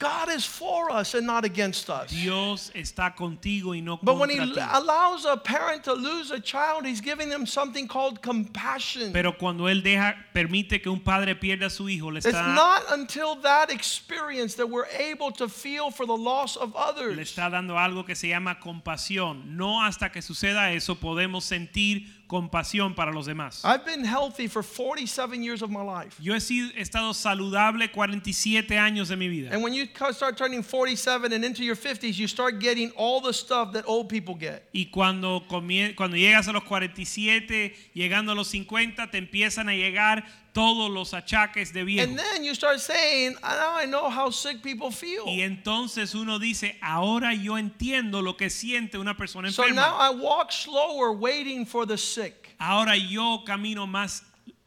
God 0.04 0.30
is 0.36 0.46
for 0.46 0.92
us 0.92 1.14
and 1.14 1.26
not 1.26 1.46
against 1.46 1.90
us. 1.90 2.10
Dios 2.10 2.72
está 2.76 3.16
contigo 3.16 3.74
y 3.74 3.80
no 3.80 3.98
But 4.04 4.18
when 4.18 4.30
he 4.30 4.36
ti. 4.38 4.60
allows 4.60 5.24
a 5.26 5.38
parent 5.38 5.86
to 5.86 5.94
lose 5.94 6.30
a 6.32 6.42
child, 6.42 6.86
he's 6.86 7.00
giving 7.02 7.30
them 7.30 7.46
something 7.46 7.88
called 7.88 8.22
compassion. 8.22 9.14
Pero 9.14 9.32
cuando 9.38 9.68
él 9.70 9.82
deja, 9.82 10.16
permite 10.34 10.82
que 10.82 10.92
un 10.92 11.00
padre 11.00 11.36
pierda 11.36 11.68
a 11.68 11.70
su 11.70 11.88
hijo, 11.88 12.12
le 12.12 12.20
está 12.20 12.30
It's 12.30 12.56
not 12.56 12.84
until 12.92 13.36
that 13.44 13.72
experience 13.72 14.56
that 14.56 14.70
we're 14.70 14.88
able 14.98 15.32
to 15.32 15.48
feel 15.48 15.90
for 15.90 16.06
the 16.06 16.18
loss 16.18 16.58
of 16.58 16.76
others. 16.76 17.16
le 17.16 17.22
está 17.24 17.50
dando 17.50 17.78
algo 17.78 18.06
que 18.06 18.16
se 18.16 18.28
llama 18.28 18.60
compasión. 18.60 19.56
No 19.56 19.84
hasta 19.84 20.12
que 20.12 20.22
suceda 20.22 20.72
eso 20.74 20.96
podemos 20.96 21.46
sentir 21.46 22.08
compasión 22.34 22.96
para 22.96 23.12
los 23.12 23.28
demás. 23.28 23.64
I've 23.64 23.86
been 23.86 24.04
healthy 24.04 24.48
for 24.48 24.64
47 24.64 25.44
years 25.44 25.62
of 25.62 25.70
my 25.70 25.84
life. 25.84 26.18
Yo 26.20 26.34
he 26.34 26.40
sido, 26.40 26.72
he 26.74 26.82
estado 26.82 27.14
saludable 27.14 27.92
47 27.92 28.76
años 28.80 29.10
de 29.10 29.16
mi 29.16 29.28
vida. 29.28 29.52
And 29.52 29.62
when 29.62 29.74
you 29.74 29.86
start 30.12 30.36
turning 30.36 30.64
47 30.64 31.32
and 31.32 31.46
into 31.46 31.64
your 31.64 31.76
50s, 31.76 32.18
you 32.18 32.28
start 32.28 32.60
getting 32.60 32.92
all 32.98 33.22
the 33.22 33.34
stuff 33.34 33.74
that 33.74 33.86
old 33.86 34.10
people 34.10 34.34
get. 34.34 34.68
Y 34.74 34.90
cuando, 34.92 35.44
cuando 35.48 36.18
llegas 36.18 36.48
a 36.48 36.54
los 36.54 36.64
47, 36.64 37.76
llegando 37.94 38.32
a 38.32 38.36
los 38.36 38.48
50, 38.48 39.12
te 39.12 39.18
empiezan 39.20 39.70
a 39.70 39.76
llegar 39.76 40.26
todos 40.54 40.90
los 40.92 41.14
achaques 41.14 41.74
de 41.74 41.84
viejo. 41.84 42.04
And 42.04 42.18
then 42.18 42.44
you 42.44 42.54
start 42.54 42.80
saying, 42.80 43.36
now 43.42 43.74
I 43.76 43.86
know 43.86 44.10
how 44.10 44.30
sick 44.30 44.62
people 44.62 44.92
feel. 44.92 45.26
Y 45.26 45.42
entonces 45.42 46.16
uno 46.16 46.40
dice, 46.40 46.78
ahora 46.82 47.34
yo 47.34 47.58
entiendo 47.58 48.22
lo 48.22 48.38
que 48.38 48.50
siente 48.50 48.98
una 48.98 49.16
persona 49.16 49.52
So 49.52 49.64
now 49.64 49.70
enferma. 49.70 50.00
I 50.00 50.10
walk 50.12 50.52
slower 50.52 51.12
waiting 51.12 51.66
for 51.66 51.86
the 51.86 51.98
sick. 51.98 52.56
Ahora 52.60 52.96
yo 52.96 53.44
camino 53.46 53.88
más 53.88 54.22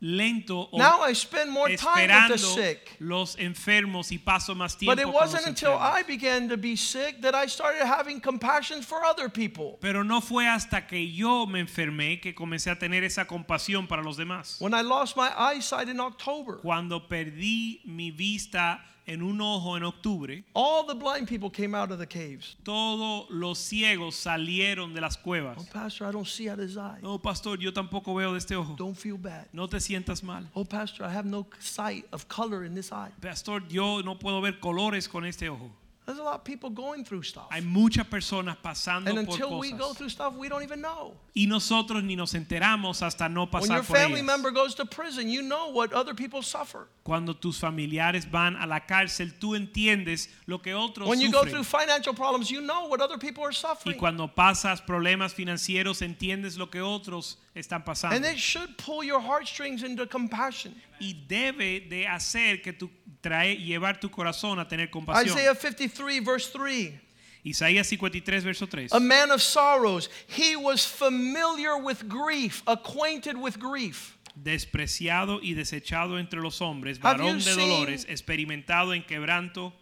lento 0.06 0.68
o 0.70 0.78
Now 0.78 1.02
I 1.02 1.12
spend 1.14 1.50
more 1.50 1.68
time 1.76 2.08
with 2.08 2.28
the 2.32 2.38
sick. 2.38 2.96
los 3.00 3.36
enfermos 3.36 4.12
y 4.12 4.18
paso 4.18 4.54
más 4.54 4.76
tiempo 4.78 4.94
But 4.94 5.00
it 5.00 5.12
wasn't 5.12 5.46
until. 5.46 5.72
I 5.72 6.02
began 6.02 6.48
to 6.48 6.56
be 6.56 6.76
sick 6.76 7.20
that 7.22 7.34
I 7.34 7.46
started 7.48 7.84
having 7.84 8.20
compassion 8.20 8.82
for 8.82 9.04
other 9.04 9.28
people. 9.28 9.78
Pero 9.80 10.02
no 10.02 10.20
fue 10.20 10.46
hasta 10.46 10.86
que 10.86 10.98
yo 11.12 11.46
me 11.46 11.60
enfermé 11.60 12.20
que 12.20 12.34
comencé 12.34 12.70
a 12.70 12.78
tener 12.78 13.02
esa 13.04 13.26
compasión 13.26 13.88
para 13.88 14.02
los 14.02 14.16
demás. 14.16 14.60
When 14.60 14.72
I 14.74 14.82
lost 14.82 15.16
my 15.16 15.28
eyesight 15.36 15.88
in 15.88 15.98
October, 16.00 16.58
Cuando 16.62 17.08
perdí 17.08 17.80
mi 17.84 18.10
vista 18.10 18.80
en 19.06 19.22
un 19.22 19.40
ojo 19.40 19.76
en 19.76 19.84
octubre, 19.84 20.42
all 20.54 20.84
the 20.86 20.94
blind 20.94 21.28
people 21.28 21.48
came 21.50 21.74
out 21.76 21.90
of 21.90 21.98
the 21.98 22.06
caves. 22.06 22.56
todos 22.64 23.26
los 23.30 23.58
ciegos 23.58 24.14
salieron 24.16 24.94
de 24.94 25.00
las 25.00 25.16
Oh, 25.16 25.22
cuevas. 25.22 25.64
Pastor, 25.72 26.08
I 26.08 26.12
don't 26.12 26.26
see 26.26 26.48
out 26.48 26.58
of 26.58 26.64
his 26.68 26.76
eye. 26.76 26.98
No, 27.02 27.18
pastor, 27.18 27.56
yo 27.58 27.72
tampoco 27.72 28.14
veo 28.14 28.32
de 28.32 28.38
este 28.38 28.56
ojo. 28.56 28.74
Don't 28.76 28.96
feel 28.96 29.16
bad. 29.16 29.46
No 29.52 29.66
te 29.68 29.78
sientas 29.78 30.22
mal. 30.22 30.48
Oh, 30.54 30.64
Pastor, 30.64 31.04
I 31.06 31.10
have 31.12 31.24
no 31.26 31.46
sight 31.60 32.04
of 32.12 32.26
color 32.28 32.64
in 32.64 32.74
this 32.74 32.90
eye. 32.92 33.10
Pastor, 33.20 33.60
yo 33.68 34.00
no 34.02 34.18
puedo 34.18 34.40
ver 34.40 34.58
colores 34.60 35.08
con 35.08 35.24
este 35.24 35.48
ojo. 35.48 35.70
There's 36.06 36.20
a 36.20 36.22
lot 36.22 36.36
of 36.36 36.44
people 36.44 36.70
going 36.70 37.04
through 37.04 37.24
stuff. 37.24 37.48
Hay 37.50 37.60
muchas 37.62 38.06
personas 38.06 38.56
pasando 38.62 39.08
And 39.10 39.26
por 39.26 39.34
until 39.34 39.58
we 39.58 39.72
go 39.72 39.88
cosas. 39.88 39.96
through 39.98 40.08
stuff, 40.10 40.34
we 40.36 40.48
don't 40.48 40.62
even 40.62 40.80
know. 40.80 41.14
Y 41.34 41.46
nosotros 41.46 42.04
ni 42.04 42.14
nos 42.14 42.32
enteramos 42.34 43.02
hasta 43.02 43.28
no 43.28 43.46
When 43.50 43.62
your 43.70 43.80
pasar 43.80 43.86
por 43.86 43.96
family 43.96 44.20
ellas. 44.20 44.26
member 44.26 44.52
goes 44.52 44.74
to 44.76 44.86
prison, 44.86 45.28
you 45.28 45.42
know 45.42 45.72
what 45.72 45.92
other 45.92 46.14
people 46.14 46.42
suffer. 46.42 46.86
Cuando 47.02 47.34
tus 47.34 47.58
familiares 47.58 48.24
van 48.24 48.54
a 48.54 48.66
la 48.68 48.78
cárcel, 48.86 49.32
tú 49.40 49.56
entiendes 49.56 50.28
lo 50.46 50.58
que 50.62 50.72
otros 50.74 51.08
When 51.08 51.20
you 51.20 51.30
go 51.32 51.42
sufren. 51.42 51.50
through 51.50 51.64
financial 51.64 52.14
problems, 52.14 52.50
you 52.52 52.60
know 52.60 52.86
what 52.86 53.00
other 53.00 53.18
people 53.18 53.42
are 53.44 53.50
Y 53.50 53.54
suffering. 53.54 53.98
cuando 53.98 54.28
pasas 54.28 54.80
problemas 54.80 55.34
financieros, 55.34 56.02
entiendes 56.02 56.56
lo 56.56 56.70
que 56.70 56.80
otros 56.82 57.36
están 57.56 57.84
pasando. 57.84 58.14
And 58.14 58.24
it 58.24 58.38
should 58.38 58.76
pull 58.76 59.02
your 59.02 59.20
heartstrings 59.20 59.82
into 59.82 60.06
compassion. 60.06 60.74
y 61.00 61.14
debe 61.26 61.80
de 61.88 62.06
hacer 62.06 62.62
que 62.62 62.72
tú 62.72 62.90
trae 63.20 63.56
llevar 63.56 63.98
tu 63.98 64.10
corazón 64.10 64.58
a 64.58 64.68
tener 64.68 64.90
compasión. 64.90 65.36
Isaiah 65.36 65.54
53, 65.54 66.20
verse 66.24 66.50
3. 66.52 67.00
Isaías 67.46 67.86
53 67.86 68.42
verso 68.42 68.66
3. 68.66 68.92
A 68.92 68.98
man 68.98 69.30
of 69.30 69.40
sorrows, 69.40 70.10
he 70.26 70.56
was 70.56 70.84
familiar 70.84 71.78
with 71.78 72.08
grief, 72.08 72.62
acquainted 72.66 73.36
with 73.36 73.58
grief. 73.58 74.16
Despreciado 74.34 75.40
y 75.40 75.54
desechado 75.54 76.18
entre 76.18 76.40
los 76.40 76.60
hombres, 76.60 76.98
varón 76.98 77.38
de 77.38 77.54
dolores, 77.54 78.04
experimentado 78.08 78.92
en 78.92 79.04
quebranto. 79.04 79.72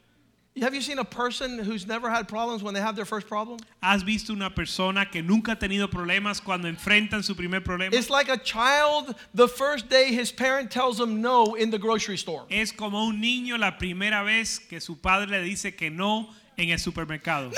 Have 0.62 0.72
you 0.72 0.80
seen 0.80 1.00
a 1.00 1.04
person 1.04 1.58
who's 1.58 1.84
never 1.84 2.08
had 2.08 2.28
problems 2.28 2.62
when 2.62 2.74
they 2.74 2.80
have 2.80 2.94
their 2.94 3.04
first 3.04 3.26
problem? 3.26 3.58
¿Has 3.82 4.04
visto 4.04 4.32
una 4.32 4.50
persona 4.50 5.04
que 5.04 5.20
nunca 5.20 5.52
ha 5.52 5.56
tenido 5.56 5.90
problemas 5.90 6.40
cuando 6.40 6.68
enfrentan 6.68 7.24
su 7.24 7.34
primer 7.34 7.60
problema? 7.60 7.92
It's 7.92 8.08
like 8.08 8.28
a 8.28 8.36
child 8.38 9.16
the 9.34 9.48
first 9.48 9.88
day 9.88 10.14
his 10.14 10.30
parent 10.30 10.70
tells 10.70 11.00
him 11.00 11.20
no 11.20 11.56
in 11.56 11.70
the 11.70 11.78
grocery 11.78 12.16
store. 12.16 12.44
Es 12.50 12.70
como 12.70 13.04
un 13.04 13.20
niño 13.20 13.58
la 13.58 13.72
primera 13.72 14.22
vez 14.22 14.60
que 14.60 14.80
su 14.80 14.94
padre 14.94 15.26
le 15.26 15.42
dice 15.42 15.76
que 15.76 15.90
no 15.90 16.28
en 16.56 16.70
el 16.70 16.78
supermercado. 16.78 17.50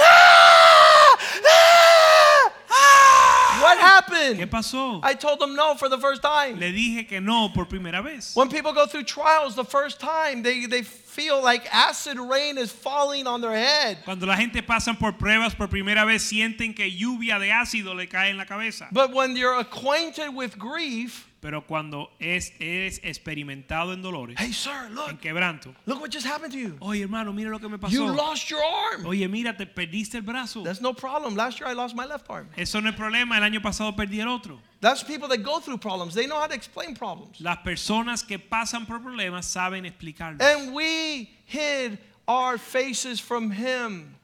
What 3.67 3.79
¿Qué 3.79 3.83
happened? 3.83 4.51
pasó? 4.51 5.01
I 5.03 5.15
told 5.15 5.41
them 5.41 5.55
no 5.55 5.75
for 5.75 5.89
the 5.89 5.99
first 5.99 6.23
time. 6.23 6.59
Le 6.59 6.73
dije 6.73 7.09
que 7.09 7.21
no 7.21 7.49
por 7.53 7.67
primera 7.67 8.03
vez. 8.03 8.35
When 8.35 8.49
people 8.49 8.73
go 8.73 8.87
through 8.87 9.05
trials 9.05 9.55
the 9.57 9.65
first 9.65 9.99
time, 9.99 10.43
they, 10.43 10.67
they 10.67 10.83
feel 10.83 11.43
like 11.43 11.67
acid 11.73 12.19
rain 12.19 12.59
is 12.59 12.71
falling 12.71 13.27
on 13.27 13.41
their 13.41 13.55
head. 13.57 13.99
Cuando 14.05 14.27
la 14.27 14.37
gente 14.37 14.63
pasa 14.63 14.95
por 14.95 15.13
pruebas 15.13 15.57
por 15.57 15.67
primera 15.69 16.05
vez 16.07 16.23
sienten 16.23 16.75
que 16.75 16.91
lluvia 16.91 17.39
de 17.41 17.51
ácido 17.51 17.97
le 17.97 18.07
cae 18.07 18.31
en 18.31 18.37
la 18.37 18.45
cabeza. 18.45 18.89
But 18.93 19.13
when 19.13 19.37
you're 19.37 19.59
acquainted 19.59 20.29
with 20.35 20.59
grief, 20.59 21.26
Pero 21.47 21.65
cuando 21.65 22.11
es, 22.19 22.53
eres 22.59 22.99
experimentado 23.05 23.93
en 23.93 24.03
dolores, 24.03 24.35
hey, 24.37 24.53
sir, 24.53 24.87
en 24.89 24.97
look, 24.97 25.21
quebranto. 25.21 25.73
look 25.87 26.01
what 26.01 26.11
just 26.13 26.27
happened 26.27 26.53
to 26.53 26.59
you. 26.59 26.77
Oye, 26.81 27.03
hermano, 27.03 27.33
mira 27.33 27.51
lo 27.51 27.61
que 27.61 27.69
me 27.69 27.77
You 27.89 28.01
pasó. 28.07 28.17
lost 28.17 28.51
your 28.51 28.61
arm. 28.61 29.07
Oye, 29.07 29.29
mira, 29.29 29.57
te 29.57 29.65
perdiste 29.65 30.17
el 30.17 30.23
brazo. 30.23 30.65
That's 30.65 30.81
no 30.81 30.93
problem. 30.93 31.37
Last 31.37 31.61
year 31.61 31.69
I 31.69 31.73
lost 31.75 31.95
my 31.95 32.05
left 32.05 32.29
arm. 32.29 32.49
Eso 32.57 32.81
no 32.81 32.89
es 32.91 32.97
problema. 32.97 33.37
El 33.37 33.45
año 33.45 33.63
pasado 33.63 33.95
perdí 33.95 34.19
el 34.19 34.27
otro. 34.27 34.59
That's 34.81 35.05
people 35.05 35.29
that 35.29 35.45
go 35.45 35.61
through 35.61 35.79
problems. 35.79 36.15
They 36.15 36.27
know 36.27 36.41
how 36.41 36.49
to 36.49 36.55
explain 36.55 36.97
problems. 36.97 37.41
Las 37.41 37.59
personas 37.59 38.27
que 38.27 38.41
pasan 38.41 38.85
por 38.85 38.99
problemas 38.99 39.45
saben 39.45 39.87
explicarlo. 39.87 40.43
And 40.43 40.75
we 40.75 41.31
hid 41.45 41.97
our 42.27 42.59
faces 42.59 43.21
from 43.21 43.53
him. 43.53 44.16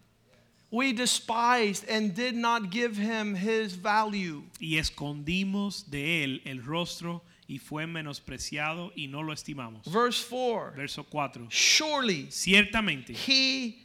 We 0.72 0.94
despised 0.94 1.84
and 1.88 2.14
did 2.14 2.34
not 2.34 2.70
give 2.70 2.96
him 2.96 3.34
his 3.34 3.74
value. 3.74 4.42
Y 4.58 4.78
escondimos 4.78 5.84
de 5.90 6.24
él 6.24 6.40
el 6.46 6.62
rostro 6.62 7.20
y 7.46 7.58
fue 7.58 7.86
menospreciado 7.86 8.90
y 8.96 9.06
no 9.06 9.20
lo 9.20 9.32
estimamos. 9.34 9.84
Verse 9.86 10.24
4 10.24 10.72
Verso 10.74 11.04
4. 11.04 11.46
Surely 11.50 12.26
Ciertamente, 12.30 13.10
he 13.10 13.76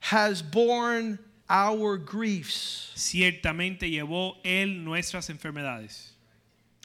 has 0.00 0.42
borne 0.42 1.18
our 1.48 1.96
griefs, 1.96 2.92
ciertamente 2.94 3.90
llevó 3.90 4.36
él 4.44 4.84
nuestras 4.84 5.30
enfermedades 5.30 6.12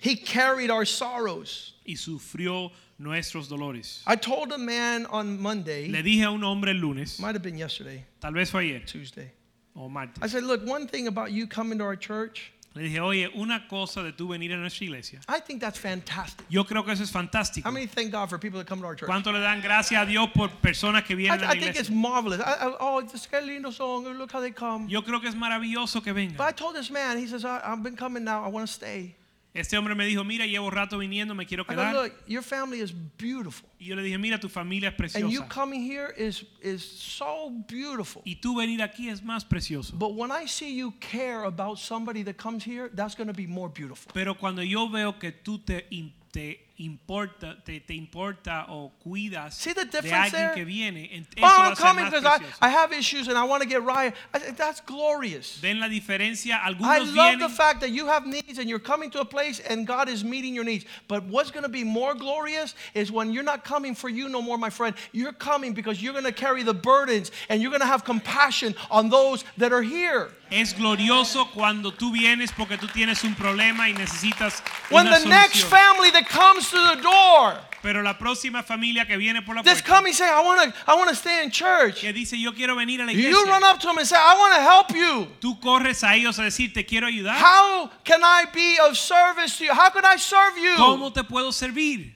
he 0.03 0.17
carried 0.17 0.69
our 0.69 0.85
sorrows. 0.85 1.73
y 1.85 1.95
sufrió 1.95 2.71
nuestros 2.99 3.47
dolores. 3.49 4.03
I 4.07 4.15
told 4.15 4.51
a 4.51 4.57
man 4.57 5.05
on 5.07 5.39
Monday, 5.41 5.89
Le 5.89 6.01
dije 6.03 6.23
a 6.23 6.31
un 6.31 6.43
hombre 6.43 6.71
el 6.71 6.77
lunes, 6.77 7.19
might 7.19 7.35
have 7.35 7.41
been 7.43 7.57
yesterday, 7.57 8.03
tal 8.21 8.31
vez 8.33 8.49
fue 8.49 8.61
ayer 8.61 8.79
Tuesday. 8.85 9.31
o 9.75 9.85
I 9.85 9.89
martes. 9.89 10.21
I 10.21 10.27
said, 10.27 10.43
Look, 10.43 10.65
one 10.65 10.87
thing 10.87 11.07
about 11.07 11.31
you 11.31 11.47
coming 11.47 11.77
to 11.79 11.83
our 11.83 11.95
church, 11.95 12.51
Le 12.75 12.81
dije, 12.81 12.99
oye, 12.99 13.29
una 13.35 13.67
cosa 13.69 14.01
de 14.01 14.11
tú 14.13 14.29
venir 14.29 14.51
a 14.51 14.57
nuestra 14.57 14.83
iglesia. 14.85 15.19
I 15.29 15.39
think 15.39 15.61
that's 15.61 15.77
fantastic. 15.77 16.43
Yo 16.49 16.63
creo 16.63 16.83
que 16.83 16.91
eso 16.93 17.03
es 17.03 17.11
fantástico. 17.11 17.63
How 17.65 17.71
many 17.71 17.85
thank 17.85 18.11
God 18.11 18.29
for 18.29 18.39
people 18.39 18.57
that 18.57 18.65
come 18.67 18.81
to 18.81 18.87
our 18.87 18.95
church? 18.95 19.07
¿Cuánto 19.07 19.31
le 19.31 19.39
dan 19.41 19.61
gracias 19.61 20.01
a 20.01 20.05
Dios 20.07 20.29
por 20.33 20.49
personas 20.59 21.03
que 21.05 21.13
I, 21.13 21.17
vienen 21.17 21.39
a 21.39 21.45
la 21.45 21.51
I 21.51 21.59
think 21.59 21.75
it's 21.75 21.89
iglesia? 21.89 21.95
marvelous. 21.95 22.39
I, 22.39 22.65
I, 22.67 22.75
oh, 22.79 22.97
it's 22.97 23.13
a 23.13 23.41
lindo 23.41 23.71
song. 23.71 24.05
Look 24.17 24.31
how 24.31 24.39
they 24.39 24.49
come. 24.49 24.87
Yo 24.89 25.03
creo 25.03 25.21
que 25.21 25.29
es 25.29 25.35
maravilloso 25.35 26.03
que 26.03 26.13
But 26.13 26.19
I 26.19 26.27
vengan. 26.51 26.55
told 26.55 26.75
this 26.75 26.89
man, 26.89 27.19
he 27.19 27.27
says, 27.27 27.45
I, 27.45 27.61
I've 27.63 27.83
been 27.83 27.95
coming 27.95 28.23
now. 28.23 28.43
I 28.43 28.47
want 28.47 28.65
to 28.67 28.73
stay. 28.73 29.15
Este 29.53 29.77
hombre 29.77 29.93
me 29.93 30.05
dijo, 30.07 30.23
mira, 30.23 30.47
llevo 30.47 30.71
rato 30.71 30.97
viniendo, 30.97 31.35
me 31.35 31.45
quiero 31.45 31.63
I 31.63 31.75
go, 31.75 31.81
quedar. 31.81 31.93
look, 31.93 32.13
your 32.27 32.41
family 32.41 32.81
is 32.81 32.91
beautiful. 32.91 33.69
Y 33.79 33.85
yo 33.85 33.95
le 33.95 34.01
dije, 34.01 34.17
mira, 34.17 34.39
tu 34.39 34.49
familia 34.49 34.89
es 34.89 35.15
And 35.15 35.29
you 35.31 35.41
preciosa. 35.41 35.49
coming 35.49 35.81
here 35.83 36.11
is, 36.17 36.43
is 36.61 36.81
so 36.83 37.51
beautiful. 37.67 38.23
Y 38.25 38.37
tú 38.41 38.55
venir 38.55 38.81
aquí 38.81 39.09
es 39.09 39.21
más 39.21 39.45
precioso. 39.45 39.93
But 39.95 40.15
when 40.15 40.31
I 40.31 40.47
see 40.47 40.73
you 40.75 40.91
care 40.99 41.43
about 41.43 41.77
somebody 41.77 42.23
that 42.23 42.37
comes 42.37 42.63
here, 42.63 42.89
that's 42.95 43.13
going 43.15 43.27
to 43.27 43.33
be 43.33 43.45
more 43.45 43.69
beautiful. 43.69 44.11
Pero 44.11 44.33
cuando 44.35 44.63
yo 44.63 44.89
veo 44.89 45.19
que 45.19 45.31
tú 45.31 45.59
te, 45.63 45.85
te 46.31 46.62
importa, 46.85 47.57
te, 47.65 47.79
te 47.79 47.93
importa 47.95 48.65
o 48.69 48.91
cuidas 49.05 49.53
See 49.53 49.73
the 49.73 49.85
de 49.85 49.91
difference 49.91 50.31
alguien 50.31 50.31
there? 50.31 50.53
que 50.55 50.65
viene, 50.65 51.09
en- 51.11 51.27
eso 51.37 51.45
Oh, 51.45 51.47
I'm 51.47 51.71
a 51.71 51.75
ser 51.75 51.83
coming 51.85 52.05
más 52.05 52.11
because 52.11 52.25
I, 52.25 52.37
precioso. 52.39 52.57
I 52.61 52.69
have 52.69 52.93
issues 52.93 53.27
and 53.27 53.37
I 53.37 53.43
want 53.43 53.63
to 53.63 53.67
get 53.69 53.83
right. 53.83 54.13
I, 54.33 54.39
said, 54.39 54.57
that's 54.57 54.81
glorious. 54.81 55.57
Ven 55.59 55.79
la 55.79 55.87
diferencia, 55.87 56.59
I 56.61 56.73
algunos 56.73 57.15
love 57.15 57.39
the 57.39 57.47
vienen 57.47 57.49
fact 57.51 57.81
that 57.81 57.89
you 57.91 58.07
have 58.07 58.25
needs 58.25 58.59
and 58.59 58.69
you're 58.69 58.79
coming 58.79 59.09
to 59.11 59.19
a 59.21 59.25
place 59.25 59.59
and 59.59 59.85
God 59.87 60.09
is 60.09 60.23
meeting 60.23 60.53
your 60.55 60.63
needs. 60.63 60.85
But 61.07 61.23
what's 61.25 61.51
going 61.51 61.63
to 61.63 61.69
be 61.69 61.83
more 61.83 62.13
glorious 62.15 62.75
is 62.93 63.11
when 63.11 63.31
you're 63.31 63.43
not 63.43 63.63
coming 63.63 63.95
for 63.95 64.09
you 64.09 64.29
no 64.29 64.41
more, 64.41 64.57
my 64.57 64.69
friend. 64.69 64.95
You're 65.11 65.33
coming 65.33 65.73
because 65.73 66.01
you're 66.01 66.13
going 66.13 66.25
to 66.25 66.31
carry 66.31 66.63
the 66.63 66.73
burdens 66.73 67.31
and 67.49 67.61
you're 67.61 67.71
going 67.71 67.81
to 67.81 67.87
have 67.87 68.03
compassion 68.03 68.75
on 68.91 69.09
those 69.09 69.43
that 69.57 69.71
are 69.73 69.81
here. 69.81 70.29
Es 70.53 70.75
glorioso 70.77 71.49
cuando 71.51 71.91
tú 71.91 72.11
vienes 72.11 72.51
porque 72.51 72.77
tú 72.77 72.87
tienes 72.87 73.23
un 73.23 73.33
problema 73.33 73.89
y 73.89 73.93
necesitas 73.93 74.61
When 74.91 75.07
una 75.07 75.19
the 75.19 75.27
next 75.27 75.55
solución. 75.61 75.69
family 75.69 76.11
that 76.11 76.29
comes 76.29 76.69
to 76.69 76.77
the 76.95 77.01
door 77.01 77.59
Pero 77.81 78.01
la 78.03 78.17
próxima 78.17 78.61
familia 78.63 79.05
que 79.05 79.17
viene 79.17 79.41
por 79.41 79.55
la 79.55 79.63
that's 79.63 79.81
puerta 79.81 79.97
coming 79.97 80.13
saying, 80.13 80.31
I 80.31 80.41
want 80.45 80.61
to 80.73 80.79
I 80.87 80.95
want 80.95 81.09
to 81.09 81.15
stay 81.15 81.43
in 81.43 81.49
church. 81.51 82.01
que 82.01 82.13
dice 82.13 82.39
yo 82.39 82.53
quiero 82.53 82.75
venir 82.75 83.01
a 83.01 83.05
la 83.05 83.11
You 83.11 83.29
iglesia, 83.29 83.51
run 83.51 83.63
up 83.63 83.79
to 83.79 83.87
them 83.87 83.97
and 83.97 84.07
say, 84.07 84.15
I 84.15 84.37
want 84.37 84.53
to 84.55 84.61
help 84.61 84.91
you. 84.95 85.27
tú 85.41 85.59
corres 85.59 86.03
a 86.03 86.13
ellos 86.15 86.37
a 86.39 86.43
decir 86.43 86.71
te 86.73 86.85
quiero 86.85 87.07
ayudar. 87.07 87.35
How 87.35 87.89
can 88.05 88.21
I 88.23 88.45
be 88.53 88.77
of 88.87 88.95
service 88.95 89.57
to 89.57 89.65
you? 89.65 89.73
How 89.73 89.89
can 89.89 90.05
I 90.05 90.17
serve 90.17 90.55
you? 90.57 90.75
¿Cómo 90.77 91.11
te 91.11 91.23
puedo 91.23 91.51
servir? 91.51 92.13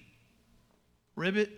Ribbit. 1.17 1.49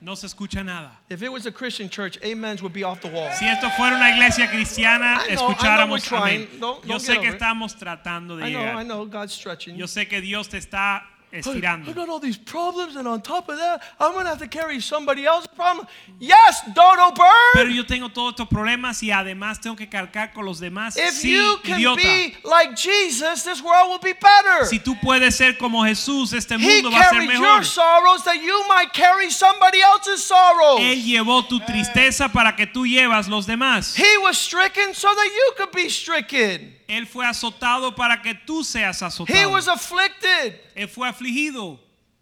No 0.00 0.14
se 0.14 0.26
escucha 0.28 0.64
nada. 0.64 0.92
If 1.10 1.22
it 1.22 1.28
was 1.30 1.44
a 1.46 1.50
Christian 1.52 1.88
church, 1.90 2.18
amens 2.22 2.62
would 2.62 2.72
be 2.72 2.84
off 2.84 3.00
the 3.00 3.08
wall. 3.08 3.30
Si 3.32 3.44
esto 3.46 3.68
fuera 3.70 3.96
una 3.96 4.10
iglesia 4.14 4.46
cristiana, 4.48 5.16
I 5.16 5.16
know, 5.16 5.22
I 5.24 5.34
know 5.34 5.48
we're 5.48 5.54
escucháramos 5.54 6.04
trying. 6.04 6.46
amén. 6.46 6.60
Don't- 6.60 6.82
Yo 6.84 6.88
don't 6.90 7.00
sé 7.02 7.06
get 7.14 7.20
que 7.22 7.28
over 7.28 7.34
it. 7.36 7.42
estamos 7.42 7.74
tratando 7.76 8.36
de 8.36 8.46
I 8.46 8.50
know, 8.52 8.60
I 8.60 8.64
llegar. 8.66 8.84
know, 8.84 9.04
God's 9.06 9.32
stretching. 9.32 9.76
Yo 9.76 9.86
sé 9.86 10.06
que 10.08 10.20
Dios 10.20 10.48
te 10.48 10.58
está 10.58 11.02
Estirando. 11.30 11.92
got 11.94 12.08
all 12.08 12.18
these 12.20 12.38
problems, 12.38 12.96
and 12.96 13.06
on 13.06 13.20
top 13.20 13.48
of 13.50 13.58
that, 13.58 13.82
I'm 14.00 14.12
gonna 14.14 14.30
have 14.30 14.38
to 14.38 14.48
carry 14.48 14.80
somebody 14.80 15.26
else's 15.26 15.48
problem. 15.54 15.86
Yes, 16.18 16.62
Dodo 16.74 17.12
Pero 17.14 17.64
Bird. 17.66 17.74
yo 17.74 17.84
tengo 17.84 18.08
todos 18.08 18.32
estos 18.32 18.48
problemas 18.48 19.02
y 19.02 19.10
además 19.10 19.60
tengo 19.60 19.76
que 19.76 19.88
cargar 19.88 20.32
con 20.32 20.46
los 20.46 20.58
demás. 20.58 20.96
If 20.96 21.14
sí, 21.14 21.32
you 21.32 21.58
can 21.62 21.78
idiota. 21.80 21.96
be 22.02 22.36
like 22.44 22.74
Jesus, 22.76 23.42
this 23.44 23.60
world 23.62 23.90
will 23.90 23.98
be 23.98 24.14
better. 24.14 24.64
Si 24.66 24.78
tú 24.78 24.96
puedes 25.02 25.36
ser 25.36 25.58
como 25.58 25.84
Jesús, 25.84 26.32
este 26.32 26.54
He 26.54 26.58
mundo 26.82 26.90
va 26.90 27.00
a 27.00 27.04
ser 27.04 27.12
carried 27.12 27.30
your 27.32 27.40
mejor. 27.40 27.64
sorrows 27.64 28.24
that 28.24 28.40
you 28.42 28.64
might 28.68 28.92
carry 28.94 29.30
somebody 29.30 29.80
else's 29.82 30.24
sorrows. 30.24 30.80
Él 30.80 31.02
llevó 31.04 31.46
tu 31.46 31.60
tristeza 31.60 32.30
para 32.32 32.56
que 32.56 32.66
tú 32.66 32.86
llevas 32.86 33.28
los 33.28 33.46
demás. 33.46 33.94
He 33.96 34.16
was 34.18 34.38
stricken 34.38 34.94
so 34.94 35.08
that 35.14 35.26
you 35.26 35.54
could 35.58 35.72
be 35.72 35.88
stricken. 35.90 36.74
Él 36.88 37.06
fue 37.06 37.26
azotado 37.26 37.94
para 37.94 38.22
que 38.22 38.34
tú 38.34 38.64
seas 38.64 39.02
He 39.02 39.04
azotado. 39.06 39.50
was 39.50 39.68
afflicted 39.68 40.58
Él 40.74 40.88
fue 40.88 41.06
afligido 41.08 41.78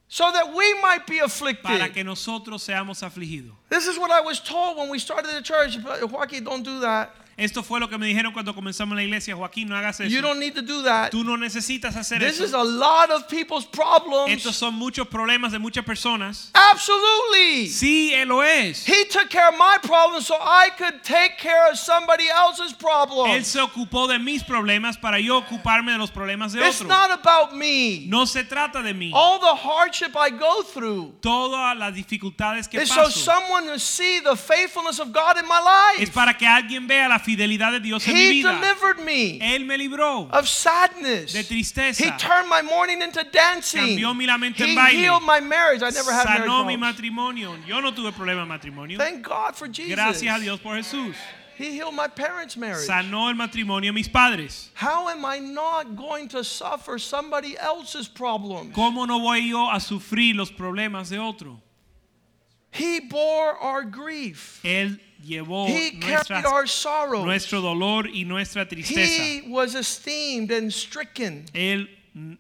so 0.09 0.31
that 0.33 0.53
we 0.55 0.75
might 0.83 1.07
be 1.07 1.17
para 1.19 1.25
afflicted. 1.27 1.93
que 1.95 2.05
nosotros 2.05 2.63
seamos 2.63 3.03
afligidos. 3.03 3.53
This 3.69 3.87
is 3.87 3.99
what 3.99 4.11
I 4.11 4.21
was 4.21 4.41
told 4.41 4.77
when 4.79 4.89
we 4.91 4.99
started 4.99 5.33
the 5.35 5.43
church. 5.43 5.83
But 5.83 6.11
Joaquin, 6.11 6.45
don't 6.45 6.63
do 6.65 6.81
that. 6.81 7.11
Esto 7.39 7.63
fue 7.63 7.79
lo 7.81 7.89
que 7.91 7.99
me 7.99 8.07
dijeron 8.07 8.33
cuando 8.33 8.55
comenzamos 8.55 8.97
la 8.97 9.03
iglesia. 9.03 9.37
Joaquín, 9.37 9.69
no 9.69 9.77
hagas 9.77 10.01
eso. 10.01 10.09
You 10.09 10.23
don't 10.23 10.39
need 10.41 10.55
to 10.55 10.63
do 10.63 10.83
that. 10.85 11.11
Tú 11.11 11.23
no 11.23 11.37
necesitas 11.37 11.95
hacer 11.95 12.19
This 12.21 12.37
eso. 12.41 12.45
is 12.47 12.55
a 12.55 12.65
lot 12.65 13.11
of 13.11 13.29
people's 13.29 13.67
problems. 13.67 14.31
Estos 14.31 14.57
son 14.57 14.75
muchos 14.75 15.07
problemas 15.09 15.53
de 15.53 15.59
muchas 15.59 15.85
personas. 15.85 16.51
Absolutely. 16.55 17.69
Sí, 17.69 18.13
Él 18.15 18.29
lo 18.29 18.43
es. 18.43 18.87
He 18.87 19.05
took 19.05 19.29
care 19.29 19.49
of 19.49 19.55
my 19.59 19.77
problems 19.83 20.27
so 20.27 20.35
I 20.41 20.71
could 20.79 21.03
take 21.03 21.37
care 21.39 21.71
of 21.71 21.79
somebody 21.79 22.27
else's 22.29 22.73
Él 22.73 22.79
problems. 22.79 23.47
se 23.47 23.61
ocupó 23.61 24.09
de 24.09 24.19
mis 24.19 24.43
problemas 24.43 24.97
para 24.97 25.19
yo 25.21 25.37
ocuparme 25.37 25.93
de 25.93 25.99
los 25.99 26.11
problemas 26.11 26.53
de 26.53 26.61
It's 26.67 26.81
otros. 26.81 26.89
not 26.89 27.11
about 27.11 27.53
me. 27.55 28.07
No 28.07 28.25
se 28.25 28.45
trata 28.45 28.83
de 28.83 28.95
mí. 28.95 29.11
All 29.13 29.39
the 29.41 29.55
hardship 29.63 30.17
I 30.17 30.31
go 30.31 30.63
through 30.63 31.13
Todas 31.21 31.77
las 31.77 31.93
dificultades 31.95 32.69
que 32.69 32.81
is 32.81 32.89
so 32.89 33.03
paso 33.05 33.11
someone 33.11 33.67
to 33.67 33.79
see 33.79 34.21
the 34.21 34.37
faithfulness 34.37 34.99
of 35.01 35.13
God 35.13 35.37
in 35.39 35.47
my 35.47 35.61
life. 35.61 36.03
es 36.03 36.09
para 36.11 36.33
que 36.35 36.47
alguien 36.47 36.87
vea 36.87 37.09
la 37.09 37.19
fidelidad 37.27 37.73
de 37.73 37.81
Dios 37.81 38.07
en 38.07 38.15
mi 38.15 38.21
He 38.21 38.31
vida. 38.35 38.53
delivered 38.53 39.01
me 39.05 39.39
Él 39.41 39.67
me 39.67 39.77
libró 39.77 40.29
of 40.33 40.47
sadness. 40.49 41.33
de 41.33 41.43
tristeza. 41.43 41.99
He 42.05 42.11
turned 42.17 42.49
my 42.49 42.63
mourning 42.63 43.03
into 43.03 43.25
dancing. 43.25 43.81
Cambió 43.99 44.15
mi 44.17 44.27
lamento 44.27 44.63
en 44.63 44.71
He 44.71 44.75
baile. 44.77 44.99
healed 45.01 45.23
my 45.25 45.41
marriage. 45.41 45.83
I 45.83 45.91
never 45.91 46.13
had 46.13 46.27
Sanó 46.27 46.65
mi 46.65 46.77
marriage 46.77 46.79
problems. 46.79 46.81
matrimonio. 46.81 47.57
Yo 47.67 47.81
no 47.81 47.91
tuve 47.93 48.13
problema 48.13 48.43
de 48.43 48.47
matrimonio. 48.47 48.97
Thank 48.99 49.23
God 49.27 49.57
for 49.57 49.67
Jesus. 49.69 49.95
Gracias 49.97 50.37
a 50.37 50.39
Dios 50.39 50.61
por 50.61 50.77
Jesús. 50.77 51.15
He 51.59 51.73
healed 51.73 51.95
my 51.95 52.07
parents' 52.07 52.57
marriage. 52.57 52.87
Sanó 52.87 53.29
el 53.31 53.35
matrimonio 53.35 53.89
de 53.91 53.95
mis 53.95 54.09
padres. 54.09 54.71
How 54.75 55.09
am 55.09 55.25
I 55.25 55.39
not 55.41 55.97
going 55.97 56.29
to 56.29 56.45
suffer 56.45 56.99
somebody 56.99 57.57
else's 57.59 58.09
problems? 58.09 58.75
¿Cómo 58.75 59.07
no 59.07 59.19
voy 59.19 59.49
yo 59.51 59.71
a 59.71 59.81
sufrir 59.81 60.37
los 60.37 60.51
problemas 60.53 61.09
de 61.09 61.19
otro? 61.19 61.61
He 62.71 63.01
bore 63.01 63.57
our 63.59 63.85
grief. 63.85 64.61
Él 64.63 65.01
llevó 65.27 65.67
He 65.69 65.93
nuestras- 65.93 66.27
carried 66.29 66.47
our 66.47 66.67
sorrows. 66.69 67.25
nuestro 67.25 67.61
dolor 67.61 68.07
y 68.07 68.25
nuestra 68.25 68.67
tristeza. 68.69 69.23
He 69.23 69.43
was 69.49 69.75
esteemed 69.75 70.51
and 70.53 70.73
stricken. 70.73 71.47
Él 71.53 71.89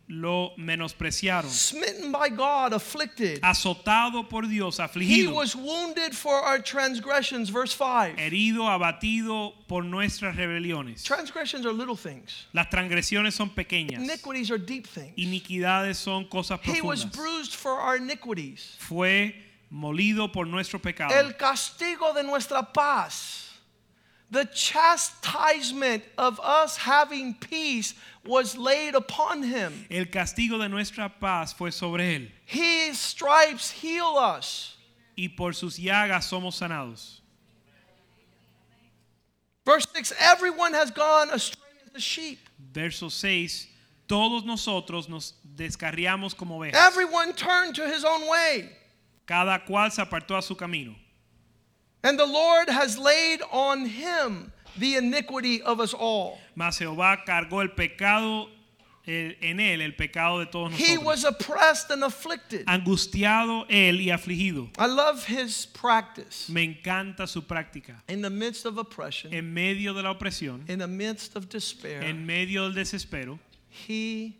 lo 0.08 0.52
menospreciaron. 0.56 1.50
smitten 1.50 2.10
by 2.10 2.30
God, 2.30 2.72
afflicted. 2.72 3.40
Azotado 3.42 4.26
por 4.26 4.46
Dios, 4.48 4.78
He 4.78 4.82
afligido, 4.82 5.34
was 5.34 5.54
wounded 5.54 6.14
for 6.16 6.34
our 6.34 6.58
transgressions, 6.62 7.50
verse 7.50 7.74
5. 7.74 8.16
herido, 8.16 8.66
abatido 8.68 9.52
por 9.68 9.82
nuestras 9.84 10.34
rebeliones. 10.34 11.02
Transgressions 11.04 11.66
are 11.66 11.74
little 11.74 11.94
things. 11.94 12.46
Las 12.54 12.68
transgresiones 12.70 13.34
son 13.34 13.50
pequeñas. 13.50 14.02
Iniquities 14.02 14.50
are 14.50 14.56
deep 14.56 14.86
things. 14.86 15.12
Iniquidades 15.18 15.96
son 15.98 16.24
cosas 16.24 16.58
He 16.62 16.80
was 16.80 17.04
profundas. 17.04 17.12
bruised 17.14 17.54
for 17.54 17.72
our 17.78 17.96
iniquities. 17.98 18.76
Fue 18.78 19.34
molido 19.70 20.32
por 20.32 20.46
nuestro 20.46 20.78
pecado. 20.78 21.14
El 21.14 21.36
castigo 21.36 22.12
de 22.14 22.22
nuestra 22.22 22.62
paz. 22.62 23.42
The 24.30 24.44
chastisement 24.46 26.02
of 26.18 26.40
us 26.40 26.76
having 26.76 27.34
peace 27.34 27.94
was 28.24 28.56
laid 28.56 28.96
upon 28.96 29.44
him. 29.44 29.86
El 29.88 30.06
castigo 30.06 30.58
de 30.58 30.68
nuestra 30.68 31.08
paz 31.08 31.52
fue 31.52 31.70
sobre 31.70 32.16
él. 32.16 32.30
His 32.44 32.98
stripes 32.98 33.70
heal 33.70 34.18
us. 34.18 34.76
Y 35.16 35.28
por 35.28 35.54
sus 35.54 35.78
llagas 35.78 36.24
somos 36.24 36.56
sanados. 36.56 37.20
Verse 39.64 39.86
6 39.94 40.12
Everyone 40.20 40.74
has 40.74 40.90
gone 40.90 41.30
astray 41.30 41.62
as 41.86 41.96
a 41.96 42.00
sheep. 42.00 42.38
Verso 42.58 43.08
6. 43.08 43.68
Todos 44.08 44.44
nosotros 44.44 45.08
nos 45.08 45.34
descarriamos 45.44 46.36
como 46.36 46.58
ovejas. 46.58 46.74
Everyone 46.74 47.32
turned 47.32 47.74
to 47.76 47.86
his 47.88 48.04
own 48.04 48.28
way. 48.28 48.70
Cada 49.26 49.64
cual 49.64 49.90
se 49.90 50.02
apartó 50.02 50.36
a 50.36 50.42
su 50.42 50.54
camino. 50.54 50.94
And 52.02 52.18
the 52.18 52.26
Lord 52.26 52.68
has 52.68 52.96
laid 52.96 53.40
on 53.50 53.86
him 53.86 54.52
the 54.78 54.96
iniquity 54.96 55.62
of 55.62 55.80
us 55.80 55.92
all. 55.92 56.38
Mas 56.54 56.78
Jehová 56.78 57.24
cargó 57.26 57.62
el 57.62 57.70
pecado 57.70 58.48
eh, 59.06 59.36
en 59.40 59.58
él, 59.60 59.82
el 59.82 59.92
pecado 59.92 60.38
de 60.38 60.46
todos 60.46 60.70
nosotros. 60.70 60.88
He 60.88 60.98
was 60.98 61.24
oppressed 61.24 61.90
and 61.90 62.04
afflicted. 62.04 62.66
Angustiado 62.66 63.66
él 63.68 64.00
y 64.00 64.10
afligido. 64.10 64.68
I 64.78 64.86
love 64.86 65.24
his 65.24 65.66
practice. 65.66 66.48
Me 66.48 66.64
encanta 66.64 67.28
su 67.28 67.42
práctica. 67.42 68.02
In 68.08 68.20
the 68.20 68.30
midst 68.30 68.66
of 68.66 68.78
oppression, 68.78 69.32
En 69.32 69.52
medio 69.54 69.94
de 69.94 70.02
la 70.02 70.14
opresión, 70.14 70.68
in 70.68 70.78
the 70.78 70.88
midst 70.88 71.36
of 71.36 71.48
despair, 71.48 72.02
en 72.02 72.26
medio 72.26 72.68
del 72.68 72.84
desespero, 72.84 73.38
he 73.68 74.36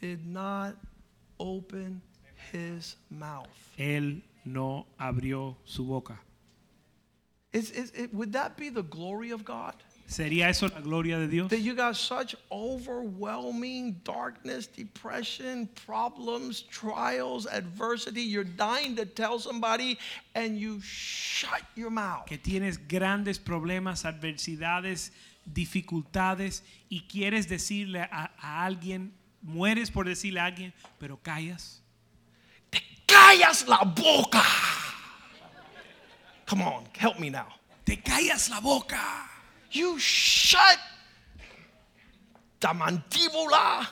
did 0.00 0.26
not 0.26 0.76
open 1.38 2.00
his 2.52 2.96
mouth. 3.10 3.48
él 3.78 4.22
no 4.44 4.86
abrió 4.98 5.56
su 5.64 5.84
boca. 5.84 6.18
Is, 7.52 7.70
is, 7.70 7.90
it, 7.92 8.12
would 8.12 8.32
that 8.32 8.56
be 8.56 8.68
the 8.68 8.82
glory 8.82 9.30
of 9.30 9.44
God? 9.44 9.74
¿Sería 10.08 10.48
eso 10.48 10.68
la 10.68 10.80
gloria 10.80 11.18
de 11.18 11.26
Dios? 11.26 11.50
That 11.50 11.60
you 11.60 11.74
got 11.74 11.96
such 11.96 12.36
overwhelming 12.52 14.00
darkness, 14.04 14.66
depression, 14.68 15.68
problems, 15.86 16.62
trials, 16.62 17.46
adversity. 17.46 18.22
You're 18.22 18.44
dying 18.44 18.94
to 18.96 19.04
tell 19.04 19.40
somebody 19.40 19.98
and 20.34 20.56
you 20.56 20.80
shut 20.80 21.62
your 21.74 21.90
mouth. 21.90 22.26
Que 22.26 22.38
tienes 22.38 22.78
grandes 22.78 23.40
problemas, 23.40 24.04
adversidades, 24.04 25.10
dificultades 25.44 26.62
y 26.88 27.04
quieres 27.08 27.48
decirle 27.48 28.02
a, 28.02 28.30
a 28.40 28.64
alguien, 28.64 29.12
mueres 29.42 29.90
por 29.90 30.04
decirle 30.04 30.38
a 30.38 30.44
alguien, 30.44 30.72
pero 31.00 31.16
callas. 31.16 31.82
Callas 33.16 33.66
la 33.66 33.82
boca. 33.84 34.42
Come 36.46 36.62
on, 36.62 36.84
help 36.98 37.18
me 37.18 37.30
now. 37.30 37.46
Te 37.84 37.96
callas 37.96 38.50
la 38.50 38.60
boca. 38.60 39.00
You 39.70 39.98
shut 39.98 40.78
the 42.60 42.68
mandíbula. 42.68 43.86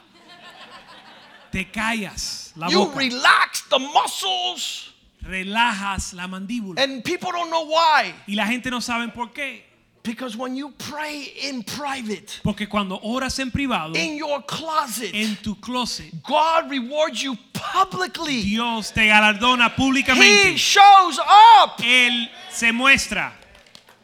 Te 1.50 1.64
callas 1.72 2.52
la 2.56 2.68
You 2.68 2.84
boca. 2.86 2.98
relax 2.98 3.62
the 3.70 3.78
muscles. 3.78 4.92
Relajas 5.22 6.12
la 6.14 6.26
mandíbula. 6.26 6.78
And 6.78 7.02
people 7.02 7.32
don't 7.32 7.48
know 7.50 7.64
why. 7.64 8.12
Y 8.28 8.34
la 8.34 8.44
gente 8.46 8.70
no 8.70 8.80
sabe 8.80 9.08
por 9.08 9.32
qué. 9.32 9.62
Because 10.04 10.36
when 10.36 10.54
you 10.54 10.70
pray 10.76 11.32
in 11.44 11.62
private, 11.62 12.40
Porque 12.42 12.68
cuando 12.68 13.00
oras 13.02 13.38
en 13.38 13.50
privado, 13.50 13.96
in 13.96 14.18
your 14.18 14.42
closet, 14.42 15.14
en 15.14 15.34
tu 15.42 15.54
closet, 15.54 16.22
God 16.22 16.70
rewards 16.70 17.22
you 17.22 17.34
publicly. 17.54 18.42
Dios 18.42 18.90
te 18.90 19.06
galardona 19.08 19.74
He 19.74 20.56
shows 20.56 21.18
up. 21.18 21.78
Él 21.78 22.28
se 22.50 22.70
muestra. 22.70 23.32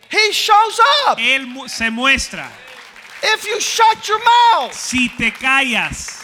He 0.09 0.33
shows 0.33 0.81
up. 1.07 1.19
Él 1.19 1.69
se 1.69 1.91
muestra. 1.91 2.49
If 3.23 3.47
you 3.47 3.61
shut 3.61 4.09
your 4.09 4.21
mouth, 4.25 4.73
Si 4.73 5.11
te 5.11 5.31
callas, 5.31 6.20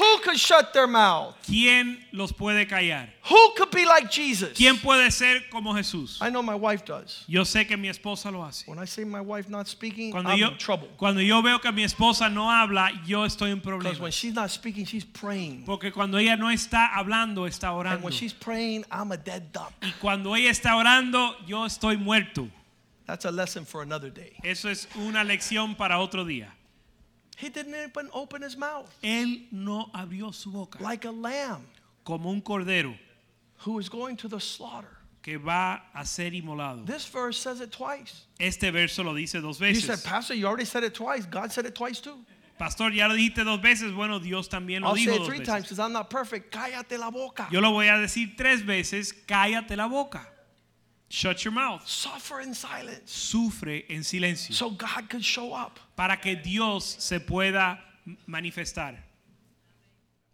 who 0.00 0.18
could 0.22 0.38
shut 0.38 0.72
their 0.72 0.86
mouth? 0.86 1.34
¿quién 1.46 1.98
los 2.12 2.32
puede 2.32 2.66
callar? 2.66 3.08
Who 3.28 3.52
could 3.56 3.70
be 3.70 3.84
like 3.84 4.10
Jesus? 4.10 4.56
¿Quién 4.56 4.78
puede 4.78 5.10
ser 5.12 5.42
como 5.50 5.74
Jesús? 5.74 6.18
I 6.22 6.30
know 6.30 6.42
my 6.42 6.54
wife 6.54 6.84
does. 6.84 7.24
Yo 7.28 7.42
sé 7.44 7.66
que 7.68 7.76
mi 7.76 7.88
esposa 7.88 8.30
lo 8.32 8.42
hace. 8.42 8.64
When 8.66 8.78
I 8.78 8.86
say 8.86 9.04
my 9.04 9.20
wife 9.20 9.48
not 9.50 9.68
speaking, 9.68 10.10
Cuando 10.12 10.30
I'm 10.30 10.38
yo, 10.38 10.48
in 10.48 10.58
trouble. 10.58 10.88
cuando 10.96 11.20
yo 11.20 11.42
veo 11.42 11.58
que 11.60 11.70
mi 11.70 11.84
esposa 11.84 12.28
no 12.32 12.50
habla, 12.50 12.90
yo 13.06 13.24
estoy 13.26 13.50
en 13.50 13.58
Because 13.58 14.00
when 14.00 14.10
problemas. 14.10 14.12
she's 14.14 14.34
not 14.34 14.50
speaking, 14.50 14.84
she's 14.86 15.04
praying. 15.04 15.64
Porque 15.66 15.92
cuando 15.92 16.16
ella 16.18 16.36
no 16.36 16.48
está 16.50 16.88
hablando, 16.94 17.46
está 17.46 17.68
And 17.68 17.78
orando. 17.78 18.04
when 18.04 18.12
she's 18.12 18.32
praying, 18.32 18.84
I'm 18.90 19.12
a 19.12 19.16
dead 19.18 19.52
duck. 19.52 19.72
Y 19.82 19.92
cuando 20.00 20.34
ella 20.34 20.50
está 20.50 20.76
orando, 20.76 21.36
yo 21.46 21.64
estoy 21.66 21.96
muerto. 21.98 22.48
That's 23.06 23.24
a 23.24 23.30
lesson 23.32 23.64
for 23.64 23.82
another 23.82 24.08
day. 24.10 24.32
Eso 24.44 24.68
es 24.70 24.86
una 24.94 25.24
lección 25.24 25.76
para 25.76 25.98
otro 25.98 26.24
día. 26.24 26.52
He 27.40 27.48
didn't 27.48 27.74
even 27.74 28.10
open 28.12 28.42
his 28.42 28.56
mouth 28.56 28.88
Él 29.02 29.46
no 29.50 29.90
abrió 29.94 30.32
su 30.34 30.50
boca 30.50 30.82
like 30.82 31.04
a 31.06 31.10
lamb 31.10 31.62
como 32.04 32.30
un 32.30 32.40
cordero 32.42 32.94
who 33.64 33.78
is 33.78 33.88
going 33.88 34.16
to 34.16 34.28
the 34.28 34.40
slaughter. 34.40 34.96
que 35.22 35.36
va 35.38 35.82
a 35.94 36.04
ser 36.06 36.30
inmolado. 36.32 36.86
This 36.86 37.04
verse 37.06 37.36
says 37.38 37.60
it 37.60 37.70
twice. 37.70 38.24
Este 38.38 38.70
verso 38.72 39.02
lo 39.02 39.12
dice 39.14 39.40
dos 39.42 39.60
You 39.60 39.74
said, 39.74 39.90
veces. 39.96 40.02
Pastor, 40.02 40.34
you 40.34 40.46
already 40.46 40.64
said 40.64 40.82
it 40.82 40.94
twice. 40.94 41.26
God 41.26 41.52
said 41.52 41.66
it 41.66 41.74
twice 41.74 42.00
too. 42.00 42.16
Pastor, 42.58 42.90
ya 42.90 43.06
lo 43.06 43.14
dijiste 43.14 43.44
dos 43.44 43.60
veces. 43.60 43.92
Bueno, 43.92 44.18
Dios 44.18 44.48
también 44.48 44.80
lo 44.80 44.88
I'll 44.88 44.94
dijo 44.96 45.10
say 45.10 45.14
it 45.14 45.18
dos 45.18 45.26
three 45.28 45.38
veces. 45.40 45.46
times 45.46 45.62
because 45.64 45.78
I'm 45.78 45.92
not 45.92 46.08
perfect. 46.08 46.50
Cállate 46.54 46.98
la 46.98 47.10
boca. 47.10 47.48
Yo 47.50 47.60
lo 47.60 47.70
voy 47.72 47.88
a 47.88 47.98
decir 47.98 48.34
tres 48.36 48.62
veces. 48.64 49.12
Cállate 49.26 49.76
la 49.76 49.86
boca. 49.88 50.26
Shut 51.12 51.44
your 51.44 51.52
mouth. 51.52 51.86
Suffer 51.88 52.40
in 52.40 52.54
silence 52.54 53.10
Sufre 53.12 53.84
en 53.90 54.02
silencio 54.04 54.54
so 54.54 54.70
God 54.70 55.08
could 55.10 55.24
show 55.24 55.52
up. 55.52 55.78
para 55.96 56.16
que 56.16 56.36
Dios 56.36 56.84
se 57.00 57.18
pueda 57.18 57.78
manifestar. 58.28 58.96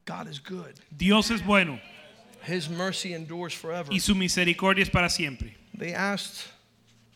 God 0.04 0.28
is 0.28 0.38
good. 0.38 0.74
Dios 0.96 1.30
es 1.30 1.40
bueno 1.40 1.80
His 2.44 2.68
mercy 2.68 3.14
endures 3.14 3.54
forever. 3.54 3.90
y 3.92 3.98
su 3.98 4.14
misericordia 4.14 4.82
es 4.82 4.90
para 4.90 5.08
siempre. 5.08 5.56
They 5.76 5.94
asked 5.94 6.46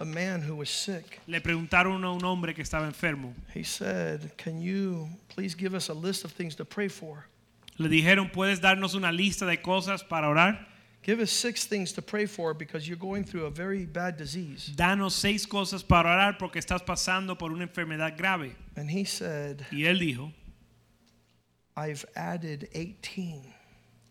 a 0.01 0.05
man 0.07 0.41
who 0.41 0.57
was 0.57 0.71
sick. 0.71 1.21
Le 1.27 1.41
preguntaron 1.41 2.03
a 2.05 2.13
un 2.13 2.25
hombre 2.25 2.55
que 2.55 2.65
estaba 2.65 2.87
enfermo. 2.87 3.35
He 3.55 3.63
said, 3.63 4.33
Can 4.39 4.61
you 4.63 5.07
please 5.29 5.55
give 5.55 5.75
us 5.75 5.89
a 5.91 5.95
list 5.95 6.25
of 6.25 6.33
things 6.33 6.55
to 6.57 6.65
pray 6.65 6.89
for? 6.89 7.27
Le 7.79 7.89
dijeron, 7.91 8.31
¿puedes 8.33 8.61
darnos 8.61 8.95
una 8.95 9.13
lista 9.13 9.47
de 9.47 9.59
cosas 9.59 10.03
para 10.03 10.29
orar? 10.29 10.67
Give 11.03 11.21
us 11.21 11.31
six 11.31 11.65
things 11.65 11.93
to 11.93 12.03
pray 12.03 12.27
for 12.27 12.53
because 12.53 12.87
you're 12.87 12.99
going 12.99 13.25
through 13.25 13.47
a 13.47 13.51
very 13.51 13.87
bad 13.87 14.19
disease. 14.19 14.71
Danos 14.77 15.13
seis 15.13 15.47
cosas 15.47 15.83
para 15.83 16.11
orar 16.11 16.39
porque 16.39 16.57
estás 16.57 16.85
pasando 16.85 17.39
por 17.39 17.51
una 17.51 17.67
enfermedad 17.67 18.19
grave. 18.19 18.55
And 18.77 18.91
he 18.91 19.05
said, 19.05 19.65
Y 19.73 19.85
él 19.85 19.99
dijo, 19.99 20.33
I've 21.75 22.05
added 22.15 22.69
18. 22.75 23.43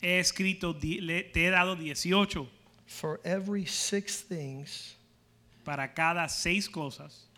he 0.01 0.19
escrito, 0.19 0.73
te 0.79 1.31
he 1.33 1.49
dado 1.49 1.75
18 1.75 2.47
For 2.87 3.19
every 3.23 3.65
six 3.65 4.21
things, 4.21 4.95
para 5.63 5.87
cada 5.93 6.27
seis 6.27 6.67
cosas. 6.67 7.28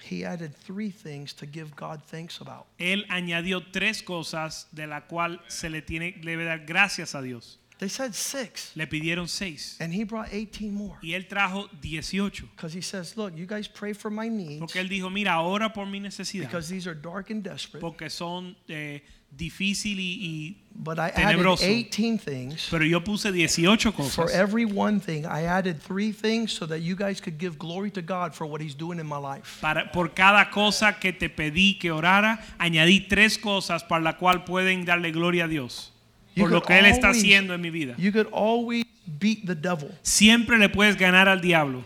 He 0.00 0.24
added 0.24 0.54
three 0.54 0.90
things 0.90 1.32
to 1.34 1.46
give 1.46 1.74
God 1.76 2.02
thanks 2.10 2.40
about. 2.40 2.66
Él 2.78 3.04
añadió 3.08 3.62
tres 3.72 4.02
cosas 4.02 4.66
de 4.72 4.86
la 4.86 5.02
cual 5.06 5.40
se 5.48 5.68
le 5.68 5.82
tiene 5.82 6.14
debe 6.22 6.44
dar 6.44 6.64
gracias 6.66 7.14
a 7.14 7.22
Dios. 7.22 7.58
They 7.78 7.88
said 7.88 8.12
six, 8.12 8.72
Le 8.74 8.88
pidieron 8.88 9.28
seis 9.28 9.76
and 9.78 9.92
he 9.94 10.02
brought 10.02 10.32
18 10.32 10.74
more. 10.74 10.96
y 11.00 11.12
él 11.12 11.28
trajo 11.28 11.68
18 11.80 12.48
Because 12.56 12.74
he 12.74 12.80
says, 12.82 13.16
Look, 13.16 13.36
you 13.36 13.46
guys 13.46 13.68
pray 13.68 13.92
for 13.92 14.10
my 14.10 14.28
needs 14.28 14.58
porque 14.58 14.80
él 14.80 14.88
dijo, 14.88 15.10
mira, 15.12 15.40
ora 15.42 15.72
por 15.72 15.86
mi 15.86 16.00
necesidad 16.00 16.46
because 16.48 16.68
these 16.68 16.88
are 16.88 16.96
dark 17.00 17.30
and 17.30 17.44
desperate. 17.44 17.80
porque 17.80 18.10
son 18.10 18.56
eh, 18.68 19.00
difícil 19.36 19.98
y, 19.98 20.18
y- 20.20 20.56
But 20.80 20.98
I 21.00 21.08
added 21.08 21.38
tenebroso. 21.38 21.64
18 21.64 22.18
things. 22.18 22.68
pero 22.70 22.84
yo 22.84 23.00
puse 23.02 23.32
18 23.32 23.90
For 23.92 24.04
cosas. 24.04 24.32
every 24.32 24.64
one 24.64 25.00
thing, 25.00 25.26
I 25.26 25.42
added 25.46 25.80
three 25.82 26.12
things 26.12 26.52
so 26.52 26.66
that 26.66 26.80
you 26.82 26.94
guys 26.94 27.20
could 27.20 27.36
give 27.36 27.58
glory 27.58 27.90
to 27.92 28.00
God 28.02 28.32
for 28.32 28.46
what 28.46 28.60
he's 28.60 28.76
doing 28.76 29.00
in 29.00 29.06
my 29.06 29.18
life. 29.18 29.58
Para, 29.60 29.90
por 29.92 30.08
cada 30.14 30.50
cosa 30.50 30.96
que 31.00 31.12
te 31.12 31.28
pedí 31.28 31.78
que 31.80 31.90
orara, 31.90 32.38
añadí 32.60 33.08
tres 33.08 33.36
cosas 33.38 33.82
para 33.82 34.02
la 34.04 34.16
cual 34.16 34.44
pueden 34.44 34.84
darle 34.84 35.10
gloria 35.10 35.44
a 35.46 35.48
Dios. 35.48 35.90
You 36.36 36.44
Por 36.44 36.50
lo 36.52 36.60
could 36.60 36.68
que 36.68 36.78
Él 36.78 36.86
está 36.86 37.08
always- 37.08 37.18
haciendo 37.22 37.54
en 37.54 37.60
mi 37.60 37.70
vida. 37.70 37.94
You 37.98 38.12
could 38.12 38.28
always 38.32 38.84
beat 39.18 39.46
the 39.46 39.56
devil 39.56 39.90
Siempre 40.02 40.58
le 40.58 40.68
puedes 40.68 40.96
ganar 40.96 41.28
al 41.28 41.40
diablo 41.40 41.82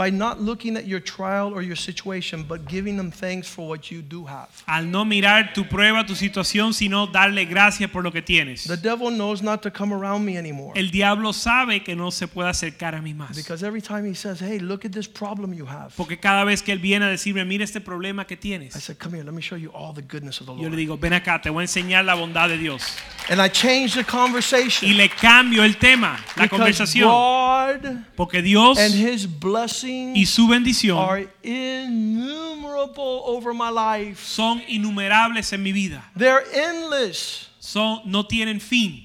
by 0.00 0.08
not 0.10 0.40
looking 0.40 0.78
at 0.78 0.86
your 0.86 0.98
trial 0.98 1.52
or 1.52 1.60
your 1.60 1.76
situation, 1.76 2.42
but 2.42 2.66
giving 2.66 2.96
them 2.96 3.10
thanks 3.10 3.46
for 3.46 3.68
what 3.68 3.90
you 3.90 4.00
do 4.00 4.24
have. 4.24 4.48
Al 4.66 4.86
no 4.90 5.04
mirar 5.04 5.52
tu 5.52 5.64
prueba, 5.64 6.06
tu 6.06 6.14
situación, 6.14 6.72
sino 6.72 7.06
darle 7.06 7.44
gracias 7.44 7.90
por 7.90 8.02
lo 8.02 8.10
que 8.10 8.22
tienes. 8.22 8.64
The 8.66 8.78
devil 8.78 9.10
knows 9.10 9.42
not 9.42 9.60
to 9.62 9.70
come 9.70 9.92
around 9.92 10.24
me 10.24 10.38
anymore. 10.38 10.72
El 10.74 10.90
diablo 10.90 11.34
sabe 11.34 11.84
que 11.84 11.94
no 11.94 12.10
se 12.10 12.28
puede 12.28 12.48
acercar 12.48 12.94
a 12.94 13.02
mí 13.02 13.12
más. 13.12 13.36
Because 13.36 13.62
every 13.62 13.82
time 13.82 14.06
he 14.06 14.14
says, 14.14 14.40
Hey, 14.40 14.58
look 14.58 14.86
at 14.86 14.92
this 14.92 15.06
problem 15.06 15.52
you 15.52 15.66
have. 15.66 15.92
Porque 15.98 16.18
cada 16.18 16.44
vez 16.46 16.62
que 16.62 16.72
él 16.72 16.78
viene 16.78 17.04
a 17.04 17.08
decirme, 17.10 17.44
mira 17.44 17.64
este 17.64 17.82
problema 17.82 18.26
que 18.26 18.36
I 18.36 18.38
tienes, 18.38 18.72
said, 18.72 18.96
Come 18.98 19.16
here, 19.18 19.24
let 19.24 19.34
me 19.34 19.42
show 19.42 19.56
you 19.58 19.70
all 19.74 19.92
the 19.92 20.00
goodness 20.00 20.40
of 20.40 20.46
the 20.46 20.54
yo 20.54 20.62
le 20.62 20.68
Lord. 20.70 20.76
digo, 20.78 20.96
ven 20.96 21.12
acá, 21.12 21.42
te 21.42 21.50
voy 21.50 21.60
a 21.60 21.64
enseñar 21.66 22.06
la 22.06 22.14
bondad 22.14 22.48
de 22.48 22.56
Dios. 22.56 22.96
And 23.28 23.38
I 23.38 23.48
changed 23.50 23.96
the 23.96 24.00
Y 24.00 24.04
conversation. 24.04 24.96
le 24.96 25.10
cambio 25.10 25.62
el 25.62 25.76
tema, 25.76 26.18
la 26.36 26.44
Because 26.44 26.48
conversación. 26.48 27.06
God 27.10 28.04
Porque 28.16 28.40
Dios 28.42 28.78
and 28.78 28.94
his 28.94 29.26
y 30.14 30.24
su 30.24 30.48
bendición 30.48 30.98
are 30.98 31.28
innumerable 31.42 33.22
over 33.24 33.52
my 33.52 33.70
life. 33.70 34.24
son 34.24 34.62
innumerables 34.68 35.52
en 35.52 35.62
mi 35.62 35.72
vida. 35.72 36.02
They're 36.16 36.44
endless. 36.52 37.48
Son, 37.60 38.00
no 38.06 38.24
tienen 38.24 38.60
fin. 38.60 39.04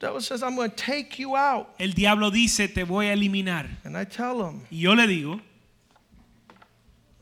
Devil 0.00 0.20
says, 0.20 0.42
I'm 0.44 0.54
going 0.54 0.70
to 0.70 0.76
take 0.76 1.18
you 1.18 1.34
out. 1.34 1.74
El 1.80 1.88
diablo 1.92 2.30
dice, 2.30 2.68
te 2.72 2.84
voy 2.84 3.06
a 3.06 3.14
eliminar. 3.16 3.66
And 3.84 3.96
I 3.96 4.04
tell 4.04 4.40
him, 4.40 4.62
Y 4.70 4.78
yo 4.82 4.94
le 4.94 5.06
digo, 5.08 5.40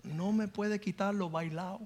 no 0.04 0.30
me 0.30 0.46
puede 0.46 0.78
quitar 0.78 1.14
lo 1.14 1.30
bailado. 1.30 1.80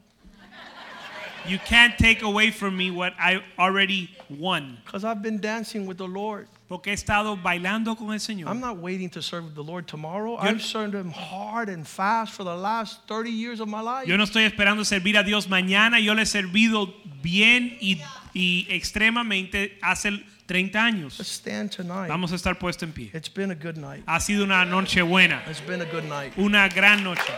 you 1.46 1.58
can't 1.58 1.96
take 1.96 2.22
away 2.22 2.50
from 2.50 2.76
me 2.76 2.90
what 2.90 3.12
I 3.18 3.40
already 3.58 4.10
won. 4.28 4.78
Because 4.84 5.04
I've 5.04 5.22
been 5.22 5.40
dancing 5.40 5.86
with 5.86 5.98
the 5.98 6.08
Lord. 6.08 6.48
Porque 6.70 6.90
he 6.90 6.94
estado 6.94 7.36
bailando 7.36 7.96
con 7.96 8.12
el 8.12 8.20
Señor. 8.20 8.46
I'm 8.48 8.60
not 8.60 8.78
waiting 8.78 9.10
to 9.10 9.20
serve 9.20 9.54
the 9.56 9.60
Lord 9.64 9.86
tomorrow. 9.88 10.36
Yo- 10.40 10.48
I've 10.48 10.62
served 10.62 10.94
him 10.94 11.10
hard 11.10 11.68
and 11.68 11.84
fast 11.84 12.32
for 12.32 12.44
the 12.44 12.54
last 12.56 13.00
30 13.08 13.28
years 13.28 13.58
of 13.58 13.66
my 13.68 13.80
life. 13.82 14.06
Yo 14.06 14.16
no 14.16 14.22
estoy 14.22 14.44
esperando 14.44 14.84
servir 14.84 15.18
a 15.18 15.24
Dios 15.24 15.48
mañana, 15.48 15.98
yo 15.98 16.14
le 16.14 16.22
he 16.22 16.26
servido 16.26 16.94
bien 17.22 17.76
y, 17.80 18.00
y 18.34 18.68
extremadamente 18.70 19.78
hace 19.82 20.22
30 20.46 20.78
años. 20.84 21.18
Let's 21.18 21.32
stand 21.32 21.70
tonight. 21.74 22.08
Vamos 22.08 22.30
a 22.30 22.36
estar 22.36 22.56
puestos 22.56 22.84
en 22.84 22.92
pie. 22.92 23.10
It's 23.14 23.28
been 23.28 23.50
a 23.50 23.56
good 23.56 23.76
night. 23.76 24.04
Ha 24.06 24.20
sido 24.20 24.44
una 24.44 24.64
noche 24.64 25.02
buena, 25.02 25.42
It's 25.50 25.60
been 25.60 25.80
a 25.82 25.86
good 25.86 26.04
night. 26.04 26.32
una 26.38 26.68
gran 26.68 27.02
noche. 27.02 27.32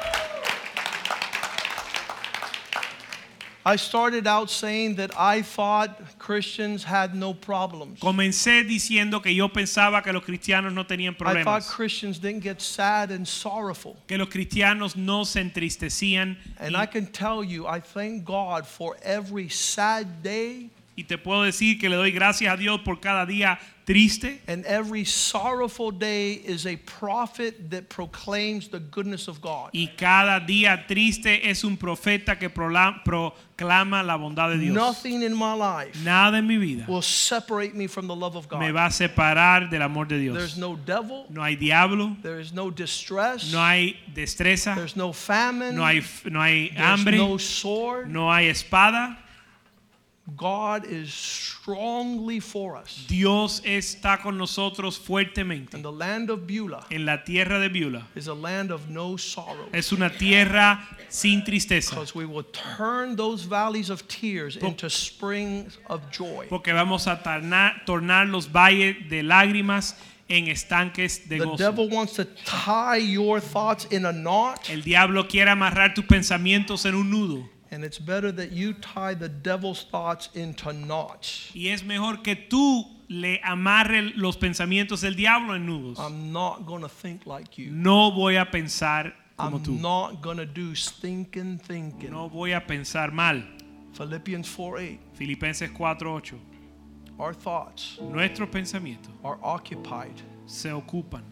I 3.65 3.77
started 3.77 4.27
out 4.27 4.51
saying 4.51 4.97
that 4.97 5.13
I 5.17 5.43
thought 5.43 6.19
Christians 6.19 6.83
had 6.83 7.15
no 7.15 7.33
problems. 7.33 8.01
Comencé 8.01 8.65
diciendo 8.65 9.23
que 9.23 9.33
yo 9.33 9.49
pensaba 9.49 10.03
que 10.03 10.13
los 10.13 10.25
cristianos 10.25 10.73
no 10.73 10.85
tenían 10.85 11.15
I 11.15 11.17
thought 11.17 11.63
problemas, 11.63 11.69
Christians 11.69 12.19
didn't 12.19 12.43
get 12.43 12.61
sad 12.61 13.11
and 13.13 13.27
sorrowful. 13.27 13.97
que 14.09 14.19
los 14.19 14.29
cristianos 14.29 14.97
no 14.97 15.25
se 15.25 15.41
entristecían. 15.41 16.37
And 16.59 16.77
I 16.77 16.87
can 16.87 17.07
tell 17.07 17.45
you, 17.45 17.67
I 17.67 17.81
thank 17.81 18.25
God 18.25 18.67
for 18.67 18.97
every 19.03 19.49
sad 19.49 20.23
day 20.23 20.71
y 20.95 21.05
te 21.05 21.17
puedo 21.19 21.43
decir 21.43 21.79
que 21.79 21.89
le 21.89 21.97
doy 21.97 22.13
gracias 22.13 22.53
a 22.53 22.57
Dios 22.57 22.81
por 22.83 23.01
cada 23.01 23.25
día 23.27 23.59
triste 23.85 24.41
and 24.47 24.65
every 24.67 25.05
sorrowful 25.05 25.91
day 25.91 26.35
is 26.47 26.67
a 26.67 26.77
prophet 27.01 27.71
that 27.71 27.89
proclaims 27.89 28.69
the 28.69 28.79
goodness 28.79 29.27
of 29.27 29.41
God. 29.41 29.71
y 29.73 29.89
cada 29.97 30.39
día 30.39 30.87
triste 30.87 31.49
es 31.51 31.65
un 31.65 31.77
profeta 31.77 32.39
que 32.39 32.49
proclama 32.51 34.03
la 34.05 34.17
bondad 34.17 34.51
de 34.51 34.59
Dios. 34.59 34.75
Nothing 34.75 35.23
in 35.23 35.35
my 35.35 35.55
life 35.55 35.97
Nada 36.05 36.39
en 36.39 36.47
mi 36.47 36.59
vida 36.59 36.85
will 36.89 37.03
separate 37.03 37.75
me 37.75 37.87
from 37.89 38.07
the 38.07 38.15
love 38.15 38.37
of 38.37 38.45
me 38.53 38.67
God. 38.69 38.75
va 38.75 38.87
a 38.87 38.91
separar 38.91 39.71
del 39.71 39.83
amor 39.83 40.07
de 40.07 40.19
There's 40.19 40.55
Dios. 40.55 40.59
no 40.59 40.77
devil, 40.77 41.27
No 41.31 41.43
hay 41.43 41.57
diablo, 41.57 42.17
there 42.23 42.39
is 42.41 42.53
no 42.53 42.71
distress, 42.71 43.51
no 43.53 43.59
hay 43.59 43.97
destreza, 44.15 44.75
there's 44.75 44.97
no 44.97 45.13
famine, 45.13 45.75
no 45.75 45.85
hay, 45.85 46.03
no 46.31 46.41
hay 46.41 46.69
there's 46.69 46.79
hambre, 46.81 47.17
no 47.17 47.39
sword. 47.39 48.09
no 48.09 48.31
hay 48.33 48.47
espada. 48.49 49.19
God 50.37 50.85
is 50.87 51.13
strongly 51.13 52.41
for 52.41 52.77
us. 52.77 53.05
Dios 53.09 53.61
está 53.65 54.21
con 54.23 54.39
nosotros 54.39 54.99
fuertemente. 54.99 55.75
And 55.75 55.85
the 55.85 55.93
land 55.93 56.31
of 56.31 56.47
Beulah 56.47 56.87
En 56.91 57.05
la 57.05 57.23
tierra 57.25 57.59
de 57.61 57.69
Beulah 57.69 58.07
is 58.15 58.27
a 58.29 58.35
land 58.35 58.71
of 58.71 58.89
no 58.89 59.17
sorrow. 59.17 59.69
es 59.73 59.93
una 59.93 60.11
tierra 60.11 60.81
sin 61.09 61.43
tristeza, 61.45 61.91
Because 61.91 62.15
we 62.15 62.25
will 62.25 62.45
turn 62.77 63.17
those 63.17 63.45
valleys 63.45 63.91
of 63.91 64.07
tears 64.09 64.57
Po- 64.57 64.67
into 64.69 64.89
springs 64.89 65.79
of 65.89 66.01
joy. 66.11 66.47
porque 66.49 66.73
vamos 66.73 67.07
a 67.07 67.23
tornar, 67.23 67.85
tornar 67.85 68.27
los 68.29 68.47
valles 68.51 68.97
de 69.09 69.23
lágrimas 69.23 69.95
en 70.29 70.49
estanques 70.49 71.29
de 71.29 71.39
The 71.39 71.45
gozo. 71.45 71.57
devil 71.59 71.89
wants 71.91 72.15
to 72.15 72.25
tie 72.25 72.97
your 72.97 73.39
thoughts 73.41 73.87
in 73.91 74.07
a 74.07 74.13
knot, 74.13 74.71
El 74.71 74.81
diablo 74.83 75.29
quiere 75.29 75.51
amarrar 75.51 75.95
tus 75.95 76.07
pensamientos 76.07 76.87
en 76.87 76.95
un 76.95 77.11
nudo. 77.11 77.49
And 77.73 77.83
it's 77.83 77.99
better 77.99 78.31
that 78.31 78.53
you 78.53 78.75
tie 78.75 79.15
the 79.15 79.29
devil's 79.29 79.85
thoughts 79.91 80.29
into 80.35 80.73
knots. 80.73 81.51
Y 81.55 81.69
es 81.69 81.83
mejor 81.83 82.23
que 82.23 82.37
tú 82.37 82.85
le 83.09 83.41
amarres 83.43 84.13
los 84.17 84.37
pensamientos 84.37 85.01
del 85.01 85.15
diablo 85.15 85.55
en 85.55 85.67
nudos. 85.67 85.99
I'm 85.99 86.33
not 86.33 86.67
going 86.67 86.83
to 86.83 86.89
think 86.89 87.27
like 87.27 87.57
you. 87.57 87.71
No 87.71 88.11
voy 88.11 88.37
a 88.37 88.45
pensar 88.45 89.13
como 89.39 89.57
I'm 89.57 89.65
tú. 89.65 89.81
not 89.81 90.21
going 90.21 90.37
to 90.37 90.45
do 90.47 90.75
stinking 90.75 91.59
thinking. 91.59 92.13
No 92.13 92.29
voy 92.29 92.53
a 92.55 92.61
pensar 92.61 93.11
mal. 93.11 93.43
Philippians 93.95 94.47
4 94.49 94.79
8. 94.79 95.01
Filipenses 95.15 95.71
4:8. 95.71 96.39
Our 97.19 97.33
thoughts 97.35 97.99
Nuestros 98.01 98.49
pensamientos 98.51 99.13
are 99.25 99.39
occupied 99.43 100.21
se 100.47 100.71
ocupan 100.71 101.23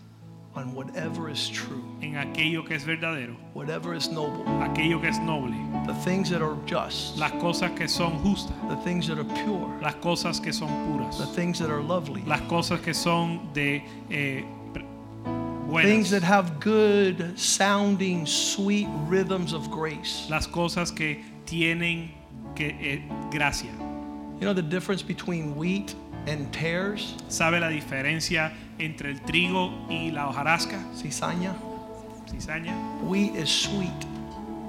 on 0.54 0.74
whatever 0.74 1.28
is 1.28 1.48
true, 1.48 1.84
en 2.02 2.14
aquello 2.14 2.66
que 2.66 2.74
es 2.74 2.84
verdadero, 2.84 3.36
whatever 3.54 3.94
is 3.94 4.08
noble, 4.10 4.44
aquello 4.62 5.00
que 5.00 5.08
es 5.08 5.18
noble, 5.20 5.54
the 5.86 5.94
things 6.02 6.28
that 6.28 6.42
are 6.42 6.56
just, 6.66 7.16
las 7.18 7.30
cosas 7.32 7.70
que 7.76 7.86
son 7.86 8.18
justas, 8.24 8.52
the 8.68 8.76
things 8.76 9.06
that 9.06 9.18
are 9.18 9.24
pure, 9.44 9.78
las 9.80 9.94
cosas 9.96 10.42
que 10.42 10.52
son 10.52 10.68
puras, 10.86 11.18
the 11.18 11.26
things 11.26 11.58
that 11.58 11.70
are 11.70 11.80
lovely, 11.82 12.22
las 12.26 12.40
cosas 12.42 12.82
que 12.82 12.92
son 12.92 13.48
de 13.52 13.82
eh, 14.10 14.42
pre- 14.72 15.82
things 15.82 16.10
that 16.10 16.22
have 16.22 16.58
good 16.58 17.38
sounding, 17.38 18.26
sweet 18.26 18.88
rhythms 19.06 19.52
of 19.52 19.70
grace. 19.70 20.26
las 20.28 20.46
cosas 20.48 20.90
que 20.90 21.22
tienen 21.46 22.10
que 22.56 22.74
eh, 22.80 23.00
gracia. 23.30 23.70
You 24.40 24.46
know 24.46 24.52
the 24.54 24.62
difference 24.62 25.02
between 25.02 25.54
wheat 25.54 25.94
and 26.26 26.50
tares, 26.52 27.16
¿Sabe 27.28 27.60
la 27.60 27.68
diferencia 27.68 28.52
entre 28.78 29.10
el 29.10 29.20
trigo 29.22 29.72
y 29.88 30.10
la 30.10 30.28
hojarasca? 30.28 30.78
cizaña? 30.94 31.54
Cizaña. 32.30 32.74
Wheat 33.02 33.34
is 33.36 33.48
sweet. 33.48 33.90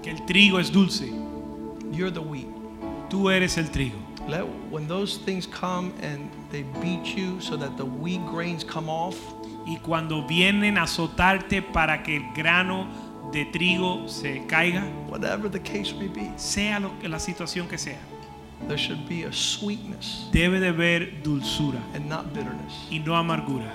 Que 0.02 0.11
el 0.11 0.26
trigo 0.26 0.60
es 0.60 0.72
dulce. 0.72 1.11
You're 1.91 2.11
the 2.11 2.22
wheat. 2.22 2.48
Tú 3.10 3.30
eres 3.30 3.57
el 3.57 3.65
trigo. 3.69 3.98
Let, 4.28 4.44
when 4.69 4.88
those 4.88 5.18
things 5.18 5.48
come 5.48 5.94
and 6.02 6.30
they 6.52 6.64
beat 6.82 7.15
you 7.18 7.40
so 7.41 7.57
that 7.57 7.76
the 7.78 7.86
wheat 7.86 8.22
grains 8.28 8.64
come 8.64 8.90
off, 8.90 9.18
Y 9.65 9.78
cuando 9.78 10.26
vienen 10.26 10.78
a 10.80 10.84
azotarte 10.84 11.61
para 11.61 12.02
que 12.02 12.15
el 12.18 12.34
grano 12.34 12.88
de 13.32 13.45
trigo 13.45 14.07
se 14.07 14.44
caiga, 14.48 14.84
whatever 15.07 15.49
the 15.52 15.60
case 15.61 15.94
may 15.94 16.07
be, 16.07 16.32
sea 16.36 16.80
lo 16.80 16.91
la 17.03 17.19
situación 17.19 17.68
que 17.68 17.78
sea, 17.78 17.99
there 18.68 18.78
should 18.78 19.08
be 19.08 19.24
a 19.24 19.32
sweetness 19.34 20.28
debe 20.32 20.60
de 20.60 20.68
haber 20.68 21.06
dulzura 21.24 21.82
and 21.94 22.08
not 22.08 22.34
bitterness. 22.34 22.74
y 22.90 22.98
no 23.06 23.14
amargura. 23.14 23.70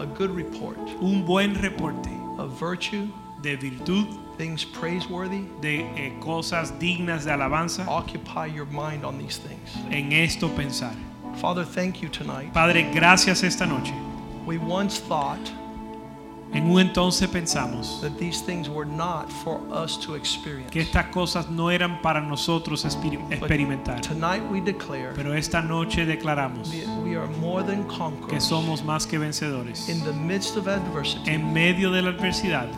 A 0.00 0.06
good 0.06 0.30
report 0.30 0.78
Un 1.00 1.24
buen 1.24 1.54
reporte 1.60 2.08
of 2.38 2.58
virtue, 2.58 3.08
de 3.42 3.56
virtud, 3.56 4.06
things 4.36 4.64
praiseworthy. 4.64 5.44
de 5.60 5.82
eh, 5.96 6.12
cosas 6.20 6.72
dignas 6.80 7.24
de 7.24 7.30
alabanza, 7.32 7.86
Occupy 7.88 8.46
your 8.46 8.66
mind 8.66 9.04
on 9.04 9.18
these 9.18 9.38
things. 9.38 9.76
en 9.90 10.12
esto 10.12 10.48
pensar. 10.48 10.94
Father, 11.40 11.64
thank 11.64 12.00
you 12.02 12.08
tonight. 12.08 12.52
Padre, 12.52 12.90
gracias 12.92 13.42
esta 13.42 13.66
noche. 13.66 13.92
We 14.46 14.58
once 14.58 15.00
thought 15.00 15.50
En 16.54 16.70
un 16.70 16.80
entonces 16.80 17.28
pensamos 17.28 18.00
that 18.00 18.12
these 18.18 18.40
things 18.40 18.68
were 18.68 18.86
not 18.88 19.28
for 19.28 19.60
us 19.72 19.98
to 19.98 20.12
que 20.12 20.16
experience. 20.18 20.72
estas 20.78 21.06
cosas 21.06 21.50
no 21.50 21.68
eran 21.70 22.00
para 22.00 22.20
nosotros 22.20 22.84
But 22.84 23.32
experimentar. 23.32 24.00
tonight 24.00 24.42
we 24.50 24.60
declare 24.60 25.12
Pero 25.16 25.34
esta 25.34 25.60
noche 25.60 26.06
declaramos 26.06 26.68
we 27.02 27.16
are 27.16 27.26
more 27.40 27.62
than 27.64 27.84
que 27.88 27.96
conquerors 27.98 28.44
somos 28.44 28.82
más 28.84 29.06
que 29.06 29.18
vencedores. 29.18 29.88
in 29.88 30.02
the 30.04 30.12
midst 30.12 30.56
of 30.56 30.68
adversity, 30.68 31.28
En 31.30 31.52
medio 31.52 31.90
de 31.90 32.02
la 32.02 32.10
adversidad, 32.10 32.68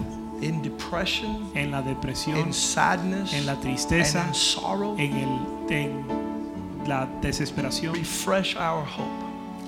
in 0.40 0.62
depression, 0.62 1.50
en 1.54 1.70
la 1.70 1.82
depresión, 1.82 2.38
in 2.38 2.52
sadness, 2.54 3.32
en 3.34 3.44
la 3.44 3.52
and 3.52 3.60
tristeza, 3.62 4.26
in 4.26 4.34
sorrow. 4.34 4.96
en, 4.98 5.12
el, 5.12 5.70
en 5.70 6.86
la 6.86 7.06
desesperación. 7.20 7.94
Refresh 7.94 8.56
our 8.56 8.84
hope. 8.84 9.10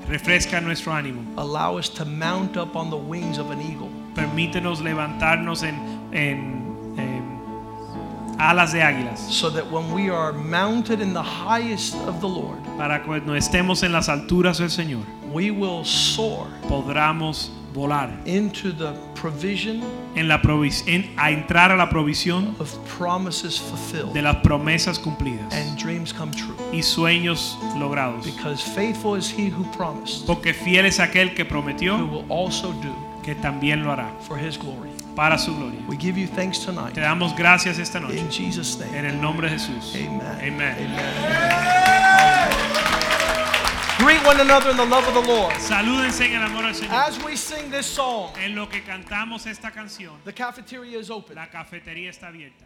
Refresca 0.09 0.59
nuestro 0.63 0.93
ánimo. 0.95 1.21
Allow 1.37 1.77
us 1.79 1.91
to 1.91 2.07
mount 2.07 2.57
up 2.57 2.75
on 2.77 2.89
the 2.89 2.97
wings 2.97 3.37
of 3.37 3.51
an 3.51 3.61
eagle. 3.61 3.88
Permítenos 4.19 4.81
levantarnos 4.81 5.63
en, 5.63 5.77
en- 6.13 6.95
en 6.99 7.23
alas 8.39 8.73
de 8.73 8.83
águilas 8.83 9.19
so 9.21 9.51
that 9.51 9.65
when 9.71 9.93
we 9.93 10.11
are 10.11 10.33
mounted 10.33 11.01
in 11.01 11.13
the 11.13 11.23
highest 11.23 11.95
of 12.07 12.21
the 12.21 12.29
Lord, 12.29 12.59
para 12.77 13.03
cuando 13.03 13.35
estemos 13.35 13.83
en 13.83 13.93
las 13.93 14.09
alturas 14.09 14.59
del 14.59 14.71
Señor 14.71 15.03
we 15.33 15.51
will 15.51 15.85
soar 15.85 16.47
podamos 16.69 17.51
volar 17.75 18.11
into 18.27 18.73
the 18.73 18.93
provision 19.15 19.83
en 20.17 20.27
la 20.29 20.41
provis 20.41 20.83
en, 20.87 21.05
a 21.19 21.31
entrar 21.31 21.71
a 21.71 21.77
la 21.77 21.89
provisión 21.91 22.55
of 22.61 22.73
promises 22.97 23.59
fulfilled 23.59 24.13
de 24.15 24.23
las 24.23 24.37
promesas 24.37 24.99
cumplidas 24.99 25.53
and 25.53 25.77
dreams 25.79 26.13
come 26.13 26.33
true. 26.33 26.55
y 26.73 26.81
sueños 26.83 27.59
logrados. 27.77 28.25
Because 28.25 28.63
faithful 28.63 29.17
is 29.17 29.29
he 29.31 29.49
who 29.51 29.65
promised, 29.77 30.27
Porque 30.27 30.55
fiel 30.55 30.87
es 30.87 30.99
aquel 30.99 31.35
que 31.35 31.43
who 31.45 31.49
prometió 31.51 31.99
will 32.09 32.25
also 32.31 32.73
do 32.75 32.93
que 33.29 33.35
también 33.35 33.85
lo 33.85 33.93
hará 33.93 34.09
for 34.23 34.39
his 34.39 34.57
glory. 34.57 34.89
para 35.15 35.37
su 35.37 35.55
gloria. 35.55 35.81
We 35.87 35.99
give 35.99 36.17
you 36.19 36.27
thanks 36.27 36.65
tonight. 36.65 36.95
Te 36.95 37.03
damos 37.03 37.37
gracias 37.37 37.79
esta 37.79 38.01
noche 38.01 38.19
In 38.19 38.31
Jesus' 38.31 38.79
name. 38.79 38.97
en 38.97 39.05
el 39.05 39.21
nombre 39.21 39.51
de 39.51 39.59
Jesús. 39.59 39.95
Amen. 39.95 40.23
Amen. 40.41 41.79
Greet 43.99 44.25
one 44.25 44.41
another 44.41 44.71
in 44.71 44.77
the 44.79 44.85
love 44.87 45.07
of 45.09 45.13
the 45.13 45.21
Lord. 45.31 45.53
Salúdense 45.61 46.25
en 46.25 46.37
el 46.37 46.43
amor 46.45 46.65
al 46.65 46.75
Señor. 46.75 46.95
As 46.95 47.19
we 47.23 47.37
sing 47.37 47.71
this 47.71 47.85
song, 47.85 48.31
En 48.43 48.55
lo 48.55 48.67
que 48.69 48.81
cantamos 48.83 49.45
esta 49.47 49.71
canción, 49.73 50.13
the 50.25 50.33
cafeteria 50.33 50.99
is 50.99 51.11
open. 51.11 51.35
la 51.35 51.49
cafetería 51.51 52.09
está 52.09 52.29
abierta. 52.29 52.65